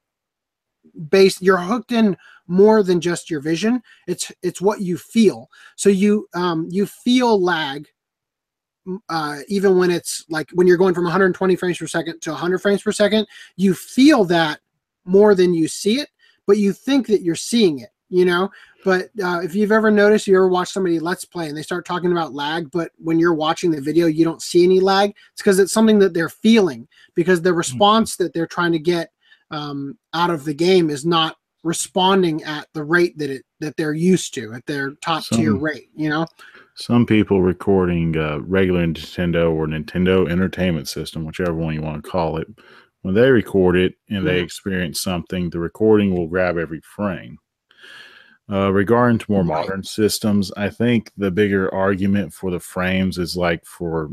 based 1.09 1.41
you're 1.41 1.59
hooked 1.59 1.93
in 1.93 2.17
more 2.49 2.83
than 2.83 3.01
just 3.01 3.31
your 3.31 3.41
vision. 3.41 3.83
It's 4.07 4.31
it's 4.43 4.61
what 4.61 4.81
you 4.81 4.99
feel. 4.99 5.49
So 5.77 5.89
you 5.89 6.29
um 6.35 6.69
you 6.71 6.87
feel 6.87 7.41
lag 7.41 7.89
uh, 9.09 9.39
even 9.49 9.79
when 9.79 9.91
it's 9.91 10.25
like 10.29 10.51
when 10.53 10.67
you're 10.67 10.77
going 10.77 10.95
from 10.95 11.05
120 11.05 11.57
frames 11.57 11.79
per 11.79 11.87
second 11.87 12.21
to 12.21 12.31
100 12.31 12.59
frames 12.59 12.83
per 12.83 12.93
second, 12.93 13.27
you 13.57 13.75
feel 13.75 14.25
that 14.25 14.61
more 15.05 15.35
than 15.35 15.55
you 15.55 15.69
see 15.69 16.01
it, 16.01 16.09
but 16.47 16.59
you 16.59 16.73
think 16.73 17.07
that 17.07 17.23
you're 17.23 17.35
seeing 17.35 17.79
it, 17.79 17.91
you 18.13 18.25
know. 18.25 18.51
But 18.85 19.11
uh, 19.23 19.41
if 19.43 19.55
you've 19.55 19.73
ever 19.73 19.91
noticed, 19.91 20.27
you 20.27 20.37
ever 20.37 20.49
watch 20.49 20.71
somebody 20.71 20.99
let's 20.99 21.25
play 21.25 21.49
and 21.49 21.57
they 21.57 21.63
start 21.63 21.87
talking 21.87 22.13
about 22.13 22.35
lag, 22.35 22.71
but 22.71 22.93
when 22.99 23.19
you're 23.19 23.35
watching 23.35 23.71
the 23.71 23.81
video, 23.81 24.07
you 24.07 24.25
don't 24.25 24.43
see 24.43 24.65
any 24.65 24.81
lag. 24.81 25.11
It's 25.33 25.43
because 25.43 25.59
it's 25.59 25.73
something 25.73 25.99
that 26.01 26.15
they're 26.15 26.29
feeling 26.29 26.87
because 27.15 27.41
the 27.41 27.55
response 27.55 28.17
that 28.17 28.35
they're 28.35 28.47
trying 28.47 28.73
to 28.73 28.79
get 28.79 29.11
um, 29.51 29.99
out 30.15 30.31
of 30.31 30.45
the 30.45 30.55
game 30.55 30.91
is 30.91 31.05
not 31.07 31.37
responding 31.65 32.43
at 32.43 32.67
the 32.75 32.83
rate 32.83 33.17
that 33.19 33.31
it 33.31 33.45
that 33.61 33.77
they're 33.77 33.95
used 33.95 34.35
to 34.35 34.53
at 34.53 34.67
their 34.67 34.93
top 34.97 35.25
tier 35.25 35.55
rate. 35.55 35.91
You 35.95 36.11
know, 36.11 36.27
Some 36.75 37.07
people 37.07 37.41
recording 37.41 38.17
uh, 38.17 38.41
regular 38.41 38.85
Nintendo 38.85 39.53
or 39.53 39.67
Nintendo 39.67 40.29
Entertainment 40.29 40.89
System, 40.89 41.25
whichever 41.25 41.55
one 41.55 41.75
you 41.75 41.83
want 41.83 42.03
to 42.03 42.11
call 42.11 42.37
it, 42.39 42.49
when 43.03 43.15
they 43.15 43.31
record 43.31 43.77
it 43.77 43.95
and 44.09 44.27
they 44.27 44.41
experience 44.41 45.01
something, 45.01 45.51
the 45.51 45.61
recording 45.61 46.15
will 46.15 46.27
grab 46.27 46.59
every 46.59 46.81
frame. 46.81 47.39
Uh, 48.51 48.73
regarding 48.73 49.19
to 49.19 49.31
more 49.31 49.45
modern 49.45 49.83
systems, 49.83 50.51
I 50.57 50.69
think 50.69 51.11
the 51.17 51.31
bigger 51.31 51.73
argument 51.73 52.35
for 52.35 52.51
the 52.51 52.61
frames 52.61 53.17
is 53.17 53.37
like 53.37 53.65
for 53.65 54.11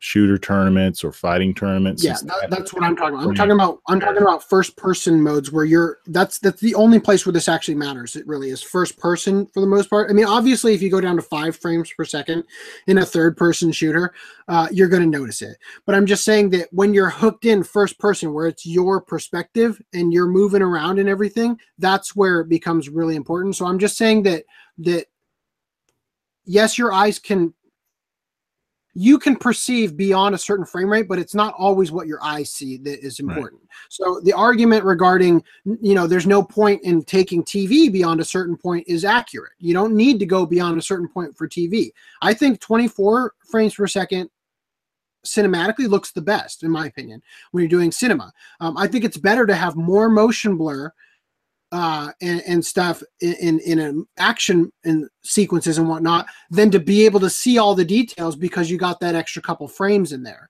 shooter 0.00 0.38
tournaments 0.38 1.02
or 1.02 1.10
fighting 1.10 1.52
tournaments. 1.52 2.04
Yeah, 2.04 2.12
that, 2.12 2.26
that- 2.26 2.50
that's 2.50 2.72
what 2.72 2.84
I'm 2.84 2.94
talking 2.94 3.14
about. 3.14 3.28
I'm 3.28 3.34
talking 3.34 3.52
about 3.52 3.80
I'm 3.88 3.98
talking 3.98 4.22
about 4.22 4.44
first 4.48 4.76
person 4.76 5.20
modes 5.20 5.50
where 5.50 5.64
you're 5.64 5.98
that's 6.06 6.38
that's 6.38 6.60
the 6.60 6.74
only 6.76 7.00
place 7.00 7.26
where 7.26 7.32
this 7.32 7.48
actually 7.48 7.74
matters. 7.74 8.14
It 8.14 8.26
really 8.26 8.50
is 8.50 8.62
first 8.62 8.96
person 8.98 9.46
for 9.46 9.60
the 9.60 9.66
most 9.66 9.90
part. 9.90 10.08
I 10.08 10.12
mean, 10.12 10.26
obviously, 10.26 10.72
if 10.72 10.82
you 10.82 10.90
go 10.90 11.00
down 11.00 11.16
to 11.16 11.22
five 11.22 11.56
frames 11.56 11.92
per 11.92 12.04
second 12.04 12.44
in 12.86 12.98
a 12.98 13.04
third 13.06 13.36
person 13.36 13.72
shooter, 13.72 14.14
uh, 14.46 14.68
you're 14.70 14.88
going 14.88 15.02
to 15.02 15.18
notice 15.18 15.42
it. 15.42 15.56
But 15.84 15.96
I'm 15.96 16.06
just 16.06 16.24
saying 16.24 16.50
that 16.50 16.68
when 16.70 16.94
you're 16.94 17.10
hooked 17.10 17.44
in 17.44 17.64
first 17.64 17.98
person, 17.98 18.32
where 18.32 18.46
it's 18.46 18.64
your 18.64 19.00
perspective 19.00 19.80
and 19.92 20.12
you're 20.12 20.28
moving 20.28 20.62
around 20.62 21.00
and 21.00 21.08
everything, 21.08 21.58
that's 21.78 22.14
where 22.14 22.40
it 22.40 22.48
becomes 22.48 22.88
really 22.88 23.16
important. 23.16 23.56
So 23.56 23.66
I'm 23.66 23.78
just 23.80 23.96
saying 23.96 24.22
that 24.24 24.44
that 24.78 25.06
yes, 26.44 26.78
your 26.78 26.92
eyes 26.92 27.18
can 27.18 27.52
you 29.00 29.16
can 29.16 29.36
perceive 29.36 29.96
beyond 29.96 30.34
a 30.34 30.38
certain 30.38 30.66
frame 30.66 30.90
rate, 30.90 31.06
but 31.06 31.20
it's 31.20 31.34
not 31.34 31.54
always 31.56 31.92
what 31.92 32.08
your 32.08 32.20
eyes 32.20 32.50
see 32.50 32.78
that 32.78 32.98
is 32.98 33.20
Right. 33.20 33.36
important. 33.36 33.62
So 33.90 34.20
the 34.24 34.32
argument 34.32 34.84
regarding, 34.84 35.44
you 35.64 35.94
know, 35.94 36.08
there's 36.08 36.26
no 36.26 36.42
point 36.42 36.82
in 36.82 37.04
taking 37.04 37.44
TV 37.44 37.92
beyond 37.92 38.20
a 38.20 38.24
certain 38.24 38.56
point 38.56 38.88
is 38.88 39.04
accurate. 39.04 39.52
You 39.60 39.72
don't 39.72 39.94
need 39.94 40.18
to 40.18 40.26
go 40.26 40.44
beyond 40.44 40.78
a 40.78 40.82
certain 40.82 41.06
point 41.06 41.36
for 41.36 41.46
TV. 41.46 41.92
I 42.22 42.34
think 42.34 42.58
24 42.58 43.34
frames 43.48 43.76
per 43.76 43.86
second 43.86 44.30
cinematically 45.24 45.88
looks 45.88 46.10
the 46.10 46.20
best, 46.20 46.64
in 46.64 46.70
my 46.72 46.86
opinion, 46.86 47.22
when 47.52 47.62
you're 47.62 47.68
doing 47.68 47.92
cinema. 47.92 48.32
Um, 48.58 48.76
I 48.76 48.88
think 48.88 49.04
it's 49.04 49.16
better 49.16 49.46
to 49.46 49.54
have 49.54 49.76
more 49.76 50.08
motion 50.08 50.56
blur 50.56 50.92
uh, 51.72 52.10
and, 52.22 52.42
and 52.46 52.64
stuff 52.64 53.02
in, 53.20 53.60
in 53.60 53.78
an 53.78 54.06
action 54.18 54.72
and 54.84 55.08
sequences 55.22 55.78
and 55.78 55.88
whatnot 55.88 56.26
than 56.50 56.70
to 56.70 56.80
be 56.80 57.04
able 57.04 57.20
to 57.20 57.30
see 57.30 57.58
all 57.58 57.74
the 57.74 57.84
details 57.84 58.36
because 58.36 58.70
you 58.70 58.78
got 58.78 59.00
that 59.00 59.14
extra 59.14 59.42
couple 59.42 59.68
frames 59.68 60.12
in 60.12 60.22
there. 60.22 60.48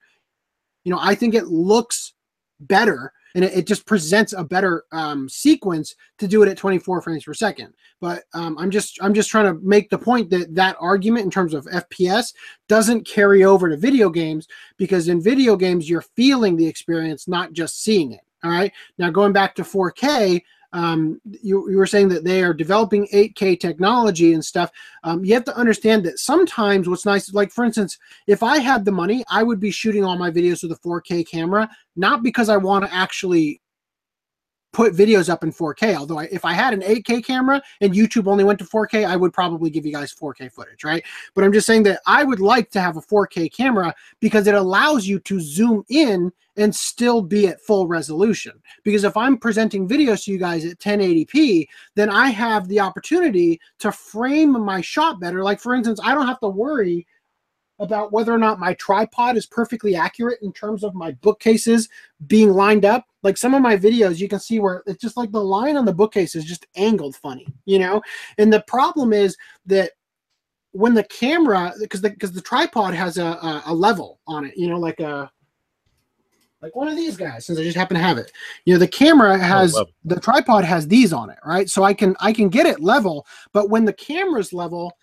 You 0.84 0.92
know, 0.92 0.98
I 1.00 1.14
think 1.14 1.34
it 1.34 1.46
looks 1.46 2.14
better 2.60 3.12
and 3.34 3.44
it, 3.44 3.52
it 3.52 3.66
just 3.66 3.86
presents 3.86 4.32
a 4.32 4.44
better 4.44 4.84
um, 4.92 5.28
sequence 5.28 5.94
to 6.18 6.28
do 6.28 6.42
it 6.42 6.48
at 6.48 6.56
24 6.56 7.02
frames 7.02 7.24
per 7.24 7.34
second. 7.34 7.74
But 8.00 8.24
um, 8.32 8.56
I'm 8.58 8.70
just 8.70 8.98
I'm 9.02 9.14
just 9.14 9.30
trying 9.30 9.52
to 9.52 9.60
make 9.62 9.90
the 9.90 9.98
point 9.98 10.30
that 10.30 10.54
that 10.54 10.76
argument 10.80 11.24
in 11.24 11.30
terms 11.30 11.52
of 11.52 11.66
FPS 11.66 12.32
doesn't 12.68 13.06
carry 13.06 13.44
over 13.44 13.68
to 13.68 13.76
video 13.76 14.08
games 14.08 14.46
because 14.76 15.08
in 15.08 15.20
video 15.20 15.56
games 15.56 15.90
you're 15.90 16.02
feeling 16.02 16.56
the 16.56 16.66
experience, 16.66 17.28
not 17.28 17.52
just 17.52 17.82
seeing 17.82 18.12
it. 18.12 18.20
All 18.44 18.50
right. 18.50 18.72
Now 18.98 19.10
going 19.10 19.32
back 19.32 19.54
to 19.56 19.62
4K, 19.62 20.42
um, 20.72 21.20
you, 21.24 21.70
you 21.70 21.76
were 21.76 21.86
saying 21.86 22.08
that 22.08 22.24
they 22.24 22.42
are 22.42 22.52
developing 22.52 23.08
8K 23.08 23.58
technology 23.58 24.34
and 24.34 24.44
stuff. 24.44 24.70
Um, 25.04 25.24
you 25.24 25.34
have 25.34 25.44
to 25.44 25.56
understand 25.56 26.04
that 26.04 26.18
sometimes 26.18 26.88
what's 26.88 27.06
nice, 27.06 27.32
like 27.32 27.50
for 27.50 27.64
instance, 27.64 27.98
if 28.26 28.42
I 28.42 28.58
had 28.58 28.84
the 28.84 28.92
money, 28.92 29.24
I 29.30 29.42
would 29.42 29.60
be 29.60 29.70
shooting 29.70 30.04
all 30.04 30.18
my 30.18 30.30
videos 30.30 30.62
with 30.62 30.72
a 30.72 30.80
4K 30.86 31.28
camera, 31.28 31.68
not 31.96 32.22
because 32.22 32.48
I 32.48 32.56
want 32.56 32.84
to 32.84 32.94
actually 32.94 33.60
put 34.72 34.94
videos 34.94 35.30
up 35.30 35.42
in 35.42 35.52
4K. 35.52 35.96
Although 35.96 36.18
I, 36.18 36.28
if 36.30 36.44
I 36.44 36.52
had 36.52 36.74
an 36.74 36.82
8K 36.82 37.24
camera 37.24 37.62
and 37.80 37.94
YouTube 37.94 38.26
only 38.26 38.44
went 38.44 38.58
to 38.58 38.64
4K, 38.64 39.06
I 39.06 39.16
would 39.16 39.32
probably 39.32 39.70
give 39.70 39.86
you 39.86 39.92
guys 39.92 40.14
4K 40.14 40.52
footage, 40.52 40.84
right? 40.84 41.02
But 41.34 41.44
I'm 41.44 41.52
just 41.52 41.66
saying 41.66 41.84
that 41.84 42.00
I 42.06 42.24
would 42.24 42.40
like 42.40 42.70
to 42.72 42.80
have 42.80 42.96
a 42.96 43.00
4K 43.00 43.52
camera 43.52 43.94
because 44.20 44.46
it 44.46 44.54
allows 44.54 45.06
you 45.06 45.18
to 45.20 45.40
zoom 45.40 45.84
in 45.88 46.30
and 46.58 46.74
still 46.74 47.22
be 47.22 47.46
at 47.46 47.60
full 47.62 47.86
resolution. 47.86 48.52
Because 48.84 49.04
if 49.04 49.16
I'm 49.16 49.38
presenting 49.38 49.88
videos 49.88 50.24
to 50.24 50.32
you 50.32 50.38
guys 50.38 50.64
at 50.66 50.78
1080p, 50.78 51.66
then 51.94 52.10
I 52.10 52.28
have 52.28 52.68
the 52.68 52.80
opportunity 52.80 53.60
to 53.78 53.92
frame 53.92 54.60
my 54.60 54.80
shot 54.80 55.20
better. 55.20 55.42
Like 55.42 55.60
for 55.60 55.74
instance, 55.74 56.00
I 56.02 56.14
don't 56.14 56.26
have 56.26 56.40
to 56.40 56.48
worry 56.48 57.06
about 57.80 58.12
whether 58.12 58.34
or 58.34 58.38
not 58.38 58.58
my 58.58 58.74
tripod 58.74 59.36
is 59.36 59.46
perfectly 59.46 59.94
accurate 59.94 60.40
in 60.42 60.52
terms 60.52 60.82
of 60.82 60.94
my 60.94 61.12
bookcases 61.12 61.88
being 62.26 62.50
lined 62.50 62.84
up. 62.84 63.06
Like 63.22 63.36
some 63.36 63.54
of 63.54 63.62
my 63.62 63.76
videos, 63.76 64.18
you 64.18 64.28
can 64.28 64.40
see 64.40 64.58
where 64.58 64.82
it's 64.86 65.00
just 65.00 65.16
like 65.16 65.30
the 65.30 65.42
line 65.42 65.76
on 65.76 65.84
the 65.84 65.92
bookcase 65.92 66.34
is 66.34 66.44
just 66.44 66.66
angled 66.74 67.14
funny, 67.14 67.46
you 67.66 67.78
know? 67.78 68.02
And 68.36 68.52
the 68.52 68.64
problem 68.66 69.12
is 69.12 69.36
that 69.66 69.92
when 70.72 70.94
the 70.94 71.04
camera, 71.04 71.72
because 71.80 72.00
the, 72.00 72.10
because 72.10 72.32
the 72.32 72.42
tripod 72.42 72.94
has 72.94 73.16
a, 73.16 73.24
a, 73.24 73.62
a 73.66 73.74
level 73.74 74.18
on 74.26 74.44
it, 74.44 74.56
you 74.56 74.68
know, 74.68 74.78
like 74.78 74.98
a, 74.98 75.30
like 76.60 76.74
one 76.74 76.88
of 76.88 76.96
these 76.96 77.16
guys 77.16 77.46
since 77.46 77.58
i 77.58 77.62
just 77.62 77.76
happen 77.76 77.96
to 77.96 78.02
have 78.02 78.18
it. 78.18 78.32
You 78.64 78.74
know 78.74 78.78
the 78.78 78.88
camera 78.88 79.38
has 79.38 79.74
level. 79.74 79.92
the 80.04 80.20
tripod 80.20 80.64
has 80.64 80.86
these 80.88 81.12
on 81.12 81.30
it 81.30 81.38
right? 81.44 81.68
So 81.68 81.84
i 81.84 81.94
can 81.94 82.16
i 82.20 82.32
can 82.32 82.48
get 82.48 82.66
it 82.66 82.80
level 82.80 83.26
but 83.52 83.70
when 83.70 83.84
the 83.84 83.92
camera's 83.92 84.52
level 84.52 84.96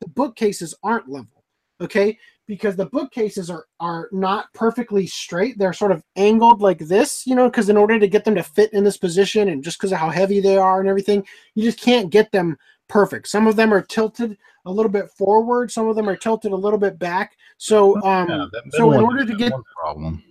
the 0.00 0.08
bookcases 0.08 0.74
aren't 0.82 1.08
level 1.08 1.40
okay? 1.80 2.18
Because 2.46 2.76
the 2.76 2.86
bookcases 2.86 3.48
are 3.48 3.66
are 3.78 4.08
not 4.12 4.52
perfectly 4.54 5.06
straight. 5.06 5.56
They're 5.56 5.72
sort 5.72 5.92
of 5.92 6.02
angled 6.16 6.60
like 6.60 6.78
this 6.78 7.26
you 7.26 7.34
know 7.34 7.48
because 7.48 7.68
in 7.68 7.76
order 7.76 7.98
to 7.98 8.08
get 8.08 8.24
them 8.24 8.34
to 8.34 8.42
fit 8.42 8.72
in 8.72 8.84
this 8.84 8.96
position 8.96 9.48
and 9.48 9.62
just 9.62 9.78
because 9.78 9.92
of 9.92 9.98
how 9.98 10.10
heavy 10.10 10.40
they 10.40 10.56
are 10.56 10.80
and 10.80 10.88
everything 10.88 11.24
you 11.54 11.62
just 11.62 11.80
can't 11.80 12.10
get 12.10 12.32
them 12.32 12.58
perfect. 12.88 13.28
Some 13.28 13.46
of 13.46 13.54
them 13.54 13.72
are 13.72 13.82
tilted 13.82 14.36
a 14.66 14.70
little 14.70 14.90
bit 14.90 15.10
forward. 15.12 15.70
Some 15.70 15.88
of 15.88 15.94
them 15.94 16.08
are 16.08 16.16
tilted 16.16 16.50
a 16.52 16.56
little 16.56 16.78
bit 16.78 16.98
back. 16.98 17.36
So 17.56 18.02
um 18.02 18.28
Yeah, 18.28 18.46
so 18.70 18.92
in 18.92 19.00
order 19.00 19.24
to 19.24 19.34
get 19.36 19.52
problem 19.76 20.22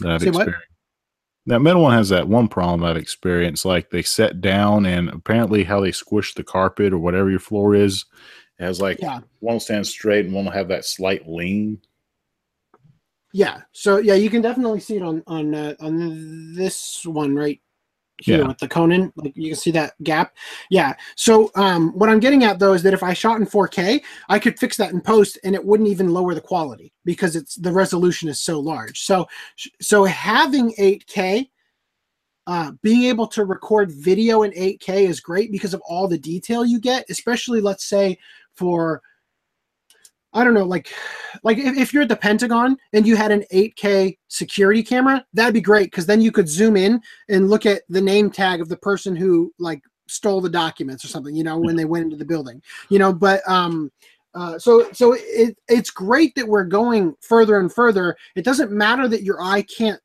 that 0.00 0.10
I've 0.10 0.22
experienced. 0.22 0.66
That 1.46 1.60
middle 1.60 1.82
one 1.82 1.92
has 1.92 2.08
that 2.10 2.28
one 2.28 2.46
problem 2.46 2.84
I've 2.84 2.96
experienced. 2.96 3.64
Like 3.64 3.90
they 3.90 4.02
set 4.02 4.40
down, 4.40 4.86
and 4.86 5.08
apparently 5.08 5.64
how 5.64 5.80
they 5.80 5.92
squish 5.92 6.34
the 6.34 6.44
carpet 6.44 6.92
or 6.92 6.98
whatever 6.98 7.30
your 7.30 7.40
floor 7.40 7.74
is, 7.74 8.04
has 8.58 8.80
like 8.80 9.00
yeah 9.00 9.20
one 9.40 9.54
will 9.54 9.60
stand 9.60 9.86
straight 9.86 10.24
and 10.24 10.34
one 10.34 10.44
will 10.44 10.52
have 10.52 10.68
that 10.68 10.84
slight 10.84 11.28
lean. 11.28 11.80
Yeah. 13.32 13.62
So 13.72 13.98
yeah, 13.98 14.14
you 14.14 14.30
can 14.30 14.42
definitely 14.42 14.80
see 14.80 14.96
it 14.96 15.02
on 15.02 15.22
on 15.26 15.54
uh, 15.54 15.74
on 15.80 16.54
this 16.54 17.04
one 17.04 17.34
right 17.34 17.60
here 18.22 18.38
Yeah. 18.40 18.48
with 18.48 18.58
the 18.58 18.68
Conan. 18.68 19.12
Like 19.16 19.36
you 19.36 19.50
can 19.50 19.58
see 19.58 19.70
that 19.72 19.94
gap. 20.02 20.34
Yeah. 20.70 20.94
So 21.16 21.50
um, 21.54 21.92
what 21.98 22.08
I'm 22.08 22.20
getting 22.20 22.44
at 22.44 22.58
though 22.58 22.72
is 22.72 22.82
that 22.84 22.94
if 22.94 23.02
I 23.02 23.12
shot 23.12 23.40
in 23.40 23.46
4K, 23.46 24.00
I 24.28 24.38
could 24.38 24.58
fix 24.58 24.76
that 24.78 24.92
in 24.92 25.00
post, 25.00 25.38
and 25.44 25.54
it 25.54 25.64
wouldn't 25.64 25.88
even 25.88 26.12
lower 26.12 26.34
the 26.34 26.40
quality 26.40 26.92
because 27.04 27.36
it's 27.36 27.56
the 27.56 27.72
resolution 27.72 28.28
is 28.28 28.40
so 28.40 28.58
large. 28.60 29.00
So 29.04 29.26
so 29.80 30.04
having 30.04 30.72
8K. 30.78 31.48
Uh, 32.48 32.72
being 32.82 33.04
able 33.04 33.28
to 33.28 33.44
record 33.44 33.92
video 33.92 34.42
in 34.42 34.50
8K 34.50 35.08
is 35.08 35.20
great 35.20 35.52
because 35.52 35.74
of 35.74 35.80
all 35.82 36.08
the 36.08 36.18
detail 36.18 36.64
you 36.64 36.80
get, 36.80 37.04
especially 37.08 37.60
let's 37.60 37.84
say 37.84 38.18
for 38.56 39.00
I 40.34 40.44
don't 40.44 40.54
know, 40.54 40.64
like 40.64 40.88
like 41.42 41.58
if, 41.58 41.76
if 41.76 41.92
you're 41.92 42.04
at 42.04 42.08
the 42.08 42.16
Pentagon 42.16 42.76
and 42.92 43.06
you 43.06 43.16
had 43.16 43.32
an 43.32 43.44
8K 43.52 44.16
security 44.28 44.82
camera, 44.82 45.24
that'd 45.32 45.54
be 45.54 45.60
great 45.60 45.90
because 45.90 46.06
then 46.06 46.20
you 46.20 46.32
could 46.32 46.48
zoom 46.48 46.76
in 46.76 47.00
and 47.28 47.50
look 47.50 47.66
at 47.66 47.82
the 47.88 48.00
name 48.00 48.30
tag 48.30 48.60
of 48.60 48.68
the 48.68 48.76
person 48.76 49.14
who 49.14 49.52
like 49.58 49.82
stole 50.08 50.40
the 50.40 50.48
documents 50.48 51.04
or 51.04 51.08
something, 51.08 51.34
you 51.34 51.44
know, 51.44 51.58
when 51.58 51.76
they 51.76 51.84
went 51.84 52.04
into 52.04 52.16
the 52.16 52.24
building, 52.24 52.62
you 52.88 52.98
know. 52.98 53.12
But 53.12 53.46
um, 53.48 53.90
uh, 54.34 54.58
so 54.58 54.90
so 54.92 55.14
it 55.18 55.58
it's 55.68 55.90
great 55.90 56.34
that 56.34 56.48
we're 56.48 56.64
going 56.64 57.14
further 57.20 57.58
and 57.58 57.72
further. 57.72 58.16
It 58.34 58.44
doesn't 58.44 58.72
matter 58.72 59.08
that 59.08 59.22
your 59.22 59.42
eye 59.42 59.62
can't 59.62 60.00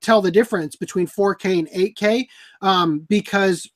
tell 0.00 0.22
the 0.22 0.30
difference 0.30 0.76
between 0.76 1.06
4K 1.06 1.58
and 1.58 1.68
8K 1.68 2.26
um, 2.62 3.00
because 3.00 3.70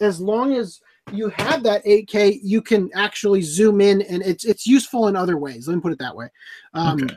as 0.00 0.20
long 0.20 0.54
as 0.54 0.80
you 1.12 1.28
have 1.30 1.62
that 1.62 1.84
8K, 1.84 2.40
you 2.42 2.62
can 2.62 2.90
actually 2.94 3.42
zoom 3.42 3.80
in, 3.80 4.02
and 4.02 4.22
it's 4.22 4.44
it's 4.44 4.66
useful 4.66 5.08
in 5.08 5.16
other 5.16 5.36
ways. 5.36 5.68
Let 5.68 5.74
me 5.74 5.80
put 5.80 5.92
it 5.92 5.98
that 5.98 6.16
way. 6.16 6.28
Um, 6.72 7.08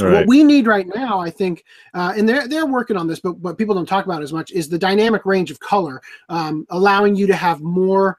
Okay. 0.00 0.12
What 0.12 0.26
we 0.26 0.42
need 0.42 0.66
right 0.66 0.88
now, 0.92 1.20
I 1.20 1.30
think, 1.30 1.64
uh, 1.94 2.14
and 2.16 2.28
they're 2.28 2.48
they're 2.48 2.66
working 2.66 2.96
on 2.96 3.06
this, 3.06 3.20
but 3.20 3.38
what 3.38 3.56
people 3.56 3.76
don't 3.76 3.86
talk 3.86 4.04
about 4.04 4.22
as 4.22 4.32
much 4.32 4.50
is 4.50 4.68
the 4.68 4.78
dynamic 4.78 5.24
range 5.24 5.52
of 5.52 5.60
color, 5.60 6.02
um, 6.28 6.66
allowing 6.70 7.14
you 7.14 7.28
to 7.28 7.36
have 7.36 7.60
more 7.60 8.18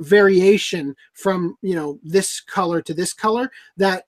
variation 0.00 0.96
from 1.12 1.56
you 1.62 1.76
know 1.76 2.00
this 2.02 2.40
color 2.40 2.82
to 2.82 2.94
this 2.94 3.12
color. 3.12 3.48
That 3.76 4.06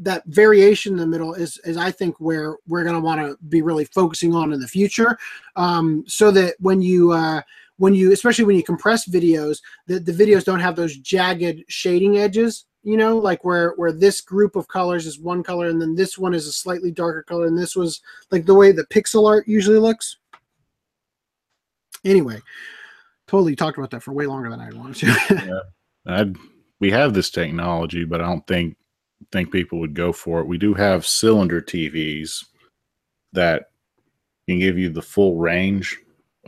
that 0.00 0.24
variation 0.26 0.94
in 0.94 0.98
the 0.98 1.06
middle 1.06 1.34
is 1.34 1.56
is 1.58 1.76
I 1.76 1.92
think 1.92 2.16
where 2.18 2.56
we're 2.66 2.82
going 2.82 2.96
to 2.96 3.00
want 3.00 3.20
to 3.20 3.38
be 3.48 3.62
really 3.62 3.84
focusing 3.84 4.34
on 4.34 4.52
in 4.52 4.58
the 4.58 4.66
future, 4.66 5.16
um, 5.54 6.02
so 6.08 6.32
that 6.32 6.56
when 6.58 6.82
you 6.82 7.12
uh, 7.12 7.42
when 7.78 7.94
you 7.94 8.12
especially 8.12 8.44
when 8.44 8.56
you 8.56 8.62
compress 8.62 9.08
videos, 9.08 9.58
that 9.86 10.04
the 10.04 10.12
videos 10.12 10.44
don't 10.44 10.60
have 10.60 10.76
those 10.76 10.96
jagged 10.98 11.64
shading 11.68 12.18
edges. 12.18 12.66
You 12.82 12.96
know, 12.96 13.18
like 13.18 13.44
where 13.44 13.72
where 13.76 13.92
this 13.92 14.20
group 14.20 14.56
of 14.56 14.68
colors 14.68 15.06
is 15.06 15.18
one 15.18 15.42
color, 15.42 15.68
and 15.68 15.80
then 15.80 15.94
this 15.94 16.18
one 16.18 16.34
is 16.34 16.46
a 16.46 16.52
slightly 16.52 16.90
darker 16.90 17.22
color, 17.22 17.46
and 17.46 17.58
this 17.58 17.74
was 17.74 18.00
like 18.30 18.46
the 18.46 18.54
way 18.54 18.72
the 18.72 18.86
pixel 18.86 19.26
art 19.26 19.48
usually 19.48 19.78
looks. 19.78 20.18
Anyway, 22.04 22.40
totally 23.26 23.56
talked 23.56 23.78
about 23.78 23.90
that 23.90 24.02
for 24.02 24.12
way 24.12 24.26
longer 24.26 24.50
than 24.50 24.60
I 24.60 24.70
wanted 24.70 24.96
to. 24.96 25.62
I 26.06 26.32
we 26.80 26.90
have 26.90 27.14
this 27.14 27.30
technology, 27.30 28.04
but 28.04 28.20
I 28.20 28.26
don't 28.26 28.46
think 28.46 28.76
think 29.32 29.50
people 29.50 29.80
would 29.80 29.94
go 29.94 30.12
for 30.12 30.40
it. 30.40 30.46
We 30.46 30.58
do 30.58 30.74
have 30.74 31.06
cylinder 31.06 31.60
TVs 31.60 32.44
that 33.32 33.70
can 34.48 34.58
give 34.58 34.78
you 34.78 34.88
the 34.88 35.02
full 35.02 35.36
range 35.36 35.98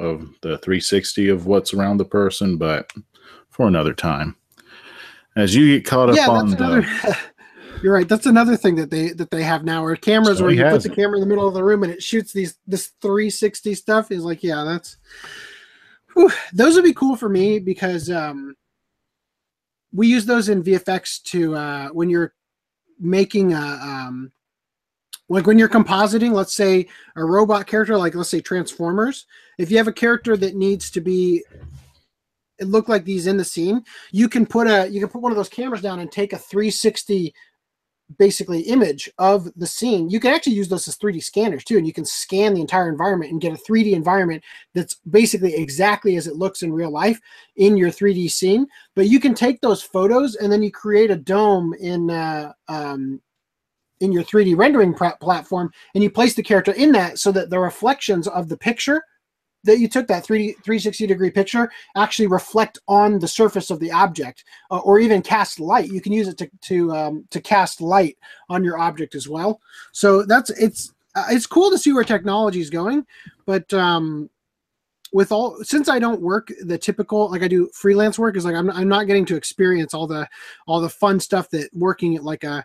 of 0.01 0.23
the 0.41 0.59
360 0.59 1.29
of 1.29 1.47
what's 1.47 1.75
around 1.75 1.99
the 1.99 2.05
person, 2.05 2.57
but 2.57 2.91
for 3.51 3.69
another 3.69 3.95
time. 3.95 4.37
As 5.37 5.55
you 5.55 5.77
get 5.77 5.85
caught 5.85 6.11
up 6.11 6.17
yeah, 6.17 6.29
on 6.29 6.51
the 6.51 6.57
another, 6.57 6.87
you're 7.83 7.95
right. 7.95 8.09
That's 8.09 8.27
another 8.27 8.57
thing 8.57 8.75
that 8.77 8.91
they 8.91 9.11
that 9.11 9.31
they 9.31 9.43
have 9.43 9.65
now, 9.65 9.85
are 9.85 9.95
cameras 9.95 10.39
So 10.39 10.45
where 10.45 10.53
you 10.53 10.65
put 10.65 10.83
the 10.83 10.91
it. 10.91 10.97
camera 10.97 11.17
in 11.17 11.21
the 11.21 11.27
middle 11.27 11.47
of 11.47 11.55
the 11.55 11.63
room 11.63 11.83
and 11.83 11.93
it 11.93 12.03
shoots 12.03 12.33
these 12.33 12.57
this 12.67 12.93
360 13.01 13.75
stuff. 13.75 14.11
Is 14.11 14.25
like, 14.25 14.43
yeah, 14.43 14.65
that's 14.65 14.97
whew, 16.15 16.31
those 16.53 16.75
would 16.75 16.85
be 16.85 16.93
cool 16.93 17.15
for 17.15 17.29
me 17.29 17.59
because 17.59 18.11
um, 18.11 18.57
we 19.93 20.09
use 20.09 20.27
those 20.27 20.49
in 20.49 20.65
VFX 20.65 21.23
to 21.25 21.55
uh, 21.55 21.89
when 21.89 22.11
you're 22.11 22.35
making 22.99 23.53
a 23.53 23.61
um, 23.61 24.33
like 25.31 25.47
when 25.47 25.59
you're 25.59 25.69
compositing, 25.69 26.33
let's 26.33 26.55
say 26.55 26.89
a 27.17 27.25
robot 27.25 27.67
character, 27.67 27.97
like 27.97 28.15
let's 28.15 28.29
say 28.29 28.41
Transformers. 28.41 29.27
If 29.59 29.71
you 29.71 29.79
have 29.79 29.89
a 29.89 29.93
character 29.93 30.37
that 30.37 30.57
needs 30.57 30.91
to 30.91 31.01
be 31.01 31.43
it 32.59 32.67
look 32.67 32.89
like 32.89 33.05
these 33.05 33.27
in 33.27 33.39
the 33.39 33.45
scene, 33.45 33.83
you 34.11 34.29
can 34.29 34.45
put 34.45 34.67
a 34.67 34.89
you 34.91 35.01
can 35.01 35.09
put 35.09 35.23
one 35.23 35.33
of 35.33 35.37
those 35.37 35.49
cameras 35.49 35.81
down 35.81 36.01
and 36.01 36.11
take 36.11 36.33
a 36.33 36.39
360 36.39 37.33
basically 38.19 38.63
image 38.63 39.09
of 39.19 39.49
the 39.55 39.67
scene. 39.69 40.11
You 40.11 40.19
can 40.19 40.35
actually 40.35 40.55
use 40.55 40.69
those 40.69 40.89
as 40.89 40.99
3D 40.99 41.23
scanners 41.23 41.63
too, 41.63 41.79
and 41.79 41.87
you 41.87 41.93
can 41.93 42.05
scan 42.05 42.53
the 42.53 42.61
entire 42.61 42.89
environment 42.89 43.31
and 43.31 43.41
get 43.41 43.53
a 43.53 43.71
3D 43.71 43.93
environment 43.93 44.43
that's 44.75 44.97
basically 45.09 45.55
exactly 45.55 46.17
as 46.17 46.27
it 46.27 46.35
looks 46.35 46.63
in 46.63 46.73
real 46.73 46.91
life 46.91 47.21
in 47.55 47.77
your 47.77 47.91
3D 47.91 48.31
scene. 48.33 48.67
But 48.97 49.07
you 49.07 49.21
can 49.21 49.35
take 49.35 49.61
those 49.61 49.81
photos 49.81 50.35
and 50.35 50.51
then 50.51 50.63
you 50.63 50.73
create 50.73 51.13
a 51.13 51.17
dome 51.17 51.73
in 51.75 52.11
uh, 52.11 52.53
um, 52.67 53.21
in 54.01 54.13
your 54.13 54.23
3D 54.23 54.57
rendering 54.57 54.95
platform, 54.95 55.71
and 55.95 56.03
you 56.03 56.11
place 56.11 56.35
the 56.35 56.43
character 56.43 56.73
in 56.73 56.93
that 56.93 57.19
so 57.19 57.31
that 57.33 57.51
the 57.51 57.59
reflections 57.59 58.27
of 58.29 58.49
the 58.49 58.57
picture 58.57 59.03
that 59.63 59.79
you 59.79 59.89
took 59.89 60.07
that 60.07 60.25
3D 60.25 60.55
360 60.65 61.07
degree 61.07 61.31
picture 61.31 61.71
actually 61.95 62.27
reflect 62.27 62.79
on 62.89 63.19
the 63.19 63.29
surface 63.29 63.71
of 63.71 63.79
the 63.79 63.93
object 63.93 64.45
uh, 64.71 64.79
or 64.79 64.99
even 64.99 65.21
cast 65.21 65.61
light. 65.61 65.93
You 65.93 66.01
can 66.01 66.13
use 66.13 66.29
it 66.29 66.39
to 66.39 66.51
to 66.63 66.93
um, 66.93 67.25
to 67.31 67.41
cast 67.41 67.81
light 67.81 68.17
on 68.49 68.65
your 68.65 68.79
object 68.79 69.15
as 69.15 69.29
well. 69.29 69.61
So 69.93 70.25
that's 70.25 70.51
it's 70.51 70.95
uh, 71.15 71.27
it's 71.31 71.47
cool 71.47 71.71
to 71.71 71.79
see 71.79 71.93
where 71.93 72.05
technology 72.05 72.61
is 72.61 72.71
going 72.71 73.05
but 73.47 73.73
um 73.75 74.31
with 75.13 75.33
all 75.33 75.57
since 75.63 75.89
i 75.89 75.99
don't 75.99 76.21
work 76.21 76.53
the 76.63 76.79
typical 76.79 77.29
like 77.31 77.43
i 77.43 77.49
do 77.49 77.69
freelance 77.75 78.17
work 78.17 78.37
is 78.37 78.45
like 78.45 78.55
i'm, 78.55 78.71
I'm 78.71 78.89
not 78.89 79.09
getting 79.09 79.25
to 79.27 79.37
experience 79.37 79.93
all 79.93 80.07
the 80.07 80.29
all 80.69 80.81
the 80.81 80.89
fun 80.89 81.19
stuff 81.19 81.51
that 81.51 81.69
working 81.75 82.15
at 82.15 82.23
like 82.23 82.45
a 82.45 82.65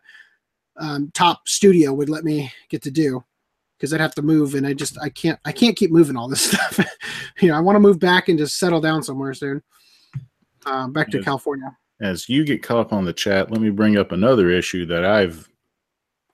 um, 0.78 1.12
top 1.14 1.48
studio 1.48 1.94
would 1.94 2.10
let 2.10 2.24
me 2.24 2.52
get 2.70 2.82
to 2.84 2.92
do 2.92 3.24
because 3.78 3.94
I'd 3.94 4.02
have 4.02 4.16
to 4.16 4.22
move 4.22 4.56
and 4.56 4.66
I 4.68 4.74
just 4.74 4.98
I 5.02 5.10
can't 5.10 5.40
I 5.46 5.52
can't 5.52 5.76
keep 5.76 5.92
moving 5.92 6.16
all 6.18 6.28
this 6.28 6.42
stuff. 6.52 6.80
you 7.42 7.50
know, 7.50 7.56
I 7.56 7.60
want 7.62 7.76
to 7.76 7.80
move 7.82 8.00
back 8.00 8.30
and 8.30 8.38
just 8.40 8.58
settle 8.58 8.82
down 8.82 9.04
somewhere 9.04 9.34
soon. 9.34 9.62
Um, 10.66 10.92
back 10.94 11.10
to 11.12 11.18
Yes. 11.18 11.26
California. 11.26 11.78
as 12.02 12.28
you 12.28 12.44
get 12.44 12.64
caught 12.64 12.80
up 12.80 12.94
on 12.94 13.06
the 13.06 13.14
chat, 13.14 13.52
let 13.52 13.62
me 13.62 13.70
bring 13.70 13.98
up 13.98 14.12
another 14.12 14.50
issue 14.50 14.86
that 14.88 15.06
I've 15.06 15.48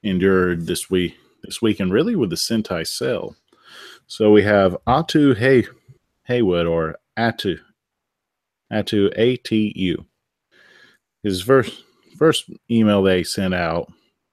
endured 0.04 0.66
this 0.68 0.90
week 0.90 1.16
this 1.44 1.62
week 1.62 1.80
and 1.80 1.92
really 1.92 2.16
with 2.16 2.30
the 2.30 2.36
Sentai 2.36 2.86
cell. 2.88 3.36
So 4.08 4.32
we 4.32 4.44
have 4.44 4.78
Atu 4.88 5.36
Hay 5.38 5.66
Haywood 6.26 6.66
or 6.68 6.98
Atu 7.18 7.60
Atu 8.72 9.12
A 9.16 9.36
T 9.38 9.74
U. 9.76 10.06
His 11.24 11.42
first 11.42 11.84
first 12.18 12.46
email 12.70 13.02
they 13.04 13.24
sent 13.24 13.54
out, 13.54 13.92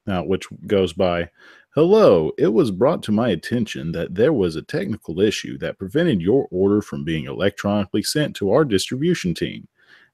uh, 0.09 0.23
which 0.23 0.47
goes 0.67 0.93
by 0.93 1.29
Hello, 1.75 2.33
it 2.39 2.49
was 2.49 2.73
brought 2.73 3.05
to 3.05 3.13
my 3.13 3.29
attention 3.29 3.93
that 3.93 4.15
there 4.15 4.33
was 4.33 4.57
a 4.57 4.63
technical 4.63 5.21
issue 5.21 5.57
that 5.59 5.79
prevented 5.79 6.21
your 6.21 6.49
order 6.51 6.83
from 6.83 7.05
being 7.05 7.27
electronically 7.27 8.03
sent 8.03 8.35
to 8.37 8.51
our 8.51 8.65
distribution 8.65 9.33
team 9.33 9.69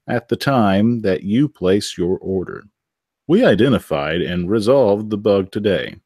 at 0.07 0.29
the 0.29 0.37
time 0.37 1.01
that 1.01 1.23
you 1.23 1.49
placed 1.49 1.97
your 1.97 2.19
order. 2.19 2.65
We 3.27 3.45
identified 3.45 4.21
and 4.21 4.51
resolved 4.51 5.09
the 5.09 5.17
bug 5.17 5.53
today. 5.53 5.97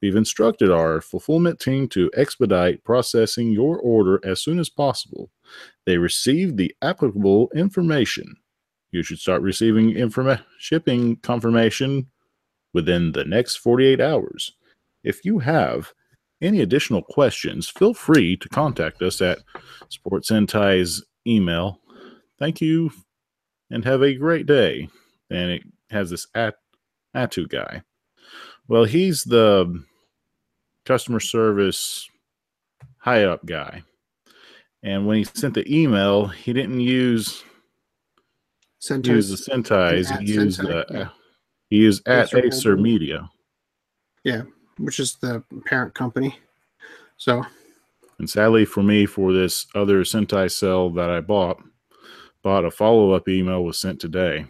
We've 0.00 0.14
instructed 0.14 0.70
our 0.70 1.00
fulfillment 1.00 1.58
team 1.58 1.88
to 1.88 2.10
expedite 2.14 2.84
processing 2.84 3.50
your 3.50 3.78
order 3.78 4.20
as 4.22 4.40
soon 4.40 4.60
as 4.60 4.68
possible. 4.68 5.30
They 5.86 5.98
received 5.98 6.56
the 6.56 6.72
applicable 6.82 7.50
information. 7.56 8.36
You 8.92 9.02
should 9.02 9.18
start 9.18 9.42
receiving 9.42 9.94
informa- 9.94 10.44
shipping 10.58 11.16
confirmation 11.16 12.06
within 12.72 13.12
the 13.12 13.24
next 13.24 13.56
48 13.56 14.00
hours. 14.00 14.52
If 15.04 15.24
you 15.24 15.38
have 15.40 15.92
any 16.40 16.60
additional 16.60 17.02
questions, 17.02 17.68
feel 17.68 17.94
free 17.94 18.36
to 18.36 18.48
contact 18.48 19.02
us 19.02 19.20
at 19.20 19.38
Sports 19.88 20.30
email. 21.26 21.80
Thank 22.38 22.60
you 22.60 22.90
and 23.70 23.84
have 23.84 24.02
a 24.02 24.14
great 24.14 24.46
day. 24.46 24.88
And 25.30 25.50
it 25.50 25.62
has 25.90 26.10
this 26.10 26.26
at 26.34 26.54
Atu 27.14 27.48
guy. 27.48 27.82
Well, 28.68 28.84
he's 28.84 29.24
the 29.24 29.82
customer 30.84 31.20
service 31.20 32.08
high 32.98 33.24
up 33.24 33.44
guy. 33.44 33.82
And 34.82 35.06
when 35.06 35.18
he 35.18 35.24
sent 35.24 35.54
the 35.54 35.66
email, 35.74 36.28
he 36.28 36.52
didn't 36.52 36.80
use 36.80 37.42
use 39.16 39.46
the. 39.46 39.52
Sentais. 39.52 40.18
He 40.20 40.32
used 40.32 40.60
Sentai, 40.60 40.74
uh, 40.74 40.84
yeah. 40.90 41.08
He 41.70 41.84
is 41.84 42.02
at 42.06 42.26
Acer 42.34 42.46
Acer. 42.46 42.76
Media. 42.76 43.30
which 44.78 45.00
is 45.00 45.16
the 45.16 45.42
parent 45.66 45.94
company. 45.94 46.38
So 47.16 47.44
And 48.18 48.28
sadly 48.28 48.64
for 48.64 48.82
me, 48.82 49.06
for 49.06 49.32
this 49.32 49.66
other 49.74 50.02
Sentai 50.04 50.50
cell 50.50 50.90
that 50.90 51.10
I 51.10 51.20
bought, 51.20 51.62
bought 52.42 52.64
a 52.64 52.70
follow 52.70 53.12
up 53.12 53.28
email 53.28 53.64
was 53.64 53.78
sent 53.78 54.00
today 54.00 54.46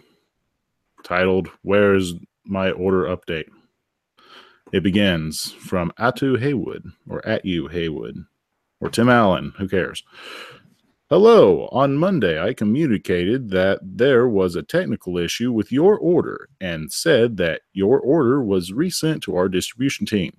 titled, 1.03 1.49
Where's 1.63 2.15
my 2.45 2.71
order 2.71 3.05
update? 3.05 3.49
It 4.73 4.83
begins 4.83 5.53
from 5.53 5.93
Atu 5.99 6.39
Haywood 6.39 6.85
or 7.09 7.27
at 7.27 7.45
you 7.45 7.69
Haywood 7.69 8.25
or 8.81 8.91
Tim 8.91 9.09
Allen, 9.09 9.55
who 9.57 9.67
cares? 9.67 10.03
Hello. 11.11 11.71
On 11.73 11.97
Monday, 11.97 12.39
I 12.39 12.53
communicated 12.53 13.49
that 13.49 13.81
there 13.83 14.29
was 14.29 14.55
a 14.55 14.63
technical 14.63 15.17
issue 15.17 15.51
with 15.51 15.73
your 15.73 15.97
order 15.97 16.51
and 16.61 16.93
said 16.93 17.39
that 17.39 17.63
your 17.73 17.99
order 17.99 18.45
was 18.45 18.75
resent 18.75 19.23
to 19.23 19.35
our 19.35 19.49
distribution 19.49 20.05
team. 20.05 20.37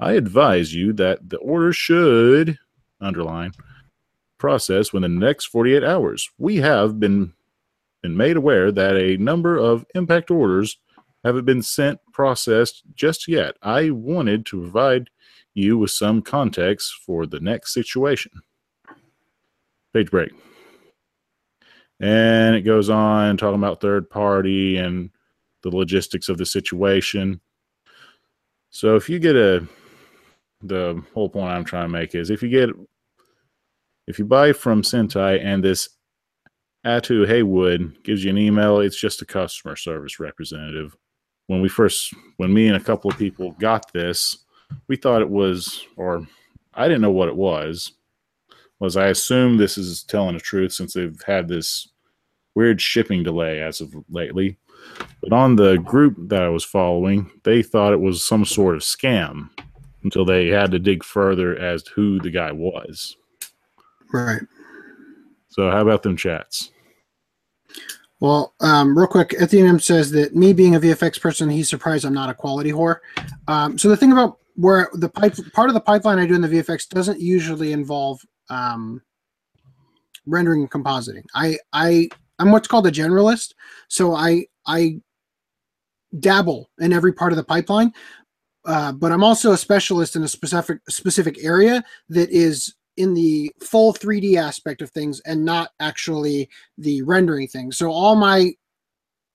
I 0.00 0.14
advise 0.14 0.74
you 0.74 0.92
that 0.94 1.30
the 1.30 1.36
order 1.36 1.72
should 1.72 2.58
underline 3.00 3.52
process 4.38 4.92
within 4.92 5.20
the 5.20 5.24
next 5.24 5.44
48 5.44 5.84
hours. 5.84 6.28
We 6.36 6.56
have 6.56 6.98
been 6.98 7.34
been 8.02 8.16
made 8.16 8.36
aware 8.36 8.72
that 8.72 8.96
a 8.96 9.18
number 9.18 9.56
of 9.56 9.86
impact 9.94 10.32
orders 10.32 10.78
haven't 11.22 11.44
been 11.44 11.62
sent 11.62 12.00
processed 12.12 12.82
just 12.96 13.28
yet. 13.28 13.54
I 13.62 13.90
wanted 13.90 14.46
to 14.46 14.62
provide 14.62 15.10
you 15.54 15.78
with 15.78 15.92
some 15.92 16.22
context 16.22 16.92
for 17.06 17.24
the 17.24 17.38
next 17.38 17.72
situation. 17.72 18.32
Page 19.92 20.10
break. 20.10 20.32
And 22.00 22.56
it 22.56 22.62
goes 22.62 22.90
on 22.90 23.36
talking 23.36 23.58
about 23.58 23.80
third 23.80 24.10
party 24.10 24.76
and 24.76 25.10
the 25.62 25.70
logistics 25.70 26.28
of 26.28 26.38
the 26.38 26.46
situation. 26.46 27.40
So 28.70 28.96
if 28.96 29.08
you 29.08 29.18
get 29.18 29.36
a 29.36 29.66
the 30.62 31.02
whole 31.12 31.28
point 31.28 31.52
I'm 31.52 31.64
trying 31.64 31.84
to 31.84 31.92
make 31.92 32.14
is 32.14 32.30
if 32.30 32.42
you 32.42 32.48
get 32.48 32.70
if 34.06 34.18
you 34.18 34.24
buy 34.24 34.52
from 34.52 34.82
Sentai 34.82 35.42
and 35.44 35.62
this 35.62 35.88
Atu 36.84 37.26
Haywood 37.26 37.96
gives 38.02 38.24
you 38.24 38.30
an 38.30 38.38
email, 38.38 38.80
it's 38.80 38.98
just 38.98 39.22
a 39.22 39.26
customer 39.26 39.76
service 39.76 40.18
representative. 40.18 40.96
When 41.46 41.60
we 41.60 41.68
first 41.68 42.12
when 42.38 42.52
me 42.52 42.68
and 42.68 42.76
a 42.76 42.84
couple 42.84 43.10
of 43.10 43.18
people 43.18 43.52
got 43.60 43.92
this, 43.92 44.38
we 44.88 44.96
thought 44.96 45.22
it 45.22 45.30
was 45.30 45.86
or 45.96 46.26
I 46.74 46.88
didn't 46.88 47.02
know 47.02 47.10
what 47.10 47.28
it 47.28 47.36
was. 47.36 47.92
Was 48.82 48.96
I 48.96 49.06
assume 49.06 49.58
this 49.58 49.78
is 49.78 50.02
telling 50.02 50.34
the 50.34 50.40
truth 50.40 50.72
since 50.72 50.94
they've 50.94 51.16
had 51.24 51.46
this 51.46 51.86
weird 52.56 52.80
shipping 52.80 53.22
delay 53.22 53.62
as 53.62 53.80
of 53.80 53.94
lately. 54.10 54.58
But 55.22 55.32
on 55.32 55.54
the 55.54 55.76
group 55.76 56.16
that 56.18 56.42
I 56.42 56.48
was 56.48 56.64
following, 56.64 57.30
they 57.44 57.62
thought 57.62 57.92
it 57.92 58.00
was 58.00 58.24
some 58.24 58.44
sort 58.44 58.74
of 58.74 58.82
scam 58.82 59.50
until 60.02 60.24
they 60.24 60.48
had 60.48 60.72
to 60.72 60.80
dig 60.80 61.04
further 61.04 61.56
as 61.56 61.84
to 61.84 61.90
who 61.94 62.18
the 62.18 62.30
guy 62.30 62.50
was. 62.50 63.16
right. 64.12 64.42
So 65.46 65.70
how 65.70 65.82
about 65.82 66.02
them 66.02 66.16
chats? 66.16 66.72
Well, 68.18 68.52
um, 68.60 68.98
real 68.98 69.06
quick, 69.06 69.28
Ethereum 69.28 69.80
says 69.80 70.10
that 70.10 70.34
me 70.34 70.52
being 70.52 70.74
a 70.74 70.80
VFX 70.80 71.20
person, 71.20 71.48
he's 71.48 71.70
surprised 71.70 72.04
I'm 72.04 72.14
not 72.14 72.30
a 72.30 72.34
quality 72.34 72.72
whore. 72.72 72.98
Um, 73.46 73.78
so 73.78 73.88
the 73.88 73.96
thing 73.96 74.10
about 74.10 74.38
where 74.56 74.90
the 74.94 75.08
pipe 75.08 75.36
part 75.52 75.70
of 75.70 75.74
the 75.74 75.80
pipeline 75.80 76.18
I 76.18 76.26
do 76.26 76.34
in 76.34 76.40
the 76.40 76.48
VFX 76.48 76.88
doesn't 76.88 77.20
usually 77.20 77.72
involve 77.72 78.20
um, 78.50 79.02
rendering 80.26 80.62
and 80.62 80.70
compositing. 80.70 81.24
I 81.34 81.58
I 81.72 82.08
I'm 82.38 82.52
what's 82.52 82.68
called 82.68 82.86
a 82.86 82.92
generalist. 82.92 83.52
So 83.88 84.14
I 84.14 84.46
I 84.66 85.00
dabble 86.18 86.68
in 86.78 86.92
every 86.92 87.12
part 87.12 87.32
of 87.32 87.36
the 87.36 87.44
pipeline, 87.44 87.92
uh, 88.64 88.92
but 88.92 89.12
I'm 89.12 89.24
also 89.24 89.52
a 89.52 89.56
specialist 89.56 90.16
in 90.16 90.22
a 90.22 90.28
specific 90.28 90.80
specific 90.88 91.42
area 91.42 91.82
that 92.08 92.30
is 92.30 92.74
in 92.98 93.14
the 93.14 93.50
full 93.62 93.94
3D 93.94 94.36
aspect 94.36 94.82
of 94.82 94.90
things 94.90 95.20
and 95.24 95.44
not 95.44 95.70
actually 95.80 96.48
the 96.76 97.00
rendering 97.02 97.48
thing. 97.48 97.72
So 97.72 97.90
all 97.90 98.14
my 98.14 98.52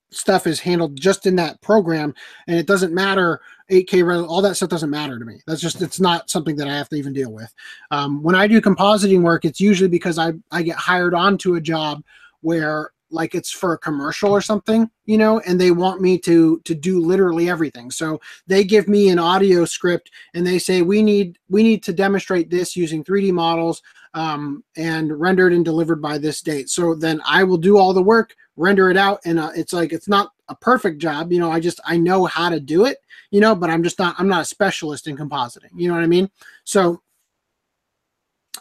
stuff 0.10 0.48
is 0.48 0.60
handled 0.60 1.00
just 1.00 1.26
in 1.26 1.36
that 1.36 1.60
program 1.62 2.14
and 2.48 2.58
it 2.58 2.66
doesn't 2.66 2.94
matter 2.94 3.42
8k 3.70 4.28
all 4.28 4.42
that 4.42 4.56
stuff 4.56 4.70
doesn't 4.70 4.90
matter 4.90 5.20
to 5.20 5.26
me. 5.26 5.42
That's 5.46 5.62
just 5.62 5.82
it's 5.82 6.00
not 6.00 6.30
something 6.30 6.56
that 6.56 6.68
i 6.68 6.76
have 6.76 6.90
to 6.90 6.96
even 6.96 7.14
deal 7.14 7.32
with. 7.32 7.54
Um, 7.92 8.24
when 8.24 8.36
i 8.36 8.48
do 8.48 8.62
compositing 8.62 9.22
work 9.22 9.44
it's 9.46 9.60
usually 9.60 9.90
because 9.90 10.18
i 10.18 10.32
i 10.52 10.62
get 10.62 10.78
hired 10.78 11.14
onto 11.14 11.56
a 11.56 11.62
job 11.62 12.04
where 12.42 12.92
like 13.10 13.36
it's 13.36 13.52
for 13.52 13.74
a 13.74 13.78
commercial 13.78 14.32
or 14.32 14.42
something 14.42 14.90
you 15.06 15.18
know 15.18 15.40
and 15.42 15.60
they 15.60 15.72
want 15.72 16.02
me 16.02 16.18
to 16.18 16.60
to 16.66 16.76
do 16.76 17.00
literally 17.00 17.50
everything. 17.50 17.90
So 17.92 18.20
they 18.48 18.64
give 18.64 18.88
me 18.88 19.10
an 19.10 19.20
audio 19.20 19.66
script 19.66 20.12
and 20.34 20.46
they 20.46 20.60
say 20.60 20.82
we 20.82 21.02
need 21.02 21.38
we 21.50 21.64
need 21.64 21.84
to 21.84 21.94
demonstrate 21.94 22.50
this 22.50 22.76
using 22.76 23.04
3d 23.04 23.32
models 23.32 23.82
um, 24.14 24.64
and 24.76 25.20
rendered 25.20 25.54
and 25.54 25.64
delivered 25.64 26.02
by 26.02 26.18
this 26.18 26.42
date. 26.42 26.70
So 26.70 26.96
then 26.96 27.22
i 27.26 27.44
will 27.44 27.58
do 27.58 27.78
all 27.78 27.94
the 27.94 28.02
work 28.02 28.36
render 28.58 28.90
it 28.90 28.98
out 28.98 29.20
and 29.26 29.40
uh, 29.40 29.52
it's 29.56 29.72
like 29.72 29.94
it's 29.94 30.08
not 30.08 30.32
a 30.50 30.56
perfect 30.56 30.98
job 31.00 31.32
you 31.32 31.40
know 31.40 31.52
i 31.52 31.60
just 31.60 31.80
i 31.86 31.96
know 31.96 32.26
how 32.26 32.50
to 32.50 32.60
do 32.60 32.86
it 32.86 32.98
you 33.30 33.40
know 33.40 33.54
but 33.54 33.70
i'm 33.70 33.84
just 33.84 34.00
not 34.00 34.16
i'm 34.18 34.28
not 34.28 34.42
a 34.42 34.46
specialist 34.46 35.08
in 35.08 35.16
compositing 35.16 35.70
you 35.76 35.88
know 35.88 35.94
what 35.94 36.04
i 36.04 36.08
mean? 36.08 36.30
So 36.64 37.02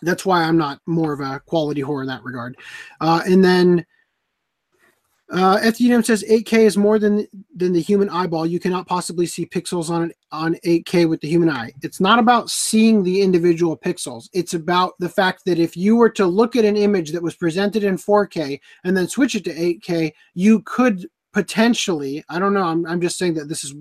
that's 0.03 0.27
why 0.27 0.43
i'm 0.43 0.59
not 0.59 0.81
more 0.87 1.13
of 1.13 1.21
a 1.21 1.41
quality 1.47 1.83
whore 1.83 2.03
in 2.03 2.09
that 2.09 2.23
regard. 2.23 2.57
Uh, 3.01 3.23
and 3.27 3.43
then 3.43 3.85
uh, 5.33 5.59
Ethereum 5.59 6.05
says 6.05 6.25
8K 6.31 6.59
is 6.59 6.77
more 6.77 7.01
than 7.01 7.27
than 7.55 7.73
the 7.73 7.81
human 7.81 8.09
eyeball. 8.11 8.47
You 8.47 8.61
cannot 8.61 8.87
possibly 8.87 9.27
see 9.27 9.45
pixels 9.45 9.91
on 9.91 10.13
on 10.31 10.55
8K 10.65 11.09
with 11.09 11.21
the 11.21 11.29
human 11.29 11.51
eye. 11.51 11.73
It's 11.83 12.01
not 12.01 12.21
about 12.21 12.49
seeing 12.49 13.03
the 13.03 13.21
individual 13.21 13.77
pixels. 13.77 14.29
It's 14.33 14.55
about 14.55 14.95
the 15.01 15.09
fact 15.09 15.45
that 15.47 15.59
if 15.59 15.77
you 15.77 15.97
were 15.97 16.11
to 16.11 16.27
look 16.27 16.55
at 16.55 16.65
an 16.65 16.77
image 16.77 17.11
that 17.11 17.23
was 17.23 17.35
presented 17.35 17.83
in 17.83 17.97
4K 17.97 18.61
and 18.85 18.97
then 18.97 19.09
switch 19.09 19.35
it 19.35 19.45
to 19.45 19.55
8K, 19.55 20.13
you 20.35 20.63
could 20.63 21.09
potentially. 21.33 22.25
I 22.29 22.39
don't 22.39 22.55
know. 22.55 22.63
I'm 22.63 22.87
I'm 22.87 23.01
just 23.01 23.19
saying 23.19 23.35
that 23.35 23.49
this 23.49 23.65
is 23.65 23.75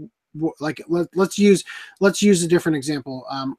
like 0.59 0.81
let, 0.87 1.07
us 1.15 1.37
use 1.37 1.63
let's 1.99 2.23
use 2.23 2.41
a 2.41 2.47
different 2.47 2.75
example. 2.75 3.23
Um, 3.29 3.55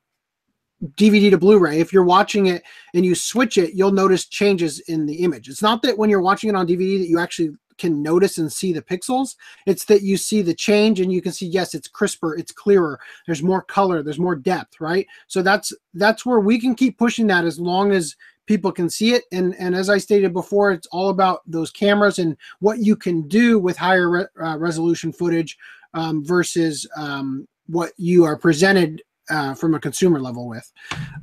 DVD 0.97 1.31
to 1.31 1.39
Blu-ray, 1.39 1.81
if 1.81 1.93
you're 1.93 2.05
watching 2.05 2.47
it 2.47 2.63
and 2.95 3.05
you 3.05 3.15
switch 3.15 3.57
it, 3.57 3.75
you'll 3.75 3.93
notice 3.93 4.27
changes 4.27 4.81
in 4.81 5.07
the 5.07 5.15
image. 5.23 5.49
It's 5.49 5.63
not 5.63 5.81
that 5.83 5.97
when 5.97 6.11
you're 6.11 6.21
watching 6.21 6.51
it 6.51 6.57
on 6.57 6.67
DVD 6.67 6.99
that 6.99 7.09
you 7.09 7.19
actually 7.19 7.57
can 7.79 8.03
notice 8.03 8.39
and 8.39 8.53
see 8.53 8.73
the 8.73 8.83
pixels. 8.83 9.37
It's 9.67 9.85
that 9.87 10.03
you 10.03 10.17
see 10.17 10.43
the 10.43 10.55
change 10.55 11.01
and 11.01 11.13
you 11.13 11.23
can 11.23 11.33
see, 11.33 11.47
yes, 11.47 11.75
it's 11.75 11.89
crisper, 11.89 12.37
it's 12.37 12.53
clearer, 12.53 12.99
there's 13.27 13.43
more 13.43 13.63
color, 13.63 14.03
there's 14.03 14.19
more 14.19 14.37
depth, 14.37 14.81
right? 14.81 15.07
So 15.27 15.43
that's 15.43 15.73
that's 15.95 16.25
where 16.25 16.41
we 16.41 16.61
can 16.61 16.75
keep 16.75 16.99
pushing 16.99 17.27
that 17.29 17.45
as 17.45 17.59
long 17.59 17.93
as 17.93 18.17
people 18.47 18.73
can 18.73 18.89
see 18.89 19.15
it. 19.15 19.25
And 19.33 19.55
and 19.59 19.75
as 19.75 19.91
I 19.91 19.99
stated 19.99 20.33
before, 20.33 20.73
it's 20.73 20.87
all 20.89 21.11
about 21.11 21.43
those 21.47 21.71
cameras 21.71 22.19
and 22.19 22.37
what 22.61 22.79
you 22.79 22.97
can 22.97 23.29
do 23.29 23.59
with 23.59 23.77
higher 23.77 24.11
re- 24.11 24.27
uh, 24.43 24.59
resolution 24.59 25.13
footage 25.13 25.59
um, 25.95 26.25
versus 26.25 26.87
um, 26.97 27.47
what 27.67 27.93
you 27.97 28.25
are 28.25 28.37
presented 28.37 29.03
uh, 29.31 29.55
from 29.55 29.75
a 29.75 29.81
consumer 29.81 30.21
level 30.21 30.49
with. 30.49 30.71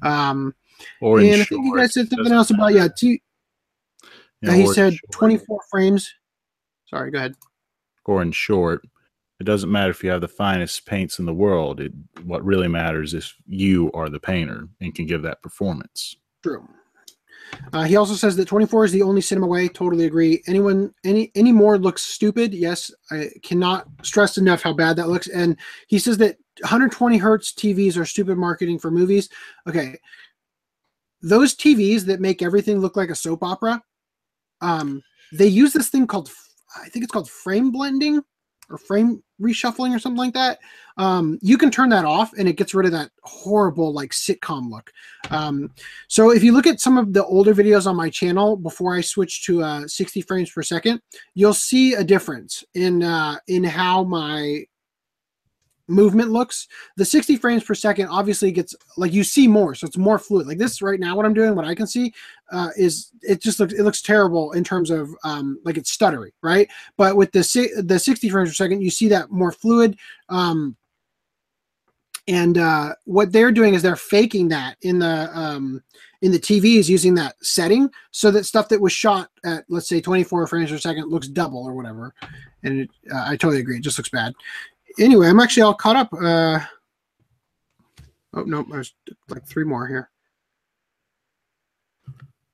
Um, 0.02 0.54
or 1.02 1.20
and 1.20 1.42
I 1.42 1.46
think 1.46 1.66
you 1.66 1.76
guys 1.76 1.94
said 1.94 2.10
something 2.10 2.34
else 2.34 2.52
about 2.52 2.74
yeah. 2.74 2.88
T- 2.96 3.22
yeah, 4.42 4.56
he 4.56 4.68
said 4.68 4.98
24 5.12 5.62
frames 5.72 6.14
Sorry, 6.94 7.10
go 7.10 7.18
ahead. 7.18 7.36
Or 8.06 8.22
in 8.22 8.32
short, 8.32 8.86
it 9.40 9.46
doesn't 9.46 9.72
matter 9.72 9.90
if 9.90 10.04
you 10.04 10.12
have 10.12 10.22
the 10.22 10.28
finest 10.28 10.86
paints 10.86 11.18
in 11.18 11.26
the 11.26 11.34
world. 11.34 11.80
It, 11.80 11.92
what 12.24 12.46
really 12.46 12.68
matters 12.68 13.16
is 13.16 13.34
you 13.48 13.92
are 13.94 14.10
the 14.10 14.20
painter 14.20 14.68
and 14.80 14.94
can 14.94 15.08
give 15.08 15.24
that 15.24 15.42
performance. 15.42 16.16
True. 16.44 16.68
Uh, 17.72 17.84
he 17.84 17.96
also 17.96 18.14
says 18.14 18.36
that 18.36 18.48
24 18.48 18.86
is 18.86 18.92
the 18.92 19.02
only 19.02 19.22
cinema 19.22 19.48
way. 19.48 19.68
Totally 19.68 20.06
agree. 20.06 20.44
Anyone, 20.46 20.94
any, 21.04 21.32
any 21.34 21.52
more 21.52 21.80
looks 21.80 22.04
stupid. 22.04 22.54
Yes, 22.54 22.92
I 23.10 23.30
cannot 23.42 23.88
stress 24.04 24.38
enough 24.38 24.62
how 24.62 24.74
bad 24.74 24.96
that 24.98 25.10
looks. 25.10 25.28
And 25.28 25.58
he 25.88 25.98
says 25.98 26.18
that 26.20 26.38
120 26.62 27.18
hertz 27.18 27.54
TVs 27.54 27.98
are 27.98 28.06
stupid 28.06 28.38
marketing 28.38 28.78
for 28.78 28.92
movies. 28.92 29.30
Okay, 29.68 29.98
those 31.24 31.56
TVs 31.56 32.02
that 32.04 32.22
make 32.22 32.44
everything 32.44 32.80
look 32.80 32.96
like 32.96 33.10
a 33.10 33.16
soap 33.16 33.42
opera, 33.42 33.82
um, 34.62 35.02
they 35.32 35.48
use 35.48 35.74
this 35.74 35.90
thing 35.90 36.06
called 36.06 36.30
I 36.76 36.90
think 36.90 37.04
it's 37.04 37.12
called 37.12 37.30
frame 37.30 37.72
blending 37.72 38.22
or 38.70 38.78
frame 38.78 39.22
reshuffling 39.42 39.96
or 39.96 40.00
something 40.00 40.18
like 40.18 40.34
that. 40.34 40.60
Um, 40.98 41.38
you 41.42 41.58
can 41.58 41.72
turn 41.72 41.90
that 41.90 42.06
off 42.06 42.34
and 42.38 42.48
it 42.48 42.56
gets 42.56 42.74
rid 42.74 42.86
of 42.86 42.92
that 42.94 43.12
horrible 43.24 43.94
like 43.94 44.12
sitcom 44.12 44.70
look. 44.70 44.92
Um, 45.32 45.72
so 46.08 46.32
if 46.32 46.44
you 46.44 46.54
look 46.54 46.68
at 46.68 46.80
some 46.80 46.98
of 46.98 47.14
the 47.14 47.26
older 47.26 47.54
videos 47.54 47.88
on 47.88 47.96
my 47.96 48.10
channel 48.10 48.56
before 48.56 48.96
I 48.96 49.02
switch 49.02 49.44
to 49.46 49.64
uh, 49.64 49.88
60 49.88 50.22
frames 50.22 50.52
per 50.52 50.64
second, 50.64 51.02
you'll 51.36 51.54
see 51.54 51.94
a 51.94 52.04
difference 52.04 52.64
in 52.74 53.04
uh, 53.04 53.38
in 53.48 53.64
how 53.64 54.04
my 54.04 54.66
movement 55.88 56.32
looks. 56.32 56.68
The 56.96 57.06
60 57.06 57.38
frames 57.38 57.64
per 57.64 57.76
second 57.76 58.08
obviously 58.08 58.52
gets 58.52 58.76
like 58.98 59.14
you 59.14 59.24
see 59.24 59.48
more, 59.48 59.76
so 59.76 59.88
it's 59.88 59.98
more 59.98 60.20
fluid. 60.20 60.48
Like 60.48 60.58
this 60.58 60.82
right 60.82 61.00
now, 61.00 61.16
what 61.16 61.26
I'm 61.26 61.34
doing, 61.34 61.56
what 61.56 61.66
I 61.66 61.76
can 61.76 61.88
see 61.88 62.14
uh, 62.52 62.70
is 62.78 63.12
it 63.22 63.42
just 63.42 63.60
looks 63.60 63.74
it 63.74 63.84
looks 63.84 64.02
terrible 64.02 64.52
in 64.54 64.64
terms 64.64 64.90
of 64.90 65.10
um, 65.24 65.60
like 65.64 65.78
it's 65.78 65.96
stuttery, 65.96 66.32
right? 66.42 66.70
But 66.98 67.16
with 67.16 67.32
the 67.32 67.84
the 67.86 68.00
60 68.00 68.30
frames 68.30 68.50
per 68.50 68.54
second, 68.54 68.82
you 68.82 68.90
see 68.90 69.08
that 69.10 69.32
more 69.32 69.52
fluid. 69.52 69.98
Um, 70.30 70.76
and 72.28 72.58
uh, 72.58 72.94
what 73.04 73.34
they're 73.34 73.52
doing 73.52 73.74
is 73.74 73.82
they're 73.82 73.98
faking 73.98 74.48
that 74.50 74.78
in 74.82 75.00
the 75.00 75.30
um, 75.38 75.84
in 76.22 76.32
the 76.32 76.40
TVs 76.40 76.88
using 76.88 77.14
that 77.16 77.36
setting, 77.42 77.90
so 78.12 78.32
that 78.32 78.46
stuff 78.46 78.70
that 78.70 78.80
was 78.80 78.94
shot 78.94 79.30
at 79.44 79.66
let's 79.68 79.90
say 79.90 80.00
24 80.00 80.48
frames 80.48 80.72
per 80.72 80.78
second 80.78 81.10
looks 81.10 81.28
double 81.28 81.66
or 81.66 81.74
whatever. 81.74 82.14
And 82.64 82.80
it, 82.80 82.90
uh, 83.14 83.26
I 83.28 83.36
totally 83.36 83.60
agree, 83.60 83.76
it 83.76 83.84
just 83.84 83.98
looks 83.98 84.10
bad 84.10 84.34
anyway, 85.00 85.28
I'm 85.28 85.40
actually 85.40 85.64
all 85.64 85.74
caught 85.74 85.96
up. 85.96 86.14
Uh, 86.14 86.60
oh 88.34 88.44
no, 88.44 88.66
there's 88.70 88.94
like 89.30 89.46
three 89.46 89.64
more 89.64 89.88
here. 89.88 90.10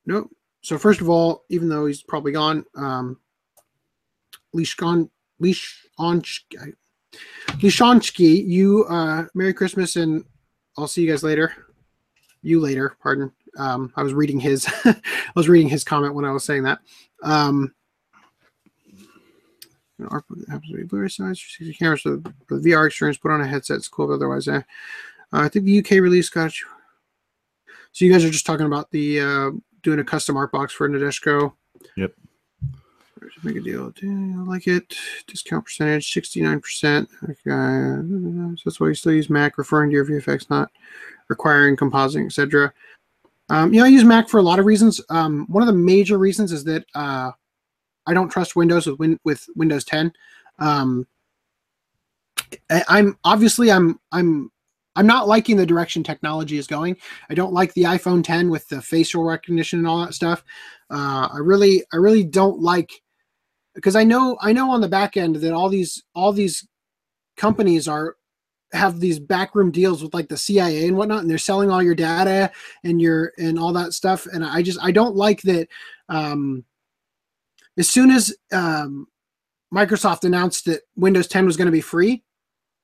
Nope. 0.05 0.29
So 0.61 0.77
first 0.77 1.01
of 1.01 1.09
all, 1.09 1.45
even 1.49 1.69
though 1.69 1.85
he's 1.85 2.01
probably 2.01 2.31
gone, 2.31 2.65
um, 2.75 3.19
Lishon 4.55 5.09
Lishonski, 5.41 6.73
Lishonsky, 7.57 8.45
you 8.45 8.85
uh, 8.85 9.25
Merry 9.33 9.53
Christmas 9.53 9.95
and 9.95 10.23
I'll 10.77 10.87
see 10.87 11.01
you 11.03 11.09
guys 11.09 11.23
later. 11.23 11.53
You 12.41 12.59
later, 12.59 12.95
pardon. 13.01 13.31
Um, 13.57 13.91
I 13.95 14.03
was 14.03 14.13
reading 14.13 14.39
his 14.39 14.67
I 14.85 14.95
was 15.35 15.49
reading 15.49 15.69
his 15.69 15.83
comment 15.83 16.13
when 16.13 16.25
I 16.25 16.31
was 16.31 16.43
saying 16.43 16.63
that. 16.63 16.79
Um, 17.23 17.73
an 19.99 20.07
happens 20.49 20.71
to 20.71 20.77
be 20.77 20.83
Blu-ray 20.83 21.09
size, 21.09 21.39
60 21.39 21.73
cameras 21.73 22.01
for 22.01 22.11
the, 22.11 22.33
the 22.49 22.69
VR 22.69 22.87
experience. 22.87 23.17
Put 23.17 23.31
on 23.31 23.41
a 23.41 23.47
headset, 23.47 23.77
it's 23.77 23.87
cool. 23.87 24.07
But 24.07 24.13
otherwise, 24.13 24.47
eh. 24.47 24.57
uh, 24.57 24.61
I 25.31 25.49
think 25.49 25.65
the 25.65 25.79
UK 25.79 25.91
release 26.01 26.29
got 26.29 26.59
you. 26.59 26.67
So 27.91 28.05
you 28.05 28.11
guys 28.11 28.23
are 28.23 28.29
just 28.29 28.45
talking 28.45 28.65
about 28.65 28.91
the 28.91 29.19
uh, 29.19 29.51
doing 29.83 29.99
a 29.99 30.03
custom 30.03 30.37
art 30.37 30.51
box 30.51 30.73
for 30.73 30.87
Nadesico. 30.87 31.53
Yep. 31.95 32.13
Make 33.43 33.57
a 33.57 33.61
deal. 33.61 33.93
I 34.03 34.43
like 34.43 34.67
it. 34.67 34.95
Discount 35.27 35.65
percentage 35.65 36.13
69%. 36.13 37.07
Okay. 37.23 38.57
So 38.57 38.61
that's 38.65 38.79
why 38.79 38.87
you 38.87 38.93
still 38.93 39.13
use 39.13 39.29
Mac, 39.29 39.57
referring 39.57 39.89
to 39.89 39.93
your 39.93 40.05
VFX 40.05 40.49
not 40.49 40.71
requiring 41.29 41.77
compositing, 41.77 42.25
etc. 42.25 42.73
Um, 43.49 43.73
you 43.73 43.79
know, 43.79 43.85
I 43.85 43.89
use 43.89 44.03
Mac 44.03 44.27
for 44.27 44.39
a 44.39 44.43
lot 44.43 44.59
of 44.59 44.65
reasons. 44.65 45.01
Um, 45.09 45.45
one 45.47 45.63
of 45.63 45.67
the 45.67 45.73
major 45.73 46.17
reasons 46.17 46.51
is 46.51 46.63
that 46.65 46.85
uh, 46.95 47.31
I 48.09 48.13
don't 48.13 48.29
trust 48.29 48.55
Windows 48.55 48.87
with 48.87 48.99
win, 48.99 49.19
with 49.23 49.45
Windows 49.55 49.83
10. 49.85 50.11
Um, 50.57 51.05
I'm 52.87 53.15
obviously 53.23 53.71
I'm 53.71 53.99
I'm 54.11 54.51
I'm 54.95 55.05
not 55.05 55.27
liking 55.27 55.57
the 55.57 55.65
direction 55.65 56.03
technology 56.03 56.57
is 56.57 56.65
going. 56.65 56.97
I 57.29 57.35
don't 57.35 57.53
like 57.53 57.71
the 57.73 57.83
iPhone 57.83 58.23
10 58.23 58.49
with 58.49 58.67
the 58.67 58.81
facial 58.81 59.23
recognition 59.23 59.77
and 59.79 59.87
all 59.87 60.03
that 60.03 60.15
stuff. 60.15 60.43
Uh, 60.89 61.29
I 61.31 61.37
really 61.37 61.83
I 61.93 61.97
really 61.97 62.23
don't 62.23 62.59
like 62.59 62.91
because 63.75 63.95
I 63.95 64.03
know 64.03 64.37
I 64.41 64.53
know 64.53 64.71
on 64.71 64.81
the 64.81 64.89
back 64.89 65.15
end 65.15 65.35
that 65.35 65.53
all 65.53 65.69
these 65.69 66.03
all 66.15 66.33
these 66.33 66.67
companies 67.37 67.87
are 67.87 68.15
have 68.73 68.99
these 68.99 69.19
backroom 69.19 69.69
deals 69.69 70.01
with 70.01 70.15
like 70.15 70.29
the 70.29 70.37
CIA 70.37 70.87
and 70.87 70.97
whatnot, 70.97 71.21
and 71.21 71.29
they're 71.29 71.37
selling 71.37 71.69
all 71.69 71.83
your 71.83 71.95
data 71.95 72.51
and 72.83 72.99
your 72.99 73.33
and 73.37 73.59
all 73.59 73.73
that 73.73 73.93
stuff. 73.93 74.25
And 74.25 74.43
I 74.43 74.63
just 74.63 74.79
I 74.81 74.91
don't 74.91 75.15
like 75.15 75.43
that. 75.43 75.67
Um, 76.09 76.65
as 77.79 77.89
soon 77.89 78.11
as 78.11 78.35
um, 78.51 79.07
Microsoft 79.73 80.25
announced 80.25 80.65
that 80.65 80.81
Windows 80.95 81.27
10 81.27 81.45
was 81.45 81.57
going 81.57 81.67
to 81.67 81.71
be 81.71 81.81
free, 81.81 82.23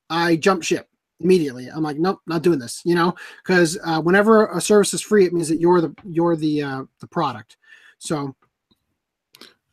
I 0.09 0.37
jumped 0.37 0.65
ship 0.65 0.87
immediately. 1.19 1.67
I'm 1.67 1.83
like, 1.83 1.97
nope, 1.97 2.19
not 2.25 2.41
doing 2.41 2.59
this. 2.59 2.81
You 2.85 2.95
know, 2.95 3.13
because 3.43 3.77
uh, 3.83 4.01
whenever 4.01 4.47
a 4.47 4.61
service 4.61 4.93
is 4.93 5.01
free, 5.01 5.25
it 5.25 5.33
means 5.33 5.49
that 5.49 5.59
you're 5.59 5.81
the 5.81 5.93
you're 6.03 6.35
the 6.35 6.63
uh, 6.63 6.83
the 7.01 7.07
product. 7.07 7.57
So 7.99 8.35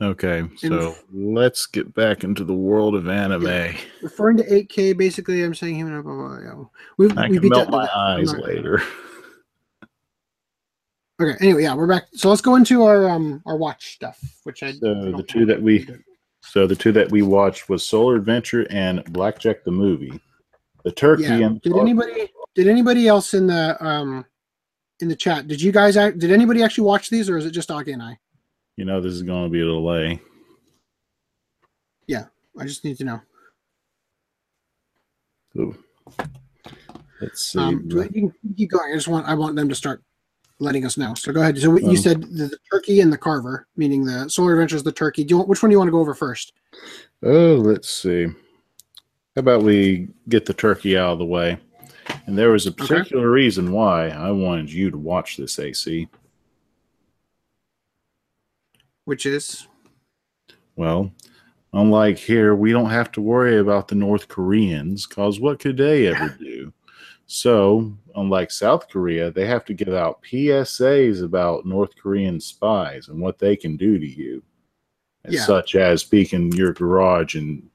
Okay, 0.02 0.48
so 0.56 0.96
let's 1.12 1.66
get 1.66 1.94
back 1.94 2.24
into 2.24 2.42
the 2.42 2.54
world 2.54 2.96
of 2.96 3.08
anime. 3.08 3.46
Yeah. 3.46 3.76
Referring 4.02 4.36
to 4.38 4.42
8K, 4.42 4.98
basically, 4.98 5.44
I'm 5.44 5.54
saying 5.54 5.76
him. 5.76 6.02
Blah, 6.02 6.12
blah, 6.12 6.40
blah. 6.40 6.64
We've, 6.98 7.16
I 7.16 7.28
can 7.28 7.48
melt 7.48 7.70
my 7.70 7.88
eyes 7.94 8.34
later. 8.34 8.82
Okay. 11.20 11.36
Anyway, 11.44 11.62
yeah, 11.62 11.74
we're 11.74 11.86
back. 11.86 12.04
So 12.14 12.28
let's 12.30 12.40
go 12.40 12.56
into 12.56 12.82
our 12.82 13.08
um 13.08 13.42
our 13.46 13.56
watch 13.56 13.94
stuff, 13.94 14.18
which 14.44 14.62
I. 14.62 14.72
So 14.72 15.12
the 15.12 15.24
two 15.26 15.46
that 15.46 15.60
we 15.60 15.86
so 16.40 16.66
the 16.66 16.76
two 16.76 16.92
that 16.92 17.10
we 17.10 17.22
watched 17.22 17.68
was 17.68 17.86
Solar 17.86 18.16
Adventure 18.16 18.66
and 18.70 19.04
Blackjack 19.12 19.64
the 19.64 19.70
movie. 19.70 20.20
The 20.84 20.92
turkey 20.92 21.24
Yeah. 21.24 21.34
and 21.34 21.60
Did 21.62 21.76
anybody? 21.76 22.30
Did 22.54 22.66
anybody 22.68 23.08
else 23.08 23.34
in 23.34 23.46
the 23.46 23.76
um 23.84 24.24
in 25.00 25.08
the 25.08 25.16
chat? 25.16 25.48
Did 25.48 25.60
you 25.60 25.70
guys? 25.70 25.94
Did 25.94 26.30
anybody 26.30 26.62
actually 26.62 26.84
watch 26.84 27.10
these, 27.10 27.28
or 27.28 27.36
is 27.36 27.46
it 27.46 27.52
just 27.52 27.68
Augie 27.68 27.92
and 27.92 28.02
I? 28.02 28.18
you 28.76 28.84
know 28.86 29.00
this 29.00 29.12
is 29.12 29.22
going 29.22 29.44
to 29.44 29.50
be 29.50 29.60
a 29.60 29.64
delay. 29.64 30.20
Yeah, 32.06 32.24
I 32.58 32.64
just 32.64 32.84
need 32.84 32.96
to 32.98 33.04
know. 33.04 33.20
Ooh. 35.58 35.76
Let's 37.20 37.52
see. 37.52 37.58
Um, 37.58 37.86
you 37.88 38.08
can 38.08 38.54
keep 38.56 38.70
going. 38.70 38.92
I 38.92 38.96
just 38.96 39.08
want 39.08 39.28
I 39.28 39.34
want 39.34 39.54
them 39.56 39.68
to 39.68 39.74
start 39.74 40.02
letting 40.62 40.86
us 40.86 40.96
know. 40.96 41.14
So 41.14 41.32
go 41.32 41.40
ahead. 41.40 41.58
So 41.58 41.70
what 41.70 41.82
you 41.82 41.90
Um, 41.90 41.96
said 41.96 42.22
the, 42.22 42.46
the 42.46 42.58
turkey 42.70 43.00
and 43.00 43.12
the 43.12 43.18
carver, 43.18 43.66
meaning 43.76 44.04
the 44.04 44.28
Solar 44.30 44.52
Adventures, 44.52 44.82
the 44.82 44.92
turkey. 44.92 45.24
Do 45.24 45.32
you 45.32 45.36
want, 45.38 45.48
which 45.48 45.62
one 45.62 45.70
do 45.70 45.74
you 45.74 45.78
want 45.78 45.88
to 45.88 45.92
go 45.92 45.98
over 46.00 46.14
first? 46.14 46.52
Oh, 47.22 47.56
let's 47.56 47.90
see. 47.90 48.26
How 48.26 49.40
about 49.40 49.62
we 49.62 50.08
get 50.28 50.46
the 50.46 50.54
turkey 50.54 50.96
out 50.96 51.14
of 51.14 51.18
the 51.18 51.24
way? 51.24 51.58
And 52.26 52.36
there 52.36 52.50
was 52.50 52.66
a 52.66 52.72
particular 52.72 53.30
reason 53.30 53.72
why 53.72 54.08
I 54.08 54.30
wanted 54.30 54.72
you 54.72 54.90
to 54.90 54.98
watch 54.98 55.36
this, 55.36 55.58
AC. 55.58 56.08
Which 59.04 59.26
is 59.26 59.66
Well, 60.76 61.12
unlike 61.72 62.18
here, 62.18 62.54
we 62.54 62.72
don't 62.72 62.90
have 62.90 63.10
to 63.12 63.20
worry 63.20 63.58
about 63.58 63.88
the 63.88 63.94
North 63.94 64.28
Koreans 64.28 65.06
because 65.06 65.40
what 65.40 65.58
could 65.58 65.76
they 65.76 66.06
ever 66.08 66.36
do? 66.38 66.44
So, 67.26 67.92
unlike 68.14 68.50
South 68.50 68.88
Korea, 68.88 69.30
they 69.30 69.46
have 69.46 69.64
to 69.66 69.74
give 69.74 69.94
out 69.94 70.22
PSAs 70.22 71.22
about 71.22 71.64
North 71.66 71.96
Korean 71.96 72.38
spies 72.40 73.08
and 73.08 73.20
what 73.20 73.38
they 73.38 73.56
can 73.56 73.76
do 73.76 73.98
to 73.98 74.06
you, 74.06 74.42
Yeah. 75.28 75.42
such 75.44 75.74
as 75.74 76.04
peek 76.04 76.32
in 76.34 76.52
your 76.52 76.72
garage 76.74 77.34
and 77.36 77.68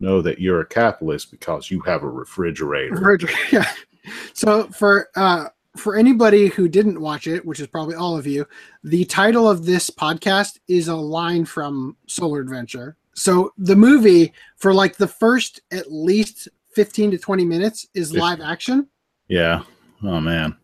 know 0.00 0.22
that 0.22 0.40
you're 0.40 0.60
a 0.60 0.66
capitalist 0.66 1.30
because 1.30 1.70
you 1.70 1.80
have 1.80 2.02
a 2.02 2.08
refrigerator. 2.08 2.94
Refrigerator, 2.94 3.38
yeah. 3.52 3.72
So 4.32 4.64
for 4.68 5.08
uh 5.14 5.46
for 5.76 5.96
anybody 5.96 6.48
who 6.48 6.68
didn't 6.68 7.00
watch 7.00 7.26
it, 7.26 7.44
which 7.46 7.60
is 7.60 7.66
probably 7.66 7.94
all 7.94 8.16
of 8.16 8.26
you, 8.26 8.46
the 8.84 9.04
title 9.06 9.48
of 9.48 9.64
this 9.64 9.88
podcast 9.88 10.58
is 10.68 10.88
a 10.88 10.94
line 10.96 11.44
from 11.46 11.96
Solar 12.08 12.40
Adventure. 12.40 12.96
So 13.14 13.52
the 13.58 13.76
movie 13.76 14.32
for 14.56 14.74
like 14.74 14.96
the 14.96 15.06
first 15.08 15.60
at 15.70 15.90
least 15.92 16.48
15 16.74 17.12
to 17.12 17.18
20 17.18 17.44
minutes 17.44 17.86
is 17.94 18.14
live 18.14 18.40
action 18.40 18.88
Yeah. 19.28 19.62
Oh 20.02 20.20
man. 20.20 20.56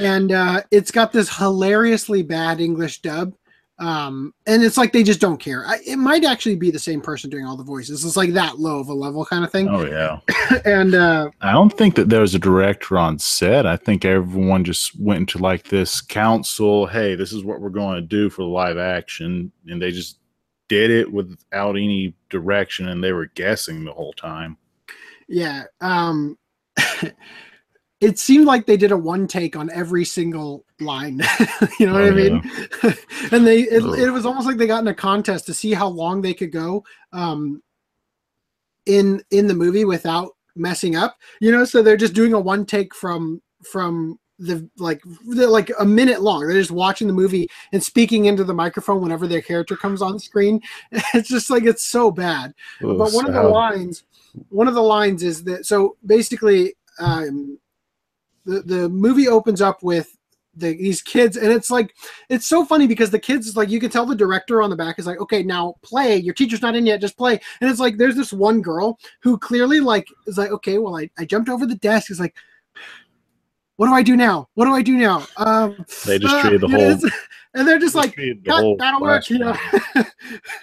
and 0.00 0.32
uh 0.32 0.62
it's 0.70 0.90
got 0.90 1.12
this 1.12 1.34
hilariously 1.36 2.22
bad 2.22 2.60
English 2.60 3.00
dub. 3.02 3.34
Um 3.78 4.32
and 4.46 4.62
it's 4.62 4.76
like 4.76 4.92
they 4.92 5.02
just 5.02 5.20
don't 5.20 5.38
care. 5.38 5.64
I, 5.66 5.78
it 5.86 5.96
might 5.96 6.24
actually 6.24 6.56
be 6.56 6.70
the 6.70 6.78
same 6.78 7.00
person 7.00 7.30
doing 7.30 7.46
all 7.46 7.56
the 7.56 7.64
voices. 7.64 8.04
It's 8.04 8.16
like 8.16 8.32
that 8.32 8.58
low 8.58 8.78
of 8.80 8.88
a 8.88 8.94
level 8.94 9.24
kind 9.24 9.44
of 9.44 9.50
thing. 9.52 9.68
Oh 9.68 9.84
yeah. 9.86 10.18
And 10.64 10.94
uh 10.94 11.30
I 11.40 11.52
don't 11.52 11.72
think 11.72 11.94
that 11.96 12.08
there 12.08 12.20
was 12.20 12.34
a 12.34 12.38
director 12.38 12.98
on 12.98 13.18
set. 13.18 13.66
I 13.66 13.76
think 13.76 14.04
everyone 14.04 14.64
just 14.64 14.98
went 15.00 15.20
into 15.20 15.38
like 15.38 15.64
this 15.68 16.00
council. 16.00 16.86
Hey, 16.86 17.14
this 17.14 17.32
is 17.32 17.44
what 17.44 17.60
we're 17.60 17.70
going 17.70 17.96
to 17.96 18.02
do 18.02 18.28
for 18.30 18.42
the 18.42 18.48
live 18.48 18.78
action, 18.78 19.50
and 19.68 19.80
they 19.80 19.90
just 19.90 20.18
did 20.68 20.90
it 20.90 21.10
without 21.12 21.76
any 21.76 22.14
direction, 22.30 22.88
and 22.88 23.02
they 23.02 23.12
were 23.12 23.26
guessing 23.34 23.84
the 23.84 23.92
whole 23.92 24.12
time. 24.14 24.56
Yeah. 25.32 25.64
Um 25.80 26.38
it 28.00 28.18
seemed 28.18 28.46
like 28.46 28.66
they 28.66 28.76
did 28.76 28.92
a 28.92 28.96
one 28.96 29.26
take 29.26 29.56
on 29.56 29.70
every 29.70 30.04
single 30.04 30.64
line. 30.80 31.20
you 31.78 31.86
know 31.86 31.94
what 31.94 32.04
I 32.04 32.10
Oh, 32.10 32.14
mean? 32.14 32.50
and 33.32 33.46
they 33.46 33.60
it, 33.62 33.82
it 33.98 34.10
was 34.10 34.26
almost 34.26 34.46
like 34.46 34.56
they 34.56 34.66
got 34.66 34.82
in 34.82 34.88
a 34.88 34.94
contest 34.94 35.46
to 35.46 35.54
see 35.54 35.72
how 35.72 35.88
long 35.88 36.20
they 36.20 36.34
could 36.34 36.52
go 36.52 36.84
um 37.12 37.62
in 38.86 39.22
in 39.30 39.46
the 39.46 39.54
movie 39.54 39.84
without 39.84 40.32
messing 40.54 40.96
up. 40.96 41.16
You 41.40 41.52
know, 41.52 41.64
so 41.64 41.82
they're 41.82 41.96
just 41.96 42.14
doing 42.14 42.34
a 42.34 42.40
one 42.40 42.66
take 42.66 42.94
from 42.94 43.40
from 43.64 44.18
the 44.38 44.68
like 44.76 45.00
like 45.26 45.70
a 45.78 45.84
minute 45.84 46.20
long. 46.20 46.46
They're 46.46 46.58
just 46.58 46.72
watching 46.72 47.06
the 47.06 47.12
movie 47.14 47.48
and 47.72 47.82
speaking 47.82 48.24
into 48.24 48.42
the 48.44 48.54
microphone 48.54 49.00
whenever 49.00 49.26
their 49.28 49.42
character 49.42 49.76
comes 49.76 50.02
on 50.02 50.18
screen. 50.18 50.60
It's 51.14 51.28
just 51.28 51.48
like 51.50 51.64
it's 51.64 51.84
so 51.84 52.10
bad 52.10 52.52
but 52.80 53.12
one 53.12 53.26
of 53.26 53.34
the 53.34 53.42
lines 53.42 54.04
one 54.48 54.68
of 54.68 54.74
the 54.74 54.82
lines 54.82 55.22
is 55.22 55.44
that 55.44 55.66
so 55.66 55.96
basically 56.06 56.74
um 56.98 57.58
the 58.44 58.62
the 58.62 58.88
movie 58.88 59.28
opens 59.28 59.60
up 59.60 59.82
with 59.82 60.16
the, 60.54 60.76
these 60.76 61.00
kids 61.00 61.36
and 61.36 61.50
it's 61.50 61.70
like 61.70 61.94
it's 62.28 62.46
so 62.46 62.64
funny 62.64 62.86
because 62.86 63.10
the 63.10 63.18
kids 63.18 63.46
is 63.46 63.56
like 63.56 63.70
you 63.70 63.80
can 63.80 63.90
tell 63.90 64.04
the 64.04 64.14
director 64.14 64.60
on 64.60 64.68
the 64.68 64.76
back 64.76 64.98
is 64.98 65.06
like 65.06 65.18
okay 65.18 65.42
now 65.42 65.74
play. 65.82 66.16
Your 66.16 66.34
teacher's 66.34 66.60
not 66.60 66.76
in 66.76 66.84
yet. 66.84 67.00
Just 67.00 67.16
play. 67.16 67.40
And 67.60 67.70
it's 67.70 67.80
like 67.80 67.96
there's 67.96 68.16
this 68.16 68.32
one 68.32 68.60
girl 68.60 68.98
who 69.22 69.38
clearly 69.38 69.80
like 69.80 70.06
is 70.26 70.36
like 70.36 70.50
okay 70.50 70.78
well 70.78 70.96
i, 70.98 71.08
I 71.18 71.24
jumped 71.24 71.48
over 71.48 71.64
the 71.64 71.76
desk. 71.76 72.10
Is 72.10 72.20
like 72.20 72.34
what 73.82 73.88
do 73.88 73.94
i 73.94 74.02
do 74.02 74.16
now 74.16 74.48
what 74.54 74.66
do 74.66 74.72
i 74.74 74.80
do 74.80 74.96
now 74.96 75.26
um 75.38 75.84
They 76.06 76.16
just 76.20 76.40
treated 76.40 76.60
the 76.60 76.68
know, 76.68 76.78
whole- 76.78 76.90
it's- 76.92 77.12
and 77.54 77.66
they're 77.66 77.80
just 77.80 77.96
like 77.96 78.14
the 78.14 78.36
"Cut, 78.46 78.60
whole 78.60 78.76
that'll 78.76 79.00
work 79.00 79.28
you 79.28 79.38
know 79.40 79.54
classroom- 79.54 80.06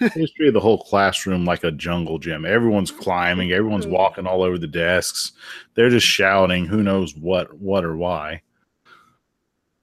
they 0.00 0.08
just 0.22 0.34
treated 0.36 0.54
the 0.54 0.60
whole 0.60 0.78
classroom 0.82 1.44
like 1.44 1.62
a 1.64 1.70
jungle 1.70 2.18
gym. 2.18 2.46
Everyone's 2.46 2.90
climbing, 2.90 3.52
everyone's 3.52 3.86
walking 3.86 4.26
all 4.26 4.42
over 4.42 4.56
the 4.56 4.66
desks. 4.66 5.32
They're 5.74 5.90
just 5.90 6.06
shouting, 6.06 6.64
who 6.64 6.82
knows 6.82 7.14
what, 7.14 7.52
what 7.58 7.84
or 7.84 7.94
why. 7.96 8.40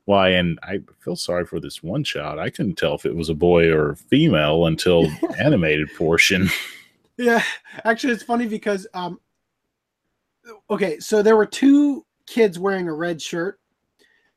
Why? 0.05 0.29
And 0.29 0.57
I 0.63 0.79
feel 0.99 1.15
sorry 1.15 1.45
for 1.45 1.59
this 1.59 1.83
one 1.83 2.03
child. 2.03 2.39
I 2.39 2.49
couldn't 2.49 2.75
tell 2.77 2.95
if 2.95 3.05
it 3.05 3.15
was 3.15 3.29
a 3.29 3.33
boy 3.35 3.71
or 3.71 3.95
female 3.95 4.65
until 4.65 5.03
the 5.21 5.35
animated 5.39 5.93
portion. 5.95 6.49
Yeah, 7.17 7.43
actually, 7.85 8.13
it's 8.13 8.23
funny 8.23 8.47
because 8.47 8.87
um, 8.93 9.19
okay, 10.69 10.99
so 10.99 11.21
there 11.21 11.35
were 11.37 11.45
two 11.45 12.05
kids 12.27 12.59
wearing 12.59 12.87
a 12.87 12.93
red 12.93 13.21
shirt, 13.21 13.59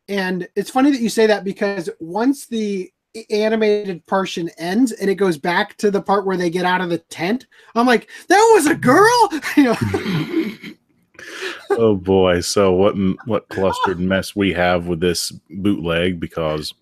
and 0.08 0.48
it's 0.56 0.70
funny 0.70 0.90
that 0.90 1.00
you 1.00 1.08
say 1.08 1.26
that 1.26 1.44
because 1.44 1.90
once 2.00 2.46
the 2.46 2.92
animated 3.30 4.06
portion 4.06 4.48
ends 4.58 4.92
and 4.92 5.10
it 5.10 5.16
goes 5.16 5.36
back 5.36 5.76
to 5.76 5.90
the 5.90 6.00
part 6.00 6.24
where 6.24 6.36
they 6.36 6.50
get 6.50 6.64
out 6.64 6.80
of 6.80 6.90
the 6.90 6.98
tent, 6.98 7.46
I'm 7.74 7.86
like, 7.86 8.08
that 8.28 8.50
was 8.54 8.66
a 8.66 8.74
girl, 8.74 9.30
you 9.56 9.64
know. 9.64 9.76
oh 11.70 11.96
boy! 11.96 12.40
So 12.40 12.72
what? 12.72 12.94
What 13.26 13.48
clustered 13.48 14.00
mess 14.00 14.34
we 14.34 14.52
have 14.52 14.86
with 14.86 15.00
this 15.00 15.30
bootleg? 15.50 16.18
Because 16.18 16.74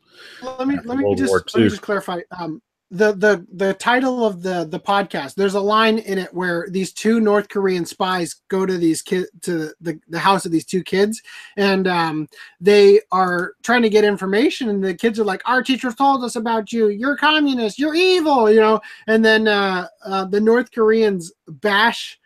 let 0.43 0.66
me 0.66 0.78
let 0.85 0.98
me 0.98 1.14
just 1.14 1.32
let 1.32 1.62
me 1.62 1.68
just 1.68 1.82
clarify. 1.82 2.20
Um, 2.39 2.62
the 2.90 3.12
the 3.12 3.47
the 3.52 3.74
title 3.74 4.24
of 4.24 4.43
the 4.43 4.65
the 4.65 4.81
podcast. 4.81 5.35
There's 5.35 5.55
a 5.55 5.60
line 5.60 5.98
in 5.98 6.19
it 6.19 6.32
where 6.32 6.66
these 6.70 6.93
two 6.93 7.20
North 7.20 7.48
Korean 7.48 7.85
spies 7.85 8.36
go 8.48 8.65
to 8.65 8.78
these 8.78 9.02
kids 9.02 9.28
to 9.43 9.73
the 9.81 10.01
the 10.09 10.19
house 10.19 10.47
of 10.47 10.52
these 10.52 10.65
two 10.65 10.82
kids, 10.82 11.23
and 11.56 11.86
um, 11.86 12.28
they 12.60 13.01
are 13.12 13.52
trying 13.62 13.82
to 13.82 13.90
get 13.90 14.05
information, 14.05 14.70
and 14.70 14.82
the 14.82 14.94
kids 14.94 15.20
are 15.20 15.24
like, 15.24 15.43
"Our 15.44 15.62
teacher 15.62 15.93
told 15.93 16.24
us 16.24 16.36
about 16.36 16.73
you. 16.73 16.89
You're 16.89 17.16
communist. 17.16 17.78
You're 17.78 17.94
evil." 17.94 18.51
You 18.51 18.60
know, 18.60 18.81
and 19.06 19.24
then 19.24 19.48
uh, 19.48 19.89
uh, 20.05 20.24
the 20.24 20.40
North 20.40 20.73
Koreans 20.73 21.31
bash 21.47 22.19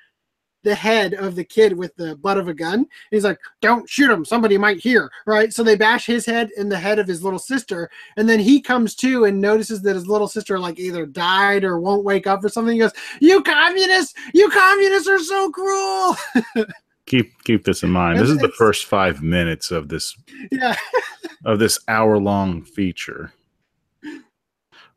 the 0.63 0.75
head 0.75 1.15
of 1.15 1.35
the 1.35 1.45
kid 1.45 1.77
with 1.77 1.95
the 1.97 2.17
butt 2.17 2.39
of 2.39 2.49
a 2.49 2.55
gun. 2.55 2.87
He's 3.11 3.25
like, 3.25 3.39
"Don't 3.61 3.89
shoot 3.89 4.11
him. 4.11 4.25
Somebody 4.25 4.59
might 4.59 4.81
hear." 4.81 5.11
Right? 5.27 5.53
So 5.53 5.63
they 5.63 5.77
bash 5.77 6.07
his 6.07 6.27
head 6.27 6.51
and 6.57 6.71
the 6.71 6.79
head 6.79 6.99
of 6.99 7.07
his 7.07 7.23
little 7.23 7.39
sister, 7.39 7.91
and 8.17 8.29
then 8.29 8.41
he 8.41 8.61
comes 8.61 8.95
to 8.97 9.25
and 9.25 9.41
notices 9.41 9.83
that 9.83 9.95
his 9.97 10.07
little 10.07 10.29
sister 10.29 10.59
like 10.59 10.79
either 10.79 11.07
died 11.07 11.65
or 11.65 11.81
won't 11.81 12.05
wake 12.05 12.27
up 12.27 12.45
or 12.45 12.49
something. 12.49 12.75
He 12.75 12.81
goes, 12.81 12.93
"You 13.21 13.43
communists! 13.43 14.15
You 14.35 14.49
communists 14.51 15.09
are 15.09 15.19
so 15.19 15.51
cruel!" 15.51 16.17
keep 17.07 17.33
keep 17.45 17.65
this 17.65 17.83
in 17.83 17.91
mind. 17.91 18.19
This 18.19 18.31
is 18.31 18.39
the 18.39 18.49
first 18.57 18.87
five 18.87 19.23
minutes 19.23 19.71
of 19.71 19.89
this 19.89 20.17
yeah. 20.51 20.77
of 21.45 21.59
this 21.59 21.79
hour 21.89 22.19
long 22.19 22.63
feature. 22.63 23.33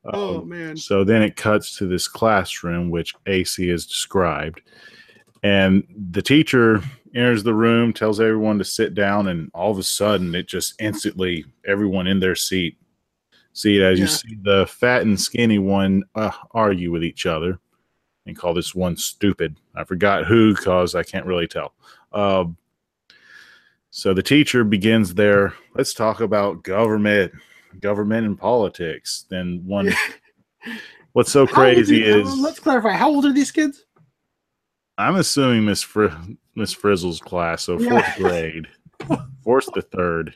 Oh 0.06 0.40
Um, 0.40 0.50
man. 0.50 0.78
So 0.78 1.04
then 1.04 1.22
it 1.22 1.36
cuts 1.36 1.76
to 1.78 1.88
this 1.88 2.08
classroom, 2.08 2.90
which 2.90 3.16
AC 3.26 3.68
has 3.70 3.86
described. 3.86 4.62
And 5.46 5.84
the 6.12 6.24
teacher 6.24 6.82
enters 7.14 7.44
the 7.44 7.54
room, 7.54 7.94
tells 7.94 8.20
everyone 8.20 8.58
to 8.58 8.64
sit 8.64 8.96
down, 8.96 9.28
and 9.28 9.52
all 9.54 9.70
of 9.70 9.78
a 9.78 9.84
sudden, 9.84 10.34
it 10.34 10.48
just 10.48 10.74
instantly, 10.82 11.46
everyone 11.68 12.08
in 12.08 12.20
their 12.20 12.34
seat. 12.34 12.80
See, 13.54 13.80
as 13.84 14.00
you 14.00 14.08
see 14.08 14.40
the 14.42 14.66
fat 14.66 15.04
and 15.04 15.22
skinny 15.22 15.60
one 15.60 16.04
uh, 16.16 16.32
argue 16.50 16.92
with 16.92 17.04
each 17.04 17.28
other 17.28 17.60
and 18.26 18.36
call 18.36 18.56
this 18.56 18.74
one 18.74 18.98
stupid. 18.98 19.56
I 19.76 19.84
forgot 19.84 20.26
who 20.26 20.56
because 20.56 20.96
I 20.96 21.04
can't 21.04 21.28
really 21.28 21.48
tell. 21.48 21.76
Uh, 22.12 22.46
so 23.92 24.16
the 24.16 24.24
teacher 24.24 24.64
begins 24.64 25.14
there. 25.14 25.54
Let's 25.76 25.94
talk 25.94 26.22
about 26.22 26.64
government, 26.64 27.34
government 27.80 28.26
and 28.26 28.36
politics. 28.36 29.26
Then 29.30 29.62
one 29.64 29.94
What's 31.14 31.32
so 31.32 31.46
crazy 31.46 32.04
is 32.04 32.36
let's 32.40 32.60
clarify. 32.60 32.94
How 32.94 33.10
old 33.10 33.26
are 33.26 33.32
these 33.32 33.52
kids? 33.52 33.86
I'm 34.98 35.16
assuming 35.16 35.66
Miss 35.66 35.82
Fri- 35.82 36.10
Miss 36.56 36.72
Frizzle's 36.74 37.20
class, 37.20 37.64
so 37.64 37.78
fourth 37.78 38.16
grade, 38.18 38.68
fourth 39.44 39.72
to 39.74 39.82
third. 39.82 40.34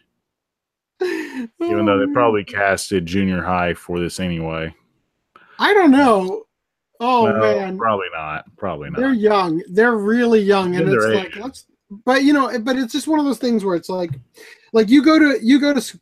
Even 1.02 1.86
though 1.86 2.06
they 2.06 2.12
probably 2.14 2.44
casted 2.44 3.06
junior 3.06 3.42
high 3.42 3.74
for 3.74 4.00
this 4.00 4.20
anyway. 4.20 4.74
I 5.60 5.74
don't 5.74 5.92
know. 5.92 6.44
Oh 7.00 7.28
No, 7.28 7.40
man, 7.40 7.78
probably 7.78 8.08
not. 8.14 8.46
Probably 8.58 8.90
not. 8.90 9.00
they're 9.00 9.14
young. 9.14 9.64
They're 9.70 9.96
really 9.96 10.42
young, 10.42 10.76
and 10.76 10.90
it's 10.90 11.06
like 11.06 11.28
age. 11.28 11.38
let's. 11.38 11.66
But 12.06 12.24
you 12.24 12.34
know, 12.34 12.52
but 12.60 12.76
it's 12.76 12.92
just 12.94 13.08
one 13.08 13.20
of 13.20 13.26
those 13.26 13.40
things 13.40 13.64
where 13.66 13.76
it's 13.76 13.90
like, 13.90 14.12
like 14.74 14.90
you 14.90 15.02
go 15.04 15.18
to 15.18 15.40
you 15.42 15.60
go 15.60 15.74
to 15.74 16.00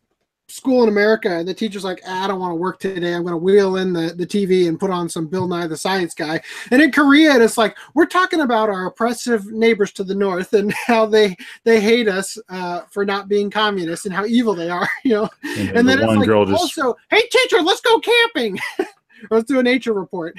school 0.50 0.84
in 0.84 0.90
America, 0.90 1.30
and 1.30 1.48
the 1.48 1.54
teacher's 1.54 1.84
like, 1.84 2.02
"Ah, 2.08 2.24
I 2.24 2.28
don't 2.28 2.40
want 2.40 2.52
to 2.52 2.56
work 2.56 2.80
today. 2.80 3.14
I'm 3.14 3.24
going 3.24 3.34
to 3.34 3.38
wheel 3.38 3.78
in 3.78 3.94
the 3.94 4.14
the 4.16 4.26
TV 4.26 4.68
and 4.68 4.80
put 4.80 4.90
on 4.92 5.10
some 5.10 5.28
Bill 5.28 5.48
Nye 5.48 5.68
the 5.68 5.78
Science 5.78 6.14
Guy. 6.14 6.42
And 6.72 6.82
in 6.82 6.92
Korea, 6.92 7.40
it's 7.42 7.58
like 7.58 7.78
we're 7.94 8.06
talking 8.06 8.42
about 8.42 8.70
our 8.70 8.88
oppressive 8.88 9.46
neighbors 9.48 9.92
to 9.94 10.04
the 10.04 10.16
north 10.16 10.54
and 10.54 10.74
how 10.88 11.06
they 11.06 11.36
they 11.64 11.80
hate 11.82 12.08
us 12.08 12.38
uh, 12.50 12.82
for 12.90 13.06
not 13.06 13.28
being 13.28 13.50
communists 13.50 14.06
and 14.06 14.16
how 14.16 14.26
evil 14.26 14.56
they 14.56 14.70
are. 14.70 14.88
You 15.04 15.14
know, 15.14 15.30
And, 15.44 15.70
and 15.70 15.78
the 15.78 15.84
then 15.92 16.00
it's 16.00 16.08
one 16.08 16.18
like 16.18 16.28
girl 16.28 16.46
just 16.46 16.60
also, 16.78 16.96
hey 17.10 17.22
teacher, 17.32 17.62
let's 17.62 17.80
go 17.82 18.00
camping. 18.00 18.60
let's 19.32 19.46
do 19.46 19.60
a 19.60 19.64
nature 19.64 19.94
report. 19.94 20.38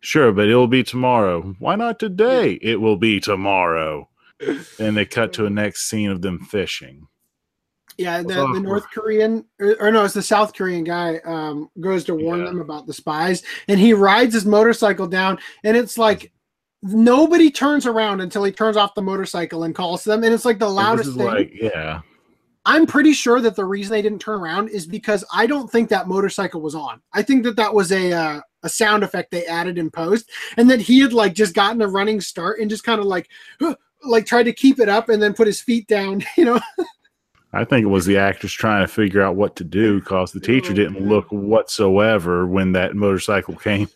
sure, 0.00 0.30
but 0.32 0.48
it'll 0.48 0.66
be 0.68 0.82
tomorrow. 0.82 1.54
Why 1.58 1.76
not 1.76 1.98
today? 1.98 2.58
It 2.60 2.80
will 2.80 2.96
be 2.96 3.18
tomorrow. 3.20 4.08
and 4.78 4.96
they 4.96 5.04
cut 5.06 5.32
to 5.34 5.46
a 5.46 5.50
next 5.50 5.88
scene 5.88 6.10
of 6.10 6.20
them 6.22 6.40
fishing. 6.40 7.06
Yeah, 7.98 8.22
the, 8.22 8.50
the 8.54 8.60
North 8.60 8.86
Korean 8.90 9.44
or, 9.60 9.76
or 9.80 9.90
no, 9.92 10.04
it's 10.04 10.14
the 10.14 10.22
South 10.22 10.54
Korean 10.54 10.82
guy 10.84 11.18
um, 11.24 11.70
goes 11.80 12.04
to 12.04 12.14
warn 12.14 12.40
Yeah. 12.40 12.46
them 12.46 12.60
about 12.60 12.86
the 12.86 12.92
spies, 12.92 13.42
and 13.68 13.78
he 13.78 13.92
rides 13.92 14.34
his 14.34 14.46
motorcycle 14.46 15.06
down, 15.06 15.38
and 15.64 15.76
it's 15.76 15.98
like 15.98 16.32
nobody 16.82 17.50
turns 17.50 17.86
around 17.86 18.20
until 18.20 18.44
he 18.44 18.52
turns 18.52 18.76
off 18.76 18.94
the 18.94 19.02
motorcycle 19.02 19.64
and 19.64 19.74
calls 19.74 20.04
them, 20.04 20.24
and 20.24 20.32
it's 20.34 20.44
like 20.44 20.58
the 20.58 20.68
loudest 20.68 21.16
thing. 21.16 21.26
like, 21.26 21.52
yeah. 21.54 22.00
I'm 22.64 22.86
pretty 22.86 23.12
sure 23.12 23.40
that 23.40 23.56
the 23.56 23.64
reason 23.64 23.92
they 23.92 24.02
didn't 24.02 24.20
turn 24.20 24.40
around 24.40 24.68
is 24.68 24.86
because 24.86 25.24
I 25.34 25.46
don't 25.46 25.68
think 25.70 25.88
that 25.88 26.06
motorcycle 26.06 26.60
was 26.60 26.76
on. 26.76 27.00
I 27.12 27.22
think 27.22 27.42
that 27.42 27.56
that 27.56 27.74
was 27.74 27.90
a 27.90 28.12
uh, 28.12 28.40
a 28.62 28.68
sound 28.68 29.02
effect 29.02 29.32
they 29.32 29.44
added 29.46 29.78
in 29.78 29.90
post, 29.90 30.30
and 30.56 30.70
that 30.70 30.80
he 30.80 31.00
had 31.00 31.12
like 31.12 31.34
just 31.34 31.54
gotten 31.54 31.82
a 31.82 31.88
running 31.88 32.20
start 32.20 32.60
and 32.60 32.70
just 32.70 32.84
kind 32.84 33.00
of 33.00 33.06
like 33.06 33.28
like 34.04 34.26
tried 34.26 34.44
to 34.44 34.52
keep 34.52 34.78
it 34.78 34.88
up 34.88 35.08
and 35.08 35.20
then 35.20 35.34
put 35.34 35.46
his 35.48 35.60
feet 35.60 35.86
down. 35.88 36.22
You 36.36 36.44
know, 36.44 36.60
I 37.52 37.64
think 37.64 37.84
it 37.84 37.88
was 37.88 38.06
the 38.06 38.16
actors 38.16 38.52
trying 38.52 38.82
to 38.82 38.88
figure 38.92 39.20
out 39.20 39.36
what 39.36 39.56
to 39.56 39.64
do 39.64 40.00
because 40.00 40.32
the 40.32 40.40
teacher 40.40 40.72
didn't 40.72 41.06
look 41.06 41.26
whatsoever 41.28 42.46
when 42.46 42.72
that 42.72 42.96
motorcycle 42.96 43.56
came 43.56 43.88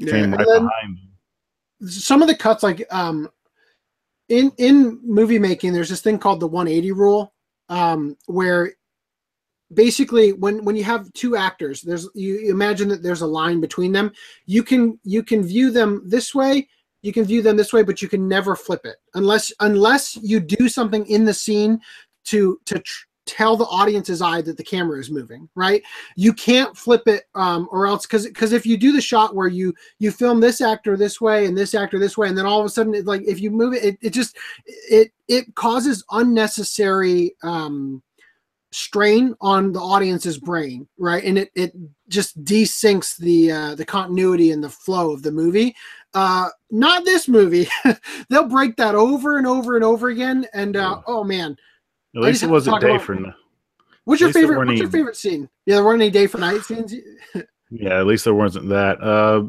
came 0.00 0.24
And 0.24 0.36
right 0.36 0.46
behind 0.46 0.98
them. 1.80 1.88
some 1.88 2.22
of 2.22 2.28
the 2.28 2.34
cuts 2.34 2.62
like 2.62 2.84
um 2.90 3.28
in 4.28 4.52
in 4.58 5.00
movie 5.04 5.38
making 5.38 5.72
there's 5.72 5.88
this 5.88 6.00
thing 6.00 6.18
called 6.18 6.40
the 6.40 6.46
180 6.46 6.92
rule 6.92 7.32
um 7.68 8.16
where 8.26 8.72
basically 9.74 10.32
when 10.32 10.64
when 10.64 10.76
you 10.76 10.84
have 10.84 11.12
two 11.12 11.36
actors 11.36 11.82
there's 11.82 12.08
you 12.14 12.50
imagine 12.50 12.88
that 12.88 13.02
there's 13.02 13.22
a 13.22 13.26
line 13.26 13.60
between 13.60 13.92
them 13.92 14.12
you 14.46 14.62
can 14.62 14.98
you 15.04 15.22
can 15.22 15.42
view 15.42 15.70
them 15.70 16.02
this 16.04 16.34
way 16.34 16.68
you 17.02 17.12
can 17.12 17.24
view 17.24 17.42
them 17.42 17.56
this 17.56 17.72
way 17.72 17.82
but 17.82 18.02
you 18.02 18.08
can 18.08 18.28
never 18.28 18.54
flip 18.54 18.84
it 18.84 18.96
unless 19.14 19.52
unless 19.60 20.16
you 20.16 20.40
do 20.40 20.68
something 20.68 21.06
in 21.06 21.24
the 21.24 21.34
scene 21.34 21.80
to 22.24 22.60
to 22.66 22.78
tr- 22.78 23.06
tell 23.26 23.56
the 23.56 23.64
audience's 23.64 24.20
eye 24.20 24.42
that 24.42 24.56
the 24.56 24.64
camera 24.64 24.98
is 24.98 25.10
moving 25.10 25.48
right? 25.54 25.82
You 26.16 26.32
can't 26.32 26.76
flip 26.76 27.06
it 27.06 27.24
um 27.34 27.68
or 27.70 27.86
else 27.86 28.04
because 28.06 28.26
because 28.26 28.52
if 28.52 28.66
you 28.66 28.76
do 28.76 28.92
the 28.92 29.00
shot 29.00 29.34
where 29.34 29.48
you 29.48 29.74
you 29.98 30.10
film 30.10 30.40
this 30.40 30.60
actor 30.60 30.96
this 30.96 31.20
way 31.20 31.46
and 31.46 31.56
this 31.56 31.74
actor 31.74 31.98
this 31.98 32.18
way 32.18 32.28
and 32.28 32.36
then 32.36 32.46
all 32.46 32.60
of 32.60 32.66
a 32.66 32.68
sudden 32.68 32.94
it, 32.94 33.06
like 33.06 33.22
if 33.22 33.40
you 33.40 33.50
move 33.50 33.74
it, 33.74 33.84
it 33.84 33.98
it 34.02 34.10
just 34.10 34.36
it 34.66 35.12
it 35.28 35.54
causes 35.54 36.04
unnecessary 36.10 37.34
um 37.42 38.02
strain 38.72 39.34
on 39.40 39.70
the 39.70 39.80
audience's 39.80 40.38
brain 40.38 40.88
right? 40.98 41.22
And 41.22 41.38
it 41.38 41.50
it 41.54 41.72
just 42.08 42.42
desyncs 42.42 43.16
the 43.16 43.52
uh 43.52 43.74
the 43.76 43.84
continuity 43.84 44.50
and 44.50 44.64
the 44.64 44.70
flow 44.70 45.12
of 45.12 45.22
the 45.22 45.32
movie. 45.32 45.76
Uh 46.12 46.48
not 46.70 47.04
this 47.04 47.28
movie. 47.28 47.68
They'll 48.30 48.48
break 48.48 48.76
that 48.76 48.94
over 48.96 49.38
and 49.38 49.46
over 49.46 49.76
and 49.76 49.84
over 49.84 50.08
again 50.08 50.46
and 50.54 50.76
uh 50.76 51.02
oh 51.06 51.22
man 51.22 51.56
At 52.14 52.22
least 52.22 52.42
it 52.42 52.50
wasn't 52.50 52.80
day 52.80 52.90
about- 52.90 53.02
for 53.02 53.14
n- 53.14 53.34
what's 54.04 54.20
your 54.20 54.32
favorite 54.32 54.66
what's 54.66 54.80
your 54.80 54.90
favorite 54.90 55.16
scene 55.16 55.48
yeah 55.64 55.76
there 55.76 55.84
weren't 55.84 56.02
any 56.02 56.10
day 56.10 56.26
for 56.26 56.38
night 56.38 56.60
scenes 56.62 56.92
yeah. 57.70 58.00
At 58.00 58.06
least 58.06 58.24
there 58.24 58.34
wasn't 58.34 58.68
that. 58.68 59.00
Uh, 59.02 59.48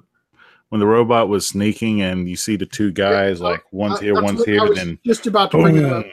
when 0.69 0.79
the 0.79 0.87
robot 0.87 1.27
was 1.27 1.45
sneaking 1.45 2.01
and 2.01 2.27
you 2.29 2.35
see 2.35 2.55
the 2.55 2.65
two 2.65 2.91
guys 2.91 3.41
like 3.41 3.61
one's 3.71 3.95
Uh, 3.99 4.01
here, 4.01 4.13
that's 4.15 4.23
one's 4.25 4.43
here, 4.45 4.65
and 4.65 4.75
then 4.77 4.99
just 5.05 5.27
about 5.27 5.51
to 5.51 5.57
bring 5.57 5.77
it 5.77 5.85
up. 5.85 6.05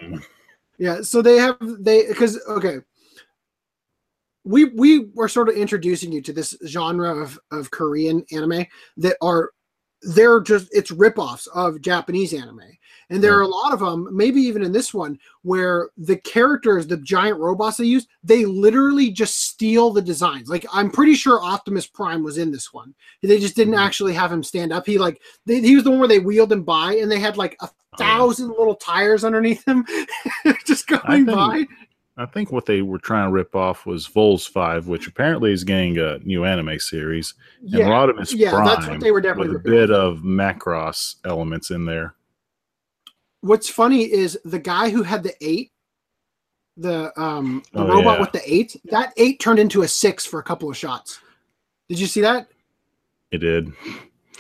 Yeah, 0.79 1.03
so 1.03 1.23
they 1.23 1.37
have 1.37 1.57
they 1.61 2.07
because 2.09 2.39
okay, 2.49 2.79
we 4.45 4.65
we 4.67 5.07
were 5.15 5.29
sort 5.29 5.49
of 5.49 5.55
introducing 5.55 6.11
you 6.13 6.21
to 6.23 6.33
this 6.33 6.57
genre 6.67 7.15
of 7.23 7.39
of 7.53 7.71
Korean 7.71 8.25
anime 8.33 8.67
that 8.99 9.17
are 9.23 9.51
they're 10.03 10.41
just 10.41 10.69
it's 10.73 10.91
ripoffs 10.91 11.47
of 11.55 11.81
Japanese 11.81 12.33
anime, 12.35 12.61
and 13.11 13.23
there 13.23 13.37
are 13.37 13.43
a 13.43 13.47
lot 13.49 13.73
of 13.73 13.81
them, 13.81 14.09
maybe 14.17 14.41
even 14.41 14.63
in 14.63 14.73
this 14.73 14.95
one, 14.95 15.19
where 15.43 15.91
the 15.99 16.17
characters, 16.17 16.87
the 16.87 16.97
giant 16.97 17.39
robots 17.39 17.77
they 17.77 17.85
use, 17.85 18.07
they 18.23 18.45
literally 18.45 19.11
just 19.11 19.47
steal 19.49 19.91
the 19.91 20.01
designs. 20.03 20.49
Like 20.49 20.65
I'm 20.73 20.91
pretty 20.91 21.15
sure 21.15 21.43
Optimus 21.43 21.87
Prime 21.87 22.23
was 22.23 22.39
in 22.39 22.51
this 22.53 22.73
one. 22.73 22.95
They 23.23 23.39
just 23.41 23.57
didn't 23.57 23.75
Mhm. 23.75 23.85
actually 23.87 24.15
have 24.15 24.33
him 24.33 24.43
stand 24.43 24.73
up. 24.73 24.87
He 24.87 24.97
like 24.99 25.21
they, 25.47 25.61
he 25.61 25.75
was 25.75 25.85
the 25.85 25.91
one 25.91 25.99
where 25.99 26.09
they 26.09 26.21
wheeled 26.21 26.53
him 26.53 26.63
by, 26.63 26.95
and 26.95 27.11
they 27.11 27.19
had 27.21 27.37
like 27.37 27.57
a 27.61 27.69
Oh, 27.93 27.97
yeah. 27.99 28.17
thousand 28.19 28.49
little 28.51 28.77
tires 28.77 29.25
underneath 29.25 29.67
him, 29.67 29.85
just 30.67 30.87
going 30.87 31.27
think- 31.27 31.27
by. 31.27 31.67
I 32.17 32.27
think 32.27 32.53
what 32.53 32.67
they 32.67 32.83
were 32.83 32.99
trying 32.99 33.29
to 33.29 33.33
rip 33.33 33.55
off 33.57 33.87
was 33.87 34.07
Voltes 34.07 34.47
Five, 34.47 34.89
which 34.89 35.07
apparently 35.07 35.53
is 35.53 35.65
getting 35.65 35.97
a 35.99 36.19
new 36.19 36.45
anime 36.45 36.79
series, 36.79 37.33
and 37.63 37.71
Yeah, 37.73 37.89
Rodimus 37.89 38.35
yeah, 38.37 38.51
Prime 38.51 38.67
that's 38.67 38.87
what 38.87 39.01
they 39.01 39.11
were 39.11 39.23
definitely 39.23 39.55
with 39.57 39.67
a 39.67 39.69
bit 39.71 39.91
of 39.91 40.19
Macross 40.19 41.15
elements 41.25 41.71
in 41.71 41.87
there. 41.87 42.15
What's 43.41 43.69
funny 43.69 44.03
is 44.11 44.39
the 44.45 44.59
guy 44.59 44.91
who 44.91 45.03
had 45.03 45.23
the 45.23 45.35
eight, 45.41 45.73
the 46.77 47.13
um 47.21 47.63
the 47.73 47.81
Oh, 47.81 47.89
robot 47.89 48.15
yeah. 48.17 48.21
with 48.21 48.33
the 48.33 48.43
eight, 48.45 48.77
that 48.85 49.13
eight 49.17 49.41
turned 49.41 49.59
into 49.59 49.83
a 49.83 49.89
six 49.89 50.25
for 50.27 50.39
a 50.41 50.43
couple 50.43 50.69
of 50.71 50.77
shots. 50.77 51.21
Did 51.89 51.99
you 51.99 52.07
see 52.07 52.21
that? 52.23 52.49
It 53.31 53.39
did. 53.39 53.73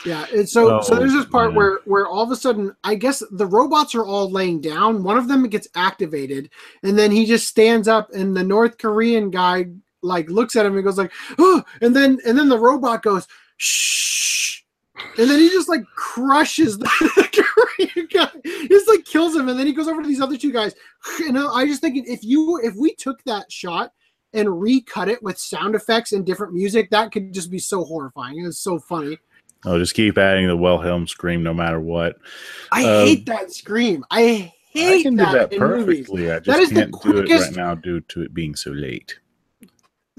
Yeah. 0.06 0.24
And 0.32 0.48
so 0.48 0.80
so 0.80 0.94
Oh, 0.94 0.98
there's 0.98 1.12
this 1.12 1.26
part 1.26 1.48
man. 1.50 1.56
where 1.56 1.80
where 1.84 2.06
all 2.06 2.22
of 2.22 2.30
a 2.30 2.36
sudden 2.36 2.74
I 2.84 2.94
guess 2.94 3.22
the 3.30 3.46
robots 3.46 3.94
are 3.94 4.04
all 4.06 4.30
laying 4.30 4.60
down. 4.60 5.02
One 5.02 5.18
of 5.18 5.28
them 5.28 5.46
gets 5.48 5.68
activated, 5.74 6.48
and 6.82 6.98
then 6.98 7.10
he 7.10 7.26
just 7.26 7.46
stands 7.48 7.86
up, 7.88 8.10
and 8.14 8.34
the 8.36 8.44
North 8.44 8.78
Korean 8.78 9.30
guy 9.30 9.66
like 10.02 10.30
looks 10.30 10.56
at 10.56 10.64
him 10.64 10.76
and 10.76 10.84
goes 10.84 10.96
like, 10.96 11.12
oh, 11.38 11.62
and 11.82 11.94
then 11.94 12.18
and 12.26 12.38
then 12.38 12.48
the 12.48 12.58
robot 12.58 13.02
goes 13.02 13.26
shh, 13.58 14.59
and 15.18 15.28
then 15.30 15.38
he 15.40 15.48
just 15.48 15.68
like 15.68 15.84
crushes 15.96 16.78
the 16.78 16.86
Korean 17.76 18.08
guy. 18.12 18.30
Just 18.68 18.88
like 18.88 19.04
kills 19.04 19.34
him, 19.36 19.48
and 19.48 19.58
then 19.58 19.66
he 19.66 19.72
goes 19.72 19.88
over 19.88 20.02
to 20.02 20.08
these 20.08 20.20
other 20.20 20.36
two 20.36 20.52
guys. 20.52 20.74
And 21.26 21.38
I 21.38 21.66
just 21.66 21.80
thinking 21.80 22.04
if 22.06 22.22
you 22.24 22.60
if 22.62 22.74
we 22.76 22.94
took 22.94 23.22
that 23.24 23.50
shot 23.50 23.92
and 24.32 24.60
recut 24.60 25.08
it 25.08 25.22
with 25.22 25.38
sound 25.38 25.74
effects 25.74 26.12
and 26.12 26.24
different 26.24 26.52
music, 26.54 26.90
that 26.90 27.10
could 27.12 27.32
just 27.34 27.50
be 27.50 27.58
so 27.58 27.84
horrifying. 27.84 28.38
It 28.38 28.46
was 28.46 28.58
so 28.58 28.78
funny. 28.78 29.18
Oh, 29.66 29.78
just 29.78 29.94
keep 29.94 30.16
adding 30.16 30.46
the 30.46 30.56
Wilhelm 30.56 31.06
scream 31.06 31.42
no 31.42 31.52
matter 31.52 31.80
what. 31.80 32.16
I 32.72 32.84
Um, 32.84 33.06
hate 33.06 33.26
that 33.26 33.52
scream. 33.52 34.04
I 34.10 34.52
hate 34.72 35.00
I 35.00 35.02
can 35.02 35.16
do 35.16 35.24
that, 35.24 35.50
that 35.50 35.52
in 35.52 35.60
movies. 35.60 36.06
perfectly. 36.08 36.30
I 36.30 36.38
just 36.38 36.46
That 36.46 36.60
is 36.60 36.68
the 36.70 36.74
can't 36.76 36.90
do 36.92 36.96
it 36.96 37.00
quickest- 37.26 37.46
right 37.48 37.56
now 37.56 37.74
due 37.74 38.00
to 38.00 38.22
it 38.22 38.32
being 38.32 38.54
so 38.54 38.70
late. 38.70 39.18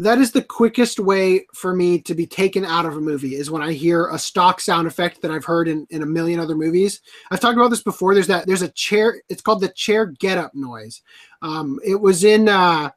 That 0.02 0.18
is 0.18 0.32
the 0.32 0.42
quickest 0.42 1.00
way 1.00 1.46
for 1.54 1.76
me 1.76 2.02
to 2.02 2.16
be 2.16 2.26
taken 2.26 2.66
out 2.66 2.88
of 2.88 2.98
a 2.98 3.00
movie 3.00 3.36
is 3.36 3.52
when 3.52 3.62
I 3.62 3.72
hear 3.72 4.08
a 4.08 4.18
stock 4.18 4.60
sound 4.60 4.88
effect 4.88 5.22
that 5.22 5.30
I've 5.30 5.46
heard 5.46 5.68
in, 5.68 5.86
in 5.92 6.02
a 6.02 6.08
million 6.08 6.40
other 6.40 6.56
movies. 6.56 7.02
I've 7.30 7.40
talked 7.40 7.56
about 7.56 7.70
this 7.70 7.84
before. 7.84 8.16
There's 8.16 8.26
that 8.26 8.48
there's 8.48 8.64
a 8.64 8.72
chair, 8.72 9.22
it's 9.30 9.44
called 9.44 9.62
the 9.62 9.68
chair 9.68 10.08
get 10.08 10.40
up 10.40 10.56
noise. 10.56 11.04
Um, 11.44 11.80
it 11.86 12.02
was 12.02 12.24
in 12.24 12.50
uh, 12.50 12.90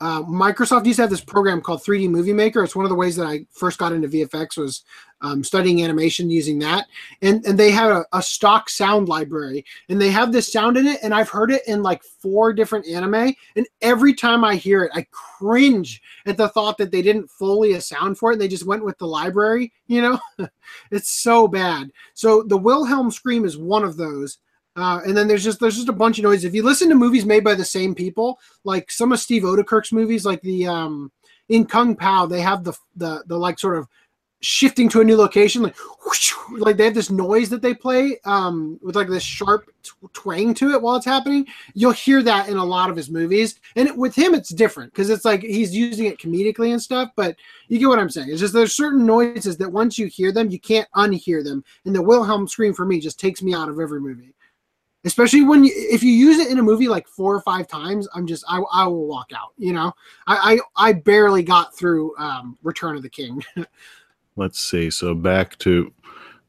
uh, 0.00 0.22
Microsoft 0.22 0.86
used 0.86 0.96
to 0.96 1.02
have 1.02 1.10
this 1.10 1.24
program 1.24 1.60
called 1.60 1.82
3D 1.82 2.08
Movie 2.08 2.32
Maker. 2.32 2.62
It's 2.62 2.76
one 2.76 2.84
of 2.84 2.88
the 2.88 2.94
ways 2.94 3.16
that 3.16 3.26
I 3.26 3.44
first 3.50 3.78
got 3.78 3.92
into 3.92 4.06
VFX 4.06 4.56
was 4.56 4.84
um, 5.22 5.42
studying 5.42 5.82
animation 5.82 6.30
using 6.30 6.60
that. 6.60 6.86
And 7.22 7.44
and 7.44 7.58
they 7.58 7.72
have 7.72 7.90
a, 7.90 8.06
a 8.12 8.22
stock 8.22 8.70
sound 8.70 9.08
library, 9.08 9.64
and 9.88 10.00
they 10.00 10.10
have 10.10 10.30
this 10.30 10.52
sound 10.52 10.76
in 10.76 10.86
it. 10.86 11.00
And 11.02 11.12
I've 11.12 11.28
heard 11.28 11.50
it 11.50 11.62
in 11.66 11.82
like 11.82 12.02
four 12.04 12.52
different 12.52 12.86
anime, 12.86 13.34
and 13.56 13.66
every 13.82 14.14
time 14.14 14.44
I 14.44 14.54
hear 14.54 14.84
it, 14.84 14.92
I 14.94 15.04
cringe 15.10 16.00
at 16.26 16.36
the 16.36 16.48
thought 16.48 16.78
that 16.78 16.92
they 16.92 17.02
didn't 17.02 17.30
fully 17.30 17.72
a 17.72 17.80
sound 17.80 18.18
for 18.18 18.30
it. 18.30 18.34
And 18.34 18.40
they 18.40 18.48
just 18.48 18.66
went 18.66 18.84
with 18.84 18.98
the 18.98 19.06
library. 19.06 19.72
You 19.88 20.02
know, 20.02 20.20
it's 20.92 21.10
so 21.10 21.48
bad. 21.48 21.90
So 22.14 22.44
the 22.44 22.58
Wilhelm 22.58 23.10
scream 23.10 23.44
is 23.44 23.58
one 23.58 23.82
of 23.82 23.96
those. 23.96 24.38
Uh, 24.78 25.00
and 25.04 25.16
then 25.16 25.26
there's 25.26 25.42
just 25.42 25.58
there's 25.58 25.76
just 25.76 25.88
a 25.88 25.92
bunch 25.92 26.18
of 26.18 26.24
noise. 26.24 26.44
If 26.44 26.54
you 26.54 26.62
listen 26.62 26.88
to 26.88 26.94
movies 26.94 27.26
made 27.26 27.42
by 27.42 27.56
the 27.56 27.64
same 27.64 27.94
people, 27.94 28.38
like 28.62 28.92
some 28.92 29.10
of 29.10 29.18
Steve 29.18 29.42
Oedekerk's 29.42 29.92
movies, 29.92 30.24
like 30.24 30.40
the 30.42 30.68
um, 30.68 31.10
in 31.48 31.66
Kung 31.66 31.96
Pao, 31.96 32.26
they 32.26 32.40
have 32.40 32.62
the 32.62 32.74
the 32.94 33.24
the 33.26 33.36
like 33.36 33.58
sort 33.58 33.76
of 33.76 33.88
shifting 34.40 34.88
to 34.88 35.00
a 35.00 35.04
new 35.04 35.16
location, 35.16 35.62
like 35.62 35.74
whoosh, 36.06 36.32
like 36.58 36.76
they 36.76 36.84
have 36.84 36.94
this 36.94 37.10
noise 37.10 37.48
that 37.50 37.60
they 37.60 37.74
play 37.74 38.18
um, 38.24 38.78
with 38.80 38.94
like 38.94 39.08
this 39.08 39.24
sharp 39.24 39.68
twang 40.12 40.54
to 40.54 40.70
it 40.70 40.80
while 40.80 40.94
it's 40.94 41.04
happening. 41.04 41.44
You'll 41.74 41.90
hear 41.90 42.22
that 42.22 42.48
in 42.48 42.56
a 42.56 42.64
lot 42.64 42.88
of 42.88 42.96
his 42.96 43.10
movies, 43.10 43.58
and 43.74 43.96
with 43.98 44.14
him 44.14 44.32
it's 44.32 44.50
different 44.50 44.92
because 44.92 45.10
it's 45.10 45.24
like 45.24 45.42
he's 45.42 45.74
using 45.74 46.06
it 46.06 46.20
comedically 46.20 46.70
and 46.70 46.80
stuff. 46.80 47.10
But 47.16 47.34
you 47.66 47.80
get 47.80 47.88
what 47.88 47.98
I'm 47.98 48.10
saying. 48.10 48.28
It's 48.30 48.38
just 48.38 48.54
there's 48.54 48.76
certain 48.76 49.04
noises 49.04 49.56
that 49.56 49.72
once 49.72 49.98
you 49.98 50.06
hear 50.06 50.30
them, 50.30 50.50
you 50.50 50.60
can't 50.60 50.88
unhear 50.94 51.42
them, 51.42 51.64
and 51.84 51.96
the 51.96 52.02
Wilhelm 52.02 52.46
scream 52.46 52.74
for 52.74 52.86
me 52.86 53.00
just 53.00 53.18
takes 53.18 53.42
me 53.42 53.54
out 53.54 53.68
of 53.68 53.80
every 53.80 54.00
movie. 54.00 54.34
Especially 55.08 55.42
when 55.42 55.64
you, 55.64 55.72
if 55.74 56.02
you 56.02 56.12
use 56.12 56.38
it 56.38 56.50
in 56.52 56.58
a 56.58 56.62
movie 56.62 56.86
like 56.86 57.08
four 57.08 57.34
or 57.34 57.40
five 57.40 57.66
times, 57.66 58.06
I'm 58.14 58.26
just 58.26 58.44
I, 58.46 58.60
I 58.70 58.86
will 58.86 59.06
walk 59.06 59.30
out. 59.34 59.54
You 59.56 59.72
know, 59.72 59.92
I 60.26 60.60
I, 60.76 60.88
I 60.88 60.92
barely 60.92 61.42
got 61.42 61.74
through 61.74 62.14
um, 62.18 62.58
Return 62.62 62.94
of 62.94 63.02
the 63.02 63.08
King. 63.08 63.42
let's 64.36 64.60
see. 64.60 64.90
So 64.90 65.14
back 65.14 65.56
to 65.60 65.90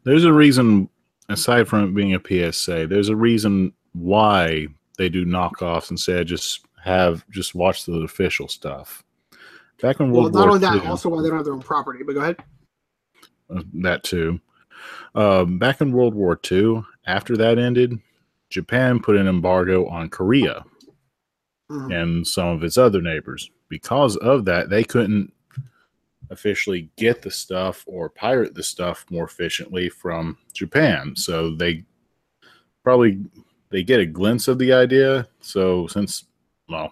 there's 0.03 0.25
a 0.25 0.33
reason 0.33 0.89
aside 1.29 1.69
from 1.69 1.85
it 1.85 1.95
being 1.95 2.15
a 2.15 2.51
PSA, 2.51 2.87
there's 2.87 3.07
a 3.09 3.15
reason 3.15 3.71
why 3.93 4.67
they 4.97 5.07
do 5.07 5.25
knockoffs 5.25 5.89
instead 5.89 6.27
just 6.27 6.65
have 6.83 7.27
just 7.29 7.55
watch 7.55 7.85
the 7.85 7.93
official 8.01 8.49
stuff. 8.49 9.03
Back 9.81 10.01
in 10.01 10.11
World 10.11 10.33
well, 10.33 10.45
not 10.45 10.47
War 10.47 10.55
only 10.55 10.59
that, 10.59 10.83
II, 10.83 10.89
also 10.89 11.07
why 11.07 11.21
they 11.21 11.29
don't 11.29 11.37
have 11.37 11.45
their 11.45 11.53
own 11.53 11.61
property. 11.61 12.03
But 12.05 12.15
go 12.15 12.19
ahead. 12.19 12.37
uh, 13.55 13.63
that 13.75 14.03
too. 14.03 14.41
Um, 15.15 15.57
back 15.57 15.79
in 15.79 15.93
World 15.93 16.13
War 16.13 16.39
II, 16.51 16.83
after 17.05 17.37
that 17.37 17.57
ended, 17.57 17.97
Japan 18.49 18.99
put 18.99 19.15
an 19.15 19.27
embargo 19.27 19.87
on 19.87 20.09
Korea 20.09 20.65
Mhm. 21.71 21.93
and 21.93 22.27
some 22.27 22.47
of 22.47 22.63
its 22.63 22.77
other 22.77 23.01
neighbors. 23.01 23.51
Because 23.69 24.15
of 24.17 24.45
that, 24.45 24.69
they 24.69 24.83
couldn't 24.83 25.31
officially 26.31 26.89
get 26.95 27.21
the 27.21 27.31
stuff 27.31 27.83
or 27.87 28.09
pirate 28.09 28.53
the 28.55 28.63
stuff 28.63 29.05
more 29.09 29.25
efficiently 29.25 29.89
from 29.89 30.37
Japan. 30.53 31.15
So 31.15 31.55
they 31.55 31.83
probably 32.83 33.19
they 33.71 33.83
get 33.83 33.99
a 33.99 34.05
glimpse 34.05 34.47
of 34.47 34.57
the 34.57 34.73
idea. 34.73 35.27
So 35.41 35.85
since 35.87 36.25
well, 36.67 36.91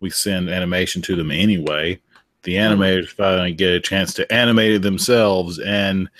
we 0.00 0.10
send 0.10 0.48
animation 0.50 1.00
to 1.02 1.16
them 1.16 1.30
anyway, 1.30 2.00
the 2.42 2.54
animators 2.54 3.08
finally 3.08 3.52
get 3.52 3.74
a 3.74 3.80
chance 3.80 4.12
to 4.14 4.30
animate 4.32 4.72
it 4.72 4.82
themselves 4.82 5.58
and 5.58 6.10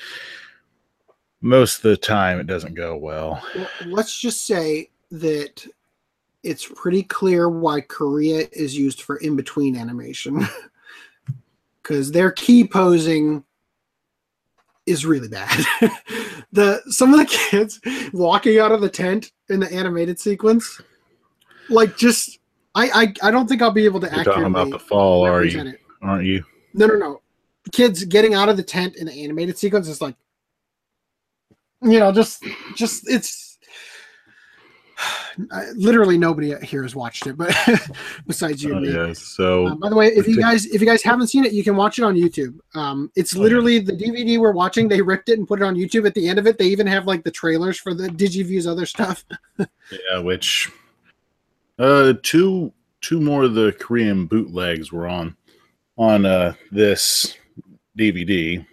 most 1.45 1.77
of 1.77 1.83
the 1.83 1.97
time 1.97 2.41
it 2.41 2.47
doesn't 2.47 2.73
go 2.73 2.97
well. 2.97 3.45
Let's 3.85 4.19
just 4.19 4.47
say 4.47 4.89
that 5.11 5.67
it's 6.43 6.67
pretty 6.75 7.03
clear 7.03 7.51
why 7.51 7.83
Korea 7.83 8.49
is 8.51 8.77
used 8.77 9.03
for 9.03 9.17
in 9.17 9.37
between 9.37 9.77
animation. 9.77 10.47
Because 11.83 12.11
their 12.11 12.33
key 12.33 12.67
posing 12.67 13.45
is 14.87 15.05
really 15.05 15.29
bad. 15.29 15.51
the 16.51 16.81
some 16.87 17.13
of 17.13 17.21
the 17.21 17.27
kids 17.27 17.79
walking 18.15 18.59
out 18.59 18.73
of 18.73 18.81
the 18.81 18.89
tent 18.89 19.33
in 19.51 19.61
the 19.61 19.71
animated 19.71 20.19
sequence, 20.19 20.81
like 21.69 21.95
just 21.99 22.39
I 22.75 22.89
I, 23.23 23.29
I 23.29 23.31
don't 23.31 23.47
think 23.47 23.61
I'll 23.61 23.71
be 23.71 23.85
able 23.85 24.01
to 24.01 24.11
You're 24.15 24.25
talking 24.25 24.45
about 24.45 24.71
the 24.71 24.79
fall, 24.79 25.27
are 25.27 25.45
you? 25.45 25.61
it. 25.61 25.81
Aren't 26.01 26.25
you? 26.25 26.43
No, 26.73 26.87
no, 26.87 26.95
no. 26.95 27.21
Kids 27.71 28.03
getting 28.05 28.33
out 28.33 28.49
of 28.49 28.57
the 28.57 28.63
tent 28.63 28.97
in 28.97 29.05
the 29.05 29.23
animated 29.23 29.59
sequence 29.59 29.87
is 29.87 30.01
like, 30.01 30.17
you 31.85 31.99
know, 32.01 32.11
just, 32.13 32.45
just 32.75 33.09
it's 33.09 33.59
literally 35.75 36.17
nobody 36.17 36.55
here 36.65 36.83
has 36.83 36.95
watched 36.95 37.27
it, 37.27 37.37
but 37.37 37.55
besides 38.27 38.63
you 38.63 38.73
Oh, 38.73 38.77
and 38.77 38.87
me. 38.87 38.93
yes. 38.93 39.19
So 39.21 39.67
Um, 39.67 39.81
by 39.81 39.89
the 39.89 39.97
way, 39.97 40.09
if 40.09 40.29
you 40.29 40.37
guys 40.37 40.67
if 40.67 40.81
you 40.81 40.87
guys 40.87 41.03
haven't 41.03 41.27
seen 41.29 41.45
it, 41.45 41.53
you 41.53 41.65
can 41.65 41.77
watch 41.77 41.99
it 41.99 42.05
on 42.05 42.15
YouTube. 42.15 42.59
Um, 42.75 43.11
it's 43.17 43.37
Oh, 43.37 43.41
literally 43.41 43.79
the 43.81 43.93
DVD 43.93 44.39
we're 44.39 44.53
watching. 44.53 44.89
They 44.89 45.03
ripped 45.03 45.29
it 45.29 45.39
and 45.39 45.47
put 45.49 45.61
it 45.61 45.65
on 45.65 45.75
YouTube. 45.75 46.07
At 46.07 46.15
the 46.15 46.29
end 46.29 46.39
of 46.39 46.47
it, 46.47 46.59
they 46.59 46.67
even 46.67 46.87
have 46.87 47.07
like 47.07 47.25
the 47.25 47.31
trailers 47.31 47.79
for 47.79 47.95
the 47.95 48.09
DigiViews 48.09 48.67
other 48.67 48.87
stuff. 48.87 49.25
Yeah, 50.11 50.19
which 50.21 50.71
uh 51.79 52.15
two 52.23 52.73
two 53.01 53.21
more 53.21 53.45
of 53.45 53.55
the 53.55 53.73
Korean 53.79 54.27
bootlegs 54.27 54.91
were 54.93 55.07
on 55.07 55.37
on 55.99 56.25
uh 56.25 56.55
this 56.73 57.37
DVD. 57.99 58.65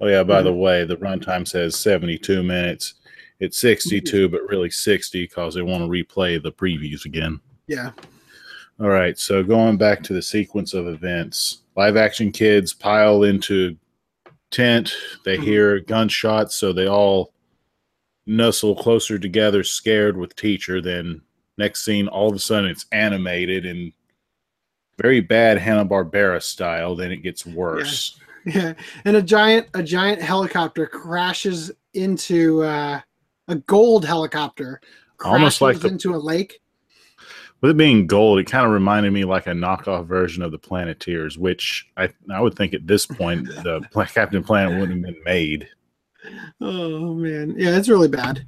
Oh 0.00 0.06
yeah, 0.08 0.22
by 0.22 0.42
the 0.42 0.52
way, 0.52 0.84
the 0.84 0.96
runtime 0.96 1.46
says 1.48 1.74
72 1.76 2.42
minutes. 2.42 2.94
It's 3.40 3.58
62, 3.58 4.28
but 4.28 4.48
really 4.48 4.70
60 4.70 5.22
because 5.24 5.54
they 5.54 5.62
want 5.62 5.82
to 5.82 5.88
replay 5.88 6.42
the 6.42 6.52
previews 6.52 7.04
again. 7.04 7.40
Yeah, 7.66 7.92
All 8.78 8.88
right, 8.88 9.18
so 9.18 9.42
going 9.42 9.78
back 9.78 10.02
to 10.04 10.12
the 10.12 10.20
sequence 10.22 10.74
of 10.74 10.86
events, 10.86 11.62
live 11.76 11.96
action 11.96 12.30
kids 12.30 12.74
pile 12.74 13.22
into 13.24 13.76
tent. 14.50 14.94
They 15.24 15.38
Mhm. 15.38 15.42
hear 15.42 15.80
gunshots, 15.80 16.56
so 16.56 16.72
they 16.74 16.86
all 16.86 17.32
nuzzle 18.26 18.76
closer 18.76 19.18
together, 19.18 19.64
scared 19.64 20.16
with 20.18 20.36
teacher. 20.36 20.80
Then 20.82 21.22
next 21.56 21.84
scene, 21.84 22.06
all 22.06 22.28
of 22.28 22.36
a 22.36 22.38
sudden, 22.38 22.70
it's 22.70 22.84
animated 22.92 23.64
and 23.64 23.92
very 25.00 25.20
bad 25.20 25.58
Hanna 25.58 25.84
Barbera 25.86 26.42
style. 26.42 26.94
Then 26.94 27.10
it 27.12 27.18
gets 27.22 27.46
worse. 27.46 28.16
yeah. 28.18 28.25
Yeah, 28.46 28.72
and 29.04 29.16
a 29.16 29.22
giant 29.22 29.68
a 29.74 29.82
giant 29.82 30.22
helicopter 30.22 30.86
crashes 30.86 31.70
into 31.94 32.62
uh, 32.62 33.00
a 33.48 33.54
gold 33.56 34.04
helicopter. 34.04 34.80
Almost 35.24 35.60
like 35.60 35.80
the- 35.80 35.88
into 35.88 36.14
a 36.14 36.16
lake. 36.18 36.60
With 37.62 37.70
it 37.70 37.76
being 37.78 38.06
gold, 38.06 38.38
it 38.38 38.44
kind 38.44 38.66
of 38.66 38.72
reminded 38.72 39.12
me 39.14 39.24
like 39.24 39.46
a 39.46 39.50
knockoff 39.52 40.06
version 40.06 40.42
of 40.42 40.52
the 40.52 40.58
Planeteers, 40.58 41.38
which 41.38 41.88
I 41.96 42.10
I 42.30 42.40
would 42.40 42.54
think 42.54 42.74
at 42.74 42.86
this 42.86 43.06
point 43.06 43.46
the 43.64 43.80
Captain 44.12 44.44
Planet 44.44 44.78
wouldn't 44.78 45.04
have 45.04 45.14
been 45.14 45.24
made. 45.24 45.68
Oh 46.60 47.14
man, 47.14 47.54
yeah, 47.56 47.76
it's 47.76 47.88
really 47.88 48.08
bad. 48.08 48.46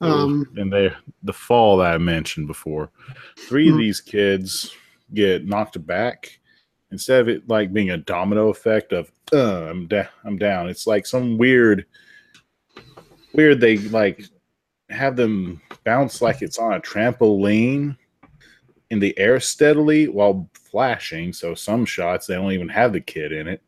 Um, 0.00 0.46
and 0.56 0.72
they 0.72 0.90
the 1.22 1.32
fall 1.34 1.76
that 1.78 1.92
I 1.92 1.98
mentioned 1.98 2.46
before. 2.46 2.90
3 3.38 3.68
of 3.68 3.74
Mhm. 3.74 3.78
these 3.78 4.00
kids 4.00 4.74
get 5.12 5.44
knocked 5.46 5.84
back 5.86 6.39
instead 6.92 7.20
of 7.20 7.28
it 7.28 7.48
like 7.48 7.72
being 7.72 7.90
a 7.90 7.96
domino 7.96 8.48
effect 8.48 8.92
of 8.92 9.10
uh, 9.32 9.68
I'm 9.70 9.86
down, 9.86 10.08
I'm 10.24 10.38
down. 10.38 10.68
It's 10.68 10.86
like 10.86 11.06
some 11.06 11.38
weird, 11.38 11.86
weird. 13.32 13.60
They 13.60 13.78
like 13.78 14.24
have 14.88 15.16
them 15.16 15.60
bounce 15.84 16.20
like 16.20 16.42
it's 16.42 16.58
on 16.58 16.74
a 16.74 16.80
trampoline 16.80 17.96
in 18.90 18.98
the 18.98 19.16
air 19.18 19.38
steadily 19.38 20.08
while 20.08 20.48
flashing. 20.54 21.32
So 21.32 21.54
some 21.54 21.84
shots 21.84 22.26
they 22.26 22.34
don't 22.34 22.52
even 22.52 22.68
have 22.68 22.92
the 22.92 23.00
kid 23.00 23.32
in 23.32 23.46
it. 23.46 23.62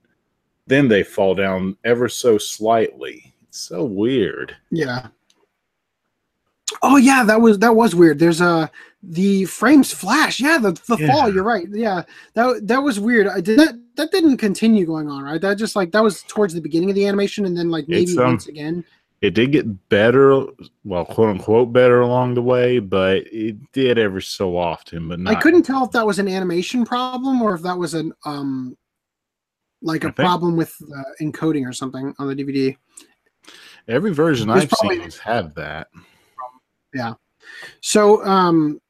Then 0.66 0.88
they 0.88 1.02
fall 1.02 1.34
down 1.34 1.76
ever 1.84 2.08
so 2.08 2.38
slightly. 2.38 3.32
It's 3.48 3.58
so 3.58 3.84
weird. 3.84 4.56
yeah. 4.70 5.08
Oh 6.82 6.96
yeah, 6.96 7.22
that 7.24 7.40
was 7.40 7.58
that 7.58 7.76
was 7.76 7.94
weird. 7.94 8.18
There's 8.18 8.40
a 8.40 8.70
the 9.02 9.44
frames 9.46 9.92
flash. 9.92 10.38
Yeah, 10.40 10.58
the, 10.58 10.72
the 10.86 10.96
Yeah. 10.98 11.06
fall. 11.12 11.32
You're 11.32 11.42
right. 11.44 11.66
Yeah, 11.70 12.02
that 12.34 12.66
that 12.68 12.78
was 12.82 13.00
weird. 13.00 13.26
I 13.28 13.40
did 13.40 13.58
that. 13.58 13.74
That 13.96 14.10
didn't 14.12 14.36
continue 14.38 14.86
going 14.86 15.08
on, 15.10 15.22
right? 15.24 15.40
That 15.40 15.58
just 15.58 15.74
like 15.76 15.92
that 15.92 16.02
was 16.02 16.22
towards 16.22 16.54
the 16.54 16.60
beginning 16.60 16.88
of 16.90 16.94
the 16.94 17.06
animation, 17.06 17.44
and 17.44 17.56
then 17.56 17.70
like 17.70 17.88
maybe 17.88 18.16
um, 18.18 18.24
once 18.24 18.46
again. 18.46 18.84
it 19.20 19.34
did 19.34 19.52
get 19.52 19.88
better, 19.88 20.44
well, 20.84 21.04
quote 21.04 21.28
unquote, 21.30 21.72
better 21.72 22.00
along 22.00 22.34
the 22.34 22.42
way, 22.42 22.78
but 22.78 23.18
it 23.32 23.56
did 23.72 23.98
every 23.98 24.22
so 24.22 24.56
often. 24.56 25.08
But 25.08 25.20
not, 25.20 25.34
I 25.36 25.40
couldn't 25.40 25.62
tell 25.64 25.84
if 25.84 25.90
that 25.92 26.06
was 26.06 26.18
an 26.18 26.28
animation 26.28 26.84
problem 26.84 27.42
or 27.42 27.54
if 27.54 27.62
that 27.62 27.76
was 27.76 27.94
an 27.94 28.12
um 28.24 28.76
like 29.82 30.04
a 30.04 30.06
think- 30.06 30.16
problem 30.16 30.56
with 30.56 30.74
uh, 30.96 31.02
encoding 31.20 31.66
or 31.68 31.72
something 31.72 32.14
on 32.18 32.28
the 32.28 32.34
DVD. 32.36 32.76
Every 33.88 34.14
version 34.14 34.46
There's 34.48 34.62
I've 34.62 34.70
probably- 34.70 34.96
seen 34.98 35.04
has 35.04 35.18
had 35.18 35.54
that. 35.56 35.88
Yeah. 36.94 37.14
So 37.80 38.24
um 38.24 38.80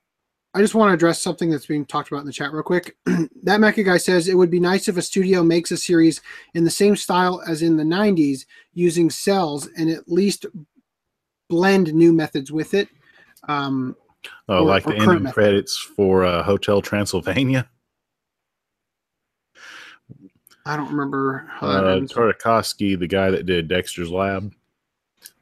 I 0.55 0.61
just 0.61 0.74
want 0.74 0.91
to 0.91 0.95
address 0.95 1.23
something 1.23 1.49
that's 1.51 1.65
being 1.66 1.87
talked 1.87 2.09
about 2.12 2.20
in 2.20 2.27
the 2.27 2.33
chat 2.33 2.53
real 2.53 2.62
quick. 2.62 2.97
that 3.07 3.59
Mecha 3.61 3.85
guy 3.85 3.97
says 3.97 4.29
it 4.29 4.35
would 4.37 4.51
be 4.51 4.61
nice 4.61 4.87
if 4.87 4.97
a 4.99 5.03
studio 5.03 5.43
makes 5.43 5.70
a 5.70 5.77
series 5.79 6.20
in 6.55 6.65
the 6.65 6.70
same 6.70 6.95
style 6.95 7.43
as 7.49 7.62
in 7.62 7.77
the 7.79 7.85
90s 7.85 8.45
using 8.74 9.09
cells 9.09 9.69
and 9.79 9.89
at 9.89 10.09
least 10.11 10.45
blend 11.49 11.95
new 11.95 12.12
methods 12.12 12.53
with 12.53 12.74
it. 12.74 12.89
Um, 13.49 13.97
Oh, 14.49 14.59
Or- 14.59 14.62
like 14.62 14.87
or 14.87 14.91
the 14.93 14.99
ending 14.99 15.23
method. 15.24 15.35
credits 15.35 15.77
for 15.77 16.24
uh, 16.24 16.45
Hotel 16.45 16.81
Transylvania. 16.81 17.69
I 20.65 20.77
don't 20.77 20.91
remember 20.93 21.47
how 21.51 21.66
Uh. 21.66 22.01
Tartakovsky, 22.03 22.97
the 22.97 23.09
guy 23.09 23.31
that 23.31 23.47
did 23.47 23.66
Dexter's 23.69 24.11
Lab, 24.11 24.55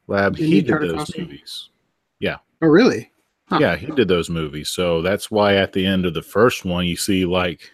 Lab, 0.07 0.35
he 0.35 0.61
did 0.61 0.81
those 0.81 1.15
movies. 1.15 1.69
Yeah. 2.19 2.37
Oh, 2.63 2.67
really? 2.67 3.11
Huh. 3.51 3.57
Yeah, 3.59 3.75
he 3.75 3.87
did 3.87 4.07
those 4.07 4.29
movies. 4.29 4.69
So 4.69 5.01
that's 5.01 5.29
why 5.29 5.55
at 5.55 5.73
the 5.73 5.85
end 5.85 6.05
of 6.05 6.13
the 6.13 6.21
first 6.21 6.63
one, 6.63 6.85
you 6.85 6.95
see 6.95 7.25
like 7.25 7.69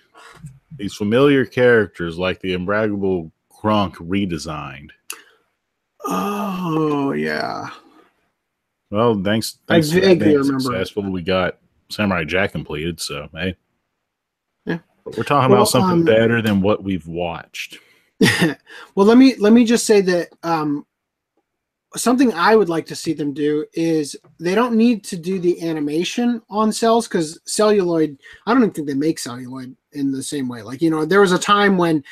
these 0.75 0.95
familiar 0.95 1.45
characters, 1.45 2.17
like 2.17 2.39
the 2.39 2.55
Infraggable 2.55 3.31
Krunk 3.51 3.93
redesigned. 3.97 4.89
Oh, 6.03 7.11
yeah. 7.11 7.69
Well, 8.89 9.21
thanks. 9.23 9.59
I 9.69 9.73
thanks 9.73 9.91
that 9.91 10.01
vaguely 10.01 10.35
remember 10.37 10.59
successful. 10.61 11.11
We 11.11 11.21
got 11.21 11.59
Samurai 11.89 12.23
Jack 12.23 12.53
completed. 12.53 12.99
So 12.99 13.29
hey, 13.35 13.55
Yeah. 14.65 14.79
But 15.05 15.15
we're 15.15 15.23
talking 15.25 15.51
Well, 15.51 15.59
about 15.61 15.69
something 15.69 15.99
um, 15.99 16.05
better 16.05 16.41
than 16.41 16.61
what 16.61 16.83
we've 16.83 17.07
watched. 17.07 17.77
well, 18.95 19.05
let 19.05 19.19
me 19.19 19.35
let 19.35 19.53
me 19.53 19.63
just 19.63 19.85
say 19.85 20.01
that 20.01 20.29
um, 20.41 20.87
something 21.97 22.33
I 22.33 22.55
would 22.55 22.69
like 22.69 22.85
to 22.87 22.95
see 22.95 23.13
them 23.13 23.33
do 23.33 23.65
is 23.73 24.15
they 24.39 24.55
don't 24.55 24.75
need 24.75 25.03
to 25.05 25.17
do 25.17 25.39
the 25.39 25.67
animation 25.67 26.41
on 26.49 26.71
cells 26.71 27.07
because 27.07 27.39
celluloid. 27.45 28.17
I 28.45 28.53
don't 28.53 28.63
even 28.63 28.73
think 28.73 28.87
they 28.87 28.93
make 28.93 29.19
celluloid 29.19 29.75
in 29.91 30.11
the 30.11 30.23
same 30.23 30.47
way. 30.47 30.61
Like 30.61 30.81
you 30.81 30.89
know, 30.89 31.05
there 31.05 31.21
was 31.21 31.31
a 31.31 31.39
time 31.39 31.77
when 31.77 32.03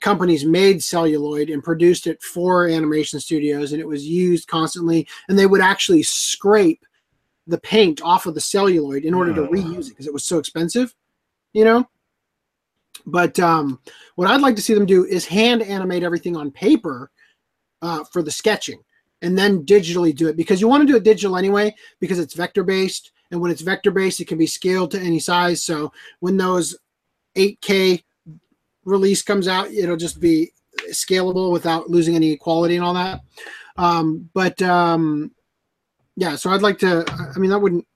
companies 0.00 0.44
made 0.44 0.82
celluloid 0.82 1.50
and 1.50 1.62
produced 1.62 2.06
it 2.06 2.22
for 2.22 2.68
animation 2.68 3.20
studios, 3.20 3.72
and 3.72 3.80
it 3.80 3.86
was 3.86 4.06
used 4.06 4.48
constantly, 4.48 5.06
and 5.28 5.38
they 5.38 5.46
would 5.46 5.60
actually 5.60 6.02
scrape 6.02 6.84
the 7.46 7.58
paint 7.58 8.00
off 8.02 8.26
of 8.26 8.34
the 8.34 8.40
celluloid 8.40 9.04
in 9.04 9.14
order 9.14 9.34
to 9.34 9.42
reuse 9.42 9.86
it 9.86 9.90
because 9.90 10.06
it 10.06 10.14
was 10.14 10.24
so 10.24 10.38
expensive. 10.38 10.94
You 11.52 11.64
know, 11.64 11.88
but 13.06 13.38
um, 13.40 13.80
what 14.14 14.30
I'd 14.30 14.40
like 14.40 14.56
to 14.56 14.62
see 14.62 14.74
them 14.74 14.86
do 14.86 15.04
is 15.04 15.26
hand 15.26 15.62
animate 15.62 16.02
everything 16.02 16.36
on 16.36 16.50
paper 16.50 17.10
uh, 17.82 18.04
for 18.04 18.22
the 18.22 18.30
sketching 18.30 18.80
and 19.22 19.38
then 19.38 19.64
digitally 19.64 20.14
do 20.14 20.28
it 20.28 20.36
because 20.36 20.60
you 20.60 20.68
want 20.68 20.82
to 20.82 20.92
do 20.92 20.96
it 20.96 21.04
digital 21.04 21.36
anyway 21.36 21.74
because 22.00 22.18
it's 22.18 22.34
vector 22.34 22.64
based. 22.64 23.12
And 23.30 23.40
when 23.40 23.50
it's 23.50 23.62
vector 23.62 23.90
based, 23.90 24.20
it 24.20 24.28
can 24.28 24.36
be 24.36 24.46
scaled 24.46 24.90
to 24.90 25.00
any 25.00 25.18
size. 25.18 25.62
So 25.62 25.92
when 26.20 26.36
those 26.36 26.76
8K 27.36 28.02
release 28.84 29.22
comes 29.22 29.48
out, 29.48 29.70
it'll 29.70 29.96
just 29.96 30.20
be 30.20 30.52
scalable 30.90 31.50
without 31.50 31.88
losing 31.88 32.14
any 32.14 32.36
quality 32.36 32.76
and 32.76 32.84
all 32.84 32.94
that. 32.94 33.20
Um, 33.76 34.28
but 34.34 34.60
um, 34.60 35.32
yeah, 36.16 36.36
so 36.36 36.50
I'd 36.50 36.60
like 36.60 36.78
to. 36.80 37.04
I 37.34 37.38
mean, 37.38 37.50
that 37.50 37.58
wouldn't 37.58 37.86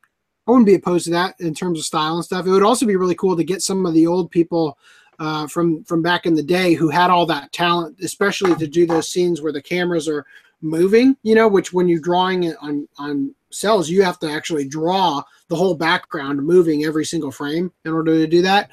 I 0.47 0.53
wouldn't 0.53 0.66
be 0.66 0.74
opposed 0.74 1.05
to 1.07 1.11
that 1.11 1.35
in 1.40 1.55
terms 1.55 1.78
of 1.78 1.85
style 1.85 2.15
and 2.15 2.24
stuff. 2.24 2.47
It 2.47 2.51
would 2.51 2.62
also 2.62 2.86
be 2.86 2.97
really 2.97 3.16
cool 3.16 3.36
to 3.36 3.44
get 3.44 3.62
some 3.62 3.85
of 3.85 3.94
the 3.94 4.07
old 4.07 4.31
people 4.31 4.78
uh, 5.19 5.47
from 5.48 5.82
from 5.85 6.03
back 6.03 6.24
in 6.24 6.35
the 6.35 6.43
day 6.43 6.74
who 6.74 6.89
had 6.89 7.11
all 7.11 7.27
that 7.27 7.53
talent, 7.53 7.98
especially 8.01 8.55
to 8.55 8.66
do 8.66 8.86
those 8.86 9.09
scenes 9.09 9.43
where 9.43 9.53
the 9.53 9.62
cameras 9.62 10.09
are 10.09 10.24
moving. 10.61 11.16
You 11.23 11.35
know, 11.35 11.49
which 11.49 11.73
when 11.73 11.89
you're 11.89 12.01
drawing 12.01 12.45
it 12.45 12.57
on 12.61 12.89
on 12.99 13.35
cells, 13.51 13.89
you 13.89 14.03
have 14.03 14.19
to 14.20 14.31
actually 14.31 14.66
draw 14.69 15.23
the 15.49 15.57
whole 15.57 15.74
background 15.74 16.45
moving 16.45 16.85
every 16.85 17.05
single 17.05 17.31
frame 17.31 17.73
in 17.85 17.93
order 17.93 18.15
to 18.15 18.27
do 18.27 18.43
that. 18.43 18.70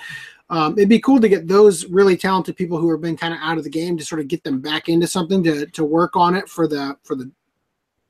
Um, 0.50 0.74
it'd 0.74 0.90
be 0.90 1.00
cool 1.00 1.20
to 1.20 1.30
get 1.30 1.48
those 1.48 1.86
really 1.86 2.18
talented 2.18 2.56
people 2.56 2.78
who 2.78 2.92
have 2.92 3.02
been 3.02 3.18
kind 3.18 3.34
of 3.34 3.40
out 3.42 3.58
of 3.58 3.64
the 3.64 3.70
game 3.70 3.98
to 3.98 4.06
sort 4.06 4.22
of 4.22 4.28
get 4.28 4.44
them 4.44 4.60
back 4.60 4.90
into 4.90 5.08
something 5.08 5.44
to 5.44 5.66
to 5.68 5.84
work 5.84 6.16
on 6.16 6.36
it 6.36 6.50
for 6.50 6.68
the 6.68 6.98
for 7.04 7.16
the 7.16 7.32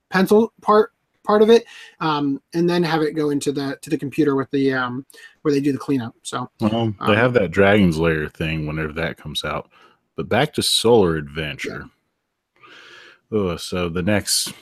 pencil 0.10 0.52
part 0.62 0.92
part 1.24 1.42
of 1.42 1.50
it, 1.50 1.66
um, 2.00 2.42
and 2.54 2.70
then 2.70 2.84
have 2.84 3.02
it 3.02 3.14
go 3.14 3.30
into 3.30 3.52
the 3.52 3.78
to 3.82 3.90
the 3.90 3.98
computer 3.98 4.36
with 4.36 4.50
the 4.52 4.74
um, 4.74 5.06
where 5.42 5.54
they 5.54 5.62
do 5.62 5.72
the 5.72 5.78
cleanup. 5.78 6.16
So 6.24 6.50
well, 6.60 6.94
they 7.00 7.14
um, 7.14 7.16
have 7.16 7.34
that 7.34 7.52
Dragon's 7.52 7.98
Lair 7.98 8.28
thing 8.30 8.68
whenever 8.68 8.94
that 8.94 9.18
comes 9.18 9.44
out. 9.44 9.70
But 10.16 10.30
back 10.30 10.54
to 10.54 10.64
Solar 10.64 11.16
Adventure. 11.16 11.84
Yeah. 11.84 11.88
Oh, 13.36 13.58
so 13.58 13.90
the 13.90 14.04
next 14.04 14.54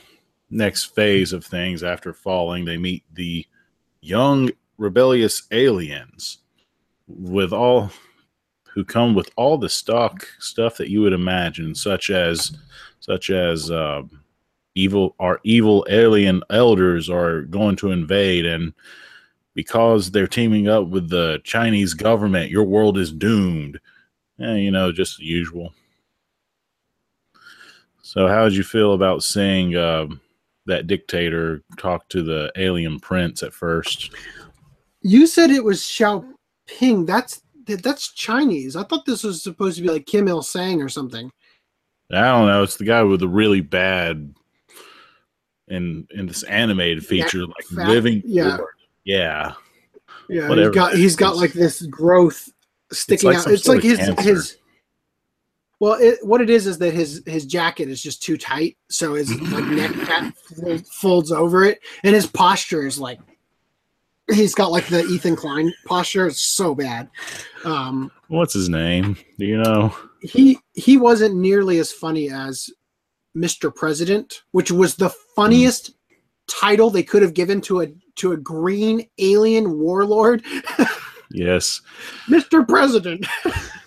next 0.49 0.95
phase 0.95 1.33
of 1.33 1.43
things 1.43 1.83
after 1.83 2.13
falling, 2.13 2.63
they 2.63 2.77
meet 2.77 3.03
the 3.13 3.45
young 3.99 4.49
rebellious 4.77 5.43
aliens 5.51 6.37
with 7.05 7.51
all 7.51 7.91
who 8.73 8.85
come 8.85 9.13
with 9.13 9.29
all 9.35 9.57
the 9.57 9.67
stock 9.67 10.25
stuff 10.39 10.77
that 10.77 10.89
you 10.89 11.01
would 11.01 11.11
imagine, 11.11 11.75
such 11.75 12.09
as 12.09 12.55
such 13.01 13.29
as 13.29 13.69
uh, 13.69 14.03
evil 14.73 15.15
our 15.19 15.41
evil 15.43 15.85
alien 15.89 16.41
elders 16.49 17.09
are 17.09 17.41
going 17.41 17.75
to 17.75 17.91
invade 17.91 18.45
and 18.45 18.73
because 19.53 20.11
they're 20.11 20.27
teaming 20.27 20.69
up 20.69 20.87
with 20.87 21.09
the 21.09 21.41
Chinese 21.43 21.93
government, 21.93 22.49
your 22.49 22.63
world 22.63 22.97
is 22.97 23.11
doomed. 23.11 23.81
Eh, 24.39 24.55
you 24.55 24.71
know, 24.71 24.93
just 24.93 25.19
usual. 25.19 25.73
So, 28.11 28.27
how 28.27 28.43
did 28.43 28.57
you 28.57 28.63
feel 28.63 28.91
about 28.91 29.23
seeing 29.23 29.73
uh, 29.77 30.05
that 30.65 30.85
dictator 30.85 31.63
talk 31.77 32.09
to 32.09 32.21
the 32.21 32.51
alien 32.57 32.99
prince 32.99 33.41
at 33.41 33.53
first? 33.53 34.11
You 35.01 35.25
said 35.25 35.49
it 35.49 35.63
was 35.63 35.79
Xiaoping. 35.79 37.07
That's 37.07 37.41
that's 37.65 38.11
Chinese. 38.11 38.75
I 38.75 38.83
thought 38.83 39.05
this 39.05 39.23
was 39.23 39.41
supposed 39.41 39.77
to 39.77 39.83
be 39.83 39.87
like 39.87 40.07
Kim 40.07 40.27
Il 40.27 40.41
Sung 40.41 40.81
or 40.81 40.89
something. 40.89 41.31
I 42.11 42.23
don't 42.23 42.47
know. 42.47 42.63
It's 42.63 42.75
the 42.75 42.83
guy 42.83 43.01
with 43.01 43.21
the 43.21 43.29
really 43.29 43.61
bad 43.61 44.35
in 45.69 46.05
in 46.11 46.25
this 46.25 46.43
animated 46.43 47.05
feature, 47.05 47.39
yeah, 47.39 47.45
like 47.45 47.65
fat, 47.73 47.87
living. 47.87 48.23
Yeah, 48.25 48.57
yeah, 49.05 49.53
yeah. 50.27 50.49
Whatever. 50.49 50.67
He's 50.67 50.75
got 50.75 50.93
he's 50.95 51.15
got 51.15 51.37
like 51.37 51.53
this 51.53 51.81
growth 51.83 52.49
sticking 52.91 53.29
it's 53.29 53.37
like 53.37 53.47
out. 53.47 53.53
It's 53.53 53.67
like 53.69 53.83
his 53.83 53.99
cancer. 53.99 54.21
his. 54.21 54.57
Well, 55.81 55.93
it, 55.99 56.19
what 56.21 56.41
it 56.41 56.51
is 56.51 56.67
is 56.67 56.77
that 56.77 56.93
his 56.93 57.23
his 57.25 57.43
jacket 57.43 57.89
is 57.89 58.03
just 58.03 58.21
too 58.21 58.37
tight, 58.37 58.77
so 58.91 59.15
his 59.15 59.31
like 59.51 59.65
neck 59.65 59.91
cap 60.05 60.31
folds 60.91 61.31
over 61.31 61.65
it, 61.65 61.79
and 62.03 62.13
his 62.13 62.27
posture 62.27 62.85
is 62.85 62.99
like 62.99 63.19
he's 64.31 64.53
got 64.53 64.69
like 64.69 64.85
the 64.85 65.03
Ethan 65.05 65.35
Klein 65.35 65.73
posture. 65.87 66.27
It's 66.27 66.39
so 66.39 66.75
bad. 66.75 67.09
Um, 67.65 68.11
What's 68.27 68.53
his 68.53 68.69
name? 68.69 69.17
Do 69.39 69.47
you 69.47 69.57
know? 69.57 69.97
He 70.21 70.59
he 70.73 70.97
wasn't 70.97 71.35
nearly 71.35 71.79
as 71.79 71.91
funny 71.91 72.29
as 72.29 72.69
Mr. 73.35 73.73
President, 73.73 74.43
which 74.51 74.71
was 74.71 74.93
the 74.93 75.09
funniest 75.35 75.93
mm. 75.93 75.95
title 76.45 76.91
they 76.91 77.01
could 77.01 77.23
have 77.23 77.33
given 77.33 77.59
to 77.61 77.81
a 77.81 77.87
to 78.17 78.33
a 78.33 78.37
green 78.37 79.09
alien 79.17 79.79
warlord. 79.79 80.45
yes. 81.31 81.81
Mr. 82.29 82.67
President. 82.67 83.25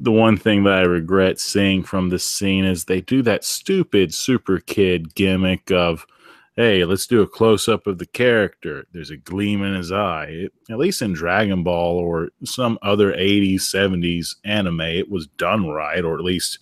the 0.00 0.10
one 0.10 0.38
thing 0.38 0.64
that 0.64 0.72
I 0.72 0.80
regret 0.80 1.38
seeing 1.38 1.82
from 1.84 2.08
this 2.08 2.24
scene 2.24 2.64
is 2.64 2.84
they 2.84 3.02
do 3.02 3.20
that 3.22 3.44
stupid 3.44 4.14
super 4.14 4.58
kid 4.58 5.14
gimmick 5.14 5.70
of, 5.70 6.06
hey, 6.56 6.86
let's 6.86 7.06
do 7.06 7.20
a 7.20 7.28
close 7.28 7.68
up 7.68 7.86
of 7.86 7.98
the 7.98 8.06
character. 8.06 8.86
There's 8.92 9.10
a 9.10 9.18
gleam 9.18 9.62
in 9.62 9.74
his 9.74 9.92
eye. 9.92 10.28
It, 10.30 10.52
at 10.70 10.78
least 10.78 11.02
in 11.02 11.12
Dragon 11.12 11.62
Ball 11.62 11.98
or 11.98 12.30
some 12.44 12.78
other 12.80 13.12
80s, 13.12 13.60
70s 13.60 14.36
anime, 14.42 14.80
it 14.80 15.10
was 15.10 15.26
done 15.26 15.68
right, 15.68 16.02
or 16.02 16.14
at 16.18 16.24
least 16.24 16.60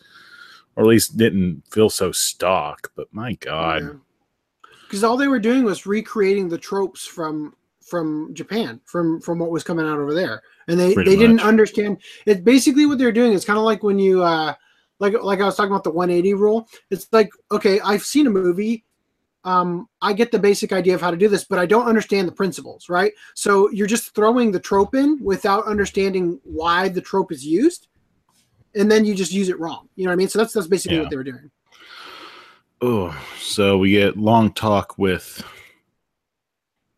or 0.75 0.85
at 0.85 0.89
least 0.89 1.17
didn't 1.17 1.63
feel 1.71 1.91
so 1.91 2.11
stock. 2.11 2.91
But 2.97 3.07
my 3.13 3.35
God, 3.35 4.01
because 4.83 5.03
yeah. 5.03 5.09
all 5.09 5.17
they 5.17 5.29
were 5.29 5.39
doing 5.39 5.63
was 5.63 5.87
recreating 5.87 6.49
the 6.49 6.59
tropes 6.59 7.07
from 7.07 7.55
from 7.89 8.35
Japan, 8.35 8.81
from 8.85 9.21
from 9.21 9.39
what 9.39 9.51
was 9.51 9.65
coming 9.65 9.87
out 9.87 9.99
over 9.99 10.15
there, 10.15 10.43
and 10.69 10.79
they 10.79 10.95
Pretty 10.95 11.11
they 11.11 11.17
much. 11.17 11.27
didn't 11.27 11.41
understand. 11.41 11.99
It 12.27 12.45
basically 12.45 12.87
what 12.87 12.99
they're 12.99 13.13
doing 13.13 13.33
is 13.33 13.45
kind 13.45 13.59
of 13.59 13.65
like 13.65 13.83
when 13.83 13.99
you 13.99 14.23
uh 14.23 14.55
like 15.01 15.15
like 15.23 15.41
I 15.41 15.45
was 15.45 15.57
talking 15.57 15.73
about 15.73 15.85
the 15.85 15.91
180 15.91 16.35
rule. 16.35 16.69
It's 16.91 17.09
like 17.13 17.31
okay, 17.51 17.81
I've 17.81 18.03
seen 18.03 18.27
a 18.27 18.31
movie. 18.31 18.85
Um, 19.45 19.89
I 20.03 20.13
get 20.13 20.31
the 20.31 20.39
basic 20.39 20.73
idea 20.73 20.95
of 20.95 21.01
how 21.01 21.11
to 21.11 21.17
do 21.17 21.29
this, 21.29 21.45
but 21.45 21.59
I 21.59 21.65
don't 21.65 21.87
understand 21.87 22.29
the 22.29 22.33
principles, 22.33 22.89
right? 22.89 23.13
So 23.35 23.71
you're 23.71 23.87
just 23.87 24.15
throwing 24.15 24.53
the 24.53 24.61
trope 24.61 24.95
in 24.95 25.19
without 25.23 25.65
understanding 25.65 26.39
why 26.43 26.89
the 26.89 27.01
trope 27.01 27.33
is 27.33 27.47
used 27.47 27.89
and 28.75 28.91
then 28.91 29.05
you 29.05 29.15
just 29.15 29.33
use 29.33 29.49
it 29.49 29.59
wrong. 29.59 29.89
You 29.97 30.05
know 30.05 30.11
what 30.11 30.15
I 30.15 30.17
mean? 30.17 30.29
So 30.29 30.39
that's 30.39 30.53
that's 30.53 30.67
basically 30.67 30.97
yeah. 30.97 31.03
what 31.03 31.11
they 31.11 31.17
were 31.17 31.25
doing. 31.25 31.51
Oh, 32.81 33.19
so 33.41 33.79
we 33.79 33.91
get 33.91 34.17
long 34.17 34.53
talk 34.53 34.97
with 34.99 35.43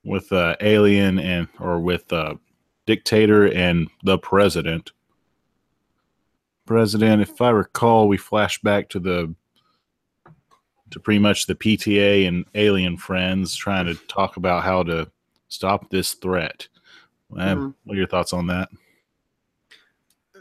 with 0.05 0.31
uh, 0.33 0.57
alien 0.61 1.19
and 1.19 1.49
or 1.59 1.81
with 1.81 2.13
uh, 2.13 2.35
dictator 2.91 3.47
and 3.53 3.89
the 4.03 4.19
president. 4.19 4.91
President, 6.67 7.23
if 7.23 7.41
I 7.41 7.51
recall, 7.51 8.09
we 8.09 8.17
flash 8.17 8.61
back 8.63 8.89
to 8.89 8.99
the 8.99 9.33
to 10.91 10.99
pretty 10.99 11.21
much 11.21 11.47
the 11.47 11.55
PTA 11.55 12.27
and 12.27 12.45
alien 12.57 12.97
friends 12.97 13.55
trying 13.55 13.87
to 13.87 13.95
talk 14.09 14.37
about 14.37 14.65
how 14.65 14.83
to 14.83 15.09
stop 15.47 15.89
this 15.89 16.15
threat. 16.15 16.67
Mm-hmm. 17.31 17.69
What 17.85 17.95
are 17.95 17.97
your 17.97 18.09
thoughts 18.09 18.33
on 18.33 18.49
that? 18.49 18.69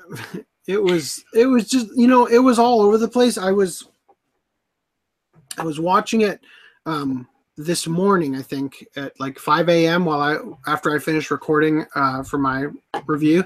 it 0.66 0.82
was 0.82 1.24
it 1.36 1.46
was 1.46 1.70
just 1.70 1.96
you 1.96 2.08
know 2.08 2.26
it 2.26 2.40
was 2.40 2.58
all 2.58 2.82
over 2.82 2.98
the 2.98 3.08
place 3.08 3.38
i 3.38 3.52
was 3.52 3.88
i 5.58 5.64
was 5.64 5.80
watching 5.80 6.22
it 6.22 6.42
um 6.88 7.28
this 7.60 7.88
morning 7.88 8.36
i 8.36 8.42
think 8.42 8.86
at 8.96 9.20
like 9.20 9.38
5 9.38 9.68
a.m 9.70 10.06
while 10.06 10.22
i 10.22 10.72
after 10.72 10.96
i 10.96 11.00
finished 11.00 11.30
recording 11.30 11.86
uh 11.96 12.24
for 12.24 12.38
my 12.38 12.68
review. 13.06 13.44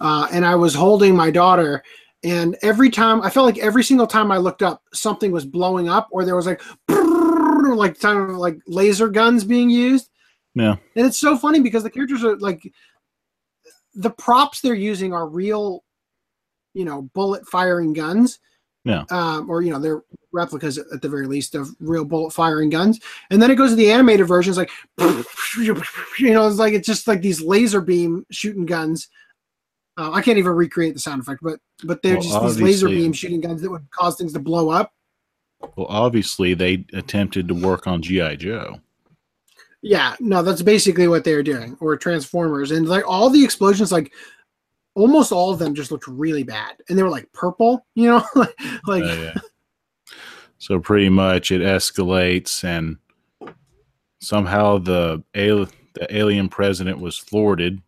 Uh 0.00 0.28
and 0.32 0.44
i 0.44 0.54
was 0.54 0.74
holding 0.74 1.16
my 1.16 1.30
daughter 1.30 1.82
and 2.22 2.56
every 2.62 2.90
time 2.90 3.22
i 3.22 3.30
felt 3.30 3.46
like 3.46 3.58
every 3.58 3.82
single 3.82 4.06
time 4.06 4.30
i 4.30 4.36
looked 4.36 4.62
up 4.62 4.82
something 4.92 5.32
was 5.32 5.46
blowing 5.46 5.88
up 5.88 6.08
or 6.10 6.24
there 6.24 6.36
was 6.36 6.46
like 6.46 6.60
like 7.72 7.98
kind 7.98 8.18
of 8.18 8.36
like 8.36 8.58
laser 8.66 9.08
guns 9.08 9.44
being 9.44 9.70
used. 9.70 10.10
Yeah. 10.54 10.76
And 10.96 11.06
it's 11.06 11.18
so 11.18 11.36
funny 11.36 11.60
because 11.60 11.82
the 11.82 11.90
characters 11.90 12.24
are 12.24 12.36
like 12.36 12.62
the 13.94 14.10
props 14.10 14.60
they're 14.60 14.74
using 14.74 15.12
are 15.12 15.28
real 15.28 15.84
you 16.74 16.84
know 16.84 17.02
bullet 17.14 17.46
firing 17.46 17.92
guns 17.92 18.40
yeah. 18.84 19.04
Um, 19.10 19.50
or 19.50 19.62
you 19.62 19.72
know 19.72 19.78
they're 19.78 20.02
replicas 20.32 20.76
at 20.78 21.00
the 21.00 21.08
very 21.08 21.26
least 21.26 21.54
of 21.54 21.74
real 21.80 22.04
bullet 22.04 22.32
firing 22.32 22.68
guns. 22.68 23.00
And 23.30 23.40
then 23.40 23.50
it 23.50 23.54
goes 23.54 23.70
to 23.70 23.76
the 23.76 23.90
animated 23.90 24.26
version 24.26 24.50
it's 24.50 24.58
like 24.58 24.70
you 26.18 26.34
know 26.34 26.46
it's 26.46 26.58
like 26.58 26.74
it's 26.74 26.86
just 26.86 27.08
like 27.08 27.22
these 27.22 27.40
laser 27.40 27.80
beam 27.80 28.26
shooting 28.30 28.66
guns. 28.66 29.08
Uh, 29.96 30.10
I 30.10 30.22
can't 30.22 30.38
even 30.38 30.52
recreate 30.52 30.94
the 30.94 31.00
sound 31.00 31.22
effect, 31.22 31.40
but 31.42 31.60
but 31.84 32.02
they're 32.02 32.14
Well, 32.14 32.22
just 32.22 32.56
these 32.56 32.60
laser 32.60 32.88
beam 32.88 33.12
shooting 33.12 33.40
guns 33.40 33.62
that 33.62 33.70
would 33.70 33.88
cause 33.90 34.16
things 34.16 34.32
to 34.34 34.40
blow 34.40 34.68
up. 34.70 34.92
Well, 35.76 35.86
obviously 35.88 36.52
they 36.52 36.84
attempted 36.92 37.48
to 37.48 37.54
work 37.54 37.86
on 37.86 38.02
GI 38.02 38.36
Joe. 38.36 38.80
Yeah, 39.80 40.16
no, 40.18 40.42
that's 40.42 40.62
basically 40.62 41.08
what 41.08 41.24
they 41.24 41.34
were 41.34 41.42
doing, 41.42 41.76
or 41.80 41.96
Transformers, 41.96 42.70
and 42.70 42.88
like 42.88 43.04
all 43.06 43.30
the 43.30 43.44
explosions, 43.44 43.92
like 43.92 44.12
almost 44.94 45.32
all 45.32 45.52
of 45.52 45.58
them 45.58 45.74
just 45.74 45.90
looked 45.90 46.06
really 46.06 46.42
bad, 46.42 46.76
and 46.88 46.98
they 46.98 47.02
were 47.02 47.10
like 47.10 47.30
purple, 47.32 47.86
you 47.94 48.06
know, 48.06 48.24
like 48.86 49.04
Uh, 49.04 49.14
yeah. 49.14 49.34
So 50.58 50.78
pretty 50.80 51.08
much 51.08 51.50
it 51.50 51.60
escalates, 51.60 52.64
and 52.64 52.96
somehow 54.20 54.78
the 54.78 55.22
al- 55.34 55.68
the 55.94 56.06
alien 56.16 56.48
president 56.48 57.00
was 57.00 57.18
thwarted, 57.18 57.82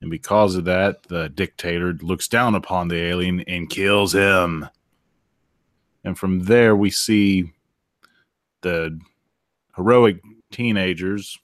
and 0.00 0.10
because 0.10 0.54
of 0.54 0.64
that, 0.64 1.02
the 1.04 1.28
dictator 1.28 1.94
looks 1.94 2.28
down 2.28 2.54
upon 2.54 2.88
the 2.88 2.96
alien 2.96 3.40
and 3.42 3.68
kills 3.68 4.14
him. 4.14 4.68
And 6.04 6.16
from 6.16 6.44
there, 6.44 6.74
we 6.76 6.90
see 6.90 7.52
the 8.62 8.98
heroic 9.76 10.20
teenagers, 10.50 11.38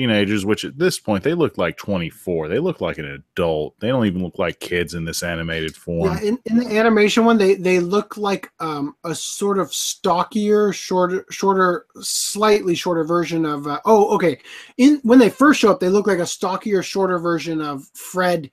teenagers, 0.00 0.46
which 0.46 0.64
at 0.64 0.78
this 0.78 0.98
point 0.98 1.22
they 1.22 1.34
look 1.34 1.58
like 1.58 1.76
twenty 1.76 2.08
four. 2.08 2.48
They 2.48 2.58
look 2.58 2.80
like 2.80 2.96
an 2.96 3.04
adult. 3.04 3.78
They 3.80 3.88
don't 3.88 4.06
even 4.06 4.22
look 4.22 4.38
like 4.38 4.58
kids 4.58 4.94
in 4.94 5.04
this 5.04 5.22
animated 5.22 5.76
form. 5.76 6.12
Yeah, 6.12 6.20
in, 6.22 6.38
in 6.46 6.56
the 6.56 6.78
animation 6.78 7.26
one, 7.26 7.36
they 7.36 7.54
they 7.54 7.80
look 7.80 8.16
like 8.16 8.50
um, 8.60 8.96
a 9.04 9.14
sort 9.14 9.58
of 9.58 9.72
stockier, 9.74 10.72
shorter, 10.72 11.26
shorter, 11.30 11.84
slightly 12.00 12.74
shorter 12.74 13.04
version 13.04 13.44
of. 13.44 13.66
Uh, 13.66 13.80
oh, 13.84 14.14
okay. 14.14 14.38
In 14.78 15.00
when 15.02 15.18
they 15.18 15.28
first 15.28 15.60
show 15.60 15.70
up, 15.70 15.80
they 15.80 15.90
look 15.90 16.06
like 16.06 16.18
a 16.18 16.26
stockier, 16.26 16.82
shorter 16.82 17.18
version 17.18 17.60
of 17.60 17.86
Fred 17.92 18.50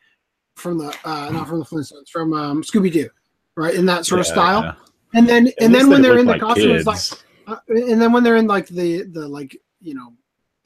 from 0.58 0.78
the 0.78 0.94
uh, 1.06 1.30
not 1.32 1.48
from 1.48 1.60
the 1.60 1.66
Flintstones, 1.66 2.10
from 2.12 2.34
um, 2.34 2.62
Scooby 2.62 2.92
Doo, 2.92 3.10
right? 3.56 3.74
In 3.74 3.86
that 3.86 4.06
sort 4.06 4.20
of 4.20 4.28
style. 4.28 4.64
yeah. 4.64 4.74
And 5.14 5.30
then 5.30 5.48
At 5.48 5.54
and 5.62 5.74
then 5.74 5.90
when 5.90 6.02
they 6.02 6.10
they're 6.10 6.18
in 6.18 6.26
the 6.26 6.34
like 6.34 6.42
costume, 6.42 6.72
it's 6.72 6.86
like 6.86 7.22
uh, 7.48 7.56
and 7.70 8.02
then 8.02 8.12
when 8.12 8.24
they're 8.24 8.36
in 8.36 8.48
like 8.48 8.68
the 8.68 9.04
the 9.04 9.26
like 9.26 9.56
you 9.80 9.94
know 9.94 10.12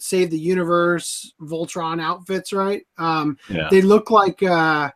save 0.01 0.29
the 0.31 0.39
universe 0.39 1.33
voltron 1.41 2.01
outfits 2.01 2.51
right 2.53 2.83
um 2.97 3.37
yeah. 3.49 3.67
they 3.69 3.81
look 3.81 4.09
like 4.11 4.41
uh 4.43 4.89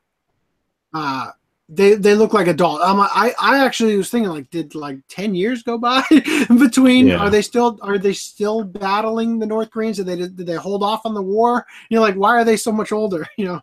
uh 0.93 1.31
they 1.67 1.95
they 1.95 2.13
look 2.13 2.31
like 2.33 2.47
adult 2.47 2.79
um, 2.81 2.99
i 2.99 3.33
i 3.41 3.63
actually 3.65 3.97
was 3.97 4.09
thinking 4.09 4.29
like 4.29 4.49
did 4.51 4.75
like 4.75 4.97
10 5.09 5.33
years 5.33 5.63
go 5.63 5.77
by 5.77 6.03
between 6.59 7.07
Yeah. 7.09 7.17
are 7.17 7.29
they 7.29 7.41
still 7.41 7.79
are 7.81 7.97
they 7.97 8.13
still 8.13 8.63
battling 8.63 9.39
the 9.39 9.45
north 9.47 9.71
koreans 9.71 9.97
did 9.97 10.05
they 10.05 10.15
did 10.15 10.37
they 10.37 10.53
hold 10.55 10.83
off 10.83 11.01
on 11.05 11.13
the 11.15 11.21
war 11.21 11.65
you 11.89 11.95
know 11.95 12.01
like 12.01 12.15
why 12.15 12.31
are 12.31 12.43
they 12.45 12.57
so 12.57 12.71
much 12.71 12.91
older 12.91 13.25
you 13.37 13.45
know 13.45 13.59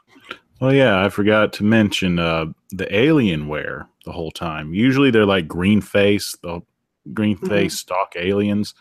Well, 0.61 0.73
yeah, 0.73 1.05
I 1.05 1.09
forgot 1.09 1.53
to 1.55 1.65
mention 1.65 2.21
uh, 2.21 2.47
the 2.71 2.87
alien 2.95 3.49
wear 3.49 3.89
the 4.05 4.13
whole 4.13 4.31
time. 4.31 4.73
Usually 4.75 5.11
they're 5.11 5.27
like 5.27 5.49
green 5.49 5.81
face, 5.81 6.37
the 6.43 6.61
green 7.13 7.37
Mm-hmm. 7.37 7.49
face 7.49 7.79
stock 7.79 8.13
aliens, 8.15 8.73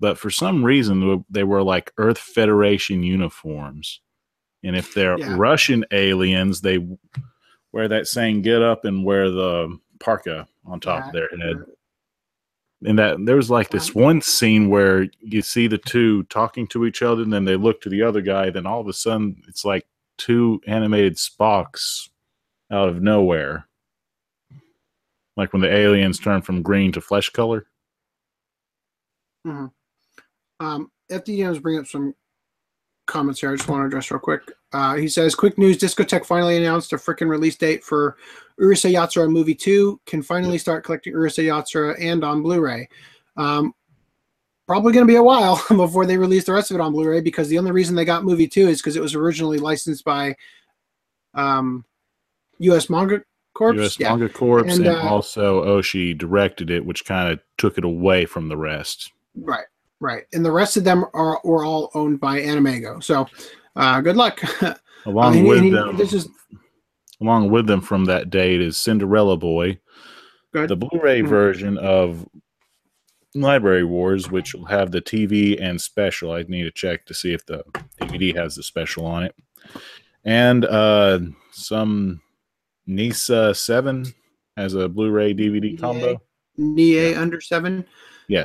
but 0.00 0.18
for 0.18 0.30
some 0.30 0.64
reason 0.64 1.24
they 1.30 1.44
were 1.44 1.62
like 1.62 1.92
Earth 1.98 2.18
Federation 2.18 3.02
uniforms. 3.02 4.00
And 4.64 4.74
if 4.74 4.92
they're 4.94 5.18
Yeah. 5.18 5.36
Russian 5.36 5.84
aliens, 5.92 6.60
they 6.60 6.84
wear 7.72 7.88
that 7.88 8.06
same 8.08 8.42
get 8.42 8.62
up 8.62 8.84
and 8.84 9.04
wear 9.04 9.30
the 9.30 9.78
parka 10.00 10.48
on 10.64 10.80
top 10.80 11.06
of 11.06 11.12
their 11.12 11.28
head. 11.38 11.64
And 12.84 12.98
that 12.98 13.24
there 13.24 13.36
was 13.36 13.50
like 13.50 13.70
this 13.70 13.94
one 13.94 14.20
scene 14.20 14.68
where 14.68 15.08
you 15.20 15.42
see 15.42 15.66
the 15.66 15.78
two 15.78 16.22
talking 16.24 16.66
to 16.68 16.86
each 16.86 17.02
other, 17.02 17.22
and 17.22 17.32
then 17.32 17.44
they 17.44 17.56
look 17.56 17.80
to 17.80 17.88
the 17.88 18.02
other 18.02 18.20
guy. 18.20 18.50
Then 18.50 18.66
all 18.66 18.80
of 18.80 18.86
a 18.86 18.92
sudden, 18.92 19.42
it's 19.48 19.64
like 19.64 19.86
two 20.16 20.60
animated 20.66 21.16
Spocks 21.16 22.08
out 22.70 22.88
of 22.88 23.02
nowhere, 23.02 23.66
like 25.36 25.52
when 25.52 25.62
the 25.62 25.74
aliens 25.74 26.20
turn 26.20 26.42
from 26.42 26.62
green 26.62 26.92
to 26.92 27.00
flesh 27.00 27.30
color. 27.30 27.66
Mm-hmm. 29.46 29.66
Um, 30.60 30.90
FDM's 31.10 31.58
bring 31.58 31.78
up 31.78 31.86
some 31.86 32.14
comments 33.06 33.40
here. 33.40 33.50
I 33.50 33.56
just 33.56 33.68
want 33.68 33.82
to 33.82 33.86
address 33.86 34.10
real 34.10 34.20
quick. 34.20 34.42
Uh, 34.72 34.96
he 34.96 35.08
says, 35.08 35.34
"Quick 35.34 35.58
news: 35.58 35.78
Discotek 35.78 36.26
finally 36.26 36.56
announced 36.56 36.92
a 36.92 36.96
freaking 36.96 37.28
release 37.28 37.56
date 37.56 37.82
for 37.82 38.16
Urusei 38.60 38.92
Yatsura 38.92 39.30
Movie 39.30 39.54
Two. 39.54 40.00
Can 40.06 40.22
finally 40.22 40.58
start 40.58 40.84
collecting 40.84 41.14
Urusei 41.14 41.44
Yatsura 41.44 41.96
and 41.98 42.22
on 42.22 42.42
Blu-ray. 42.42 42.88
Um, 43.36 43.72
probably 44.66 44.92
going 44.92 45.06
to 45.06 45.10
be 45.10 45.16
a 45.16 45.22
while 45.22 45.62
before 45.70 46.06
they 46.06 46.18
release 46.18 46.44
the 46.44 46.52
rest 46.52 46.70
of 46.70 46.76
it 46.76 46.80
on 46.80 46.92
Blu-ray 46.92 47.22
because 47.22 47.48
the 47.48 47.58
only 47.58 47.72
reason 47.72 47.96
they 47.96 48.04
got 48.04 48.24
Movie 48.24 48.46
Two 48.46 48.68
is 48.68 48.80
because 48.80 48.94
it 48.94 49.02
was 49.02 49.14
originally 49.14 49.58
licensed 49.58 50.04
by 50.04 50.36
um, 51.34 51.84
U.S. 52.58 52.90
Manga 52.90 53.22
Corp. 53.54 53.76
U.S. 53.76 53.98
Yeah. 53.98 54.10
Manga 54.10 54.28
Corps, 54.28 54.60
And, 54.60 54.70
and, 54.70 54.86
uh, 54.88 55.08
also 55.08 55.64
Oshii 55.64 56.16
directed 56.16 56.70
it, 56.70 56.84
which 56.84 57.04
kind 57.04 57.32
of 57.32 57.40
took 57.56 57.78
it 57.78 57.84
away 57.84 58.26
from 58.26 58.48
the 58.48 58.56
rest. 58.56 59.10
Right, 59.34 59.66
right. 60.00 60.24
And 60.32 60.44
the 60.44 60.50
rest 60.52 60.76
of 60.76 60.84
them 60.84 61.04
are 61.14 61.40
were 61.44 61.64
all 61.64 61.90
owned 61.94 62.20
by 62.20 62.40
AnimEigo. 62.40 63.02
So, 63.02 63.26
uh, 63.76 64.00
good 64.00 64.16
luck. 64.16 64.40
Along 65.06 65.34
Uh, 65.34 65.38
and 65.38 65.46
with 65.48 65.58
and 65.58 65.66
he- 65.66 65.72
them, 65.72 65.96
this 65.96 66.12
is 66.12 66.28
along 67.20 67.50
with 67.50 67.66
them 67.66 67.80
from 67.80 68.04
that 68.06 68.30
date 68.30 68.60
is 68.60 68.76
Cinderella 68.76 69.36
Boy, 69.36 69.78
the 70.52 70.76
Blu-ray 70.76 71.22
Mhm. 71.22 71.28
version 71.28 71.78
of 71.78 72.28
Library 73.34 73.84
Wars, 73.84 74.30
which 74.30 74.54
will 74.54 74.66
have 74.66 74.90
the 74.90 75.00
TV 75.00 75.60
and 75.60 75.80
special. 75.80 76.32
I 76.32 76.42
need 76.42 76.62
to 76.64 76.70
check 76.70 77.04
to 77.06 77.14
see 77.14 77.32
if 77.32 77.44
the 77.46 77.64
DVD 78.00 78.34
has 78.36 78.54
the 78.56 78.62
special 78.62 79.04
on 79.06 79.24
it, 79.24 79.34
and 80.24 80.64
uh, 80.64 81.20
some 81.52 82.20
Nisa 82.86 83.54
Seven 83.54 84.06
has 84.56 84.74
a 84.74 84.88
Blu-ray 84.88 85.34
DVD 85.34 85.78
combo. 85.78 86.20
NieA 86.58 87.16
under 87.16 87.40
seven. 87.40 87.84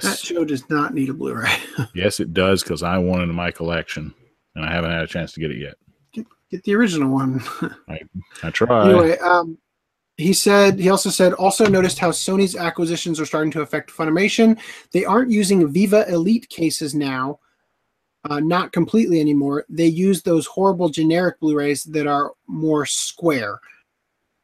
That 0.03 0.19
show 0.19 0.45
does 0.45 0.69
not 0.69 0.93
need 0.93 1.09
a 1.09 1.13
Blu-ray. 1.13 1.55
yes, 1.95 2.19
it 2.19 2.33
does 2.33 2.63
because 2.63 2.83
I 2.83 2.97
want 2.97 3.21
it 3.21 3.29
in 3.29 3.35
my 3.35 3.51
collection, 3.51 4.13
and 4.55 4.65
I 4.65 4.71
haven't 4.71 4.91
had 4.91 5.03
a 5.03 5.07
chance 5.07 5.33
to 5.33 5.39
get 5.39 5.51
it 5.51 5.57
yet. 5.57 5.75
Get 6.49 6.63
the 6.63 6.75
original 6.75 7.09
one. 7.09 7.41
I 8.43 8.49
try. 8.51 8.89
anyway, 8.89 9.17
um, 9.17 9.57
he 10.17 10.33
said 10.33 10.79
he 10.79 10.89
also 10.89 11.09
said 11.09 11.33
also 11.33 11.67
noticed 11.67 11.97
how 11.97 12.11
Sony's 12.11 12.55
acquisitions 12.55 13.19
are 13.19 13.25
starting 13.25 13.51
to 13.51 13.61
affect 13.61 13.91
Funimation. 13.91 14.59
They 14.91 15.03
aren't 15.03 15.31
using 15.31 15.67
Viva 15.67 16.07
Elite 16.07 16.47
cases 16.49 16.93
now. 16.93 17.39
Uh, 18.29 18.39
not 18.39 18.71
completely 18.71 19.19
anymore. 19.19 19.65
They 19.67 19.87
use 19.87 20.21
those 20.21 20.45
horrible 20.45 20.87
generic 20.87 21.39
Blu-rays 21.39 21.83
that 21.85 22.07
are 22.07 22.31
more 22.47 22.85
square. 22.85 23.59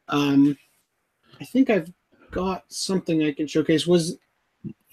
Um, 0.09 0.57
I 1.39 1.45
think 1.45 1.69
I've 1.69 1.93
got 2.31 2.65
something 2.67 3.23
I 3.23 3.31
can 3.31 3.47
showcase. 3.47 3.87
Was 3.87 4.17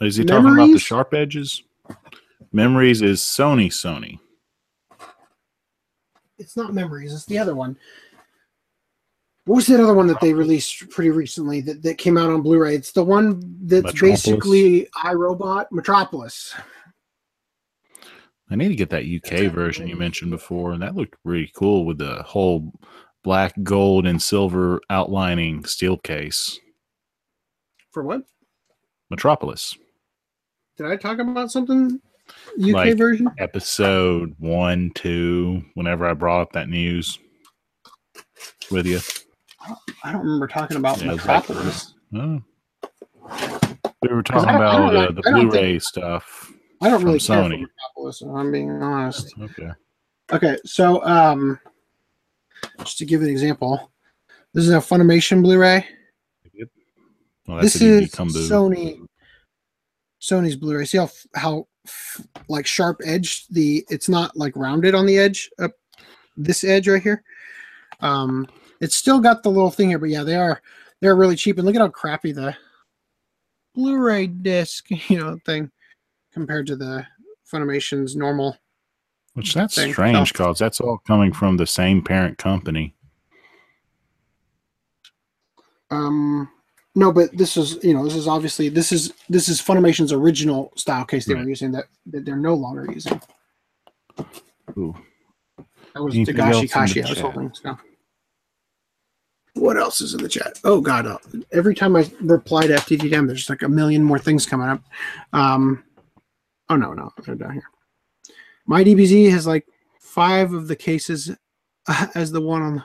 Is 0.01 0.16
he 0.16 0.24
talking 0.24 0.52
about 0.52 0.73
the 0.73 0.78
sharp 0.78 1.14
edges? 1.14 1.62
Memories 2.52 3.02
is 3.02 3.20
Sony. 3.20 3.68
Sony. 3.68 4.18
it's 6.39 6.56
not 6.56 6.74
Memories? 6.74 7.14
It's 7.14 7.24
the 7.24 7.39
other 7.39 7.55
one. 7.55 7.78
What 9.47 9.56
was 9.56 9.66
that 9.68 9.81
other 9.81 9.94
one 9.94 10.09
that 10.09 10.20
they 10.20 10.35
released 10.35 10.90
pretty 10.90 11.10
recently 11.10 11.60
that, 11.62 11.82
that 11.82 11.98
came 11.98 12.18
out 12.18 12.31
on 12.31 12.43
Blu-ray? 12.43 12.74
It's 12.74 12.93
the 12.93 13.05
one 13.05 13.40
that's 13.62 13.85
Metropolis? 13.85 14.27
basically 14.27 14.89
iRobot 14.97 15.66
Metropolis. 15.70 16.55
I 18.51 18.56
need 18.56 18.68
to 18.68 18.77
get 18.77 18.90
that 18.90 19.05
UK 19.05 19.51
version 19.52 19.89
you 19.89 19.97
mentioned 19.97 20.31
before, 20.31 20.73
and 20.73 20.82
that 20.82 20.94
looked 20.94 21.16
really 21.24 21.51
cool 21.55 21.85
with 21.85 21.98
the 21.98 22.23
whole 22.23 22.73
black, 23.24 23.55
gold, 23.62 24.06
and 24.06 24.20
silver 24.20 24.81
outlining 24.90 25.64
steel 25.64 25.97
case. 25.97 26.60
For 27.93 28.02
what? 28.02 28.23
Metropolis 29.10 29.77
Did 30.77 30.86
I 30.86 30.97
talk 30.97 31.19
about 31.19 31.51
something? 31.51 32.01
UK 32.61 32.73
Like- 32.73 32.98
version? 32.98 33.28
episode 33.39 34.35
one, 34.39 34.90
two. 34.94 35.62
Whenever 35.74 36.07
I 36.07 36.12
brought 36.15 36.43
up 36.43 36.53
that 36.53 36.69
news 36.69 37.19
with 38.70 38.86
you, 38.86 39.01
I 40.03 40.12
don't 40.12 40.23
remember 40.23 40.47
talking 40.48 40.77
about 40.77 41.01
Yeah, 41.01 41.12
was 41.12 41.24
like- 41.24 41.48
Metropolis. 41.48 41.94
oh. 42.15 42.43
we 44.03 44.09
were 44.09 44.23
talking 44.23 44.55
about 44.55 44.94
uh, 44.94 45.11
the 45.12 45.23
Blu-ray 45.23 45.78
stuff. 45.78 46.53
I 46.82 46.90
don't 46.90 47.03
really 47.05 47.19
care 47.20 47.36
Sony. 47.39 47.61
Metropolis, 47.62 48.23
if 48.23 48.28
I'm 48.28 48.53
being 48.53 48.70
honest. 48.82 49.32
Okay, 49.40 49.70
Okay, 50.32 50.57
so 50.65 51.03
um, 51.05 51.59
just 52.81 52.98
to 52.98 53.05
give 53.05 53.23
an 53.23 53.28
example, 53.28 53.90
this 54.53 54.65
is 54.65 54.70
a 54.70 54.78
Funimation 54.78 55.43
Blu-ray. 55.43 55.86
well, 57.47 57.61
this 57.62 57.81
is. 57.81 58.11
Sony 58.11 59.05
Sony's 60.27 60.57
Blu-ray. 60.57 60.85
See 60.85 60.98
how 60.98 61.11
how 61.35 61.66
like 62.48 62.66
sharp 62.66 63.01
edged 63.05 63.55
the 63.55 63.85
it's 63.89 64.09
not 64.09 64.36
like 64.36 64.57
rounded 64.57 64.94
on 64.94 65.07
the 65.07 65.19
edge 65.19 65.51
up 65.61 65.73
this 66.36 66.65
edge 66.65 66.89
right 66.89 67.03
here. 67.03 67.23
Um, 68.01 68.47
it's 68.81 68.97
still 68.97 69.20
got 69.20 69.43
the 69.43 69.51
little 69.51 69.70
thing 69.70 69.90
here, 69.90 69.98
but 69.98 70.11
yeah, 70.11 70.24
they 70.24 70.36
are 70.36 70.61
they're 71.01 71.16
really 71.16 71.36
cheap. 71.36 71.59
And 71.59 71.66
look 71.66 71.74
at 71.77 71.81
how 71.81 71.89
crappy 71.89 72.32
the 72.32 72.57
Blu-ray 73.74 74.28
disc 74.28 74.86
you 75.09 75.19
know 75.19 75.39
thing 75.47 75.70
compared 76.32 76.66
to 76.66 76.77
the 76.77 77.07
Funimation's 77.51 78.16
normal. 78.16 78.57
Which 79.35 79.55
that's 79.55 79.74
thing. 79.74 79.93
strange 79.93 80.32
because 80.32 80.59
that's 80.59 80.81
all 80.81 80.98
coming 81.07 81.32
from 81.32 81.59
the 81.59 81.66
same 81.66 82.03
parent 82.03 82.39
company. 82.39 82.94
Um, 85.90 86.48
no, 86.97 87.12
but 87.12 87.36
this 87.36 87.56
is 87.56 87.78
you 87.85 87.94
know 87.94 88.02
this 88.05 88.16
is 88.16 88.27
obviously 88.27 88.68
this 88.68 88.90
is 88.90 89.12
this 89.28 89.48
is 89.48 89.60
Funimation's 89.60 90.12
original 90.12 90.73
style 90.77 91.05
case 91.05 91.27
they 91.27 91.35
Right. 91.35 91.44
were 91.44 91.48
using 91.48 91.70
that 91.73 91.85
that 92.06 92.24
they're 92.24 92.36
no 92.36 92.55
longer 92.55 92.90
using. 92.93 93.20
Ooh. 94.77 94.97
That 95.94 96.02
was 96.02 96.14
Anything 96.14 96.36
Dagashi 96.36 96.70
Kashi 96.70 97.02
I 97.02 97.09
was 97.09 97.20
holding. 97.20 97.52
So. 97.55 97.78
What 99.55 99.78
else 99.78 100.01
is 100.02 100.12
in 100.14 100.23
the 100.23 100.28
chat? 100.28 100.60
Oh 100.64 100.81
God! 100.81 101.06
uh, 101.06 101.18
Every 101.52 101.74
time 101.74 101.97
I 101.97 102.10
reply 102.20 102.66
to 102.66 102.74
FTTM, 102.74 103.27
there's 103.27 103.48
like 103.48 103.62
a 103.62 103.68
million 103.68 104.02
more 104.02 104.18
things 104.18 104.44
coming 104.44 104.68
up. 104.68 104.82
Um, 105.32 105.85
oh 106.68 106.77
no, 106.77 106.93
no, 106.93 107.10
they're 107.24 107.35
down 107.36 107.52
here. 107.55 107.68
My 108.66 108.85
DBZ 108.85 109.31
has 109.31 109.47
like 109.47 109.66
five 110.01 110.52
of 110.52 110.68
the 110.68 110.77
cases 110.77 111.31
uh, 111.89 112.06
as 112.14 112.32
the 112.32 112.40
one 112.40 112.62
on. 112.62 112.85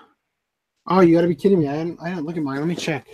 Oh, 0.87 1.01
you 1.01 1.13
got 1.15 1.21
to 1.21 1.27
be 1.27 1.35
kidding 1.35 1.59
me! 1.59 1.67
I 1.67 1.77
didn't, 1.77 1.99
I 2.01 2.09
didn't 2.09 2.25
look 2.25 2.37
at 2.37 2.43
mine. 2.43 2.57
Let 2.59 2.67
me 2.67 2.75
check. 2.75 3.07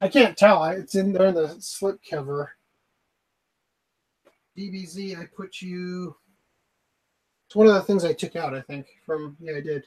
I 0.00 0.08
can't 0.08 0.36
tell. 0.36 0.62
It's 0.64 0.94
in 0.94 1.12
there 1.12 1.26
in 1.26 1.34
the 1.34 1.56
slip 1.60 2.00
cover. 2.08 2.52
DBZ, 4.56 5.18
I 5.18 5.26
put 5.34 5.60
you. 5.60 6.16
It's 7.46 7.56
one 7.56 7.66
of 7.66 7.74
the 7.74 7.82
things 7.82 8.04
I 8.04 8.12
took 8.12 8.36
out, 8.36 8.54
I 8.54 8.60
think, 8.60 8.86
from 9.04 9.36
yeah, 9.40 9.56
I 9.56 9.60
did. 9.60 9.86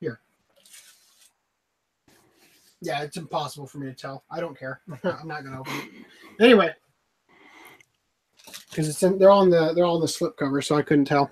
Here. 0.00 0.20
Yeah, 2.80 3.02
it's 3.02 3.16
impossible 3.16 3.66
for 3.66 3.78
me 3.78 3.86
to 3.86 3.94
tell. 3.94 4.24
I 4.30 4.40
don't 4.40 4.58
care. 4.58 4.80
I'm 5.04 5.28
not 5.28 5.44
gonna 5.44 5.60
open 5.60 5.74
it. 5.74 6.42
Anyway. 6.42 6.74
Because 8.70 8.88
it's 8.88 9.02
in 9.02 9.18
they're 9.18 9.30
on 9.30 9.48
the 9.48 9.72
they're 9.74 9.86
on 9.86 10.00
the 10.00 10.08
slip 10.08 10.36
cover, 10.36 10.60
so 10.60 10.76
I 10.76 10.82
couldn't 10.82 11.06
tell. 11.06 11.30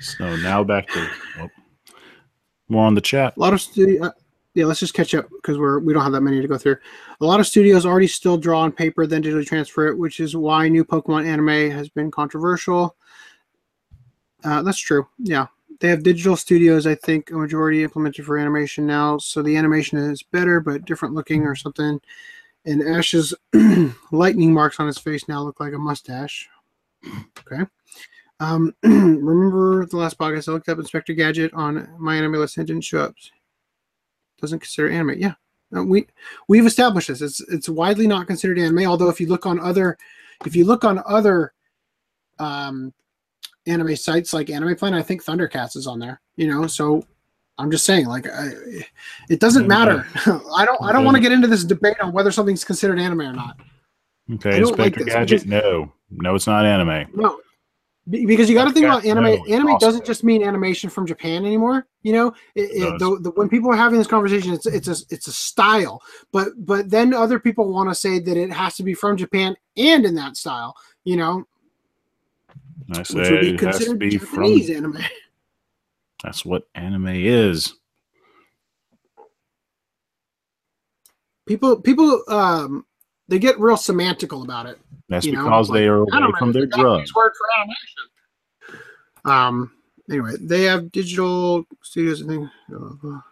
So 0.00 0.36
now 0.36 0.62
back 0.62 0.86
to 0.88 1.08
oh, 1.40 1.48
more 2.74 2.86
on 2.86 2.94
the 2.94 3.00
chat. 3.00 3.36
A 3.36 3.40
lot 3.40 3.54
of 3.54 3.60
studio. 3.60 4.04
Uh, 4.04 4.10
yeah, 4.54 4.66
let's 4.66 4.80
just 4.80 4.94
catch 4.94 5.14
up 5.14 5.28
because 5.30 5.58
we're 5.58 5.80
we 5.80 5.92
don't 5.92 6.02
have 6.02 6.12
that 6.12 6.20
many 6.20 6.40
to 6.40 6.48
go 6.48 6.58
through. 6.58 6.76
A 7.20 7.24
lot 7.24 7.40
of 7.40 7.46
studios 7.46 7.84
already 7.84 8.06
still 8.06 8.36
draw 8.36 8.60
on 8.60 8.70
paper, 8.72 9.06
then 9.06 9.22
digitally 9.22 9.46
transfer 9.46 9.88
it, 9.88 9.98
which 9.98 10.20
is 10.20 10.36
why 10.36 10.68
new 10.68 10.84
Pokemon 10.84 11.26
anime 11.26 11.70
has 11.70 11.88
been 11.88 12.10
controversial. 12.10 12.96
Uh, 14.44 14.62
that's 14.62 14.78
true. 14.78 15.08
Yeah, 15.18 15.46
they 15.80 15.88
have 15.88 16.02
digital 16.02 16.36
studios. 16.36 16.86
I 16.86 16.94
think 16.94 17.30
a 17.30 17.34
majority 17.34 17.82
implemented 17.82 18.24
for 18.24 18.38
animation 18.38 18.86
now, 18.86 19.18
so 19.18 19.42
the 19.42 19.56
animation 19.56 19.98
is 19.98 20.22
better 20.22 20.60
but 20.60 20.84
different 20.84 21.14
looking 21.14 21.42
or 21.42 21.56
something. 21.56 22.00
And 22.64 22.82
Ash's 22.82 23.34
lightning 24.12 24.52
marks 24.52 24.78
on 24.78 24.86
his 24.86 24.98
face 24.98 25.28
now 25.28 25.42
look 25.42 25.60
like 25.60 25.74
a 25.74 25.78
mustache. 25.78 26.48
Okay. 27.40 27.64
Um, 28.40 28.74
remember 28.82 29.86
the 29.86 29.96
last 29.96 30.18
podcast 30.18 30.48
I 30.48 30.52
looked 30.52 30.68
up 30.68 30.78
Inspector 30.78 31.12
Gadget 31.14 31.52
on 31.54 31.88
my 31.98 32.16
anime 32.16 32.34
list 32.34 32.56
and 32.56 32.68
it 32.68 32.72
didn't 32.72 32.84
show 32.84 33.00
up 33.00 33.14
doesn't 34.40 34.58
consider 34.58 34.90
anime. 34.90 35.14
Yeah, 35.18 35.34
No, 35.70 35.84
we 35.84 36.06
we've 36.48 36.66
established 36.66 37.08
this. 37.08 37.22
It's 37.22 37.40
it's 37.48 37.68
widely 37.68 38.06
not 38.06 38.26
considered 38.26 38.58
anime. 38.58 38.86
Although 38.86 39.08
if 39.08 39.20
you 39.20 39.28
look 39.28 39.46
on 39.46 39.60
other, 39.60 39.96
if 40.44 40.54
you 40.56 40.64
look 40.64 40.84
on 40.84 41.00
other, 41.06 41.52
um, 42.38 42.92
anime 43.66 43.96
sites 43.96 44.34
like 44.34 44.50
Anime 44.50 44.74
Planet, 44.76 44.98
I 44.98 45.02
think 45.02 45.24
Thundercats 45.24 45.76
is 45.76 45.86
on 45.86 45.98
there. 46.00 46.20
You 46.36 46.48
know, 46.48 46.66
so 46.66 47.06
I'm 47.56 47.70
just 47.70 47.86
saying, 47.86 48.06
like, 48.06 48.26
I, 48.28 48.50
it 49.30 49.38
doesn't 49.40 49.68
matter. 49.68 50.04
I 50.26 50.64
don't 50.66 50.82
I 50.82 50.92
don't 50.92 51.04
want 51.04 51.16
to 51.16 51.22
get 51.22 51.30
into 51.32 51.46
this 51.46 51.64
debate 51.64 51.98
on 52.00 52.12
whether 52.12 52.32
something's 52.32 52.64
considered 52.64 52.98
anime 52.98 53.20
or 53.22 53.32
not. 53.32 53.56
Okay, 54.34 54.56
I 54.56 54.58
don't 54.58 54.76
like 54.78 54.96
Inspector 54.96 55.04
Gadget. 55.04 55.44
because- 55.44 55.62
No, 55.62 55.92
no, 56.10 56.34
it's 56.34 56.48
not 56.48 56.66
anime. 56.66 57.08
No, 57.14 57.40
because 58.08 58.48
you 58.48 58.54
got 58.54 58.66
to 58.66 58.72
think 58.72 58.84
about 58.84 59.04
anime. 59.04 59.26
anime 59.48 59.68
awesome. 59.68 59.78
doesn't 59.78 60.04
just 60.04 60.24
mean 60.24 60.42
animation 60.42 60.90
from 60.90 61.06
Japan 61.06 61.44
anymore. 61.44 61.86
You 62.02 62.12
know, 62.12 62.34
it, 62.54 62.70
It 62.70 62.82
it, 62.82 62.98
the, 62.98 63.18
the, 63.20 63.30
when 63.30 63.48
people 63.48 63.70
are 63.70 63.76
having 63.76 63.98
this 63.98 64.06
conversation, 64.06 64.52
it's 64.52 64.66
it's 64.66 64.88
a 64.88 64.96
it's 65.10 65.26
a 65.26 65.32
style. 65.32 66.02
But 66.30 66.48
but 66.58 66.90
then 66.90 67.14
other 67.14 67.38
people 67.38 67.72
want 67.72 67.88
to 67.88 67.94
say 67.94 68.18
that 68.18 68.36
it 68.36 68.52
has 68.52 68.76
to 68.76 68.82
be 68.82 68.94
from 68.94 69.16
Japan 69.16 69.56
and 69.76 70.04
in 70.04 70.14
that 70.16 70.36
style. 70.36 70.76
You 71.04 71.16
know, 71.16 71.46
I 72.92 72.98
which 72.98 73.14
would 73.14 73.40
be 73.40 73.54
it 73.54 73.60
has 73.60 73.78
to 73.78 73.84
considered 73.84 73.98
be 73.98 74.18
from. 74.18 74.44
Japanese 74.44 74.70
anime. 74.70 74.98
That's 76.22 76.44
what 76.44 76.66
anime 76.74 77.08
is. 77.08 77.74
People 81.46 81.80
people 81.80 82.22
um 82.28 82.86
they 83.28 83.38
get 83.38 83.58
real 83.58 83.76
semantical 83.76 84.44
about 84.44 84.66
it. 84.66 84.78
That's 85.08 85.26
You 85.26 85.32
know, 85.32 85.44
because 85.44 85.68
they 85.70 85.86
are 85.86 85.96
away 85.98 86.32
from 86.38 86.52
their 86.52 86.66
the 86.66 86.76
drugs. 86.76 87.14
word 87.14 87.32
for 87.36 87.46
animation. 87.60 88.82
Um. 89.24 89.70
Anyway, 90.10 90.32
they 90.38 90.64
have 90.64 90.92
digital 90.92 91.64
studios. 91.82 92.22
I 92.22 92.26
think. 92.26 92.48
blah, 92.68 92.78
blah, 92.78 92.96
blah. 93.02 93.22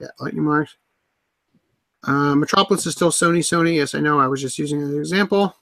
Yeah, 0.00 0.08
lightning 0.20 0.44
marks. 0.44 0.76
Uh, 2.06 2.34
Metropolis 2.34 2.86
is 2.86 2.94
still 2.94 3.10
Sony. 3.10 3.38
Sony. 3.38 3.76
Yes, 3.76 3.94
I 3.94 4.00
know. 4.00 4.20
I 4.20 4.28
was 4.28 4.40
just 4.40 4.58
using 4.58 4.82
an 4.82 4.96
example. 4.96 5.56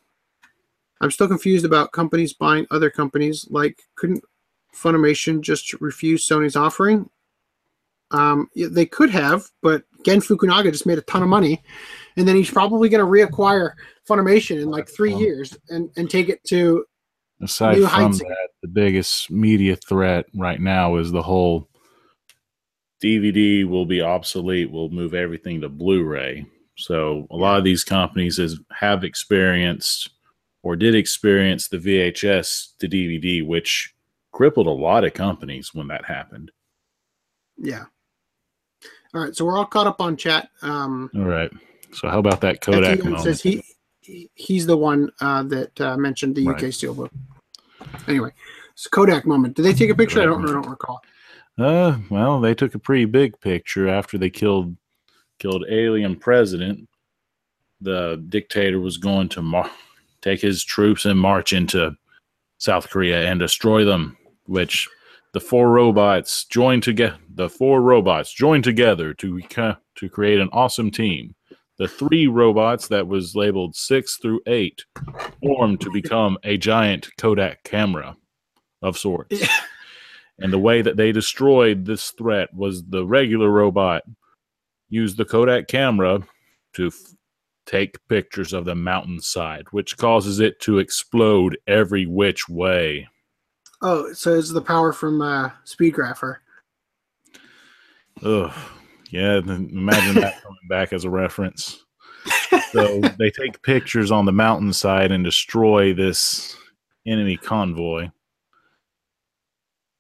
I'm 1.01 1.11
still 1.11 1.29
confused 1.29 1.65
about 1.65 1.93
companies 1.93 2.33
buying 2.33 2.67
other 2.71 2.91
companies. 2.91 3.47
Like, 3.51 3.83
couldn't 3.97 4.23
Funimation 4.75 5.41
just 5.41 5.73
refuse 5.81 6.27
Sony's 6.27 6.57
offering? 6.57 7.09
Um, 8.11 8.49
yeah, 8.55 8.69
they 8.71 8.87
could 8.87 9.11
have, 9.11 9.51
but 9.63 9.85
Gen 10.05 10.21
Fukunaga 10.21 10.71
just 10.71 10.87
made 10.87 10.99
a 10.99 11.03
ton 11.03 11.23
of 11.23 11.29
money, 11.29 11.63
and 12.17 12.27
then 12.27 12.37
he's 12.37 12.51
probably 12.51 12.89
going 12.89 13.05
to 13.05 13.11
reacquire 13.11 13.73
Funimation 14.09 14.61
in 14.61 14.71
like 14.71 14.89
three 14.89 15.15
years 15.15 15.57
and 15.69 15.91
and 15.97 16.11
take 16.11 16.29
it 16.29 16.43
to 16.45 16.85
Aside 17.43 17.79
New 17.79 17.87
from 17.89 18.13
that, 18.13 18.49
the 18.63 18.69
biggest 18.69 19.31
media 19.31 19.75
threat 19.77 20.27
right 20.35 20.61
now 20.61 20.97
is 20.97 21.11
the 21.11 21.23
whole 21.23 21.69
DVD 23.03 23.69
will 23.69 23.85
be 23.85 24.01
obsolete. 24.01 24.71
We'll 24.71 24.91
move 24.91 25.13
everything 25.13 25.61
to 25.61 25.69
Blu-ray. 25.69 26.47
So 26.77 27.27
a 27.31 27.37
lot 27.37 27.59
of 27.59 27.65
these 27.65 27.83
companies 27.83 28.37
has, 28.37 28.61
have 28.71 29.03
experienced 29.03 30.11
or 30.63 30.77
did 30.77 30.95
experience 30.95 31.67
the 31.67 31.79
VHS 31.79 32.77
to 32.79 32.89
DVD, 32.89 33.45
which 33.45 33.93
crippled 34.31 34.69
a 34.69 34.71
lot 34.71 35.05
of 35.05 35.13
companies 35.13 35.75
when 35.75 35.89
that 35.89 36.05
happened. 36.05 36.53
yeah. 37.59 37.85
All 39.15 39.21
right, 39.21 39.37
so 39.37 39.45
we're 39.45 39.59
all 39.59 39.67
caught 39.67 39.87
up 39.87 40.01
on 40.01 40.17
chat. 40.17 40.49
Um, 40.63 41.11
All 41.15 41.25
right. 41.25 41.51
So 41.93 42.09
how 42.09 42.19
about 42.19 42.41
that 42.41 42.61
Kodak 42.61 43.05
moment? 43.05 43.23
says 43.23 43.43
he, 43.43 43.63
he 44.01 44.31
he's 44.35 44.67
the 44.67 44.77
one 44.77 45.11
uh, 45.21 45.43
that 45.45 45.81
uh, 45.81 45.97
mentioned 45.97 46.35
the 46.35 46.47
UK 46.47 46.63
Right. 46.63 46.65
Steelbook. 46.73 47.11
Anyway, 48.09 48.31
it's 48.73 48.87
Kodak 48.87 49.27
moment. 49.27 49.57
Did 49.57 49.65
they 49.65 49.73
take 49.73 49.91
a 49.91 49.95
picture? 49.95 50.23
I 50.23 50.25
don't, 50.25 50.49
I 50.49 50.53
don't 50.53 50.69
recall. 50.69 51.01
Uh, 51.59 51.99
well, 52.11 52.41
they 52.41 52.55
took 52.55 52.75
a 52.75 52.79
pretty 52.79 53.05
big 53.05 53.39
picture 53.41 53.89
after 53.89 54.19
they 54.19 54.31
killed 54.31 54.77
killed 55.39 55.65
alien 55.69 56.17
president. 56.17 56.89
The 57.81 58.25
dictator 58.29 58.81
was 58.81 58.97
going 58.97 59.29
to 59.31 59.43
mar- 59.43 59.71
take 60.23 60.41
his 60.41 60.65
troops 60.65 61.05
and 61.05 61.19
march 61.19 61.53
into 61.53 61.97
South 62.59 62.89
Korea 62.89 63.29
and 63.29 63.39
destroy 63.41 63.85
them. 63.85 64.17
Which 64.47 64.89
the 65.33 65.41
four 65.41 65.71
robots 65.71 66.45
joined 66.45 66.83
together. 66.83 67.19
The 67.35 67.49
four 67.49 67.83
robots 67.83 68.33
joined 68.33 68.65
together 68.65 69.15
to 69.15 69.41
to 69.97 70.09
create 70.09 70.41
an 70.41 70.49
awesome 70.53 70.91
team. 70.91 71.35
The 71.83 71.89
three 71.89 72.29
robots 72.29 72.87
that 72.89 73.09
was 73.09 73.35
labeled 73.35 73.75
six 73.75 74.17
through 74.17 74.41
eight 74.47 74.85
formed 75.43 75.81
to 75.81 75.91
become 75.91 76.39
a 76.45 76.57
giant 76.57 77.09
Kodak 77.19 77.65
camera 77.65 78.17
of 78.83 78.97
sorts. 78.97 79.45
And 80.39 80.53
the 80.53 80.61
way 80.61 80.81
that 80.81 80.97
they 80.97 81.13
destroyed 81.13 81.85
this 81.85 82.11
threat 82.13 82.55
was 82.55 82.85
the 82.85 83.05
regular 83.05 83.51
robot 83.51 84.03
used 84.89 85.17
the 85.17 85.25
Kodak 85.25 85.69
camera 85.69 86.23
to 86.75 86.87
f- 86.87 86.95
take 87.67 88.09
pictures 88.09 88.53
of 88.53 88.65
the 88.65 88.75
mountainside, 88.75 89.67
which 89.73 89.97
causes 89.99 90.41
it 90.41 90.59
to 90.61 90.79
explode 90.79 91.59
every 91.67 92.07
which 92.07 92.49
way. 92.49 93.09
Oh, 93.83 94.13
so 94.15 94.35
it's 94.35 94.53
the 94.53 94.63
power 94.63 94.93
from 94.93 95.21
uh, 95.21 95.51
Speedgrapher. 95.65 96.37
Ugh. 98.25 98.55
Yeah, 99.13 99.37
imagine 99.39 100.15
that 100.23 100.43
coming 100.43 100.59
back 100.69 100.93
as 100.93 101.05
a 101.05 101.11
reference. 101.11 101.85
So 102.71 103.01
they 103.19 103.31
take 103.31 103.63
pictures 103.63 104.11
on 104.11 104.25
the 104.25 104.33
mountainside 104.33 105.13
and 105.13 105.23
destroy 105.23 105.93
this 105.93 106.57
enemy 107.07 107.37
convoy. 107.37 108.09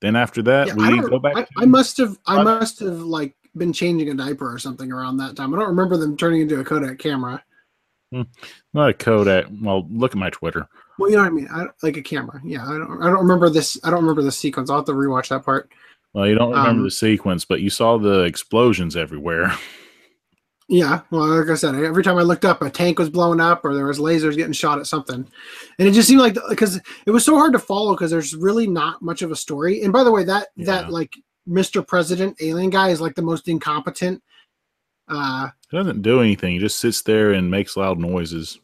Then 0.01 0.17
after 0.17 0.43
that, 0.43 0.69
Yeah, 0.69 0.75
we 0.75 1.01
go 1.01 1.19
back. 1.19 1.37
I, 1.37 1.43
to- 1.43 1.49
I 1.59 1.65
must 1.67 1.97
have 1.99 2.19
I 2.27 2.43
must 2.43 2.81
have 2.81 3.01
like 3.01 3.37
been 3.55 3.73
changing 3.73 4.09
a 4.09 4.15
diaper 4.15 4.53
or 4.53 4.59
something 4.59 4.91
around 4.91 5.19
that 5.19 5.37
time. 5.37 5.55
I 5.55 5.59
don't 5.59 5.69
remember 5.69 5.97
them 5.97 6.17
turning 6.17 6.41
into 6.41 6.59
a 6.59 6.65
Kodak 6.65 6.99
camera. 6.99 7.43
Hmm. 8.11 8.23
not 8.75 8.91
a 8.91 8.95
Kodak. 8.95 9.47
Well, 9.63 9.87
look 9.91 10.13
at 10.13 10.19
my 10.19 10.29
Twitter. 10.31 10.69
Well, 10.99 11.11
you 11.11 11.17
know 11.17 11.23
what 11.23 11.29
I 11.29 11.35
mean. 11.35 11.49
I, 11.51 11.67
like 11.83 11.97
a 11.97 12.03
camera. 12.03 12.41
Yeah, 12.45 12.63
I 12.67 12.79
don't. 12.79 13.03
I 13.03 13.07
don't 13.07 13.21
remember 13.21 13.49
this. 13.49 13.79
I 13.85 13.91
don't 13.91 14.01
remember 14.01 14.23
the 14.23 14.33
sequence. 14.33 14.69
I'll 14.71 14.77
have 14.77 14.87
to 14.87 14.93
rewatch 14.93 15.29
that 15.29 15.45
part. 15.45 15.71
Well, 16.15 16.27
you 16.27 16.35
don't 16.35 16.51
remember 16.51 16.71
Um, 16.71 16.83
the 16.85 16.91
sequence, 16.91 17.45
but 17.45 17.61
you 17.63 17.71
saw 17.71 17.97
the 17.99 18.21
explosions 18.21 18.97
everywhere. 18.97 19.53
Yeah, 20.69 21.01
well, 21.11 21.27
like 21.27 21.51
I 21.51 21.55
said, 21.55 21.75
every 21.75 22.03
time 22.03 22.17
I 22.17 22.23
looked 22.23 22.47
up, 22.47 22.63
a 22.63 22.71
tank 22.71 22.99
was 22.99 23.11
blowing 23.11 23.41
up 23.41 23.63
or 23.63 23.75
there 23.75 23.85
was 23.89 23.99
lasers 23.99 24.37
getting 24.37 24.55
shot 24.55 24.79
at 24.79 24.87
something, 24.87 25.27
and 25.79 25.89
it 25.89 25.91
just 25.91 26.09
seemed 26.09 26.23
like 26.23 26.37
because 26.49 26.81
it 27.05 27.11
was 27.11 27.25
so 27.27 27.37
hard 27.37 27.53
to 27.53 27.59
follow 27.59 27.95
because 27.95 28.11
there's 28.11 28.35
really 28.35 28.67
not 28.67 29.03
much 29.03 29.21
of 29.21 29.31
a 29.31 29.37
story. 29.37 29.83
And 29.83 29.93
by 29.93 30.03
the 30.03 30.11
way, 30.13 30.25
that 30.25 30.49
Yeah. 30.57 30.67
that 30.67 30.91
like 30.91 31.15
Mr. 31.47 31.87
President 31.87 32.37
alien 32.41 32.71
guy 32.71 32.89
is 32.89 33.03
like 33.03 33.17
the 33.17 33.21
most 33.23 33.49
incompetent. 33.49 34.23
Uh, 35.09 35.49
He 35.71 35.77
doesn't 35.77 36.01
do 36.01 36.21
anything. 36.21 36.53
He 36.55 36.59
just 36.59 36.79
sits 36.79 37.03
there 37.03 37.33
and 37.33 37.51
makes 37.51 37.77
loud 37.77 37.99
noises. 37.99 38.59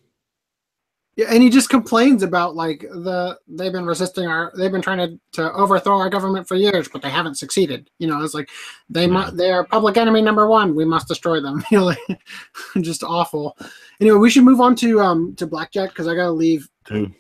Yeah, 1.19 1.27
and 1.31 1.43
he 1.43 1.51
just 1.51 1.69
complains 1.69 2.23
about 2.23 2.55
like 2.55 2.83
the 2.83 3.37
they've 3.49 3.73
been 3.73 3.85
resisting 3.85 4.29
our 4.29 4.53
they've 4.57 4.71
been 4.71 4.81
trying 4.81 4.99
to, 4.99 5.21
to 5.33 5.53
overthrow 5.53 5.99
our 5.99 6.09
government 6.09 6.47
for 6.47 6.55
years, 6.55 6.89
but 6.89 7.03
they 7.03 7.11
haven't 7.11 7.35
succeeded. 7.35 7.91
You 7.99 8.07
know, 8.07 8.23
it's 8.23 8.35
like 8.35 8.49
they 8.89 9.07
Yeah. 9.07 9.27
mu- 9.27 9.31
they 9.37 9.51
are 9.51 9.65
public 9.65 9.97
enemy 9.97 10.23
number 10.23 10.47
one. 10.47 10.77
We 10.77 10.85
must 10.85 11.09
destroy 11.09 11.41
them. 11.41 11.65
You 11.73 11.79
know, 11.79 11.85
like, 11.87 11.99
just 12.81 13.03
awful. 13.03 13.59
Anyway, 14.01 14.17
we 14.19 14.31
should 14.31 14.45
move 14.45 14.61
on 14.61 14.77
to 14.77 15.01
um 15.01 15.35
to 15.35 15.47
blackjack 15.49 15.89
because 15.89 16.07
I 16.07 16.15
gotta 16.15 16.31
leave. 16.31 16.69
Two, 16.85 17.11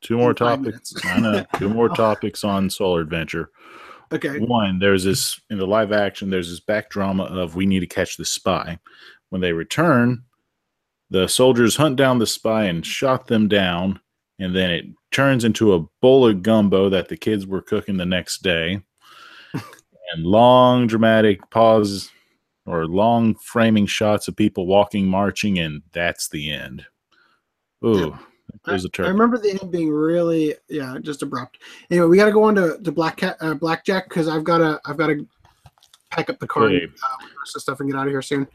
two 0.00 0.16
more 0.16 0.32
topics. 0.32 0.94
I 1.04 1.18
know. 1.18 1.44
Two 1.58 1.68
more 1.70 1.88
topics 1.88 2.44
on 2.44 2.70
Solar 2.70 3.00
Adventure. 3.00 3.50
Okay, 4.12 4.38
One, 4.38 4.78
there's 4.78 5.02
this 5.02 5.40
in 5.50 5.58
the 5.58 5.66
live 5.66 5.90
action. 5.90 6.30
There's 6.30 6.50
this 6.50 6.60
back 6.60 6.88
drama 6.88 7.24
of 7.24 7.56
we 7.56 7.66
need 7.66 7.80
to 7.80 7.86
catch 7.88 8.16
the 8.16 8.24
spy. 8.24 8.78
When 9.30 9.40
they 9.40 9.52
return, 9.52 10.22
the 11.10 11.28
soldiers 11.28 11.76
hunt 11.76 11.96
down 11.96 12.18
the 12.18 12.26
spy 12.26 12.64
and 12.64 12.84
shot 12.84 13.26
them 13.26 13.48
down, 13.48 14.00
and 14.38 14.54
then 14.54 14.70
it 14.70 14.86
turns 15.10 15.44
into 15.44 15.74
a 15.74 15.84
bowl 16.00 16.26
of 16.26 16.42
gumbo 16.42 16.88
that 16.88 17.08
the 17.08 17.16
kids 17.16 17.46
were 17.46 17.62
cooking 17.62 17.96
the 17.96 18.06
next 18.06 18.42
day. 18.42 18.80
and 19.52 20.24
long 20.24 20.86
dramatic 20.86 21.48
pause 21.50 22.10
or 22.66 22.86
long 22.86 23.34
framing 23.34 23.86
shots 23.86 24.28
of 24.28 24.36
people 24.36 24.66
walking, 24.66 25.06
marching, 25.06 25.58
and 25.58 25.82
that's 25.92 26.28
the 26.28 26.50
end. 26.50 26.84
Ooh, 27.84 28.16
there's 28.64 28.84
a 28.84 28.88
I 28.88 28.90
turkey. 28.92 29.10
remember 29.10 29.38
the 29.38 29.58
end 29.60 29.72
being 29.72 29.90
really 29.90 30.54
yeah 30.68 30.96
just 31.00 31.22
abrupt. 31.22 31.58
Anyway, 31.90 32.06
we 32.06 32.16
got 32.16 32.26
to 32.26 32.32
go 32.32 32.44
on 32.44 32.54
to, 32.56 32.78
to 32.82 32.92
black 32.92 33.16
cat 33.16 33.36
uh, 33.40 33.54
blackjack 33.54 34.08
because 34.08 34.28
I've 34.28 34.44
got 34.44 34.58
to 34.58 34.80
I've 34.84 34.96
got 34.96 35.08
to 35.08 35.26
pack 36.10 36.30
up 36.30 36.38
the 36.38 36.46
car 36.46 36.66
and 36.66 36.76
uh, 36.76 36.80
with 37.20 37.30
the 37.30 37.38
rest 37.40 37.56
of 37.56 37.62
stuff 37.62 37.80
and 37.80 37.90
get 37.90 37.98
out 37.98 38.06
of 38.06 38.12
here 38.12 38.22
soon. 38.22 38.46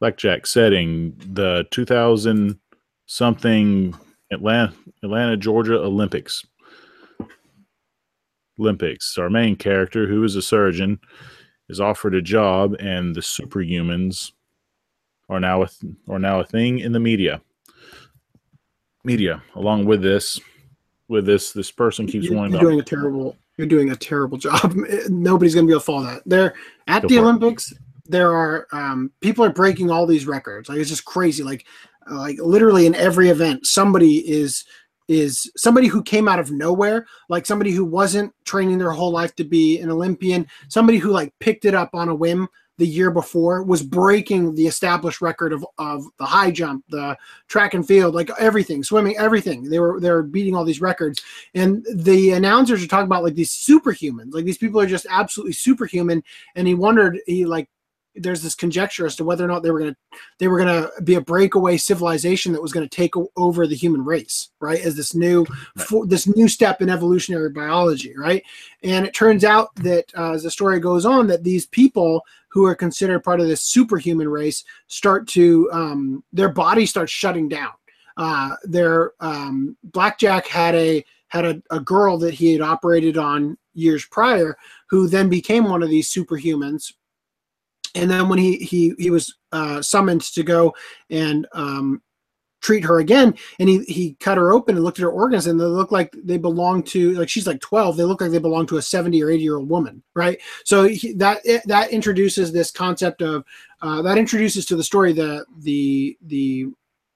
Blackjack 0.00 0.46
setting 0.46 1.14
the 1.18 1.66
2000 1.70 2.58
something 3.06 3.94
atlanta 4.30 4.72
atlanta 5.02 5.36
georgia 5.36 5.78
olympics 5.78 6.44
olympics 8.58 9.16
our 9.18 9.30
main 9.30 9.56
character 9.56 10.06
who 10.06 10.22
is 10.24 10.36
a 10.36 10.42
surgeon 10.42 10.98
is 11.68 11.80
offered 11.80 12.14
a 12.14 12.22
job 12.22 12.74
and 12.78 13.14
the 13.14 13.20
superhumans 13.20 14.32
are 15.28 15.40
now 15.40 15.62
a, 15.62 15.68
th- 15.68 15.94
are 16.08 16.18
now 16.18 16.40
a 16.40 16.44
thing 16.44 16.78
in 16.78 16.92
the 16.92 17.00
media 17.00 17.40
media 19.04 19.42
along 19.54 19.84
with 19.84 20.02
this 20.02 20.40
with 21.08 21.24
this 21.24 21.52
this 21.52 21.70
person 21.70 22.06
keeps 22.06 22.26
You're, 22.26 22.36
wanting 22.36 22.52
you're 22.52 22.62
doing 22.62 22.80
a 22.80 22.84
terrible 22.84 23.36
you're 23.56 23.66
doing 23.66 23.90
a 23.90 23.96
terrible 23.96 24.38
job. 24.46 24.74
Nobody's 25.08 25.54
gonna 25.54 25.66
be 25.66 25.72
able 25.72 25.80
to 25.80 25.86
follow 25.86 26.04
that. 26.04 26.22
There 26.26 26.54
at 26.86 27.02
Go 27.02 27.08
the 27.08 27.18
Olympics. 27.18 27.72
it. 27.72 27.78
There 28.08 28.32
are 28.32 28.66
um, 28.72 29.10
people 29.20 29.44
are 29.44 29.52
breaking 29.52 29.90
all 29.90 30.06
these 30.06 30.26
records. 30.26 30.68
Like 30.68 30.78
it's 30.78 30.90
just 30.90 31.04
crazy. 31.04 31.42
Like 31.42 31.66
uh, 32.10 32.16
like 32.16 32.38
literally 32.38 32.86
in 32.86 32.94
every 32.94 33.30
event, 33.30 33.66
somebody 33.66 34.18
is 34.28 34.64
is 35.08 35.50
somebody 35.56 35.86
who 35.86 36.02
came 36.02 36.28
out 36.28 36.40
of 36.40 36.50
nowhere, 36.50 37.06
like 37.28 37.46
somebody 37.46 37.70
who 37.70 37.84
wasn't 37.84 38.32
training 38.44 38.78
their 38.78 38.90
whole 38.90 39.12
life 39.12 39.34
to 39.36 39.44
be 39.44 39.78
an 39.78 39.90
Olympian, 39.90 40.46
somebody 40.68 40.98
who 40.98 41.10
like 41.10 41.32
picked 41.38 41.64
it 41.64 41.74
up 41.74 41.90
on 41.94 42.08
a 42.08 42.14
whim 42.14 42.48
the 42.78 42.86
year 42.86 43.10
before 43.10 43.62
was 43.62 43.82
breaking 43.82 44.54
the 44.54 44.66
established 44.66 45.22
record 45.22 45.52
of, 45.52 45.64
of 45.78 46.04
the 46.18 46.26
high 46.26 46.50
jump, 46.50 46.84
the 46.90 47.16
track 47.48 47.72
and 47.72 47.86
field, 47.86 48.14
like 48.14 48.30
everything, 48.38 48.82
swimming, 48.82 49.16
everything. 49.16 49.64
They 49.64 49.78
were 49.78 49.98
they 50.00 50.10
were 50.10 50.22
beating 50.22 50.54
all 50.54 50.64
these 50.64 50.80
records 50.80 51.22
and 51.54 51.86
the 51.94 52.32
announcers 52.32 52.82
are 52.82 52.86
talking 52.86 53.06
about 53.06 53.22
like 53.22 53.34
these 53.34 53.52
superhumans 53.52 54.34
like 54.34 54.44
these 54.44 54.58
people 54.58 54.80
are 54.80 54.86
just 54.86 55.06
absolutely 55.08 55.52
superhuman 55.52 56.22
and 56.54 56.66
he 56.66 56.74
wondered 56.74 57.18
he 57.26 57.44
like 57.44 57.68
there's 58.16 58.42
this 58.42 58.54
conjecture 58.54 59.06
as 59.06 59.16
to 59.16 59.24
whether 59.24 59.44
or 59.44 59.48
not 59.48 59.62
they 59.62 59.70
were 59.70 59.78
going 59.78 59.92
to 59.92 60.18
they 60.38 60.48
were 60.48 60.58
going 60.58 60.82
to 60.82 61.02
be 61.02 61.14
a 61.14 61.20
breakaway 61.20 61.76
civilization 61.76 62.52
that 62.52 62.62
was 62.62 62.72
going 62.72 62.86
to 62.86 62.96
take 62.96 63.14
over 63.36 63.66
the 63.66 63.74
human 63.74 64.04
race 64.04 64.50
right 64.60 64.80
as 64.80 64.96
this 64.96 65.14
new 65.14 65.44
Right. 65.76 65.86
for, 65.86 66.06
this 66.06 66.26
new 66.26 66.48
step 66.48 66.82
in 66.82 66.88
evolutionary 66.88 67.50
biology 67.50 68.14
right 68.16 68.42
and 68.82 69.06
it 69.06 69.14
turns 69.14 69.44
out 69.44 69.74
that 69.76 70.04
uh, 70.16 70.32
as 70.32 70.42
the 70.42 70.50
story 70.50 70.80
goes 70.80 71.04
on 71.04 71.26
that 71.26 71.44
these 71.44 71.66
people 71.66 72.22
who 72.48 72.64
are 72.64 72.74
considered 72.74 73.20
part 73.20 73.40
of 73.40 73.48
this 73.48 73.62
superhuman 73.62 74.28
race 74.28 74.64
start 74.86 75.28
to 75.28 75.70
um, 75.72 76.24
their 76.32 76.48
body 76.48 76.86
starts 76.86 77.12
shutting 77.12 77.48
down 77.48 77.72
uh, 78.16 78.56
their 78.64 79.12
um, 79.20 79.76
blackjack 79.84 80.46
had 80.46 80.74
a 80.74 81.04
had 81.28 81.44
a, 81.44 81.62
a 81.70 81.80
girl 81.80 82.16
that 82.18 82.34
he 82.34 82.52
had 82.52 82.62
operated 82.62 83.18
on 83.18 83.58
years 83.74 84.06
prior 84.06 84.56
who 84.88 85.06
then 85.06 85.28
became 85.28 85.64
one 85.64 85.82
of 85.82 85.90
these 85.90 86.12
superhumans 86.12 86.94
and 87.96 88.10
then 88.10 88.28
when 88.28 88.38
he 88.38 88.58
he 88.58 88.94
he 88.98 89.10
was 89.10 89.34
uh, 89.52 89.82
summoned 89.82 90.22
to 90.22 90.42
go 90.42 90.74
and 91.10 91.46
um, 91.52 92.02
treat 92.60 92.84
her 92.84 92.98
again 92.98 93.34
and 93.58 93.68
he 93.68 93.84
he 93.84 94.14
cut 94.18 94.38
her 94.38 94.52
open 94.52 94.74
and 94.74 94.84
looked 94.84 94.98
at 94.98 95.02
her 95.02 95.10
organs 95.10 95.46
and 95.46 95.58
they 95.58 95.64
look 95.64 95.92
like 95.92 96.14
they 96.24 96.36
belong 96.36 96.82
to 96.82 97.12
like 97.14 97.28
she's 97.28 97.46
like 97.46 97.60
12 97.60 97.96
they 97.96 98.02
look 98.02 98.20
like 98.20 98.30
they 98.30 98.38
belong 98.38 98.66
to 98.66 98.78
a 98.78 98.82
70 98.82 99.22
or 99.22 99.30
80 99.30 99.42
year 99.42 99.56
old 99.56 99.68
woman 99.68 100.02
right? 100.14 100.40
So 100.64 100.84
he, 100.84 101.12
that 101.14 101.42
that 101.66 101.90
introduces 101.90 102.52
this 102.52 102.70
concept 102.70 103.22
of 103.22 103.44
uh, 103.82 104.02
that 104.02 104.18
introduces 104.18 104.66
to 104.66 104.76
the 104.76 104.84
story 104.84 105.12
the 105.12 105.44
the 105.58 106.18
the 106.22 106.66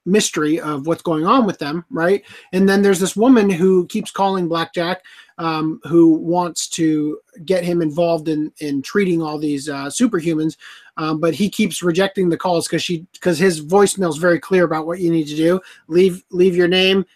mystery 0.07 0.59
of 0.59 0.87
what's 0.87 1.03
going 1.03 1.27
on 1.27 1.47
with 1.47 1.59
them 1.59 1.85
right? 1.91 2.25
And 2.53 2.69
then 2.69 2.83
there's 2.83 3.01
this 3.01 3.17
woman 3.17 3.51
who 3.51 3.87
keeps 3.87 4.11
calling 4.11 4.49
blackjack 4.49 5.03
um, 5.39 5.81
who 5.85 6.15
wants 6.15 6.69
to 6.71 7.19
get 7.45 7.65
him 7.65 7.83
involved 7.83 8.29
in 8.29 8.53
in 8.59 8.83
treating 8.83 9.23
all 9.23 9.39
these 9.39 9.69
uh, 9.69 9.87
superhumans 9.87 10.57
um, 11.01 11.19
but 11.19 11.35
he 11.35 11.49
keeps 11.49 11.83
rejecting 11.83 12.29
the 12.29 12.37
calls 12.37 12.69
because 12.69 12.83
she 12.83 13.07
because 13.13 13.39
his 13.39 13.65
voicemail 13.65 14.11
is 14.11 14.19
very 14.19 14.39
clear 14.39 14.65
about 14.65 14.87
what 14.87 15.01
you 15.01 15.11
need 15.11 15.29
to 15.29 15.37
do. 15.37 15.59
Leave 15.89 16.23
leave 16.31 16.55
your 16.55 16.69
name 16.69 17.07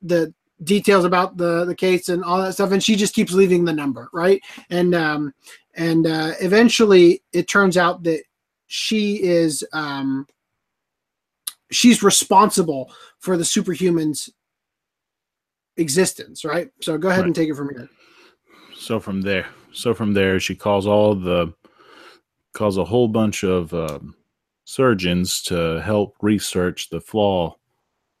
the 0.00 0.32
details 0.62 1.04
about 1.04 1.36
the 1.36 1.64
the 1.64 1.74
case 1.74 2.08
and 2.08 2.22
all 2.22 2.40
that 2.40 2.52
stuff 2.52 2.70
and 2.70 2.84
she 2.84 2.94
just 2.94 3.14
keeps 3.14 3.32
leaving 3.32 3.64
the 3.64 3.72
number 3.72 4.08
right? 4.12 4.40
And 4.70 4.94
um 4.94 5.34
and 5.74 6.06
uh 6.06 6.32
eventually 6.40 7.22
it 7.32 7.48
turns 7.48 7.76
out 7.76 8.04
that 8.04 8.22
she 8.68 9.20
is 9.22 9.64
um 9.72 10.26
she's 11.72 12.02
responsible 12.02 12.92
for 13.18 13.36
the 13.36 13.44
superhumans 13.44 14.28
existence 15.76 16.44
right 16.44 16.70
so 16.80 16.98
go 16.98 17.08
ahead 17.08 17.20
Right. 17.20 17.26
and 17.26 17.34
take 17.34 17.48
it 17.48 17.54
from 17.54 17.70
here 17.70 17.88
so 18.76 19.00
from 19.00 19.22
there 19.22 19.46
so 19.72 19.94
from 19.94 20.12
there 20.12 20.38
she 20.38 20.54
calls 20.54 20.86
all 20.86 21.14
the 21.14 21.52
calls 22.52 22.76
a 22.76 22.84
whole 22.84 23.08
bunch 23.08 23.42
of 23.42 23.72
um, 23.72 24.14
surgeons 24.64 25.42
to 25.44 25.80
help 25.80 26.14
research 26.20 26.90
the 26.90 27.00
flaw 27.00 27.56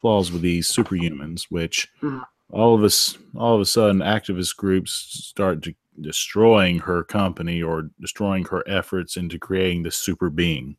flaws 0.00 0.32
with 0.32 0.40
these 0.42 0.66
superhumans 0.72 1.44
which 1.50 1.88
Mhm. 2.02 2.24
all 2.50 2.74
of 2.74 2.82
us 2.82 3.18
all 3.36 3.54
of 3.54 3.60
a 3.60 3.66
sudden 3.66 3.98
activist 4.00 4.56
groups 4.56 4.92
start 4.92 5.62
to 5.64 5.74
destroying 6.00 6.78
her 6.78 7.04
company 7.04 7.62
or 7.62 7.90
destroying 8.00 8.44
her 8.46 8.64
efforts 8.66 9.16
into 9.18 9.38
creating 9.38 9.82
the 9.82 9.90
super 9.90 10.30
being 10.30 10.76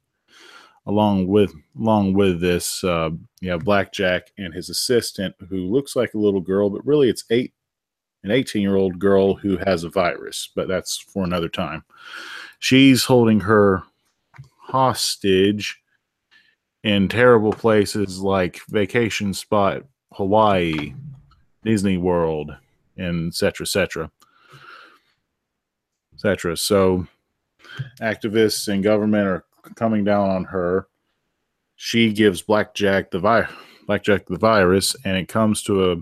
along 0.86 1.28
with 1.28 1.54
along 1.80 2.14
with 2.14 2.42
this 2.42 2.84
uh, 2.84 3.10
you 3.42 3.50
have 3.50 3.64
blackjack 3.64 4.32
and 4.38 4.54
his 4.54 4.70
assistant 4.70 5.34
who 5.50 5.72
looks 5.72 5.96
like 5.96 6.14
a 6.14 6.20
little 6.20 6.42
girl 6.42 6.70
but 6.70 6.86
really 6.86 7.10
it's 7.10 7.24
eight 7.30 7.54
an 8.24 8.32
18 8.32 8.62
year 8.62 8.76
old 8.76 9.00
girl 9.00 9.36
who 9.36 9.58
has 9.58 9.84
a 9.84 9.90
virus, 9.90 10.50
but 10.56 10.68
that's 10.68 10.98
for 10.98 11.24
another 11.24 11.50
time. 11.50 11.84
She's 12.60 13.04
holding 13.04 13.42
her 13.42 13.84
hostage 14.58 15.80
in 16.84 17.08
terrible 17.10 17.54
places 17.54 18.20
like 18.20 18.62
vacation 18.70 19.34
spot 19.34 19.84
Hawaii, 20.14 20.94
Disney 21.64 21.98
World, 21.98 22.56
and 22.98 23.30
etc 23.30 23.66
cetera, 23.66 23.66
et 23.66 23.70
cetera, 23.70 24.12
et 26.14 26.20
cetera. 26.20 26.58
So 26.58 27.08
activists 28.00 28.72
and 28.72 28.84
government 28.84 29.28
are 29.28 29.46
coming 29.76 30.04
down 30.04 30.30
on 30.30 30.44
her. 30.46 30.88
She 31.76 32.14
gives 32.14 32.42
Blackjack 32.42 33.12
the 33.12 33.20
vi- 33.20 33.50
Blackjack 33.88 34.26
the 34.28 34.38
virus, 34.38 34.96
and 35.04 35.18
it 35.18 35.28
comes 35.28 35.64
to 35.64 35.92
a 35.92 35.96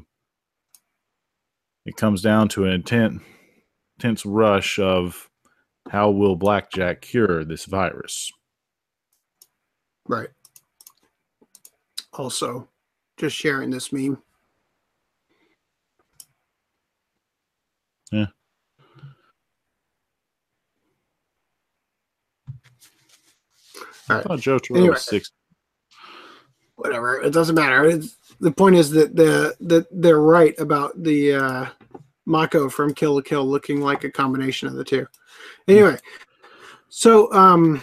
it 1.85 1.95
comes 1.95 2.21
down 2.21 2.47
to 2.49 2.65
an 2.65 2.73
intent, 2.73 3.21
intense 3.97 4.23
rush 4.25 4.77
of 4.77 5.29
how 5.89 6.11
will 6.11 6.35
blackjack 6.35 7.01
cure 7.01 7.43
this 7.43 7.65
virus 7.65 8.31
right 10.07 10.29
also 12.13 12.67
just 13.17 13.35
sharing 13.35 13.69
this 13.69 13.91
meme 13.91 14.21
Yeah. 18.11 18.25
All 24.11 24.19
i 24.19 24.23
thought 24.23 24.39
joe 24.39 24.59
Terrell 24.59 24.79
Anyway. 24.79 24.93
was 24.93 25.05
six 25.05 25.31
whatever 26.75 27.21
it 27.21 27.31
doesn't 27.31 27.55
matter 27.55 27.85
it's, 27.85 28.17
the 28.39 28.51
point 28.51 28.75
is 28.75 28.89
that 28.91 29.15
the 29.15 29.55
that 29.61 29.87
they're 29.91 30.21
right 30.21 30.57
about 30.59 31.01
the 31.03 31.33
uh 31.33 31.65
mako 32.25 32.69
from 32.69 32.93
kill 32.93 33.15
la 33.15 33.21
kill 33.21 33.45
looking 33.45 33.81
like 33.81 34.03
a 34.03 34.11
combination 34.11 34.67
of 34.67 34.75
the 34.75 34.83
two 34.83 35.05
Anyway, 35.67 35.97
so 36.89 37.31
um, 37.33 37.81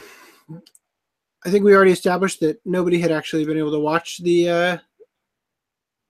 I 1.45 1.51
think 1.51 1.65
we 1.65 1.75
already 1.75 1.93
established 1.93 2.41
that 2.41 2.61
nobody 2.65 2.99
had 2.99 3.13
actually 3.13 3.45
been 3.45 3.59
able 3.59 3.71
to 3.73 3.81
watch 3.81 4.19
the 4.19 4.49
uh, 4.49 4.77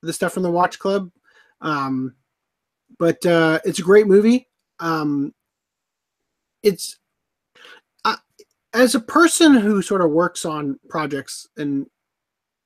the 0.01 0.13
stuff 0.13 0.33
from 0.33 0.43
the 0.43 0.51
Watch 0.51 0.79
Club, 0.79 1.11
um, 1.61 2.15
but 2.97 3.23
uh, 3.25 3.59
it's 3.65 3.79
a 3.79 3.83
great 3.83 4.07
movie. 4.07 4.47
Um, 4.79 5.33
it's 6.63 6.97
as 8.73 8.95
a 8.95 8.99
person 8.99 9.53
who 9.55 9.81
sort 9.81 10.01
of 10.01 10.11
works 10.11 10.45
on 10.45 10.79
projects 10.89 11.47
and 11.57 11.87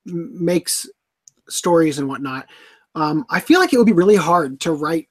makes 0.06 0.88
stories 1.48 2.00
and 2.00 2.08
whatnot. 2.08 2.48
Um, 2.96 3.26
I 3.30 3.40
feel 3.40 3.60
like 3.60 3.74
it 3.74 3.78
would 3.78 3.88
be 3.88 3.94
really 3.94 4.16
hard 4.16 4.60
to 4.62 4.74
write 4.74 5.10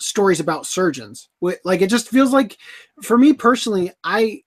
stories 0.00 0.40
about 0.40 0.66
surgeons. 0.66 1.28
Like 1.40 1.82
it 1.82 1.90
just 1.90 2.08
feels 2.08 2.32
like, 2.32 2.56
for 3.02 3.18
me 3.18 3.32
personally, 3.32 3.92
I 4.04 4.42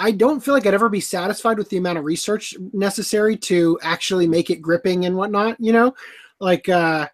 I 0.00 0.12
don't 0.12 0.40
feel 0.40 0.54
like 0.54 0.64
I'd 0.64 0.74
ever 0.74 0.88
be 0.88 1.00
satisfied 1.00 1.58
with 1.58 1.68
the 1.70 1.76
amount 1.76 1.98
of 1.98 2.04
research 2.04 2.54
necessary 2.72 3.36
to 3.38 3.78
actually 3.82 4.28
make 4.28 4.48
it 4.48 4.62
gripping 4.62 5.06
and 5.06 5.16
whatnot. 5.16 5.56
You 5.58 5.72
know, 5.72 5.94
like 6.40 6.68
uh, 6.68 7.08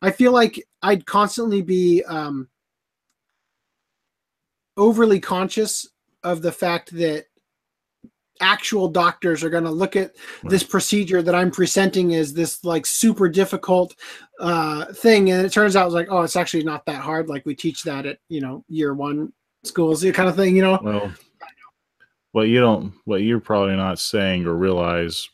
I 0.00 0.10
feel 0.10 0.32
like 0.32 0.66
I'd 0.82 1.06
constantly 1.06 1.62
be 1.62 2.02
um, 2.04 2.48
overly 4.78 5.20
conscious 5.20 5.86
of 6.22 6.40
the 6.40 6.52
fact 6.52 6.90
that 6.92 7.26
actual 8.40 8.88
doctors 8.88 9.42
are 9.42 9.50
going 9.50 9.64
to 9.64 9.70
look 9.70 9.96
at 9.96 10.14
this 10.44 10.62
procedure 10.62 11.22
that 11.22 11.34
I'm 11.34 11.50
presenting 11.50 12.14
as 12.14 12.32
this 12.32 12.64
like 12.64 12.86
super 12.86 13.28
difficult 13.28 13.94
uh, 14.40 14.86
thing, 14.86 15.30
and 15.30 15.44
it 15.44 15.52
turns 15.52 15.76
out 15.76 15.86
it's 15.86 15.94
like, 15.94 16.08
oh, 16.10 16.22
it's 16.22 16.36
actually 16.36 16.64
not 16.64 16.86
that 16.86 17.02
hard. 17.02 17.28
Like 17.28 17.44
we 17.44 17.54
teach 17.54 17.82
that 17.82 18.06
at 18.06 18.18
you 18.28 18.40
know 18.40 18.64
year 18.68 18.94
one 18.94 19.32
schools, 19.64 20.00
the 20.00 20.12
kind 20.12 20.28
of 20.28 20.36
thing. 20.36 20.56
You 20.56 20.62
know, 20.62 20.78
Well, 20.82 21.12
what 22.32 22.48
you 22.48 22.60
don't, 22.60 22.94
what 23.04 23.22
you're 23.22 23.40
probably 23.40 23.76
not 23.76 23.98
saying 23.98 24.46
or 24.46 24.54
realize, 24.54 25.28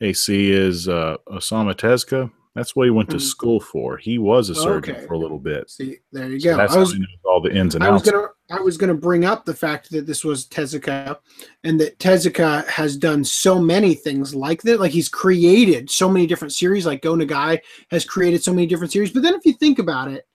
AC 0.00 0.50
is 0.50 0.88
uh, 0.88 1.16
Osamu 1.28 1.74
Tezuka. 1.74 2.30
That's 2.56 2.74
what 2.74 2.84
he 2.84 2.90
went 2.90 3.08
to 3.10 3.16
Mhm. 3.16 3.20
school 3.20 3.60
for. 3.60 3.96
He 3.96 4.18
was 4.18 4.50
a 4.50 4.54
surgeon 4.56 4.96
Okay. 4.96 5.06
for 5.06 5.14
a 5.14 5.18
little 5.18 5.38
bit. 5.38 5.70
see, 5.70 5.98
there 6.10 6.28
you 6.28 6.40
So 6.40 6.50
go. 6.50 6.56
that's 6.56 6.74
I 6.74 6.78
was 6.80 6.88
how 6.90 6.94
he 6.94 7.00
knows 7.00 7.08
all 7.24 7.40
the 7.40 7.54
ins 7.54 7.74
and 7.76 7.84
I 7.84 7.90
was 7.90 8.02
gonna 8.02 8.26
I 8.50 8.58
was 8.60 8.76
gonna 8.76 8.94
bring 8.94 9.24
up 9.24 9.44
the 9.44 9.54
fact 9.54 9.90
that 9.92 10.06
this 10.06 10.24
was 10.24 10.48
Tezuka, 10.48 11.16
and 11.62 11.80
that 11.80 11.96
Tezuka 12.00 12.66
has 12.66 12.96
done 12.96 13.22
so 13.22 13.60
many 13.60 13.94
things 13.94 14.34
like 14.34 14.62
that. 14.62 14.80
Like 14.80 14.90
he's 14.90 15.08
created 15.08 15.88
so 15.88 16.08
many 16.08 16.26
different 16.26 16.52
series. 16.52 16.84
Like 16.84 17.02
Go 17.02 17.14
Nagai 17.14 17.60
has 17.92 18.04
created 18.04 18.42
so 18.42 18.52
many 18.52 18.66
different 18.66 18.90
series. 18.92 19.12
But 19.12 19.22
then 19.22 19.34
if 19.34 19.46
you 19.46 19.52
think 19.52 19.78
about 19.78 20.10
it, 20.10 20.26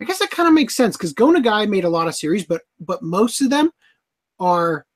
I 0.00 0.06
guess 0.06 0.18
that 0.20 0.30
kind 0.30 0.48
of 0.48 0.54
makes 0.54 0.74
sense 0.74 0.96
because 0.96 1.12
Go 1.12 1.26
Nagai 1.30 1.68
made 1.68 1.84
a 1.84 1.88
lot 1.90 2.08
of 2.08 2.14
series, 2.14 2.46
but 2.46 2.62
but 2.80 3.02
most 3.02 3.42
of 3.42 3.50
them 3.50 3.70
are 4.40 4.86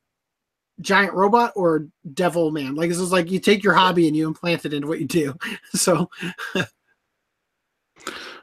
giant 0.81 1.15
robot 1.15 1.53
or 1.57 1.89
devil 2.15 2.51
man. 2.51 2.75
Like 2.75 2.89
this 2.89 2.99
is 2.99 3.13
like 3.13 3.31
you 3.31 3.39
take 3.41 3.63
your 3.63 3.75
hobby 3.75 4.07
and 4.07 4.17
you 4.17 4.27
implant 4.27 4.65
it 4.65 4.73
into 4.73 4.89
what 4.89 5.01
you 5.01 5.07
do. 5.07 5.35
So 5.75 6.09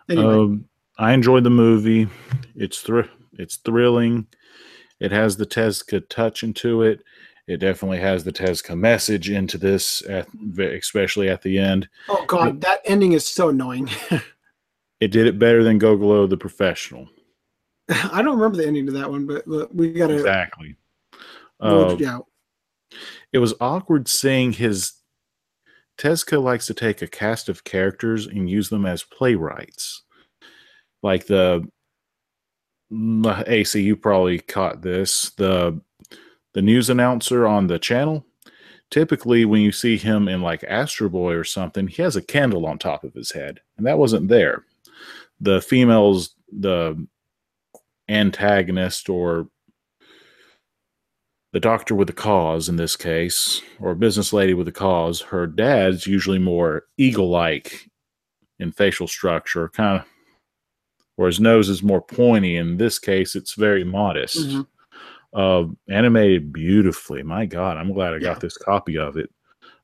anyway, 0.09 0.35
Um, 0.35 0.65
I 0.97 1.13
enjoyed 1.13 1.43
the 1.43 1.49
movie. 1.49 2.07
It's 2.55 2.79
thr- 2.81 3.09
it's 3.33 3.57
thrilling. 3.57 4.27
It 4.99 5.11
has 5.11 5.37
the 5.37 5.45
Tezuka 5.45 6.07
touch 6.09 6.43
into 6.43 6.83
it. 6.83 7.01
It 7.47 7.57
definitely 7.57 7.99
has 7.99 8.23
the 8.23 8.31
Tezuka 8.31 8.77
message 8.77 9.29
into 9.29 9.57
this, 9.57 10.01
at, 10.07 10.27
especially 10.57 11.29
at 11.29 11.41
the 11.41 11.57
end. 11.57 11.89
oh 12.09 12.25
god, 12.27 12.61
that 12.61 12.81
ending 12.85 13.13
is 13.13 13.25
so 13.27 13.49
annoying. 13.49 13.89
It 15.01 15.11
did 15.11 15.27
it 15.27 15.37
better 15.37 15.63
than 15.63 15.79
Golgo 15.79 16.27
the 16.27 16.37
Professional. 16.37 17.09
I 17.89 18.21
don't 18.21 18.37
remember 18.37 18.57
the 18.57 18.65
ending 18.65 18.85
to 18.87 18.93
that 18.93 19.11
one, 19.11 19.27
but, 19.27 19.43
but 19.45 19.75
we 19.75 19.91
got 19.91 20.07
to 20.07 20.15
Exactly. 20.15 20.75
Uh, 21.65 21.97
it 21.99 22.25
it 23.33 23.39
was 23.39 23.53
awkward 23.59 24.07
seeing 24.07 24.53
his 24.53 24.93
Tezuka 25.97 26.41
likes 26.41 26.67
to 26.67 26.73
take 26.73 27.01
a 27.01 27.07
cast 27.07 27.49
of 27.49 27.63
characters 27.63 28.27
and 28.27 28.49
use 28.49 28.69
them 28.69 28.85
as 28.85 29.03
playwrights. 29.03 30.03
Like 31.01 31.27
the 31.27 31.67
AC, 32.91 33.81
you 33.81 33.95
probably 33.95 34.39
caught 34.39 34.81
this. 34.81 35.31
The 35.31 35.79
the 36.53 36.61
news 36.61 36.89
announcer 36.89 37.45
on 37.45 37.67
the 37.67 37.79
channel. 37.79 38.25
Typically, 38.91 39.45
when 39.45 39.61
you 39.61 39.71
see 39.71 39.97
him 39.97 40.27
in 40.27 40.41
like 40.41 40.63
Astro 40.63 41.09
Boy 41.09 41.33
or 41.33 41.43
something, 41.43 41.87
he 41.87 42.01
has 42.01 42.15
a 42.15 42.21
candle 42.21 42.65
on 42.65 42.77
top 42.77 43.03
of 43.03 43.13
his 43.13 43.31
head, 43.31 43.59
and 43.77 43.85
that 43.85 43.97
wasn't 43.97 44.27
there. 44.27 44.63
The 45.41 45.61
females, 45.61 46.35
the 46.51 47.05
antagonist 48.07 49.09
or 49.09 49.49
the 51.55 51.59
doctor 51.61 51.95
with 51.95 52.07
the 52.07 52.13
cause 52.13 52.67
in 52.67 52.75
this 52.75 52.97
case, 52.97 53.61
or 53.79 53.91
a 53.91 53.95
business 53.95 54.33
lady 54.33 54.53
with 54.53 54.67
a 54.67 54.73
cause, 54.73 55.21
her 55.21 55.47
dad's 55.47 56.05
usually 56.05 56.37
more 56.37 56.83
eagle 56.97 57.29
like 57.29 57.89
in 58.59 58.73
facial 58.73 59.07
structure, 59.07 59.69
kind 59.69 60.01
of, 60.01 60.05
or 61.15 61.27
his 61.27 61.39
nose 61.39 61.69
is 61.69 61.81
more 61.81 62.01
pointy. 62.01 62.57
In 62.57 62.75
this 62.75 62.99
case, 62.99 63.37
it's 63.37 63.53
very 63.53 63.85
modest. 63.85 64.37
Mhm. 64.49 64.67
Uh, 65.31 65.63
animated 65.89 66.51
beautifully. 66.51 67.23
My 67.23 67.45
God, 67.45 67.77
I'm 67.77 67.93
glad 67.93 68.13
I 68.13 68.19
got 68.19 68.35
Yeah. 68.35 68.39
this 68.39 68.57
copy 68.57 68.97
of 68.97 69.15
it. 69.15 69.29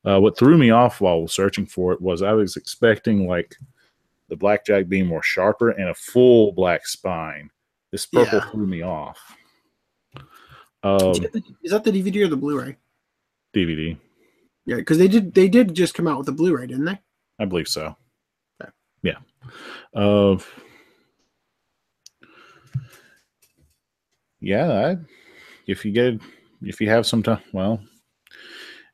Uh, 0.03 0.19
what 0.19 0.37
threw 0.37 0.57
me 0.57 0.71
off 0.71 0.99
while 0.99 1.25
searching 1.29 1.65
for 1.65 1.93
it 1.93 2.01
was 2.01 2.21
I 2.21 2.33
was 2.33 2.57
expecting 2.57 3.27
like 3.29 3.55
the 4.27 4.35
blackjack 4.35 4.89
being 4.89 5.05
more 5.05 5.23
sharper 5.23 5.69
and 5.69 5.87
a 5.87 5.93
full 5.93 6.51
black 6.51 6.85
spine. 6.85 7.49
This 7.93 8.05
purple 8.05 8.39
Yeah. 8.39 8.49
threw 8.51 8.67
me 8.67 8.81
off. 8.81 9.37
Um, 10.83 11.11
Is 11.63 11.71
that 11.71 11.83
the 11.83 11.91
DVD 11.91 12.25
or 12.25 12.27
the 12.27 12.37
Blu-ray? 12.37 12.77
DVD. 13.53 13.97
Yeah, 14.65 14.77
because 14.77 14.97
they 14.97 15.07
did 15.07 15.33
they 15.33 15.47
did 15.47 15.73
just 15.73 15.93
come 15.93 16.07
out 16.07 16.17
with 16.17 16.25
the 16.25 16.31
Blu-ray, 16.31 16.67
didn't 16.67 16.85
they? 16.85 16.99
I 17.39 17.45
believe 17.45 17.67
so. 17.67 17.95
Okay. 18.61 18.71
Yeah. 19.03 19.17
Uh, 19.93 20.37
yeah. 24.39 24.71
I, 24.71 24.97
if 25.67 25.85
you 25.85 25.91
get, 25.91 26.19
if 26.61 26.79
you 26.79 26.89
have 26.89 27.05
some 27.05 27.23
time, 27.23 27.41
well, 27.53 27.81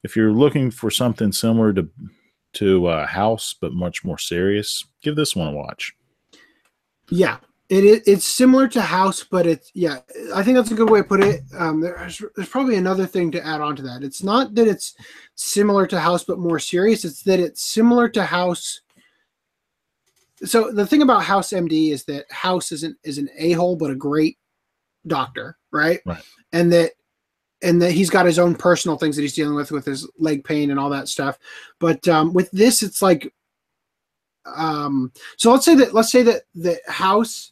if 0.03 0.15
you're 0.15 0.31
looking 0.31 0.72
for 0.72 0.89
something 0.89 1.31
similar 1.31 1.73
to 1.73 1.89
to 2.53 2.88
uh, 2.88 3.05
House 3.05 3.55
but 3.59 3.73
much 3.73 4.03
more 4.03 4.18
serious, 4.18 4.85
give 5.01 5.15
this 5.15 5.35
one 5.35 5.49
a 5.49 5.51
watch. 5.51 5.93
Yeah, 7.09 7.38
it. 7.69 8.03
It's 8.06 8.26
similar 8.26 8.68
to 8.69 8.81
House, 8.81 9.23
but 9.23 9.45
it's 9.45 9.72
yeah. 9.73 9.99
I 10.34 10.44
think 10.44 10.56
that's 10.56 10.72
a 10.72 10.76
good 10.76 10.89
way 10.89 10.99
to 10.99 11.03
put 11.03 11.23
it. 11.23 11.41
Um, 11.57 11.81
there's 11.81 12.22
there's 12.35 12.49
probably 12.49 12.76
another 12.76 13.06
thing 13.06 13.31
to 13.31 13.45
add 13.45 13.61
on 13.61 13.76
to 13.76 13.81
that. 13.84 14.03
It's 14.03 14.23
not 14.23 14.56
that 14.56 14.68
it's 14.68 14.95
similar 15.35 15.85
to 15.88 15.99
House 15.99 16.23
but 16.23 16.39
more 16.39 16.60
serious. 16.60 17.03
It's 17.03 17.23
that 17.23 17.39
it's 17.39 17.61
similar 17.61 18.07
to 18.10 18.23
House. 18.23 18.81
So 20.45 20.72
the 20.72 20.85
thing 20.85 21.02
about 21.02 21.23
House 21.23 21.49
MD 21.49 21.91
is 21.91 22.06
that 22.06 22.31
House 22.31 22.72
isn't 22.72 22.98
is 23.03 23.18
an 23.18 23.30
a 23.38 23.52
hole 23.53 23.76
but 23.76 23.91
a 23.91 23.95
great 23.95 24.38
doctor, 25.06 25.57
right? 25.72 25.99
Right. 26.06 26.23
And 26.53 26.72
that 26.72 26.94
and 27.61 27.81
that 27.81 27.91
he's 27.91 28.10
got 28.10 28.26
his 28.26 28.39
own 28.39 28.56
personal 28.56 28.98
things 28.98 29.15
that 29.15 29.23
he's 29.23 29.35
dealing 29.35 29.56
with 29.56 29.72
with 29.72 29.85
his 29.85 30.10
leg 30.19 30.44
pain 30.44 30.72
and 30.72 30.80
all 30.80 30.91
that 30.91 31.10
stuff. 31.10 31.38
But 31.80 32.07
um, 32.07 32.34
with 32.34 32.49
this, 32.52 32.81
it's 32.81 33.02
like 33.02 33.34
um 34.56 35.11
so 35.35 35.52
let's 35.52 35.65
say 35.65 35.76
that 35.76 35.94
let's 35.94 36.10
say 36.10 36.23
that 36.23 36.44
the 36.56 36.80
house 36.88 37.52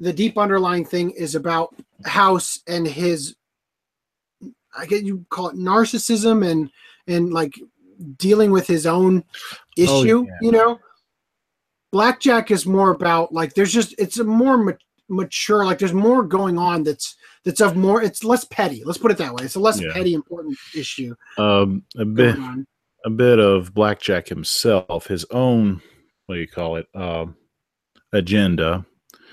the 0.00 0.12
deep 0.12 0.36
underlying 0.38 0.84
thing 0.84 1.10
is 1.10 1.34
about 1.34 1.74
house 2.04 2.60
and 2.68 2.86
his 2.86 3.34
i 4.76 4.84
get 4.86 5.04
you 5.04 5.24
call 5.30 5.48
it 5.48 5.56
narcissism 5.56 6.46
and 6.48 6.70
and 7.06 7.32
like 7.32 7.54
dealing 8.18 8.50
with 8.50 8.66
his 8.66 8.86
own 8.86 9.24
Oh, 9.78 10.02
issue 10.02 10.24
yeah. 10.26 10.32
you 10.42 10.52
know 10.52 10.78
blackjack 11.92 12.50
is 12.50 12.66
more 12.66 12.90
about 12.90 13.32
like 13.32 13.54
there's 13.54 13.72
just 13.72 13.94
it's 13.98 14.18
a 14.18 14.24
more 14.24 14.58
ma- 14.58 14.72
mature 15.08 15.64
like 15.64 15.78
there's 15.78 15.92
more 15.92 16.22
going 16.22 16.58
on 16.58 16.82
that's 16.82 17.16
that's 17.44 17.60
of 17.60 17.76
more 17.76 18.02
it's 18.02 18.24
less 18.24 18.44
petty 18.44 18.82
let's 18.84 18.98
put 18.98 19.10
it 19.10 19.18
that 19.18 19.32
way 19.32 19.44
it's 19.44 19.54
a 19.54 19.60
less 19.60 19.80
Yeah. 19.80 19.92
petty 19.92 20.12
important 20.14 20.56
issue 20.74 21.14
Um, 21.38 21.84
a 21.96 22.04
bit, 22.04 22.36
a 23.04 23.10
bit 23.10 23.38
of 23.38 23.72
Blackjack 23.72 24.26
himself, 24.28 25.06
his 25.06 25.24
own, 25.30 25.80
what 26.26 26.34
do 26.34 26.40
you 26.40 26.48
call 26.48 26.74
it, 26.76 26.86
um, 26.94 27.36
agenda 28.12 28.84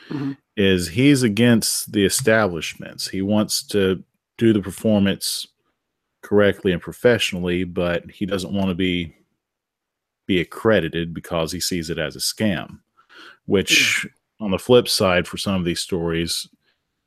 Mhm. 0.10 0.38
Is 0.56 0.88
he's 0.90 1.24
against 1.24 1.92
the 1.92 2.06
establishments. 2.06 3.08
He 3.08 3.22
wants 3.22 3.64
to 3.68 4.04
do 4.38 4.54
the 4.54 4.62
performance 4.62 5.48
correctly 6.22 6.72
and 6.72 6.82
professionally, 6.82 7.64
but 7.64 8.10
he 8.10 8.26
doesn't 8.26 8.54
want 8.54 8.70
to 8.70 8.76
be 8.76 9.16
be 10.26 10.40
accredited 10.40 11.14
because 11.14 11.52
he 11.52 11.60
sees 11.60 11.90
it 11.90 11.98
as 11.98 12.16
a 12.16 12.20
scam. 12.20 12.80
Which, 13.46 14.08
hmm. 14.40 14.46
on 14.46 14.52
the 14.52 14.60
flip 14.60 14.88
side, 14.88 15.28
for 15.28 15.38
some 15.38 15.56
of 15.56 15.66
these 15.66 15.82
stories, 15.82 16.48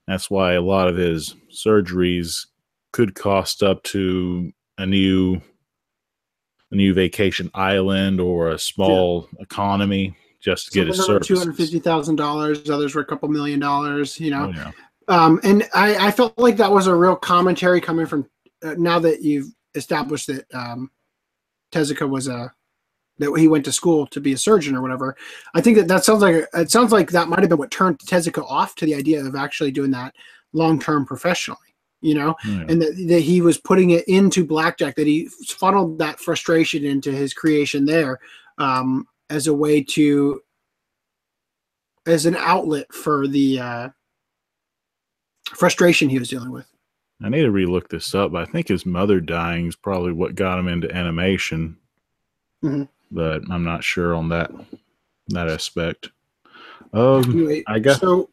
that's 0.07 0.31
why 0.31 0.53
a 0.53 0.61
lot 0.61 0.89
of 0.89 0.97
his 0.97 1.35
surgeries 1.51 2.47
could 2.93 3.15
cost 3.15 3.63
up 3.63 3.83
to 3.85 4.53
a 4.79 4.87
new 4.87 5.41
a 6.73 6.75
new 6.75 6.93
vacation 6.93 7.51
island 7.55 8.21
or 8.21 8.51
a 8.51 8.59
small 8.59 9.29
economy 9.39 10.17
just 10.41 10.67
to 10.67 10.73
get 10.73 10.87
his 10.89 11.05
Two 11.23 11.39
hundred 11.39 11.57
fifty 11.57 11.79
thousand 11.79 12.17
dollars. 12.17 12.69
Others 12.69 12.95
were 12.95 13.03
a 13.03 13.07
couple 13.07 13.29
million 13.29 13.61
dollars. 13.61 14.19
You 14.21 14.31
know, 14.31 14.53
Oh, 14.55 14.59
yeah. 14.59 14.71
um, 15.09 15.41
and 15.45 15.69
I, 15.75 16.09
I 16.09 16.11
felt 16.11 16.37
like 16.39 16.57
that 16.59 16.71
was 16.71 16.87
a 16.87 16.95
real 16.95 17.17
commentary 17.17 17.81
coming 17.81 18.07
from 18.07 18.29
uh, 18.65 18.75
now 18.79 18.99
that 19.01 19.23
you've 19.23 19.49
established 19.75 20.27
that 20.29 20.47
um, 20.55 20.91
Tezuka 21.73 22.09
was 22.09 22.29
a 22.29 22.53
that 23.19 23.35
he 23.39 23.49
went 23.49 23.65
to 23.65 23.73
school 23.73 24.07
to 24.09 24.21
be 24.21 24.35
a 24.35 24.39
surgeon 24.39 24.77
or 24.77 24.83
whatever. 24.83 25.17
I 25.55 25.61
think 25.63 25.77
that 25.79 25.89
that 25.89 26.05
sounds 26.05 26.21
like 26.23 26.47
it 26.55 26.71
sounds 26.71 26.93
like 26.93 27.11
that 27.11 27.29
might 27.29 27.41
have 27.41 27.49
been 27.49 27.59
what 27.59 27.71
turned 27.71 27.99
Tezuka 28.01 28.45
off 28.45 28.75
to 28.77 28.85
the 28.87 28.95
idea 28.95 29.25
of 29.25 29.35
actually 29.35 29.71
doing 29.71 29.91
that 29.93 30.15
long 30.53 30.79
term 30.79 31.07
professionally. 31.07 31.59
You 32.03 32.15
know, 32.15 32.37
Yeah. 32.47 32.67
and 32.69 32.81
that, 32.83 32.95
that 33.09 33.21
he 33.21 33.41
was 33.41 33.57
putting 33.59 33.91
it 33.91 34.07
into 34.07 34.45
blackjack 34.45 34.97
that 34.97 35.07
he 35.07 35.29
funneled 35.49 35.99
that 35.99 36.21
frustration 36.21 36.85
into 36.85 37.11
his 37.11 37.33
creation 37.33 37.87
there 37.87 38.21
um, 38.59 39.07
as 39.31 39.47
a 39.47 39.55
way 39.55 39.83
to 39.83 40.41
as 42.07 42.27
an 42.27 42.37
outlet 42.37 42.93
for 42.93 43.27
the 43.27 43.59
uh, 43.59 43.89
frustration 45.55 46.09
he 46.09 46.19
was 46.19 46.29
dealing 46.29 46.51
with 46.53 46.67
I 47.23 47.31
need 47.31 47.43
to 47.43 47.51
relook 47.51 47.89
this 47.89 48.15
up, 48.15 48.33
but 48.33 48.47
I 48.47 48.51
think 48.53 48.69
his 48.69 48.85
mother 48.85 49.21
dying 49.21 49.67
is 49.69 49.75
probably 49.75 50.13
what 50.13 50.35
got 50.35 50.59
him 50.59 50.69
into 50.69 50.95
animation. 50.95 51.79
Mhm. 52.63 52.89
But 53.11 53.41
I'm 53.51 53.65
not 53.65 53.83
sure 53.83 54.15
on 54.15 54.29
that 54.29 54.51
that 55.29 55.49
aspect. 55.49 56.11
Um, 56.93 57.25
anyway 57.25 57.65
I 57.67 57.79
guess- 57.79 58.01
so 58.01 58.29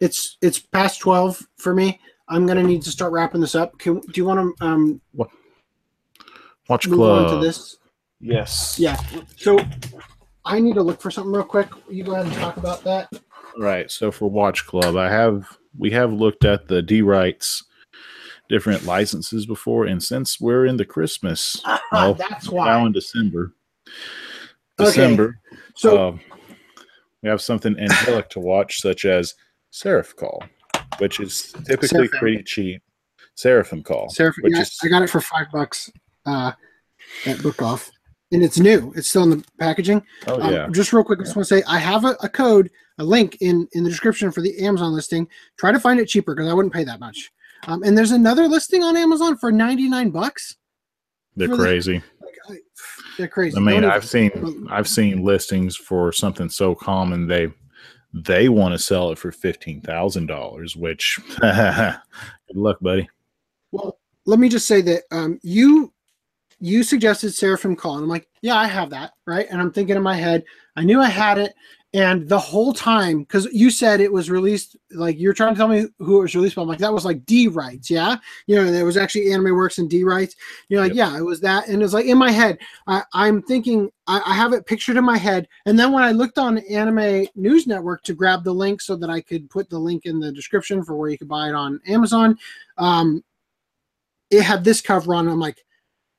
it's 0.00 0.38
it's 0.42 0.58
past 0.58 0.98
12 1.00 1.46
for 1.56 1.72
me 1.74 2.00
i'm 2.28 2.46
gonna 2.46 2.62
need 2.62 2.82
to 2.82 2.90
start 2.90 3.12
wrapping 3.12 3.40
this 3.40 3.54
up 3.54 3.78
Can, 3.78 4.00
do 4.00 4.12
you 4.14 4.24
want 4.24 4.56
to 4.58 4.64
um 4.66 5.00
Watch 6.68 6.88
move 6.88 7.00
on 7.00 7.26
Club. 7.28 7.40
to 7.40 7.46
this 7.46 7.76
Yes. 8.20 8.76
yeah 8.78 8.96
so 9.36 9.56
i 10.44 10.60
need 10.60 10.74
to 10.74 10.82
look 10.82 11.00
for 11.00 11.10
something 11.10 11.32
real 11.32 11.44
quick 11.44 11.68
you 11.88 12.04
go 12.04 12.12
ahead 12.12 12.26
and 12.26 12.34
talk 12.36 12.56
about 12.56 12.82
that 12.84 13.08
Right. 13.56 13.88
So 13.88 14.10
for 14.10 14.28
Watch 14.28 14.66
Club, 14.66 14.96
I 14.96 15.08
have 15.08 15.46
we 15.78 15.90
have 15.92 16.12
looked 16.12 16.44
at 16.44 16.66
the 16.66 16.82
D 16.82 17.02
rights 17.02 17.62
different 18.48 18.84
licenses 18.84 19.46
before, 19.46 19.84
and 19.84 20.02
since 20.02 20.40
we're 20.40 20.66
in 20.66 20.76
the 20.76 20.84
Christmas 20.84 21.62
well, 21.92 22.14
that's 22.14 22.50
now 22.50 22.84
in 22.84 22.90
December, 22.90 23.52
Okay. 24.80 24.86
December, 24.86 25.38
so 25.76 26.08
um, 26.08 26.20
we 27.22 27.28
have 27.28 27.40
something 27.40 27.78
angelic 27.78 28.28
to 28.30 28.40
watch, 28.40 28.80
such 28.80 29.04
as 29.04 29.34
Seraph 29.70 30.16
Call, 30.16 30.42
which 30.98 31.20
is 31.20 31.52
typically 31.64 31.86
Seraphim. 32.08 32.18
pretty 32.18 32.42
cheap. 32.42 32.82
Seraphim 33.36 33.84
Call, 33.84 34.08
Seraph, 34.08 34.34
which 34.40 34.54
yeah, 34.54 34.62
is 34.62 34.76
i 34.82 34.88
got 34.88 35.02
it 35.02 35.10
for 35.10 35.20
five 35.20 35.46
bucks 35.52 35.92
uh 36.26 36.50
at 37.26 37.40
book 37.40 37.62
off 37.62 37.88
and 38.34 38.42
it's 38.42 38.58
new 38.58 38.92
it's 38.96 39.08
still 39.08 39.22
in 39.22 39.30
the 39.30 39.44
packaging 39.58 40.02
oh 40.26 40.40
Um, 40.42 40.52
yeah, 40.52 40.68
just 40.70 40.92
real 40.92 41.04
quick, 41.04 41.20
I 41.20 41.22
just 41.24 41.34
want 41.36 41.48
to 41.48 41.54
say 41.56 41.62
I 41.66 41.78
have 41.78 42.04
a, 42.04 42.16
a 42.22 42.28
code, 42.28 42.70
a 42.98 43.04
link 43.04 43.38
in 43.40 43.66
in 43.72 43.84
the 43.84 43.88
description 43.90 44.30
for 44.30 44.42
the 44.42 44.58
Amazon 44.64 44.92
listing. 44.92 45.26
Try 45.56 45.72
to 45.72 45.80
find 45.80 45.98
it 46.00 46.08
cheaper 46.08 46.34
because 46.34 46.50
I 46.50 46.54
wouldn't 46.54 46.74
pay 46.74 46.84
that 46.84 47.00
much. 47.00 47.30
Um, 47.66 47.82
and 47.82 47.96
there's 47.96 48.10
another 48.10 48.46
listing 48.46 48.82
on 48.82 48.94
Amazon 48.96 49.38
for 49.38 49.50
99 49.50 50.10
bucks. 50.10 50.56
they're 51.36 51.48
for 51.48 51.56
the- 51.56 51.62
crazy. 51.62 52.02
Like, 52.20 52.34
I, 52.50 52.56
they're 53.16 53.28
crazy. 53.28 53.56
I 53.56 53.60
mean, 53.60 53.80
Don't 53.82 53.90
I've 53.90 54.04
even- 54.04 54.30
seen 54.42 54.66
I've 54.70 54.88
seen 54.88 55.24
listings 55.24 55.76
for 55.76 56.12
something 56.12 56.50
so 56.50 56.74
common 56.74 57.26
they 57.26 57.48
they 58.12 58.48
want 58.50 58.72
to 58.74 58.78
sell 58.78 59.10
it 59.12 59.18
for 59.18 59.32
fifteen 59.32 59.80
thousand 59.80 60.26
dollars, 60.26 60.76
which 60.76 61.18
good 61.40 61.96
luck, 62.54 62.78
buddy. 62.80 63.08
Well, 63.72 63.98
let 64.26 64.38
me 64.38 64.48
just 64.48 64.66
say 64.68 64.80
that 64.82 65.04
um, 65.10 65.40
you 65.42 65.92
you 66.60 66.82
suggested 66.82 67.32
Seraphim 67.32 67.76
Call, 67.76 67.96
and 67.96 68.04
I'm 68.04 68.08
like, 68.08 68.28
yeah, 68.42 68.56
I 68.56 68.66
have 68.66 68.90
that, 68.90 69.12
right? 69.26 69.46
And 69.50 69.60
I'm 69.60 69.72
thinking 69.72 69.96
in 69.96 70.02
my 70.02 70.16
head, 70.16 70.44
I 70.76 70.82
knew 70.84 71.00
I 71.00 71.08
had 71.08 71.38
it, 71.38 71.54
and 71.92 72.28
the 72.28 72.38
whole 72.38 72.72
time, 72.72 73.20
because 73.20 73.46
you 73.52 73.70
said 73.70 74.00
it 74.00 74.12
was 74.12 74.28
released, 74.28 74.76
like 74.90 75.18
you're 75.18 75.32
trying 75.32 75.54
to 75.54 75.58
tell 75.58 75.68
me 75.68 75.86
who 75.98 76.18
it 76.18 76.22
was 76.22 76.34
released 76.34 76.56
by. 76.56 76.62
I'm 76.62 76.68
like, 76.68 76.78
that 76.78 76.92
was 76.92 77.04
like 77.04 77.24
D 77.24 77.46
rights, 77.48 77.88
yeah, 77.88 78.16
you 78.46 78.56
know, 78.56 78.70
there 78.70 78.84
was 78.84 78.96
actually 78.96 79.32
Anime 79.32 79.54
Works 79.54 79.78
and 79.78 79.88
D 79.88 80.02
rights. 80.04 80.34
You're 80.68 80.80
like, 80.80 80.94
Yep. 80.94 80.96
yeah, 80.96 81.18
it 81.18 81.22
was 81.22 81.40
that, 81.40 81.68
and 81.68 81.80
it 81.80 81.84
was 81.84 81.94
like 81.94 82.06
in 82.06 82.18
my 82.18 82.30
head, 82.30 82.58
I, 82.86 83.02
I'm 83.12 83.42
thinking, 83.42 83.90
I, 84.06 84.20
I 84.26 84.34
have 84.34 84.52
it 84.52 84.66
pictured 84.66 84.96
in 84.96 85.04
my 85.04 85.18
head, 85.18 85.46
and 85.66 85.78
then 85.78 85.92
when 85.92 86.02
I 86.02 86.10
looked 86.10 86.38
on 86.38 86.58
Anime 86.58 87.26
News 87.36 87.66
Network 87.66 88.02
to 88.04 88.14
grab 88.14 88.42
the 88.42 88.52
link 88.52 88.80
so 88.80 88.96
that 88.96 89.10
I 89.10 89.20
could 89.20 89.48
put 89.48 89.70
the 89.70 89.78
link 89.78 90.06
in 90.06 90.18
the 90.18 90.32
description 90.32 90.82
for 90.82 90.96
where 90.96 91.10
you 91.10 91.18
could 91.18 91.28
buy 91.28 91.48
it 91.48 91.54
on 91.54 91.80
Amazon, 91.86 92.36
um, 92.78 93.22
it 94.30 94.42
had 94.42 94.64
this 94.64 94.80
cover 94.80 95.14
on. 95.14 95.28
I'm 95.28 95.38
like, 95.38 95.64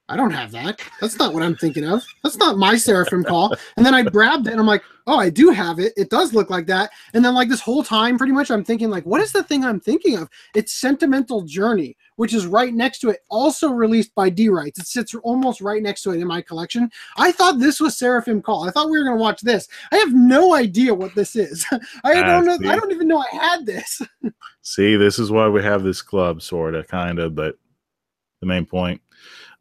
I 0.08 0.16
don't 0.16 0.32
have 0.32 0.52
that. 0.52 0.82
That's 1.02 1.18
not 1.18 1.34
what 1.34 1.42
I'm 1.42 1.56
thinking 1.56 1.84
of. 1.84 2.04
That's 2.24 2.38
not 2.38 2.58
my 2.58 2.78
Seraphim 2.78 3.24
call. 3.24 3.56
And 3.76 3.84
then 3.86 3.96
I 3.96 4.04
grabbed 4.04 4.48
it 4.48 4.52
and 4.52 4.60
I'm 4.60 4.68
like, 4.68 4.84
oh, 5.08 5.18
I 5.18 5.32
do 5.32 5.50
have 5.50 5.80
it. 5.80 5.94
It 5.98 6.12
does 6.12 6.34
look 6.34 6.52
like 6.52 6.68
that. 6.68 6.92
And 7.14 7.26
then 7.26 7.34
like 7.34 7.50
this 7.50 7.62
whole 7.62 7.84
time, 7.84 8.18
pretty 8.18 8.34
much, 8.34 8.52
I'm 8.52 8.64
thinking 8.64 8.92
like, 8.92 9.04
what 9.06 9.22
is 9.22 9.32
the 9.32 9.42
thing 9.42 9.66
I'm 9.66 9.80
thinking 9.80 10.18
of? 10.18 10.30
It's 10.54 10.74
Sentimental 10.74 11.42
Journey, 11.42 11.98
which 12.18 12.36
is 12.36 12.46
right 12.46 12.74
next 12.74 13.00
to 13.00 13.10
it, 13.10 13.22
also 13.30 13.70
released 13.70 14.14
by 14.14 14.30
D 14.30 14.48
Rights. 14.50 14.80
It 14.80 14.88
sits 14.88 15.16
almost 15.16 15.60
right 15.60 15.82
next 15.82 16.04
to 16.04 16.12
it 16.12 16.22
in 16.22 16.28
my 16.28 16.42
collection. 16.42 16.92
I 17.18 17.32
thought 17.32 17.60
this 17.60 17.80
was 17.80 17.98
Seraphim 17.98 18.44
Call. 18.44 18.68
I 18.68 18.72
thought 18.72 18.90
we 18.90 18.98
were 19.00 19.06
gonna 19.06 19.18
watch 19.18 19.42
this. 19.42 19.68
I 19.92 19.98
have 19.98 20.14
no 20.14 20.54
idea 20.54 20.94
what 20.94 21.16
this 21.16 21.36
is. 21.36 21.66
I 22.04 22.22
don't 22.22 22.46
know. 22.46 22.70
I 22.70 22.76
don't 22.76 22.92
even 22.92 23.08
know 23.08 23.20
I 23.32 23.36
had 23.36 23.66
this. 23.66 24.02
See, 24.62 24.96
this 24.98 25.18
is 25.18 25.32
why 25.32 25.48
we 25.48 25.64
have 25.64 25.84
this 25.84 26.02
club, 26.02 26.42
sort 26.42 26.76
of, 26.76 26.88
kind 26.88 27.20
of, 27.20 27.36
but 27.36 27.58
the 28.42 28.48
main 28.48 28.66
point. 28.66 29.02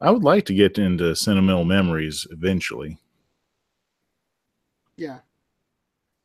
I 0.04 0.10
would 0.10 0.22
like 0.22 0.44
to 0.46 0.54
get 0.54 0.78
into 0.78 1.16
sentimental 1.16 1.64
memories 1.64 2.26
eventually. 2.30 2.98
Yeah. 4.96 5.20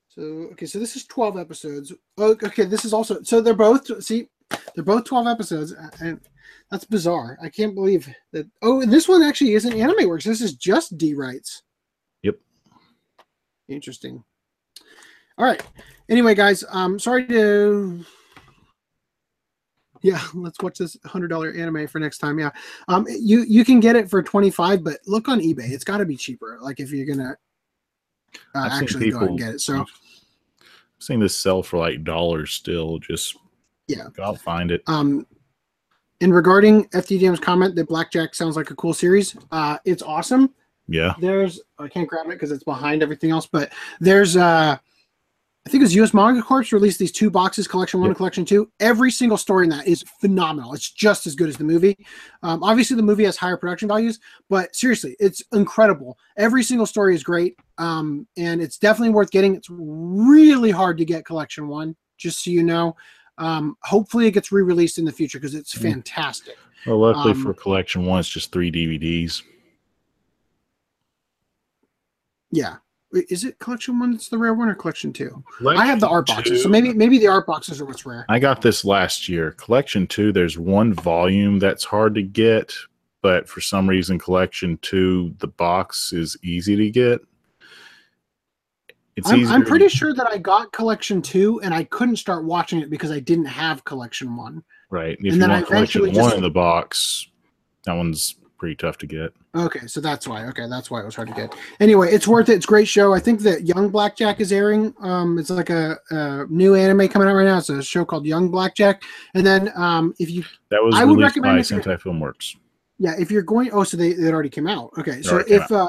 So 0.09 0.21
okay, 0.51 0.65
so 0.65 0.79
this 0.79 0.97
is 0.97 1.05
twelve 1.05 1.37
episodes. 1.37 1.93
Oh, 2.17 2.31
okay, 2.31 2.65
this 2.65 2.83
is 2.83 2.93
also 2.93 3.23
so 3.23 3.39
they're 3.39 3.53
both 3.53 4.03
see 4.03 4.27
they're 4.75 4.83
both 4.83 5.05
twelve 5.05 5.27
episodes, 5.27 5.73
and 6.01 6.19
that's 6.69 6.83
bizarre. 6.83 7.37
I 7.41 7.47
can't 7.47 7.73
believe 7.73 8.09
that. 8.33 8.47
Oh, 8.61 8.81
and 8.81 8.91
this 8.91 9.07
one 9.07 9.23
actually 9.23 9.53
isn't 9.53 9.73
Anime 9.73 10.09
Works. 10.09 10.25
This 10.25 10.41
is 10.41 10.55
just 10.55 10.97
D 10.97 11.13
rights. 11.13 11.63
Yep. 12.23 12.35
Interesting. 13.69 14.23
All 15.37 15.45
right. 15.45 15.63
Anyway, 16.09 16.35
guys, 16.35 16.65
um, 16.69 16.99
sorry 16.99 17.25
to. 17.27 18.03
Yeah, 20.01 20.21
let's 20.33 20.59
watch 20.61 20.77
this 20.77 20.97
hundred 21.05 21.27
dollar 21.27 21.51
anime 21.51 21.87
for 21.87 21.99
next 21.99 22.19
time. 22.19 22.39
Yeah, 22.39 22.51
um, 22.87 23.05
you 23.07 23.43
you 23.47 23.65
can 23.65 23.79
get 23.79 23.95
it 23.95 24.09
for 24.09 24.23
twenty 24.23 24.49
five, 24.49 24.83
but 24.83 24.99
look 25.07 25.27
on 25.27 25.39
eBay. 25.39 25.69
It's 25.69 25.83
got 25.83 25.97
to 25.97 26.05
be 26.05 26.15
cheaper. 26.15 26.57
Like 26.61 26.79
if 26.79 26.91
you're 26.91 27.05
gonna 27.05 27.37
uh, 28.55 28.69
actually 28.71 29.11
go 29.11 29.19
out 29.19 29.29
and 29.29 29.39
get 29.39 29.55
it. 29.55 29.61
So 29.61 29.81
I've 29.81 29.87
seen 30.99 31.19
this 31.19 31.35
sell 31.35 31.63
for 31.63 31.77
like 31.77 32.03
dollars 32.03 32.51
still. 32.51 32.99
Just 32.99 33.37
Yeah. 33.87 34.07
I'll 34.19 34.35
find 34.35 34.71
it. 34.71 34.83
Um, 34.87 35.25
and 36.21 36.33
regarding 36.33 36.85
FDDM's 36.89 37.39
comment 37.39 37.75
that 37.75 37.87
Blackjack 37.87 38.35
sounds 38.35 38.57
like 38.57 38.71
a 38.71 38.75
cool 38.75 38.93
series, 38.93 39.37
uh, 39.51 39.77
it's 39.85 40.03
awesome. 40.03 40.53
Yeah, 40.91 41.13
There's 41.19 41.61
I 41.77 41.87
can't 41.87 42.09
grab 42.09 42.25
it 42.25 42.29
because 42.29 42.51
it's 42.51 42.63
behind 42.63 43.03
everything 43.03 43.29
else, 43.29 43.45
but 43.45 43.71
there's 43.99 44.35
uh, 44.35 44.77
I 45.69 45.71
think 45.71 45.83
it's 45.83 45.93
US 45.93 46.15
Manga 46.15 46.41
Corps 46.41 46.71
released 46.71 46.97
these 46.97 47.11
two 47.11 47.29
boxes, 47.29 47.67
collection 47.67 47.99
one 47.99 48.07
Yep. 48.07 48.13
and 48.13 48.17
collection 48.17 48.43
two. 48.43 48.71
Every 48.79 49.11
single 49.11 49.37
story 49.37 49.65
in 49.65 49.69
that 49.69 49.85
is 49.87 50.03
phenomenal. 50.19 50.73
It's 50.73 50.89
just 50.89 51.27
as 51.27 51.35
good 51.35 51.47
as 51.47 51.57
the 51.57 51.63
movie. 51.63 51.95
Um, 52.41 52.63
obviously, 52.63 52.95
the 52.95 53.03
movie 53.03 53.23
has 53.25 53.37
higher 53.37 53.55
production 53.55 53.87
values, 53.87 54.19
but 54.49 54.75
seriously, 54.75 55.15
it's 55.19 55.43
incredible. 55.53 56.17
Every 56.37 56.63
single 56.63 56.87
story 56.87 57.13
is 57.13 57.21
great, 57.21 57.55
um, 57.77 58.25
and 58.35 58.63
it's 58.63 58.79
definitely 58.79 59.13
worth 59.13 59.29
getting. 59.29 59.53
It's 59.53 59.67
really 59.69 60.71
hard 60.71 60.97
to 60.97 61.05
get 61.05 61.23
collection 61.23 61.67
one, 61.67 61.95
just 62.17 62.43
so 62.43 62.49
you 62.49 62.63
know. 62.63 62.95
Um, 63.37 63.77
hopefully, 63.83 64.25
it 64.25 64.31
gets 64.31 64.51
re-released 64.51 64.97
in 64.97 65.05
the 65.05 65.11
future 65.11 65.37
because 65.37 65.53
it's 65.53 65.75
Mm. 65.75 65.81
fantastic. 65.83 66.57
well, 66.87 66.97
luckily 66.97 67.33
Um, 67.33 67.43
for 67.43 67.53
collection 67.53 68.05
one, 68.05 68.21
it's 68.21 68.27
just 68.29 68.51
three 68.51 68.71
DVDs. 68.71 69.43
Yeah. 72.51 72.77
Wait, 73.11 73.25
Is 73.29 73.43
it 73.43 73.57
collection 73.59 73.99
one 73.99 74.11
that's 74.11 74.29
the 74.29 74.37
rare 74.37 74.53
one 74.53 74.69
or 74.69 74.75
collection 74.75 75.11
two? 75.11 75.43
I 75.67 75.85
have 75.85 75.99
the 75.99 76.07
art 76.07 76.27
Collection 76.27 76.53
boxes, 76.53 76.63
so 76.63 76.69
maybe 76.69 76.93
maybe 76.93 77.17
the 77.17 77.27
art 77.27 77.47
boxes 77.47 77.81
are 77.81 77.85
what's 77.85 78.05
rare. 78.05 78.25
I 78.29 78.39
got 78.39 78.61
this 78.61 78.85
last 78.85 79.27
year. 79.27 79.51
Collection 79.53 80.05
two, 80.05 80.31
there's 80.31 80.57
one 80.57 80.93
volume 80.93 81.57
that's 81.59 81.83
hard 81.83 82.13
to 82.15 82.21
get, 82.21 82.73
but 83.21 83.49
for 83.49 83.61
some 83.61 83.89
reason, 83.89 84.19
collection 84.19 84.77
two, 84.81 85.33
the 85.39 85.47
box 85.47 86.13
is 86.13 86.37
easy 86.43 86.75
to 86.75 86.89
get. 86.91 87.21
It's 89.15 89.29
I'm, 89.29 89.45
I'm 89.47 89.63
to- 89.63 89.67
pretty 89.67 89.89
sure 89.89 90.13
that 90.13 90.27
I 90.29 90.37
got 90.37 90.71
collection 90.71 91.21
two 91.21 91.59
and 91.61 91.73
I 91.73 91.83
couldn't 91.85 92.15
start 92.17 92.45
watching 92.45 92.79
it 92.79 92.89
because 92.89 93.11
I 93.11 93.19
didn't 93.19 93.45
have 93.45 93.83
collection 93.83 94.35
one. 94.37 94.63
right. 94.91 95.13
If 95.13 95.17
and 95.19 95.33
you 95.33 95.39
then 95.39 95.51
I 95.51 95.55
want 95.55 95.67
collection 95.67 96.01
one 96.03 96.13
just- 96.13 96.35
in 96.35 96.41
the 96.43 96.49
box, 96.49 97.27
that 97.85 97.93
one's 97.93 98.35
pretty 98.59 98.75
tough 98.75 98.97
to 98.99 99.07
get. 99.07 99.33
Okay, 99.55 99.87
so 99.87 99.99
that's 99.99 100.27
why. 100.27 100.45
Okay, 100.47 100.67
that's 100.69 100.91
why 100.91 101.01
it 101.01 101.05
was 101.05 101.15
hard 101.15 101.29
to 101.29 101.33
get. 101.33 101.55
Anyway, 101.79 102.11
it's 102.11 102.27
worth 102.27 102.49
it. 102.49 102.53
It's 102.53 102.65
a 102.65 102.67
great 102.67 102.87
show. 102.87 103.13
I 103.13 103.19
think 103.19 103.39
that 103.41 103.65
Young 103.65 103.89
Blackjack 103.89 104.39
is 104.39 104.51
airing. 104.51 104.93
Um, 104.99 105.39
it's 105.39 105.49
like 105.49 105.69
a, 105.69 105.97
a 106.11 106.45
new 106.49 106.75
anime 106.75 107.07
coming 107.07 107.27
out 107.27 107.33
right 107.33 107.45
now. 107.45 107.57
It's 107.57 107.69
a 107.69 107.81
show 107.81 108.05
called 108.05 108.25
Young 108.25 108.49
Blackjack. 108.49 109.01
And 109.33 109.45
then 109.45 109.71
um, 109.75 110.13
if 110.19 110.29
you 110.29 110.43
That 110.69 110.83
was 110.83 110.93
I 110.95 111.05
would 111.05 111.19
recommend 111.19 111.57
by 111.57 111.61
Sentai 111.61 111.99
Filmworks. 111.99 112.55
Yeah, 112.99 113.15
if 113.17 113.31
you're 113.31 113.41
going, 113.41 113.71
oh, 113.71 113.83
so 113.83 113.97
they 113.97 114.09
it 114.09 114.33
already 114.33 114.49
came 114.49 114.67
out. 114.67 114.91
Okay, 114.97 115.21
so 115.21 115.37
if 115.47 115.71
uh, 115.71 115.87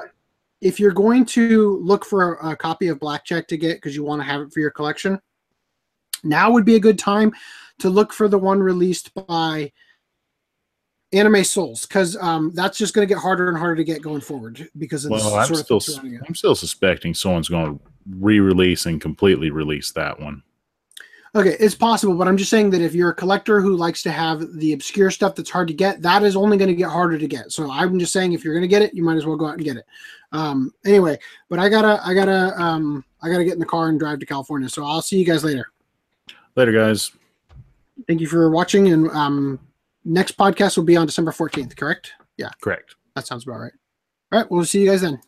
if 0.61 0.79
you're 0.79 0.93
going 0.93 1.25
to 1.27 1.79
look 1.83 2.05
for 2.05 2.35
a, 2.37 2.51
a 2.51 2.57
copy 2.57 2.89
of 2.89 3.01
Blackjack 3.01 3.49
to 3.49 3.57
get 3.57 3.79
because 3.79 3.97
you 3.97 4.05
want 4.05 4.23
to 4.23 4.27
have 4.27 4.41
it 4.43 4.53
for 4.53 4.61
your 4.61 4.71
collection, 4.71 5.21
now 6.23 6.51
would 6.51 6.65
be 6.65 6.77
a 6.77 6.81
good 6.81 6.99
time 6.99 7.33
to 7.81 7.91
look 7.91 8.13
for 8.13 8.29
the 8.29 8.39
one 8.39 8.61
released 8.61 9.13
by 9.27 9.73
Anime 11.13 11.43
Souls 11.43 11.87
because 11.87 12.17
um, 12.17 12.53
that's 12.55 12.79
just 12.79 12.95
going 12.95 13.07
to 13.07 13.13
get 13.13 13.21
harder 13.21 13.49
and 13.49 13.59
harder 13.59 13.77
to 13.77 13.85
get 13.85 14.01
going 14.01 14.21
forward 14.21 14.69
because 14.79 15.05
of 15.05 15.11
Well, 15.11 15.35
I'm 15.35 15.47
sort 15.47 15.71
of 15.71 15.83
still. 15.83 16.01
I'm 16.27 16.35
still 16.35 16.55
suspecting 16.55 17.15
someone's 17.15 17.49
going 17.49 17.79
to 17.79 17.85
re-release 18.19 18.87
and 18.87 19.01
completely 19.01 19.51
release 19.51 19.91
that 19.93 20.19
one. 20.19 20.43
Okay, 21.33 21.57
it's 21.61 21.77
possible, 21.77 22.15
but 22.15 22.27
I'm 22.27 22.37
just 22.37 22.51
saying 22.51 22.71
that 22.71 22.81
if 22.81 22.93
you're 22.93 23.11
a 23.11 23.15
collector 23.15 23.61
who 23.61 23.77
likes 23.77 24.03
to 24.03 24.11
have 24.11 24.53
the 24.55 24.73
obscure 24.73 25.13
stuff 25.13 25.37
that's 25.37 25.51
hard 25.51 25.69
to 25.69 25.75
get, 25.75 26.03
that 26.03 26.25
is 26.25 26.35
only 26.35 26.57
going 26.57 26.69
to 26.69 26.75
get 26.75 26.89
harder 26.89 27.19
to 27.19 27.29
get. 27.29 27.53
So 27.53 27.71
I'm 27.71 28.01
just 28.01 28.13
saying, 28.13 28.33
if 28.33 28.45
you're 28.45 28.55
going 28.55 28.63
to 28.63 28.69
get 28.69 28.83
it, 28.83 28.95
you 28.95 29.05
might 29.05 29.17
as 29.17 29.27
well 29.27 29.37
go 29.37 29.47
out 29.47 29.55
and 29.55 29.63
get 29.63 29.77
it. 29.77 29.87
Um, 30.33 30.75
anyway, 30.85 31.19
but 31.49 31.61
I 31.61 31.69
gotta, 31.69 32.01
I 32.05 32.15
gotta, 32.15 32.61
um, 32.61 33.05
I 33.23 33.29
gotta 33.29 33.45
get 33.45 33.55
in 33.55 33.61
the 33.61 33.67
car 33.67 33.89
and 33.89 33.99
drive 33.99 34.19
to 34.21 34.27
California. 34.27 34.69
So 34.69 34.85
I'll 34.85 35.03
see 35.03 35.19
you 35.19 35.25
guys 35.25 35.45
later. 35.45 35.71
Later, 36.57 36.73
guys. 36.73 37.13
Thank 38.09 38.21
you 38.21 38.27
for 38.27 38.51
watching, 38.51 38.93
and 38.93 39.09
um, 39.11 39.61
next 40.05 40.37
podcast 40.37 40.77
will 40.77 40.85
be 40.85 40.97
on 40.97 41.07
December 41.07 41.33
14th. 41.33 41.77
Correct? 41.77 42.13
Yeah, 42.37 42.51
Correct. 42.63 42.95
that 43.15 43.27
sounds 43.27 43.45
about 43.45 43.59
right. 43.61 43.73
All 44.33 44.39
right, 44.41 44.51
we'll 44.51 44.65
see 44.65 44.81
you 44.83 44.91
guys 44.91 45.01
then. 45.03 45.21